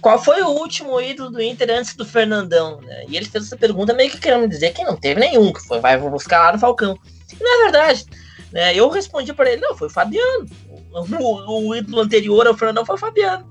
qual 0.00 0.18
foi 0.18 0.40
o 0.40 0.48
último 0.48 0.98
ídolo 0.98 1.30
do 1.30 1.42
Inter 1.42 1.70
antes 1.70 1.94
do 1.94 2.06
Fernandão, 2.06 2.80
né? 2.80 3.04
E 3.06 3.18
ele 3.18 3.26
fez 3.26 3.44
essa 3.44 3.56
pergunta 3.56 3.92
meio 3.92 4.10
que 4.10 4.18
querendo 4.18 4.48
dizer 4.48 4.72
que 4.72 4.82
não 4.82 4.96
teve 4.96 5.20
nenhum, 5.20 5.52
que 5.52 5.60
foi, 5.60 5.78
vai 5.78 5.98
buscar 5.98 6.46
lá 6.46 6.52
no 6.54 6.58
Falcão. 6.58 6.98
E 7.38 7.44
não 7.44 7.60
é 7.60 7.62
verdade. 7.64 8.06
Né? 8.50 8.74
Eu 8.74 8.88
respondi 8.88 9.34
para 9.34 9.52
ele, 9.52 9.60
não, 9.60 9.76
foi 9.76 9.88
o 9.88 9.90
Fabiano. 9.90 10.46
O, 10.90 11.68
o, 11.68 11.76
ídolo 11.76 12.00
anterior 12.00 12.46
ao 12.46 12.56
Fernandão 12.56 12.86
foi 12.86 12.94
o 12.94 12.98
Fabiano. 12.98 13.46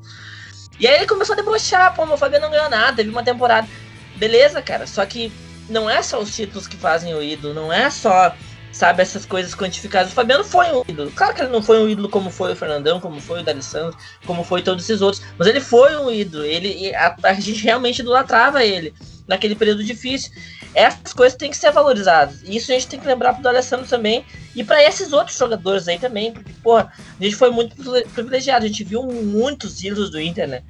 E 0.80 0.88
aí 0.88 0.96
ele 0.96 1.06
começou 1.06 1.34
a 1.34 1.36
debochar, 1.36 1.96
pô, 1.96 2.04
o 2.04 2.18
Fabiano 2.18 2.46
não 2.46 2.52
ganhou 2.52 2.70
nada, 2.70 2.98
teve 2.98 3.12
uma 3.12 3.24
temporada. 3.24 3.68
Beleza, 4.16 4.60
cara, 4.60 4.88
só 4.88 5.06
que 5.06 5.32
não 5.70 5.90
é 5.90 6.02
só 6.02 6.20
os 6.20 6.36
títulos 6.36 6.68
que 6.68 6.78
fazem 6.78 7.14
o 7.14 7.22
ídolo, 7.22 7.54
não 7.54 7.72
é 7.72 7.90
só, 7.90 8.36
sabe, 8.72 9.02
essas 9.02 9.26
coisas 9.26 9.56
quantificadas. 9.56 10.12
O 10.12 10.16
Fabiano 10.16 10.44
foi 10.44 10.72
um 10.72 10.84
ídolo. 10.88 11.12
Claro 11.12 11.34
que 11.34 11.42
ele 11.42 11.52
não 11.52 11.62
foi 11.62 11.82
um 11.82 11.90
ídolo 11.90 12.10
como 12.10 12.30
foi 12.30 12.54
o 12.54 12.56
Fernandão, 12.56 13.00
como 13.00 13.20
foi 13.20 13.42
o 13.42 13.44
D'Alessandro, 13.44 13.98
como 14.26 14.44
foi 14.44 14.62
todos 14.62 14.84
esses 14.84 15.02
outros, 15.02 15.24
mas 15.38 15.48
ele 15.48 15.60
foi 15.60 15.98
um 15.98 16.12
ídolo. 16.12 16.44
Ele, 16.44 16.94
a, 16.96 17.16
a 17.24 17.34
gente 17.34 17.64
realmente 17.64 18.00
idolatrava 18.00 18.64
ele 18.64 18.94
naquele 19.28 19.56
período 19.56 19.84
difícil. 19.84 20.32
Essas 20.74 21.14
coisas 21.14 21.38
têm 21.38 21.50
que 21.50 21.58
ser 21.58 21.72
valorizadas. 21.72 22.44
E 22.44 22.56
isso 22.56 22.72
a 22.72 22.76
gente 22.76 22.88
tem 22.88 23.00
que 23.00 23.08
lembrar 23.08 23.34
pro 23.34 23.42
D'Alessandro 23.42 23.88
também 23.88 24.24
e 24.56 24.64
para 24.64 24.84
esses 24.84 25.12
outros 25.12 25.38
jogadores 25.38 25.88
aí 25.88 25.98
também, 25.98 26.32
porque, 26.32 26.52
pô, 26.64 26.78
a 26.78 26.92
gente 27.20 27.36
foi 27.36 27.50
muito 27.50 27.76
privilegiado, 28.14 28.66
a 28.66 28.68
gente 28.68 28.84
viu 28.84 29.04
muitos 29.04 29.84
ídolos 29.84 30.12
do 30.12 30.20
Inter, 30.20 30.48
né? 30.48 30.64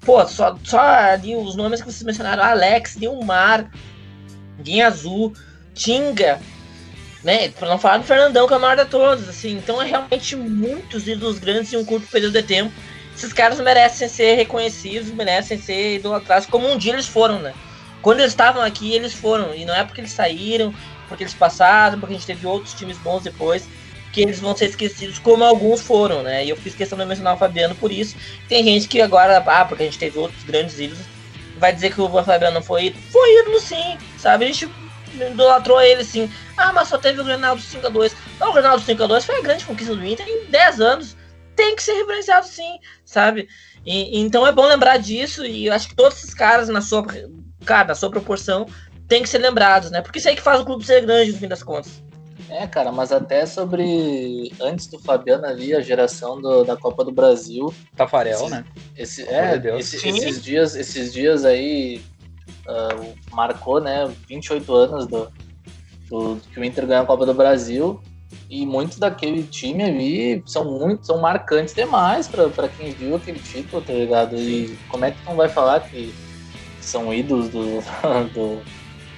Pô, 0.00 0.26
só, 0.26 0.56
só 0.62 0.78
ali 0.78 1.34
os 1.34 1.56
nomes 1.56 1.80
que 1.80 1.90
vocês 1.90 2.02
mencionaram, 2.02 2.42
Alex, 2.42 2.96
Nilmar, 2.96 3.70
Guinha 4.60 4.86
Azul, 4.86 5.34
Tinga, 5.74 6.40
né? 7.22 7.48
Pra 7.50 7.68
não 7.68 7.78
falar 7.78 7.98
do 7.98 8.04
Fernandão, 8.04 8.46
que 8.46 8.54
é 8.54 8.56
o 8.56 8.60
maior 8.60 8.76
de 8.76 8.86
todos, 8.86 9.28
assim. 9.28 9.56
Então 9.56 9.80
é 9.82 9.86
realmente 9.86 10.36
muitos 10.36 11.06
ídolos 11.06 11.38
grandes 11.38 11.72
em 11.72 11.76
um 11.76 11.84
curto 11.84 12.06
período 12.06 12.32
de 12.32 12.42
tempo. 12.42 12.72
Esses 13.14 13.32
caras 13.32 13.58
merecem 13.60 14.08
ser 14.08 14.34
reconhecidos, 14.34 15.10
merecem 15.10 15.58
ser 15.58 15.96
idolatrados, 15.96 16.46
como 16.46 16.70
um 16.70 16.76
dia 16.76 16.92
eles 16.92 17.06
foram, 17.06 17.38
né? 17.40 17.54
Quando 18.02 18.20
eles 18.20 18.32
estavam 18.32 18.62
aqui, 18.62 18.94
eles 18.94 19.12
foram. 19.14 19.54
E 19.54 19.64
não 19.64 19.74
é 19.74 19.82
porque 19.82 20.00
eles 20.00 20.12
saíram, 20.12 20.72
porque 21.08 21.24
eles 21.24 21.34
passaram, 21.34 21.98
porque 21.98 22.14
a 22.14 22.18
gente 22.18 22.26
teve 22.26 22.46
outros 22.46 22.74
times 22.74 22.98
bons 22.98 23.22
depois, 23.22 23.68
que 24.12 24.20
eles 24.20 24.38
vão 24.38 24.56
ser 24.56 24.66
esquecidos, 24.66 25.18
como 25.18 25.42
alguns 25.42 25.80
foram, 25.80 26.22
né? 26.22 26.44
E 26.44 26.50
eu 26.50 26.56
fiz 26.56 26.74
questão 26.74 26.98
de 26.98 27.04
mencionar 27.04 27.34
o 27.34 27.38
Fabiano 27.38 27.74
por 27.74 27.90
isso. 27.90 28.16
Tem 28.48 28.62
gente 28.62 28.86
que 28.86 29.00
agora, 29.00 29.38
ah, 29.38 29.64
porque 29.64 29.82
a 29.82 29.86
gente 29.86 29.98
teve 29.98 30.18
outros 30.18 30.44
grandes 30.44 30.78
ídolos, 30.78 31.04
vai 31.56 31.72
dizer 31.72 31.92
que 31.92 32.00
o 32.00 32.08
Fabiano 32.22 32.54
não 32.54 32.62
foi 32.62 32.86
ídolo. 32.86 33.02
Foi 33.10 33.40
ídolo 33.40 33.60
sim, 33.60 33.98
sabe? 34.18 34.44
A 34.44 34.48
gente 34.48 34.70
idolatrou 35.14 35.80
ele 35.80 36.04
sim. 36.04 36.30
Ah, 36.56 36.72
mas 36.72 36.88
só 36.88 36.98
teve 36.98 37.20
o 37.20 37.24
Grenal 37.24 37.56
do 37.56 37.62
5x2. 37.62 38.12
Não, 38.38 38.50
o 38.50 38.52
Grenal 38.52 38.78
do 38.78 38.84
5x2 38.84 39.22
foi 39.22 39.38
a 39.38 39.42
grande 39.42 39.64
conquista 39.64 39.94
do 39.94 40.04
Inter 40.04 40.26
em 40.28 40.46
10 40.50 40.80
anos. 40.80 41.16
tem 41.54 41.74
que 41.74 41.82
ser 41.82 41.94
referenciado 41.94 42.46
sim, 42.46 42.78
sabe? 43.04 43.48
E, 43.84 44.20
então 44.20 44.46
é 44.46 44.52
bom 44.52 44.66
lembrar 44.66 44.98
disso 44.98 45.44
e 45.44 45.66
eu 45.66 45.72
acho 45.72 45.88
que 45.88 45.94
todos 45.94 46.18
esses 46.18 46.34
caras 46.34 46.68
na 46.68 46.82
sua, 46.82 47.04
cara, 47.64 47.88
na 47.88 47.94
sua 47.94 48.10
proporção 48.10 48.66
tem 49.08 49.22
que 49.22 49.28
ser 49.28 49.38
lembrados, 49.38 49.90
né? 49.90 50.02
Porque 50.02 50.18
isso 50.18 50.28
aí 50.28 50.36
que 50.36 50.42
faz 50.42 50.60
o 50.60 50.64
clube 50.64 50.84
ser 50.84 51.00
grande 51.00 51.32
no 51.32 51.38
fim 51.38 51.48
das 51.48 51.62
contas. 51.62 52.02
É, 52.48 52.66
cara, 52.66 52.92
mas 52.92 53.12
até 53.12 53.44
sobre 53.44 54.52
antes 54.60 54.86
do 54.86 54.98
Fabiano 54.98 55.46
ali, 55.46 55.74
a 55.74 55.80
geração 55.80 56.40
do, 56.40 56.64
da 56.64 56.76
Copa 56.76 57.04
do 57.04 57.10
Brasil. 57.10 57.72
Tafarel, 57.96 58.40
esse, 58.40 58.50
né? 58.50 58.64
Esse, 58.96 59.22
é, 59.28 59.78
esse, 59.78 60.08
esses 60.08 60.42
dias, 60.42 60.76
esses 60.76 61.12
dias 61.12 61.44
aí 61.44 62.00
uh, 62.66 63.34
marcou, 63.34 63.80
né, 63.80 64.10
28 64.28 64.74
anos 64.74 65.06
do, 65.06 65.28
do, 66.08 66.40
que 66.52 66.60
o 66.60 66.64
Inter 66.64 66.86
ganhou 66.86 67.02
a 67.02 67.06
Copa 67.06 67.26
do 67.26 67.34
Brasil. 67.34 68.00
E 68.48 68.64
muitos 68.64 68.98
daquele 68.98 69.42
time 69.42 69.82
ali 69.82 70.42
são 70.46 70.64
muito, 70.64 71.04
são 71.04 71.18
marcantes 71.18 71.74
demais 71.74 72.28
para 72.28 72.68
quem 72.68 72.92
viu 72.92 73.16
aquele 73.16 73.40
título, 73.40 73.82
tá 73.82 73.92
ligado? 73.92 74.36
E 74.36 74.78
como 74.88 75.04
é 75.04 75.10
que 75.10 75.18
tu 75.20 75.26
não 75.26 75.36
vai 75.36 75.48
falar 75.48 75.80
que 75.80 76.14
são 76.80 77.12
ídolos 77.12 77.48
do, 77.48 77.80
do 78.32 78.62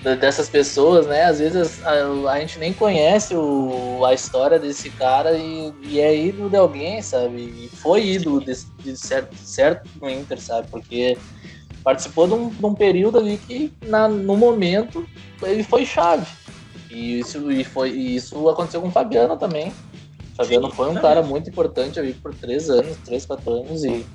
dessas 0.02 0.48
pessoas, 0.48 1.06
né? 1.06 1.24
Às 1.24 1.40
vezes 1.40 1.84
a, 1.84 2.30
a, 2.30 2.40
gente 2.40 2.58
nem 2.58 2.72
conhece 2.72 3.34
o, 3.34 4.04
a 4.04 4.14
história 4.14 4.58
desse 4.58 4.90
cara 4.90 5.36
e, 5.36 5.72
e, 5.82 6.00
é 6.00 6.16
ídolo 6.16 6.48
de 6.48 6.56
alguém, 6.56 7.02
sabe? 7.02 7.36
E 7.36 7.68
foi 7.68 8.06
ídolo 8.06 8.40
de, 8.40 8.54
de 8.78 8.96
certo, 8.96 9.34
certo 9.36 9.88
no 10.00 10.08
Inter, 10.08 10.40
sabe? 10.40 10.68
Porque 10.70 11.18
participou 11.82 12.26
de 12.26 12.34
um, 12.34 12.48
de 12.48 12.64
um 12.64 12.74
período 12.74 13.18
ali 13.18 13.38
que 13.38 13.72
na, 13.86 14.06
no 14.06 14.36
momento 14.36 15.06
ele 15.42 15.64
foi 15.64 15.84
chave. 15.84 16.26
E 16.90 17.18
isso, 17.18 17.50
e 17.50 17.64
foi, 17.64 17.90
e 17.90 18.16
isso 18.16 18.48
aconteceu 18.48 18.80
com 18.80 18.88
o 18.88 18.92
Fabiano 18.92 19.36
também. 19.36 19.72
O 20.32 20.36
Fabiano 20.36 20.70
Sim, 20.70 20.76
foi 20.76 20.86
um 20.86 20.94
também. 20.94 21.02
cara 21.02 21.22
muito 21.22 21.50
importante 21.50 21.98
ali 21.98 22.14
por 22.14 22.32
três 22.34 22.70
anos, 22.70 22.96
três, 23.04 23.26
quatro 23.26 23.52
anos 23.52 23.82
e, 23.84 24.06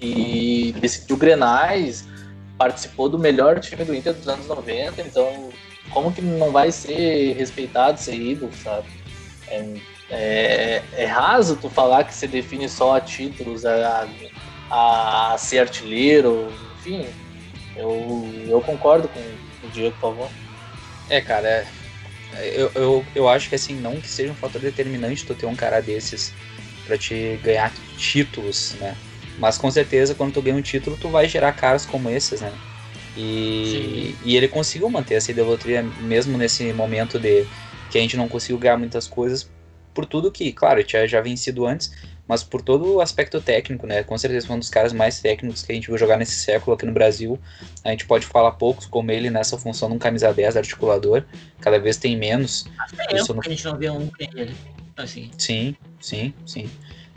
e 0.00 0.74
decidiu 0.80 1.16
Grenais 1.16 2.08
participou 2.58 3.08
do 3.08 3.18
melhor 3.18 3.58
time 3.60 3.84
do 3.84 3.94
Inter 3.94 4.14
dos 4.14 4.28
anos 4.28 4.46
90, 4.46 5.00
então 5.02 5.50
como 5.90 6.12
que 6.12 6.22
não 6.22 6.50
vai 6.50 6.72
ser 6.72 7.34
respeitado, 7.34 8.00
ser 8.00 8.14
ídolo, 8.14 8.52
sabe? 8.62 8.86
É, 9.48 9.64
é, 10.10 10.82
é 10.96 11.04
raso 11.06 11.56
tu 11.56 11.68
falar 11.68 12.04
que 12.04 12.14
você 12.14 12.26
define 12.26 12.68
só 12.68 12.96
a 12.96 13.00
títulos, 13.00 13.64
a, 13.64 14.08
a, 14.70 15.34
a 15.34 15.38
ser 15.38 15.60
artilheiro, 15.60 16.52
enfim. 16.78 17.06
Eu, 17.76 18.28
eu 18.48 18.60
concordo 18.60 19.08
com 19.08 19.20
o 19.66 19.70
Diego, 19.70 19.94
por 20.00 20.14
favor. 20.14 20.30
É, 21.08 21.20
cara, 21.20 21.48
é, 21.48 21.66
eu, 22.54 22.70
eu, 22.74 23.06
eu 23.14 23.28
acho 23.28 23.48
que 23.48 23.54
assim, 23.54 23.74
não 23.74 24.00
que 24.00 24.08
seja 24.08 24.32
um 24.32 24.36
fator 24.36 24.60
determinante 24.60 25.24
tu 25.24 25.34
ter 25.34 25.46
um 25.46 25.56
cara 25.56 25.80
desses 25.80 26.32
para 26.86 26.98
te 26.98 27.38
ganhar 27.42 27.72
títulos, 27.96 28.74
né? 28.80 28.96
Mas 29.38 29.58
com 29.58 29.70
certeza, 29.70 30.14
quando 30.14 30.32
tu 30.32 30.42
ganha 30.42 30.56
um 30.56 30.62
título, 30.62 30.96
tu 31.00 31.08
vai 31.08 31.28
gerar 31.28 31.52
caras 31.52 31.84
como 31.84 32.08
esses, 32.08 32.40
né? 32.40 32.52
E, 33.16 34.14
e 34.24 34.36
ele 34.36 34.48
conseguiu 34.48 34.88
manter 34.90 35.14
essa 35.14 35.30
idolatria 35.30 35.82
mesmo 36.00 36.36
nesse 36.36 36.72
momento 36.72 37.18
de 37.18 37.46
que 37.90 37.98
a 37.98 38.00
gente 38.00 38.16
não 38.16 38.28
conseguiu 38.28 38.58
ganhar 38.58 38.76
muitas 38.76 39.06
coisas 39.06 39.48
por 39.92 40.04
tudo 40.04 40.32
que, 40.32 40.52
claro, 40.52 40.82
tinha 40.82 41.06
já 41.06 41.20
vencido 41.20 41.64
antes, 41.64 41.92
mas 42.26 42.42
por 42.42 42.60
todo 42.60 42.94
o 42.94 43.00
aspecto 43.00 43.40
técnico, 43.40 43.86
né? 43.86 44.02
Com 44.02 44.18
certeza 44.18 44.46
foi 44.46 44.56
um 44.56 44.58
dos 44.58 44.70
caras 44.70 44.92
mais 44.92 45.20
técnicos 45.20 45.62
que 45.62 45.70
a 45.70 45.74
gente 45.74 45.86
viu 45.86 45.96
jogar 45.96 46.16
nesse 46.16 46.34
século 46.36 46.74
aqui 46.74 46.86
no 46.86 46.92
Brasil. 46.92 47.38
A 47.84 47.90
gente 47.90 48.06
pode 48.06 48.26
falar 48.26 48.52
poucos 48.52 48.86
como 48.86 49.10
ele 49.12 49.30
nessa 49.30 49.56
função 49.58 49.88
de 49.88 49.94
um 49.94 49.98
camisa 49.98 50.32
10 50.32 50.56
articulador, 50.56 51.24
cada 51.60 51.78
vez 51.78 51.96
tem 51.96 52.16
menos. 52.16 52.66
Que 53.08 53.14
é 53.14 53.20
Isso 53.20 53.32
no... 53.32 53.40
a 53.44 53.48
gente 53.48 53.64
não 53.64 53.76
vê 53.76 53.90
um 53.90 54.08
tem 54.08 54.28
ele, 54.34 54.56
assim. 54.96 55.30
Sim, 55.38 55.76
sim, 56.00 56.34
sim. 56.46 56.68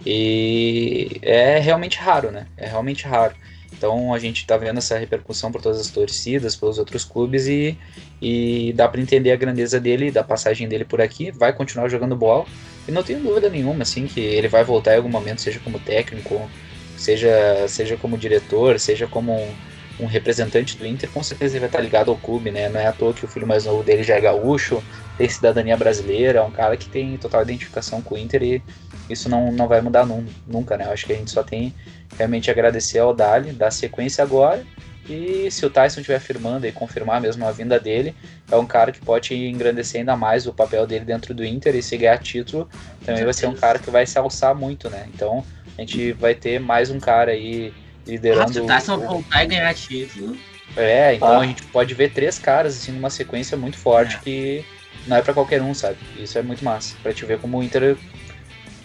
E 0.10 1.20
é 1.22 1.60
realmente 1.60 1.97
raro, 1.97 2.32
né? 2.32 2.47
É 2.55 2.66
realmente 2.66 3.05
raro. 3.05 3.36
Então 3.74 4.14
a 4.14 4.20
gente 4.20 4.47
tá 4.47 4.55
vendo 4.55 4.78
essa 4.78 4.97
repercussão 4.97 5.51
por 5.51 5.62
todas 5.62 5.82
as 5.82 5.89
torcidas, 5.89 6.55
pelos 6.55 6.80
outros 6.80 7.03
clubes 7.03 7.45
e, 7.45 7.78
e 8.22 8.72
dá 8.74 8.88
para 8.88 9.01
entender 9.01 9.34
a 9.34 9.36
grandeza 9.36 9.82
dele, 9.82 10.10
da 10.10 10.24
passagem 10.24 10.66
dele 10.66 10.86
por 10.86 11.01
aqui. 11.01 11.30
Vai 11.30 11.51
continuar 11.51 11.89
jogando 11.89 12.16
bola 12.16 12.45
e 12.88 12.91
não 12.91 13.03
tenho 13.03 13.20
dúvida 13.20 13.49
nenhuma 13.49 13.82
assim 13.82 14.08
que 14.08 14.22
ele 14.22 14.47
vai 14.47 14.64
voltar 14.64 14.93
em 14.93 14.97
algum 14.97 15.10
momento, 15.10 15.41
seja 15.41 15.60
como 15.60 15.78
técnico, 15.78 16.49
seja 16.95 17.68
seja 17.68 17.97
como 17.97 18.18
diretor, 18.18 18.80
seja 18.80 19.08
como 19.08 19.34
um, 19.34 19.55
um 19.99 20.05
representante 20.05 20.78
do 20.78 20.88
Inter. 20.88 21.10
Com 21.12 21.22
certeza 21.22 21.55
ele 21.55 21.60
vai 21.60 21.70
estar 21.70 21.82
ligado 21.82 22.12
ao 22.12 22.18
clube, 22.18 22.49
né? 22.49 22.70
Não 22.70 22.80
é 22.80 22.88
à 22.88 22.93
toa 22.93 23.14
que 23.14 23.26
o 23.26 23.28
filho 23.28 23.45
mais 23.45 23.66
novo 23.66 23.84
dele 23.84 24.03
já 24.03 24.16
é 24.16 24.22
gaúcho, 24.22 24.82
tem 25.18 25.28
cidadania 25.28 25.76
brasileira, 25.76 26.39
é 26.39 26.43
um 26.43 26.51
cara 26.51 26.78
que 26.78 26.88
tem 26.88 27.18
total 27.18 27.41
identificação 27.41 28.01
com 28.01 28.16
o 28.16 28.18
Inter 28.18 28.41
e 28.41 28.64
isso 29.10 29.30
não, 29.30 29.51
não 29.51 29.68
vai 29.68 29.82
mudar 29.82 30.05
num, 30.05 30.26
nunca, 30.45 30.78
né? 30.78 30.86
Eu 30.86 30.91
acho 30.91 31.05
que 31.05 31.14
a 31.14 31.16
gente 31.16 31.32
só 31.32 31.43
tem 31.43 31.74
realmente 32.18 32.49
agradecer 32.49 32.99
ao 32.99 33.14
Dali, 33.14 33.51
dar 33.51 33.72
sequência 33.72 34.24
agora. 34.24 34.66
E 35.10 35.49
se 35.49 35.66
o 35.66 35.70
Tyson 35.70 36.01
estiver 36.01 36.20
firmando 36.20 36.68
e 36.68 36.72
confirmar 36.72 37.22
mesmo 37.22 37.45
a 37.47 37.51
vinda 37.51 37.80
dele, 37.80 38.14
é 38.51 38.55
um 38.58 38.66
cara 38.66 38.91
que 38.91 38.99
pode 38.99 39.34
engrandecer 39.34 39.99
ainda 39.99 40.18
mais 40.18 40.45
o 40.45 40.53
papel 40.53 40.86
dele 40.86 41.05
dentro 41.05 41.34
do 41.34 41.45
Inter 41.45 41.76
e 41.76 41.82
se 41.82 41.95
ganhar 41.95 42.18
título, 42.18 42.70
também 43.05 43.24
vai 43.24 43.34
ser 43.34 43.47
um 43.47 43.55
cara 43.55 43.80
que 43.80 43.89
vai 43.89 44.05
se 44.05 44.20
alçar 44.20 44.53
muito, 44.53 44.89
né? 44.89 45.08
Então 45.14 45.45
a 45.78 45.82
gente 45.82 46.12
vai 46.12 46.36
ter 46.36 46.60
mais 46.60 46.89
um 46.89 46.99
cara 46.99 47.32
aí 47.32 47.74
liderando. 48.05 48.49
Ah, 48.49 48.53
se 48.53 48.60
o 48.60 48.66
Tyson 48.66 48.97
voltar 48.99 49.43
e 49.45 49.47
ganhar 49.47 49.74
título. 49.74 50.38
É, 50.76 51.16
então 51.16 51.28
ah. 51.30 51.39
a 51.39 51.45
gente 51.45 51.64
pode 51.64 51.93
ver 51.93 52.12
três 52.12 52.38
caras 52.38 52.76
assim 52.76 52.91
numa 52.91 53.10
sequência 53.10 53.55
muito 53.55 53.78
forte 53.78 54.18
é. 54.18 54.20
que 54.20 54.66
não 55.08 55.16
é 55.16 55.22
para 55.22 55.34
qualquer 55.34 55.62
um, 55.62 55.74
sabe? 55.74 55.97
Isso 56.20 56.38
é 56.38 56.41
muito 56.41 56.64
massa. 56.66 56.95
Pra 57.01 57.14
te 57.14 57.26
ver 57.26 57.39
como 57.39 57.58
o 57.58 57.64
Inter 57.64 57.95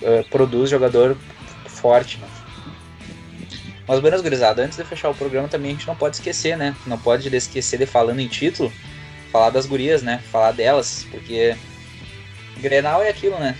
uh, 0.02 0.24
produz 0.30 0.70
jogador 0.70 1.16
forte, 1.66 2.18
né? 2.18 2.28
Mas, 3.86 4.00
Buenas 4.00 4.20
Gurizada, 4.20 4.62
antes 4.62 4.78
de 4.78 4.84
fechar 4.84 5.10
o 5.10 5.14
programa 5.14 5.48
também 5.48 5.72
a 5.72 5.74
gente 5.74 5.86
não 5.86 5.96
pode 5.96 6.16
esquecer, 6.16 6.56
né? 6.56 6.74
Não 6.86 6.98
pode 6.98 7.34
esquecer 7.34 7.78
de 7.78 7.86
falando 7.86 8.20
em 8.20 8.28
título, 8.28 8.72
falar 9.30 9.50
das 9.50 9.66
gurias, 9.66 10.02
né? 10.02 10.20
Falar 10.30 10.52
delas, 10.52 11.06
porque 11.10 11.56
Grenal 12.58 13.02
é 13.02 13.08
aquilo, 13.08 13.38
né? 13.38 13.56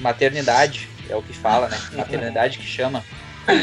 Maternidade 0.00 0.88
é 1.08 1.14
o 1.14 1.22
que 1.22 1.32
fala, 1.32 1.68
né? 1.68 1.78
Maternidade 1.92 2.58
que 2.58 2.66
chama. 2.66 3.04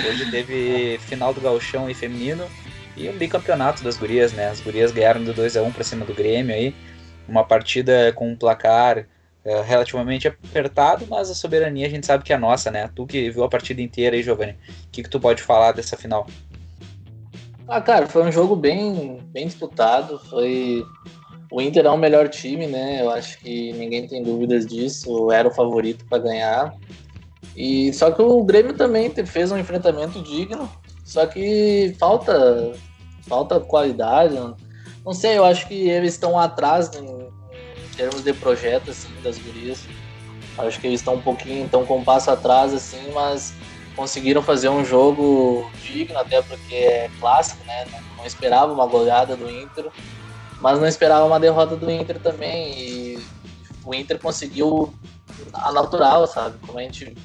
Hoje 0.08 0.30
teve 0.30 1.00
final 1.08 1.34
do 1.34 1.42
Gauchão 1.42 1.90
e 1.90 1.94
feminino 1.94 2.48
e 2.96 3.08
um 3.10 3.18
bicampeonato 3.18 3.84
das 3.84 3.98
gurias, 3.98 4.34
né? 4.34 4.50
As 4.50 4.60
gurias 4.60 4.92
ganharam 4.92 5.24
do 5.24 5.34
2 5.34 5.58
a 5.58 5.64
1 5.64 5.72
para 5.72 5.84
cima 5.84 6.06
do 6.06 6.14
Grêmio 6.14 6.54
aí. 6.54 6.76
Uma 7.28 7.44
partida 7.44 8.12
com 8.14 8.30
um 8.30 8.36
placar 8.36 9.06
é, 9.48 9.62
relativamente 9.62 10.28
apertado, 10.28 11.06
mas 11.10 11.30
a 11.30 11.36
soberania 11.36 11.88
a 11.88 11.90
gente 11.90 12.06
sabe 12.06 12.24
que 12.24 12.34
é 12.34 12.38
nossa, 12.38 12.70
né? 12.70 12.90
Tu 12.94 13.06
que 13.06 13.30
viu 13.30 13.44
a 13.44 13.50
partida 13.50 13.82
inteira 13.82 14.16
aí, 14.16 14.22
Giovanni, 14.22 14.52
o 14.52 14.90
que, 14.92 15.04
que 15.04 15.10
tu 15.10 15.20
pode 15.20 15.42
falar 15.42 15.72
dessa 15.72 15.96
final? 15.96 16.28
Ah, 17.68 17.82
cara, 17.82 18.08
foi 18.08 18.24
um 18.24 18.32
jogo 18.32 18.56
bem, 18.56 19.20
bem 19.32 19.46
disputado. 19.48 20.20
Foi 20.30 20.86
o 21.52 21.62
Inter 21.62 21.86
é 21.86 21.90
o 21.90 21.98
melhor 21.98 22.28
time, 22.28 22.68
né? 22.68 23.02
Eu 23.02 23.10
acho 23.10 23.40
que 23.40 23.72
ninguém 23.74 24.08
tem 24.08 24.22
dúvidas 24.22 24.66
disso. 24.66 25.32
Era 25.32 25.48
o 25.48 25.54
favorito 25.54 26.06
para 26.06 26.20
ganhar. 26.20 26.74
E 27.56 27.92
só 27.94 28.12
que 28.12 28.22
o 28.22 28.44
Grêmio 28.44 28.74
também 28.74 29.10
fez 29.26 29.52
um 29.52 29.58
enfrentamento 29.58 30.22
digno. 30.22 30.70
Só 31.04 31.26
que 31.26 31.96
falta 31.98 32.74
falta 33.22 33.60
qualidade. 33.60 34.36
Não 35.06 35.14
sei, 35.14 35.38
eu 35.38 35.46
acho 35.46 35.68
que 35.68 35.90
eles 35.90 36.14
estão 36.14 36.38
atrás 36.38 36.90
termos 37.98 38.24
de 38.24 38.32
projeto, 38.34 38.92
assim, 38.92 39.10
das 39.24 39.38
gurias. 39.40 39.80
Acho 40.58 40.80
que 40.80 40.88
eles 40.88 41.02
estão 41.02 41.16
um 41.16 41.22
pouquinho, 41.22 41.66
estão 41.66 41.86
com 41.86 41.98
um 41.98 42.04
passo 42.04 42.32
atrás, 42.32 42.74
assim, 42.74 43.12
mas 43.14 43.54
conseguiram 43.96 44.42
fazer 44.42 44.70
um 44.70 44.86
jogo 44.86 45.70
digno, 45.82 46.18
até 46.18 46.42
porque 46.42 46.76
é 46.76 47.10
clássico, 47.20 47.66
né? 47.66 47.86
Não 48.16 48.26
esperava 48.26 48.72
uma 48.72 48.86
goleada 48.86 49.36
do 49.36 49.50
Inter, 49.50 49.88
mas 50.62 50.80
não 50.80 50.88
esperava 50.88 51.26
uma 51.26 51.40
derrota 51.40 51.76
do 51.76 51.90
Inter 51.90 52.20
também. 52.20 52.80
E 52.80 53.20
o 53.84 53.94
Inter 53.94 54.20
conseguiu 54.20 54.94
a 55.54 55.72
natural, 55.72 56.28
sabe? 56.28 56.58
Como 56.66 56.80
a 56.80 56.84
gente. 56.84 57.16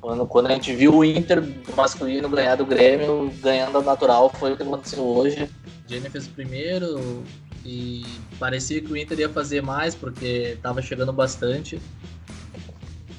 Quando, 0.00 0.26
quando 0.26 0.46
a 0.46 0.52
gente 0.52 0.74
viu 0.74 0.94
o 0.94 1.04
Inter 1.04 1.42
masculino 1.76 2.28
ganhar 2.28 2.56
do 2.56 2.64
Grêmio, 2.64 3.30
ganhando 3.42 3.78
a 3.78 3.82
natural, 3.82 4.30
foi 4.30 4.52
o 4.52 4.56
que 4.56 4.62
aconteceu 4.62 5.04
hoje. 5.04 5.50
Jenny 5.86 6.08
fez 6.08 6.26
o 6.26 6.30
primeiro, 6.30 7.22
e 7.64 8.04
parecia 8.38 8.80
que 8.80 8.92
o 8.92 8.96
Inter 8.96 9.20
ia 9.20 9.28
fazer 9.28 9.62
mais 9.62 9.94
porque 9.94 10.54
estava 10.56 10.80
chegando 10.80 11.12
bastante. 11.12 11.80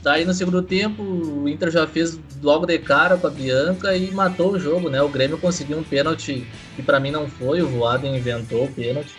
Daí 0.03 0.25
no 0.25 0.33
segundo 0.33 0.63
tempo 0.63 1.03
o 1.03 1.47
Inter 1.47 1.69
já 1.69 1.85
fez 1.85 2.19
logo 2.41 2.65
de 2.65 2.79
cara 2.79 3.17
com 3.17 3.27
a 3.27 3.29
Bianca 3.29 3.95
e 3.95 4.09
matou 4.11 4.53
o 4.53 4.59
jogo, 4.59 4.89
né? 4.89 5.01
O 5.01 5.09
Grêmio 5.09 5.37
conseguiu 5.37 5.77
um 5.77 5.83
pênalti 5.83 6.45
que 6.75 6.81
para 6.81 6.99
mim 6.99 7.11
não 7.11 7.27
foi, 7.27 7.61
o 7.61 7.67
Voaden 7.67 8.17
inventou 8.17 8.65
o 8.65 8.71
pênalti. 8.71 9.13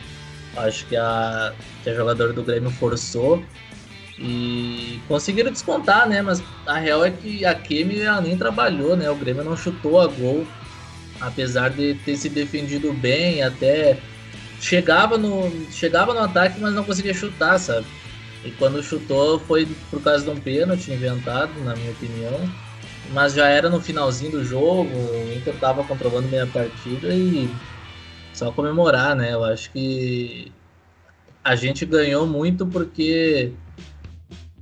Acho 0.57 0.85
que 0.87 0.97
a, 0.97 1.55
que 1.83 1.91
a 1.91 1.95
jogadora 1.95 2.33
do 2.33 2.43
Grêmio 2.43 2.71
forçou 2.71 3.43
e 4.19 5.01
conseguiram 5.09 5.53
descontar, 5.53 6.09
né? 6.09 6.21
Mas 6.21 6.43
a 6.67 6.79
real 6.79 7.05
é 7.05 7.11
que 7.11 7.45
a 7.45 7.55
Kemi 7.55 8.01
nem 8.23 8.37
trabalhou, 8.37 8.97
né? 8.97 9.09
O 9.09 9.15
Grêmio 9.15 9.45
não 9.45 9.57
chutou 9.57 10.01
a 10.01 10.09
gol, 10.09 10.45
apesar 11.21 11.71
de 11.71 11.95
ter 12.05 12.17
se 12.17 12.29
defendido 12.29 12.93
bem, 12.93 13.43
até 13.43 13.99
chegava 14.63 15.19
no, 15.19 15.51
chegava 15.71 16.15
no 16.15 16.21
ataque, 16.21 16.59
mas 16.61 16.73
não 16.73 16.85
conseguia 16.85 17.13
chutar, 17.13 17.59
sabe? 17.59 17.87
E 18.45 18.51
quando 18.53 18.83
chutou 18.83 19.39
foi 19.41 19.67
por 19.91 20.01
causa 20.01 20.25
de 20.25 20.31
um 20.31 20.41
pênalti 20.41 20.91
inventado, 20.91 21.53
na 21.65 21.75
minha 21.75 21.91
opinião. 21.91 22.49
mas 23.11 23.35
já 23.35 23.49
era 23.49 23.69
no 23.69 23.81
finalzinho 23.81 24.31
do 24.33 24.45
jogo, 24.45 24.89
o 24.89 25.33
Inter 25.37 25.55
tava 25.59 25.85
controlando 25.85 26.29
bem 26.29 26.41
a 26.41 26.47
partida 26.47 27.09
e 27.09 27.51
só 28.33 28.51
comemorar, 28.53 29.17
né? 29.17 29.35
Eu 29.35 29.45
acho 29.45 29.71
que 29.73 30.51
a 31.45 31.57
gente 31.57 31.85
ganhou 31.85 32.27
muito 32.27 32.65
porque 32.65 33.53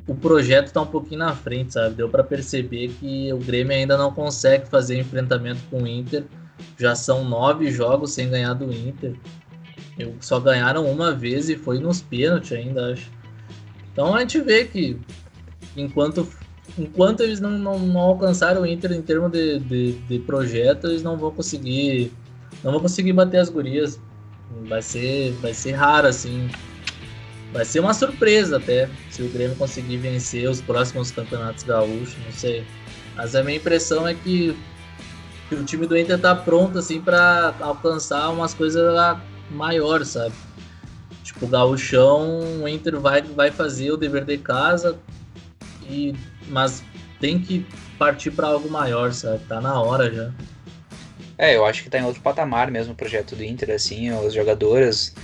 o 0.07 0.15
projeto 0.15 0.73
tá 0.73 0.81
um 0.81 0.87
pouquinho 0.87 1.21
na 1.21 1.37
frente, 1.37 1.75
sabe? 1.75 1.95
Deu 1.95 2.09
para 2.09 2.25
perceber 2.25 2.89
que 2.99 3.33
o 3.33 3.39
Grêmio 3.39 3.77
ainda 3.77 3.97
não 3.99 4.13
consegue 4.13 4.67
fazer 4.67 4.99
enfrentamento 4.99 5.61
com 5.71 5.83
o 5.83 5.87
Inter. 5.87 6.25
Já 6.79 6.95
são 6.95 7.25
nove 7.25 7.71
jogos 7.71 8.13
sem 8.13 8.29
ganhar 8.29 8.55
do 8.55 8.73
Inter. 8.73 9.15
Só 10.21 10.39
ganharam 10.41 10.87
uma 10.87 11.13
vez 11.13 11.49
e 11.49 11.57
foi 11.57 11.79
nos 11.79 12.01
pênaltis 12.01 12.53
ainda, 12.53 12.93
acho. 12.93 13.11
Então 13.93 14.15
a 14.15 14.21
gente 14.21 14.41
vê 14.41 14.65
que 14.65 14.99
enquanto, 15.77 16.29
enquanto 16.79 17.21
eles 17.21 17.41
não, 17.41 17.51
não, 17.51 17.79
não 17.79 18.01
alcançaram 18.01 18.63
o 18.63 18.67
Inter 18.67 18.93
em 18.93 19.03
termos 19.03 19.31
de, 19.33 19.59
de, 19.59 19.93
de 19.93 20.19
projeto, 20.21 20.87
eles 20.87 21.03
não 21.03 21.17
vão 21.17 21.31
conseguir. 21.31 22.13
Não 22.63 22.73
vão 22.73 22.81
conseguir 22.81 23.13
bater 23.13 23.39
as 23.39 23.49
gurias. 23.49 24.01
Vai 24.69 24.83
ser, 24.83 25.33
vai 25.41 25.55
ser 25.55 25.73
raro, 25.73 26.09
assim. 26.09 26.49
Vai 27.53 27.65
ser 27.65 27.81
uma 27.81 27.95
surpresa 27.95 28.59
até 28.59 28.89
se 29.11 29.23
o 29.23 29.29
Grêmio 29.29 29.57
conseguir 29.57 29.97
vencer 29.97 30.49
os 30.49 30.61
próximos 30.61 31.11
campeonatos 31.11 31.65
gaúchos, 31.65 32.17
não 32.25 32.33
sei. 32.33 32.65
Mas 33.17 33.35
a 33.35 33.43
minha 33.43 33.57
impressão 33.57 34.07
é 34.07 34.15
que, 34.15 34.57
que 35.49 35.55
o 35.57 35.65
time 35.65 35.87
do 35.87 35.99
Inter 35.99 36.19
tá 36.19 36.35
pronto 36.35 36.79
assim 36.79 37.01
para 37.01 37.55
alcançar 37.61 38.31
umas 38.31 38.55
coisas 38.55 38.97
maiores, 39.51 40.09
sabe? 40.09 40.35
Tipo, 41.25 41.47
o 41.47 41.49
gauchão, 41.49 42.63
o 42.63 42.69
Inter 42.69 42.99
vai, 42.99 43.23
vai 43.23 43.51
fazer 43.51 43.91
o 43.93 43.97
dever 43.97 44.25
de 44.25 44.39
casa, 44.39 44.99
e, 45.89 46.15
mas 46.49 46.83
tem 47.21 47.39
que 47.39 47.67
partir 47.99 48.31
para 48.31 48.49
algo 48.49 48.71
maior, 48.71 49.13
sabe? 49.13 49.45
Tá 49.47 49.61
na 49.61 49.81
hora 49.81 50.11
já. 50.13 50.31
É, 51.37 51.57
eu 51.57 51.65
acho 51.65 51.83
que 51.83 51.91
tá 51.91 51.99
em 51.99 52.05
outro 52.05 52.21
patamar 52.21 52.71
mesmo 52.71 52.93
o 52.93 52.97
projeto 52.97 53.35
do 53.35 53.43
Inter, 53.43 53.71
assim, 53.71 54.11
as 54.11 54.35
jogadoras, 54.35 55.15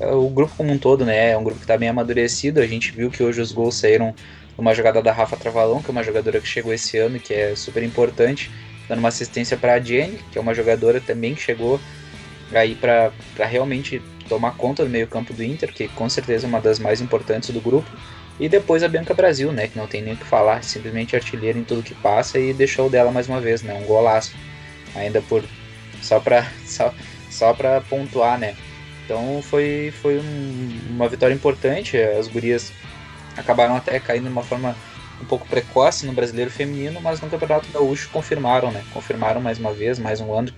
é, 0.00 0.06
o 0.06 0.28
grupo 0.28 0.54
como 0.56 0.72
um 0.72 0.78
todo, 0.78 1.04
né? 1.04 1.30
É 1.30 1.38
um 1.38 1.44
grupo 1.44 1.60
que 1.60 1.66
tá 1.66 1.76
bem 1.76 1.88
amadurecido. 1.88 2.60
A 2.60 2.66
gente 2.66 2.90
viu 2.90 3.10
que 3.10 3.22
hoje 3.22 3.40
os 3.40 3.52
gols 3.52 3.76
saíram 3.76 4.14
numa 4.56 4.74
jogada 4.74 5.00
da 5.00 5.12
Rafa 5.12 5.36
Travalão, 5.36 5.80
que 5.80 5.88
é 5.88 5.92
uma 5.92 6.02
jogadora 6.02 6.40
que 6.40 6.48
chegou 6.48 6.72
esse 6.72 6.98
ano 6.98 7.18
que 7.18 7.32
é 7.32 7.54
super 7.54 7.82
importante, 7.82 8.50
dando 8.88 8.98
uma 8.98 9.08
assistência 9.08 9.56
para 9.56 9.74
a 9.74 9.80
Jenny, 9.80 10.18
que 10.30 10.38
é 10.38 10.40
uma 10.40 10.54
jogadora 10.54 11.00
também 11.00 11.34
que 11.34 11.40
chegou 11.40 11.80
aí 12.60 12.74
para 12.74 13.12
realmente 13.38 14.00
tomar 14.28 14.52
conta 14.52 14.84
do 14.84 14.90
meio-campo 14.90 15.32
do 15.32 15.42
Inter, 15.42 15.72
que 15.72 15.88
com 15.88 16.08
certeza 16.08 16.46
é 16.46 16.48
uma 16.48 16.60
das 16.60 16.78
mais 16.78 17.00
importantes 17.00 17.50
do 17.50 17.60
grupo. 17.60 17.90
E 18.40 18.48
depois 18.48 18.82
a 18.82 18.88
Bianca 18.88 19.14
Brasil, 19.14 19.52
né, 19.52 19.68
que 19.68 19.76
não 19.76 19.86
tem 19.86 20.02
nem 20.02 20.14
o 20.14 20.16
que 20.16 20.24
falar, 20.24 20.64
simplesmente 20.64 21.14
artilheira 21.14 21.58
em 21.58 21.64
tudo 21.64 21.82
que 21.82 21.94
passa 21.94 22.38
e 22.38 22.52
deixou 22.52 22.88
dela 22.88 23.10
mais 23.10 23.28
uma 23.28 23.40
vez, 23.40 23.62
né, 23.62 23.74
um 23.74 23.84
golaço. 23.84 24.34
Ainda 24.94 25.20
por 25.22 25.44
só 26.00 26.18
para 26.18 26.46
só, 26.64 26.94
só 27.30 27.52
para 27.52 27.80
pontuar, 27.82 28.38
né? 28.38 28.54
Então 29.04 29.42
foi 29.42 29.92
foi 30.00 30.18
um, 30.18 30.80
uma 30.90 31.08
vitória 31.08 31.34
importante, 31.34 31.96
as 31.96 32.28
gurias 32.28 32.72
acabaram 33.36 33.76
até 33.76 33.98
caindo 33.98 34.24
de 34.24 34.30
uma 34.30 34.42
forma 34.42 34.76
um 35.20 35.24
pouco 35.24 35.46
precoce 35.46 36.04
no 36.04 36.12
brasileiro 36.12 36.50
feminino, 36.50 37.00
mas 37.00 37.20
no 37.20 37.30
Campeonato 37.30 37.68
Gaúcho 37.72 38.10
confirmaram, 38.10 38.72
né? 38.72 38.82
Confirmaram 38.92 39.40
mais 39.40 39.58
uma 39.58 39.72
vez, 39.72 39.98
mais 39.98 40.20
um 40.20 40.32
ano 40.34 40.52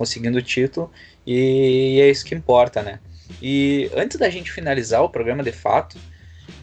conseguindo 0.00 0.38
o 0.38 0.42
título 0.42 0.90
e 1.26 2.00
é 2.00 2.08
isso 2.08 2.24
que 2.24 2.34
importa, 2.34 2.82
né? 2.82 3.00
E 3.42 3.90
antes 3.94 4.18
da 4.18 4.30
gente 4.30 4.50
finalizar 4.50 5.02
o 5.02 5.10
programa 5.10 5.42
de 5.42 5.52
fato, 5.52 5.98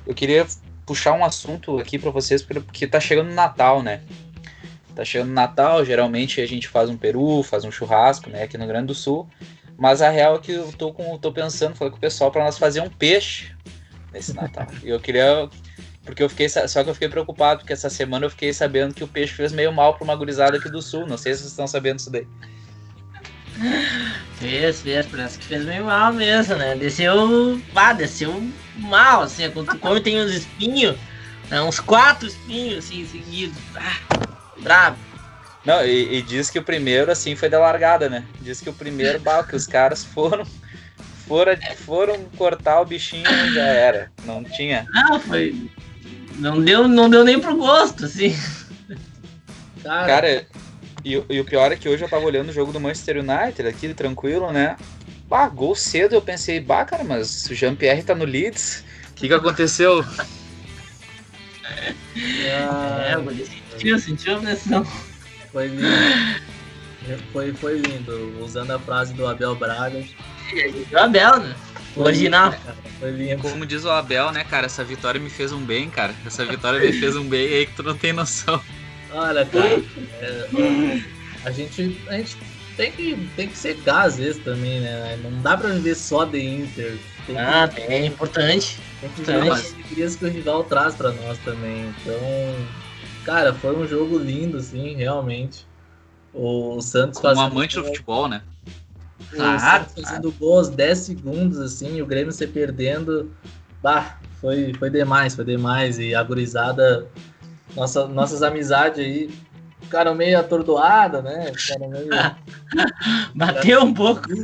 eu 0.07 0.15
queria 0.15 0.43
puxar 0.87 1.13
um 1.13 1.23
assunto 1.23 1.77
aqui 1.77 1.99
para 1.99 2.09
vocês, 2.09 2.41
porque 2.41 2.87
tá 2.87 2.99
chegando 2.99 3.31
Natal, 3.31 3.83
né? 3.83 4.01
Tá 4.95 5.05
chegando 5.05 5.33
Natal, 5.33 5.85
geralmente 5.85 6.41
a 6.41 6.47
gente 6.47 6.67
faz 6.67 6.89
um 6.89 6.97
peru, 6.97 7.43
faz 7.43 7.63
um 7.63 7.69
churrasco, 7.69 8.27
né, 8.27 8.41
aqui 8.41 8.57
no 8.57 8.65
Grande 8.65 8.87
do 8.87 8.95
Sul. 8.95 9.29
Mas 9.77 10.01
a 10.01 10.09
real 10.09 10.37
é 10.37 10.39
que 10.39 10.53
eu 10.53 10.73
tô, 10.73 10.91
com, 10.91 11.15
tô 11.19 11.31
pensando, 11.31 11.75
falei 11.75 11.91
com 11.91 11.97
o 11.97 12.01
pessoal 12.01 12.31
para 12.31 12.43
nós 12.43 12.57
fazer 12.57 12.81
um 12.81 12.89
peixe 12.89 13.55
nesse 14.11 14.33
Natal. 14.33 14.65
e 14.83 14.89
eu 14.89 14.99
queria. 14.99 15.47
Porque 16.03 16.23
eu 16.23 16.29
fiquei. 16.29 16.49
Só 16.49 16.83
que 16.83 16.89
eu 16.89 16.93
fiquei 16.95 17.09
preocupado, 17.09 17.59
porque 17.59 17.73
essa 17.73 17.91
semana 17.91 18.25
eu 18.25 18.31
fiquei 18.31 18.51
sabendo 18.51 18.95
que 18.95 19.03
o 19.03 19.07
peixe 19.07 19.33
fez 19.33 19.51
meio 19.51 19.71
mal 19.71 19.93
pra 19.93 20.03
uma 20.03 20.15
gurizada 20.15 20.57
aqui 20.57 20.71
do 20.71 20.81
sul. 20.81 21.05
Não 21.05 21.17
sei 21.17 21.33
se 21.33 21.41
vocês 21.41 21.51
estão 21.51 21.67
sabendo 21.67 21.99
isso 21.99 22.09
daí. 22.09 22.25
Fez, 24.35 24.81
fez, 24.81 25.05
parece 25.07 25.39
que 25.39 25.45
fez 25.45 25.65
meio 25.65 25.85
mal 25.85 26.13
mesmo, 26.13 26.55
né? 26.55 26.75
Desceu. 26.75 27.59
Ah, 27.75 27.93
desceu 27.93 28.43
mal, 28.75 29.23
assim. 29.23 29.49
Quando 29.49 29.71
tu 29.71 29.79
come 29.79 29.99
tem 29.99 30.21
uns 30.21 30.31
espinhos, 30.31 30.95
né? 31.49 31.61
uns 31.61 31.79
quatro 31.79 32.27
espinhos 32.27 32.85
assim 32.85 33.05
seguidos. 33.05 33.57
Ah, 33.75 34.25
brabo. 34.59 34.97
Não, 35.65 35.83
e, 35.83 36.19
e, 36.19 36.21
diz 36.21 36.49
que 36.49 36.59
o 36.59 36.63
primeiro, 36.63 37.11
assim, 37.11 37.35
foi 37.35 37.49
da 37.49 37.59
largada, 37.59 38.07
né? 38.07 38.23
Diz 38.39 38.61
que 38.61 38.69
o 38.69 38.73
primeiro, 38.73 39.19
bah, 39.19 39.43
que 39.43 39.55
os 39.55 39.67
caras 39.67 40.03
foram. 40.03 40.45
Foram, 41.27 41.57
foram 41.85 42.23
cortar 42.37 42.79
o 42.79 42.85
bichinho 42.85 43.29
e 43.29 43.53
já 43.53 43.65
era. 43.65 44.09
Não 44.23 44.45
tinha. 44.45 44.87
Não, 44.93 45.19
foi. 45.19 45.69
Não 46.35 46.61
deu, 46.63 46.87
não 46.87 47.09
deu 47.09 47.25
nem 47.25 47.37
pro 47.37 47.57
gosto, 47.57 48.05
assim. 48.05 48.33
Cara, 49.83 50.07
cara 50.07 50.47
e, 51.03 51.13
e, 51.29 51.39
o 51.39 51.45
pior 51.45 51.71
é 51.71 51.75
que 51.75 51.87
hoje 51.87 52.03
eu 52.03 52.09
tava 52.09 52.25
olhando 52.25 52.49
o 52.49 52.53
jogo 52.53 52.71
do 52.71 52.79
Manchester 52.79 53.17
United 53.17 53.67
aqui, 53.67 53.93
tranquilo, 53.93 54.51
né? 54.51 54.75
Bah, 55.29 55.47
gol 55.47 55.75
cedo, 55.75 56.15
eu 56.15 56.21
pensei, 56.21 56.59
bah, 56.59 56.85
cara, 56.85 57.03
mas 57.03 57.45
o 57.49 57.53
Jean-Pierre 57.53 58.03
tá 58.03 58.15
no 58.15 58.25
Leeds. 58.25 58.83
O 59.11 59.13
que 59.13 59.27
que 59.27 59.33
aconteceu? 59.33 60.05
é, 62.15 63.15
eu 63.15 63.45
sentiu, 63.71 63.99
sentiu 63.99 64.37
a 64.37 64.39
pressão. 64.39 64.85
Foi 65.51 65.67
lindo. 65.67 65.87
Foi, 67.31 67.53
foi 67.53 67.79
lindo. 67.79 68.43
Usando 68.43 68.71
a 68.71 68.79
frase 68.79 69.13
do 69.13 69.27
Abel 69.27 69.55
Braga. 69.55 70.03
O 70.91 70.97
Abel, 70.97 71.39
né? 71.39 71.55
O 71.95 72.01
original. 72.03 72.53
Foi 72.99 73.11
lindo. 73.11 73.41
Como 73.41 73.65
diz 73.65 73.85
o 73.85 73.89
Abel, 73.89 74.31
né, 74.31 74.43
cara? 74.43 74.65
Essa 74.65 74.83
vitória 74.83 75.19
me 75.19 75.29
fez 75.29 75.51
um 75.51 75.63
bem, 75.63 75.89
cara. 75.89 76.13
Essa 76.25 76.45
vitória 76.45 76.79
me 76.79 76.93
fez 76.93 77.15
um 77.15 77.27
bem 77.27 77.47
aí 77.47 77.65
que 77.65 77.73
tu 77.73 77.83
não 77.83 77.97
tem 77.97 78.13
noção. 78.13 78.61
Olha, 79.11 79.45
cara, 79.45 79.81
é, 80.21 81.01
a, 81.45 81.51
gente, 81.51 82.01
a 82.07 82.17
gente 82.17 82.37
tem 82.75 82.91
que, 82.91 83.29
tem 83.35 83.47
que 83.47 83.57
secar 83.57 84.05
às 84.05 84.17
vezes 84.17 84.43
também, 84.43 84.81
né? 84.81 85.17
Não 85.23 85.41
dá 85.41 85.57
pra 85.57 85.69
viver 85.69 85.95
só 85.95 86.25
de 86.25 86.39
Inter. 86.39 86.97
Tem 87.25 87.37
ah, 87.37 87.67
que, 87.67 87.81
é 87.81 88.05
importante. 88.05 88.77
Tem 89.01 89.09
que 89.09 89.21
ver 89.23 89.51
as 89.51 89.73
alegrias 89.73 90.15
que 90.15 90.25
o 90.25 90.29
rival 90.29 90.63
traz 90.63 90.95
pra 90.95 91.11
nós 91.11 91.37
também. 91.39 91.93
Então, 92.01 92.19
cara, 93.25 93.53
foi 93.53 93.75
um 93.75 93.87
jogo 93.87 94.17
lindo, 94.17 94.59
sim, 94.59 94.95
realmente. 94.95 95.65
O 96.33 96.79
Santos 96.81 97.19
fazendo. 97.19 97.43
Um 97.43 97.47
amante 97.47 97.75
do 97.75 97.85
futebol, 97.85 98.27
né? 98.27 98.41
O 99.33 99.41
ah, 99.41 99.59
Santos 99.59 100.03
fazendo 100.03 100.31
gol 100.33 100.57
aos 100.59 100.69
10 100.69 100.97
segundos, 100.99 101.59
assim, 101.59 102.01
o 102.01 102.05
Grêmio 102.05 102.31
se 102.31 102.45
perdendo. 102.45 103.31
Bah, 103.81 104.19
foi, 104.39 104.73
foi 104.75 104.89
demais, 104.89 105.35
foi 105.35 105.45
demais. 105.45 105.97
E 105.97 106.13
a 106.13 106.21
gurizada 106.21 107.07
nossa, 107.75 108.07
nossas 108.07 108.41
amizades 108.43 108.99
aí 108.99 109.29
ficaram 109.81 110.15
meio 110.15 110.39
atordoadas, 110.39 111.23
né? 111.23 111.51
Meio... 111.89 112.09
Bateu 113.35 113.83
um 113.83 113.93
pouco. 113.93 114.27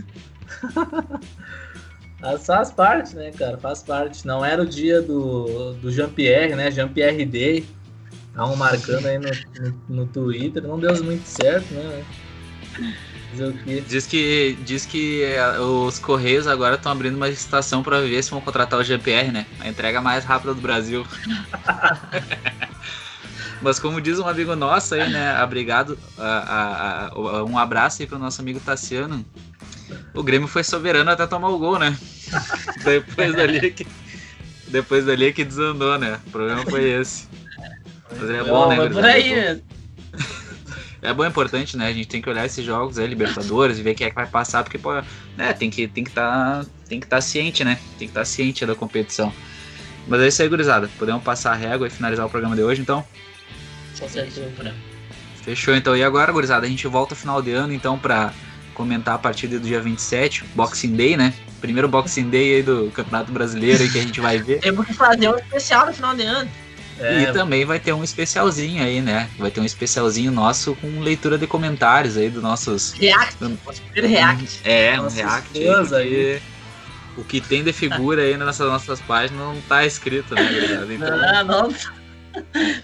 Faz 2.46 2.72
parte, 2.72 3.16
né, 3.16 3.32
cara? 3.32 3.58
Faz 3.58 3.84
parte. 3.84 4.26
Não 4.26 4.46
era 4.46 4.62
o 4.62 4.66
dia 4.66 5.02
do, 5.02 5.74
do 5.74 5.92
Jean-Pierre, 5.92 6.56
né? 6.56 6.72
Jean-Pierre 6.72 7.26
Day. 7.26 7.66
Estavam 8.30 8.56
marcando 8.56 9.06
aí 9.06 9.20
no, 9.20 9.30
no, 9.60 9.82
no, 9.90 10.06
Twitter. 10.08 10.64
Não 10.64 10.80
deu 10.80 11.04
muito 11.04 11.26
certo, 11.26 11.74
né? 11.74 12.04
Diz 13.88 14.08
que, 14.08 14.58
diz 14.64 14.86
que 14.86 15.24
é, 15.24 15.60
os 15.60 16.00
Correios 16.00 16.48
agora 16.48 16.76
estão 16.76 16.94
abrindo 16.94 17.18
uma 17.18 17.28
licitação 17.28 17.84
para 17.84 18.00
ver 18.00 18.24
se 18.24 18.32
vão 18.32 18.40
contratar 18.40 18.80
o 18.80 18.84
GPR, 18.84 19.32
né? 19.32 19.46
A 19.60 19.68
entrega 19.68 20.00
mais 20.02 20.24
rápida 20.24 20.54
do 20.54 20.62
Brasil. 20.62 21.06
Mas 23.64 23.80
como 23.80 24.02
diz 24.02 24.20
um 24.20 24.28
amigo 24.28 24.56
nosso 24.58 24.94
aí, 24.94 25.10
né? 25.10 25.42
Obrigado. 25.42 25.98
A, 26.18 26.28
a, 26.28 27.08
a, 27.08 27.44
um 27.46 27.58
abraço 27.58 28.02
aí 28.02 28.08
pro 28.08 28.20
nosso 28.20 28.42
amigo 28.42 28.60
Tassiano. 28.60 29.26
O 30.14 30.22
Grêmio 30.22 30.50
foi 30.50 30.66
soberano 30.66 31.10
até 31.10 31.26
tomar 31.26 31.48
o 31.48 31.58
gol, 31.58 31.80
né? 31.80 31.98
depois 32.84 33.34
dali 33.34 33.72
que. 33.72 33.88
Depois 34.68 35.06
dali 35.06 35.32
que 35.32 35.46
desandou, 35.46 35.98
né? 35.98 36.20
O 36.28 36.32
problema 36.32 36.66
foi 36.66 36.90
esse. 36.90 37.28
Mas 38.20 38.30
é 38.30 38.44
bom, 38.44 38.68
né? 38.68 38.90
Por 38.90 39.06
aí 39.06 39.62
É 41.02 41.14
bom, 41.14 41.24
é 41.24 41.28
importante, 41.30 41.78
né? 41.78 41.88
A 41.88 41.94
gente 41.94 42.08
tem 42.10 42.22
que 42.22 42.30
olhar 42.30 42.46
esses 42.46 42.66
jogos 42.66 43.00
aí, 43.00 43.08
Libertadores, 43.08 43.80
e 43.80 43.82
ver 43.82 43.96
quem 43.96 44.08
é 44.08 44.10
que 44.10 44.16
vai 44.16 44.28
passar, 44.28 44.64
porque, 44.64 44.78
pô, 44.78 44.94
né, 45.38 45.54
tem 45.54 45.70
que 45.70 45.88
tem 45.88 46.04
que 46.04 46.12
tá, 46.12 46.66
tem 46.88 47.00
que 47.00 47.06
estar 47.06 47.18
tá 47.18 47.22
ciente, 47.22 47.64
né? 47.64 47.80
Tem 47.98 48.08
que 48.08 48.12
estar 48.12 48.22
tá 48.22 48.26
ciente 48.26 48.66
da 48.66 48.76
competição. 48.76 49.34
Mas 50.06 50.22
é 50.22 50.28
isso 50.28 50.42
aí, 50.42 50.50
gurizada. 50.50 50.90
Podemos 51.00 51.24
passar 51.24 51.54
a 51.54 51.56
régua 51.56 51.88
e 51.88 51.90
finalizar 51.90 52.26
o 52.26 52.30
programa 52.30 52.56
de 52.58 52.64
hoje, 52.64 52.82
então? 52.82 53.06
Certeza. 54.08 54.74
Fechou 55.44 55.76
então. 55.76 55.96
E 55.96 56.04
agora, 56.04 56.32
gurizada, 56.32 56.66
a 56.66 56.70
gente 56.70 56.88
volta 56.88 57.16
final 57.16 57.42
de 57.42 57.52
ano 57.52 57.74
então 57.74 57.98
pra 58.00 58.34
comentar 58.74 59.16
a 59.16 59.18
partida 59.18 59.60
do 59.60 59.68
dia 59.68 59.80
27, 59.80 60.46
Boxing 60.56 60.96
Day, 60.96 61.16
né? 61.16 61.34
Primeiro 61.62 61.88
Boxing 61.88 62.30
Day 62.30 62.56
aí 62.56 62.64
do 62.64 62.92
Campeonato 62.94 63.32
Brasileiro 63.32 63.84
aí 63.84 63.90
que 63.90 64.00
a 64.00 64.02
gente 64.02 64.20
vai 64.20 64.40
ver. 64.40 64.60
Temos 64.62 64.86
que 64.86 64.94
fazer 64.94 65.30
um 65.30 65.36
especial 65.36 65.86
no 65.86 65.94
final 65.94 66.16
de 66.16 66.24
ano. 66.24 66.50
É. 67.00 67.24
E 67.24 67.34
também 67.34 67.66
vai 67.66 67.80
ter 67.80 67.92
um 67.94 68.04
especialzinho 68.04 68.84
aí, 68.84 69.02
né? 69.02 69.30
Vai 69.38 69.50
ter 69.50 69.60
um 69.60 69.66
especialzinho 69.66 70.32
nosso 70.32 70.76
com 70.76 71.00
leitura 71.00 71.38
de 71.38 71.48
comentários 71.48 72.18
aí 72.18 72.30
dos 72.30 72.42
nossos. 72.42 72.94
React. 72.94 73.36
Do... 73.40 73.60
react. 73.96 74.60
É, 74.64 75.00
um 75.00 75.08
react. 75.08 75.58
Aí, 75.58 75.96
aí. 75.96 76.42
O 77.16 77.24
que 77.24 77.40
tem 77.40 77.64
de 77.64 77.72
figura 77.72 78.24
aí 78.24 78.38
nessas 78.38 78.68
nossas 78.68 79.00
páginas 79.00 79.40
não 79.40 79.62
tá 79.62 79.86
escrito, 79.86 80.34
né, 80.34 80.44
Então, 80.90 81.18
não, 81.18 81.44
não, 81.44 81.76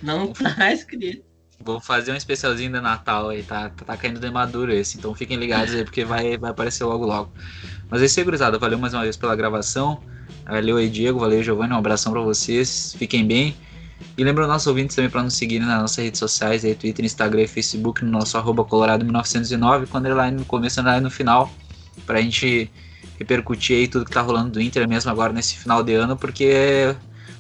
não 0.02 0.32
tá 0.34 0.74
escrito. 0.74 1.24
Vou 1.62 1.82
fazer 1.82 2.14
um 2.14 2.16
especialzinho 2.16 2.72
de 2.72 2.80
Natal 2.80 3.30
aí, 3.30 3.44
tá, 3.44 3.70
tá 3.70 3.98
caindo 3.98 4.20
de 4.20 4.32
maduro 4.32 4.72
esse, 4.72 4.98
então 4.98 5.14
fiquem 5.14 5.38
ligados 5.38 5.74
aí 5.74 5.84
porque 5.84 6.06
vai, 6.06 6.38
vai 6.38 6.52
aparecer 6.52 6.86
logo 6.86 7.06
logo. 7.06 7.34
Mas 7.90 8.02
é 8.02 8.06
isso 8.06 8.20
aí, 8.20 8.24
gurizada, 8.24 8.58
valeu 8.58 8.80
mais 8.80 8.94
uma 8.94 9.04
vez 9.04 9.18
pela 9.18 9.36
gravação. 9.36 10.02
Valeu 10.46 10.78
aí, 10.78 10.90
Diego, 10.90 11.20
valeu, 11.20 11.44
Giovanni, 11.44 11.74
um 11.74 11.78
abração 11.78 12.12
para 12.12 12.22
vocês, 12.22 12.96
fiquem 12.98 13.28
bem. 13.28 13.56
E 14.18 14.24
lembra 14.24 14.48
nossos 14.48 14.68
ouvintes 14.68 14.96
também 14.96 15.12
para 15.12 15.22
nos 15.22 15.34
seguir 15.34 15.60
nas 15.60 15.82
nossas 15.82 16.04
redes 16.04 16.20
sociais, 16.20 16.64
aí, 16.64 16.74
Twitter, 16.74 17.04
Instagram 17.04 17.44
e 17.44 17.48
Facebook, 17.48 18.04
no 18.04 18.12
nosso 18.12 18.38
arroba 18.38 18.64
colorado1909, 18.64 19.88
quando 19.88 20.06
ele 20.06 20.16
lá 20.16 20.32
no 20.32 20.46
começo 20.46 20.80
e 20.80 21.00
no 21.02 21.12
final, 21.12 21.52
pra 22.06 22.22
gente 22.22 22.72
repercutir 23.18 23.78
aí 23.78 23.88
tudo 23.88 24.06
que 24.06 24.12
tá 24.12 24.22
rolando 24.22 24.52
do 24.52 24.62
Inter 24.62 24.88
mesmo 24.88 25.12
agora 25.12 25.34
nesse 25.34 25.58
final 25.58 25.84
de 25.84 25.94
ano, 25.94 26.16
porque 26.16 26.96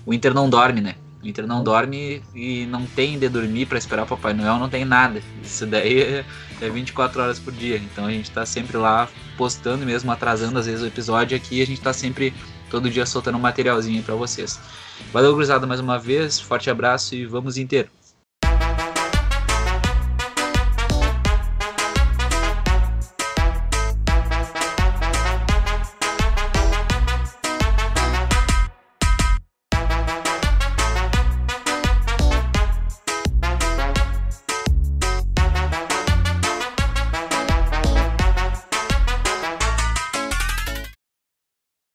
o 0.06 0.14
Inter 0.14 0.34
não 0.34 0.50
dorme, 0.50 0.82
né? 0.82 0.96
O 1.22 1.28
Inter 1.28 1.46
não 1.46 1.64
dorme 1.64 2.24
e 2.34 2.66
não 2.66 2.86
tem 2.86 3.20
de 3.20 3.28
dormir 3.28 3.66
para 3.66 3.78
esperar 3.78 4.04
o 4.04 4.08
Papai 4.08 4.34
Noel, 4.34 4.58
não 4.58 4.70
tem 4.70 4.86
nada. 4.86 5.22
Isso 5.44 5.66
daí 5.66 6.24
é 6.62 6.70
24 6.70 7.22
horas 7.22 7.40
por 7.40 7.52
dia. 7.52 7.78
Então 7.78 8.06
a 8.06 8.12
gente 8.12 8.32
tá 8.32 8.46
sempre 8.46 8.78
lá 8.78 9.10
postando 9.38 9.86
mesmo, 9.86 10.12
atrasando 10.12 10.58
às 10.58 10.66
vezes 10.66 10.82
o 10.82 10.88
episódio 10.88 11.36
aqui, 11.36 11.62
a 11.62 11.66
gente 11.66 11.82
tá 11.82 11.92
sempre 11.92 12.34
todo 12.70 12.90
dia 12.90 13.06
soltando 13.06 13.38
um 13.38 13.42
materialzinho 13.42 14.02
para 14.02 14.16
vocês. 14.16 14.60
Valeu, 15.12 15.34
cruzada, 15.34 15.66
mais 15.68 15.80
uma 15.80 15.98
vez. 15.98 16.40
Forte 16.40 16.70
abraço 16.70 17.16
e 17.16 17.26
vamos 17.26 17.58
inteiro. 17.58 17.90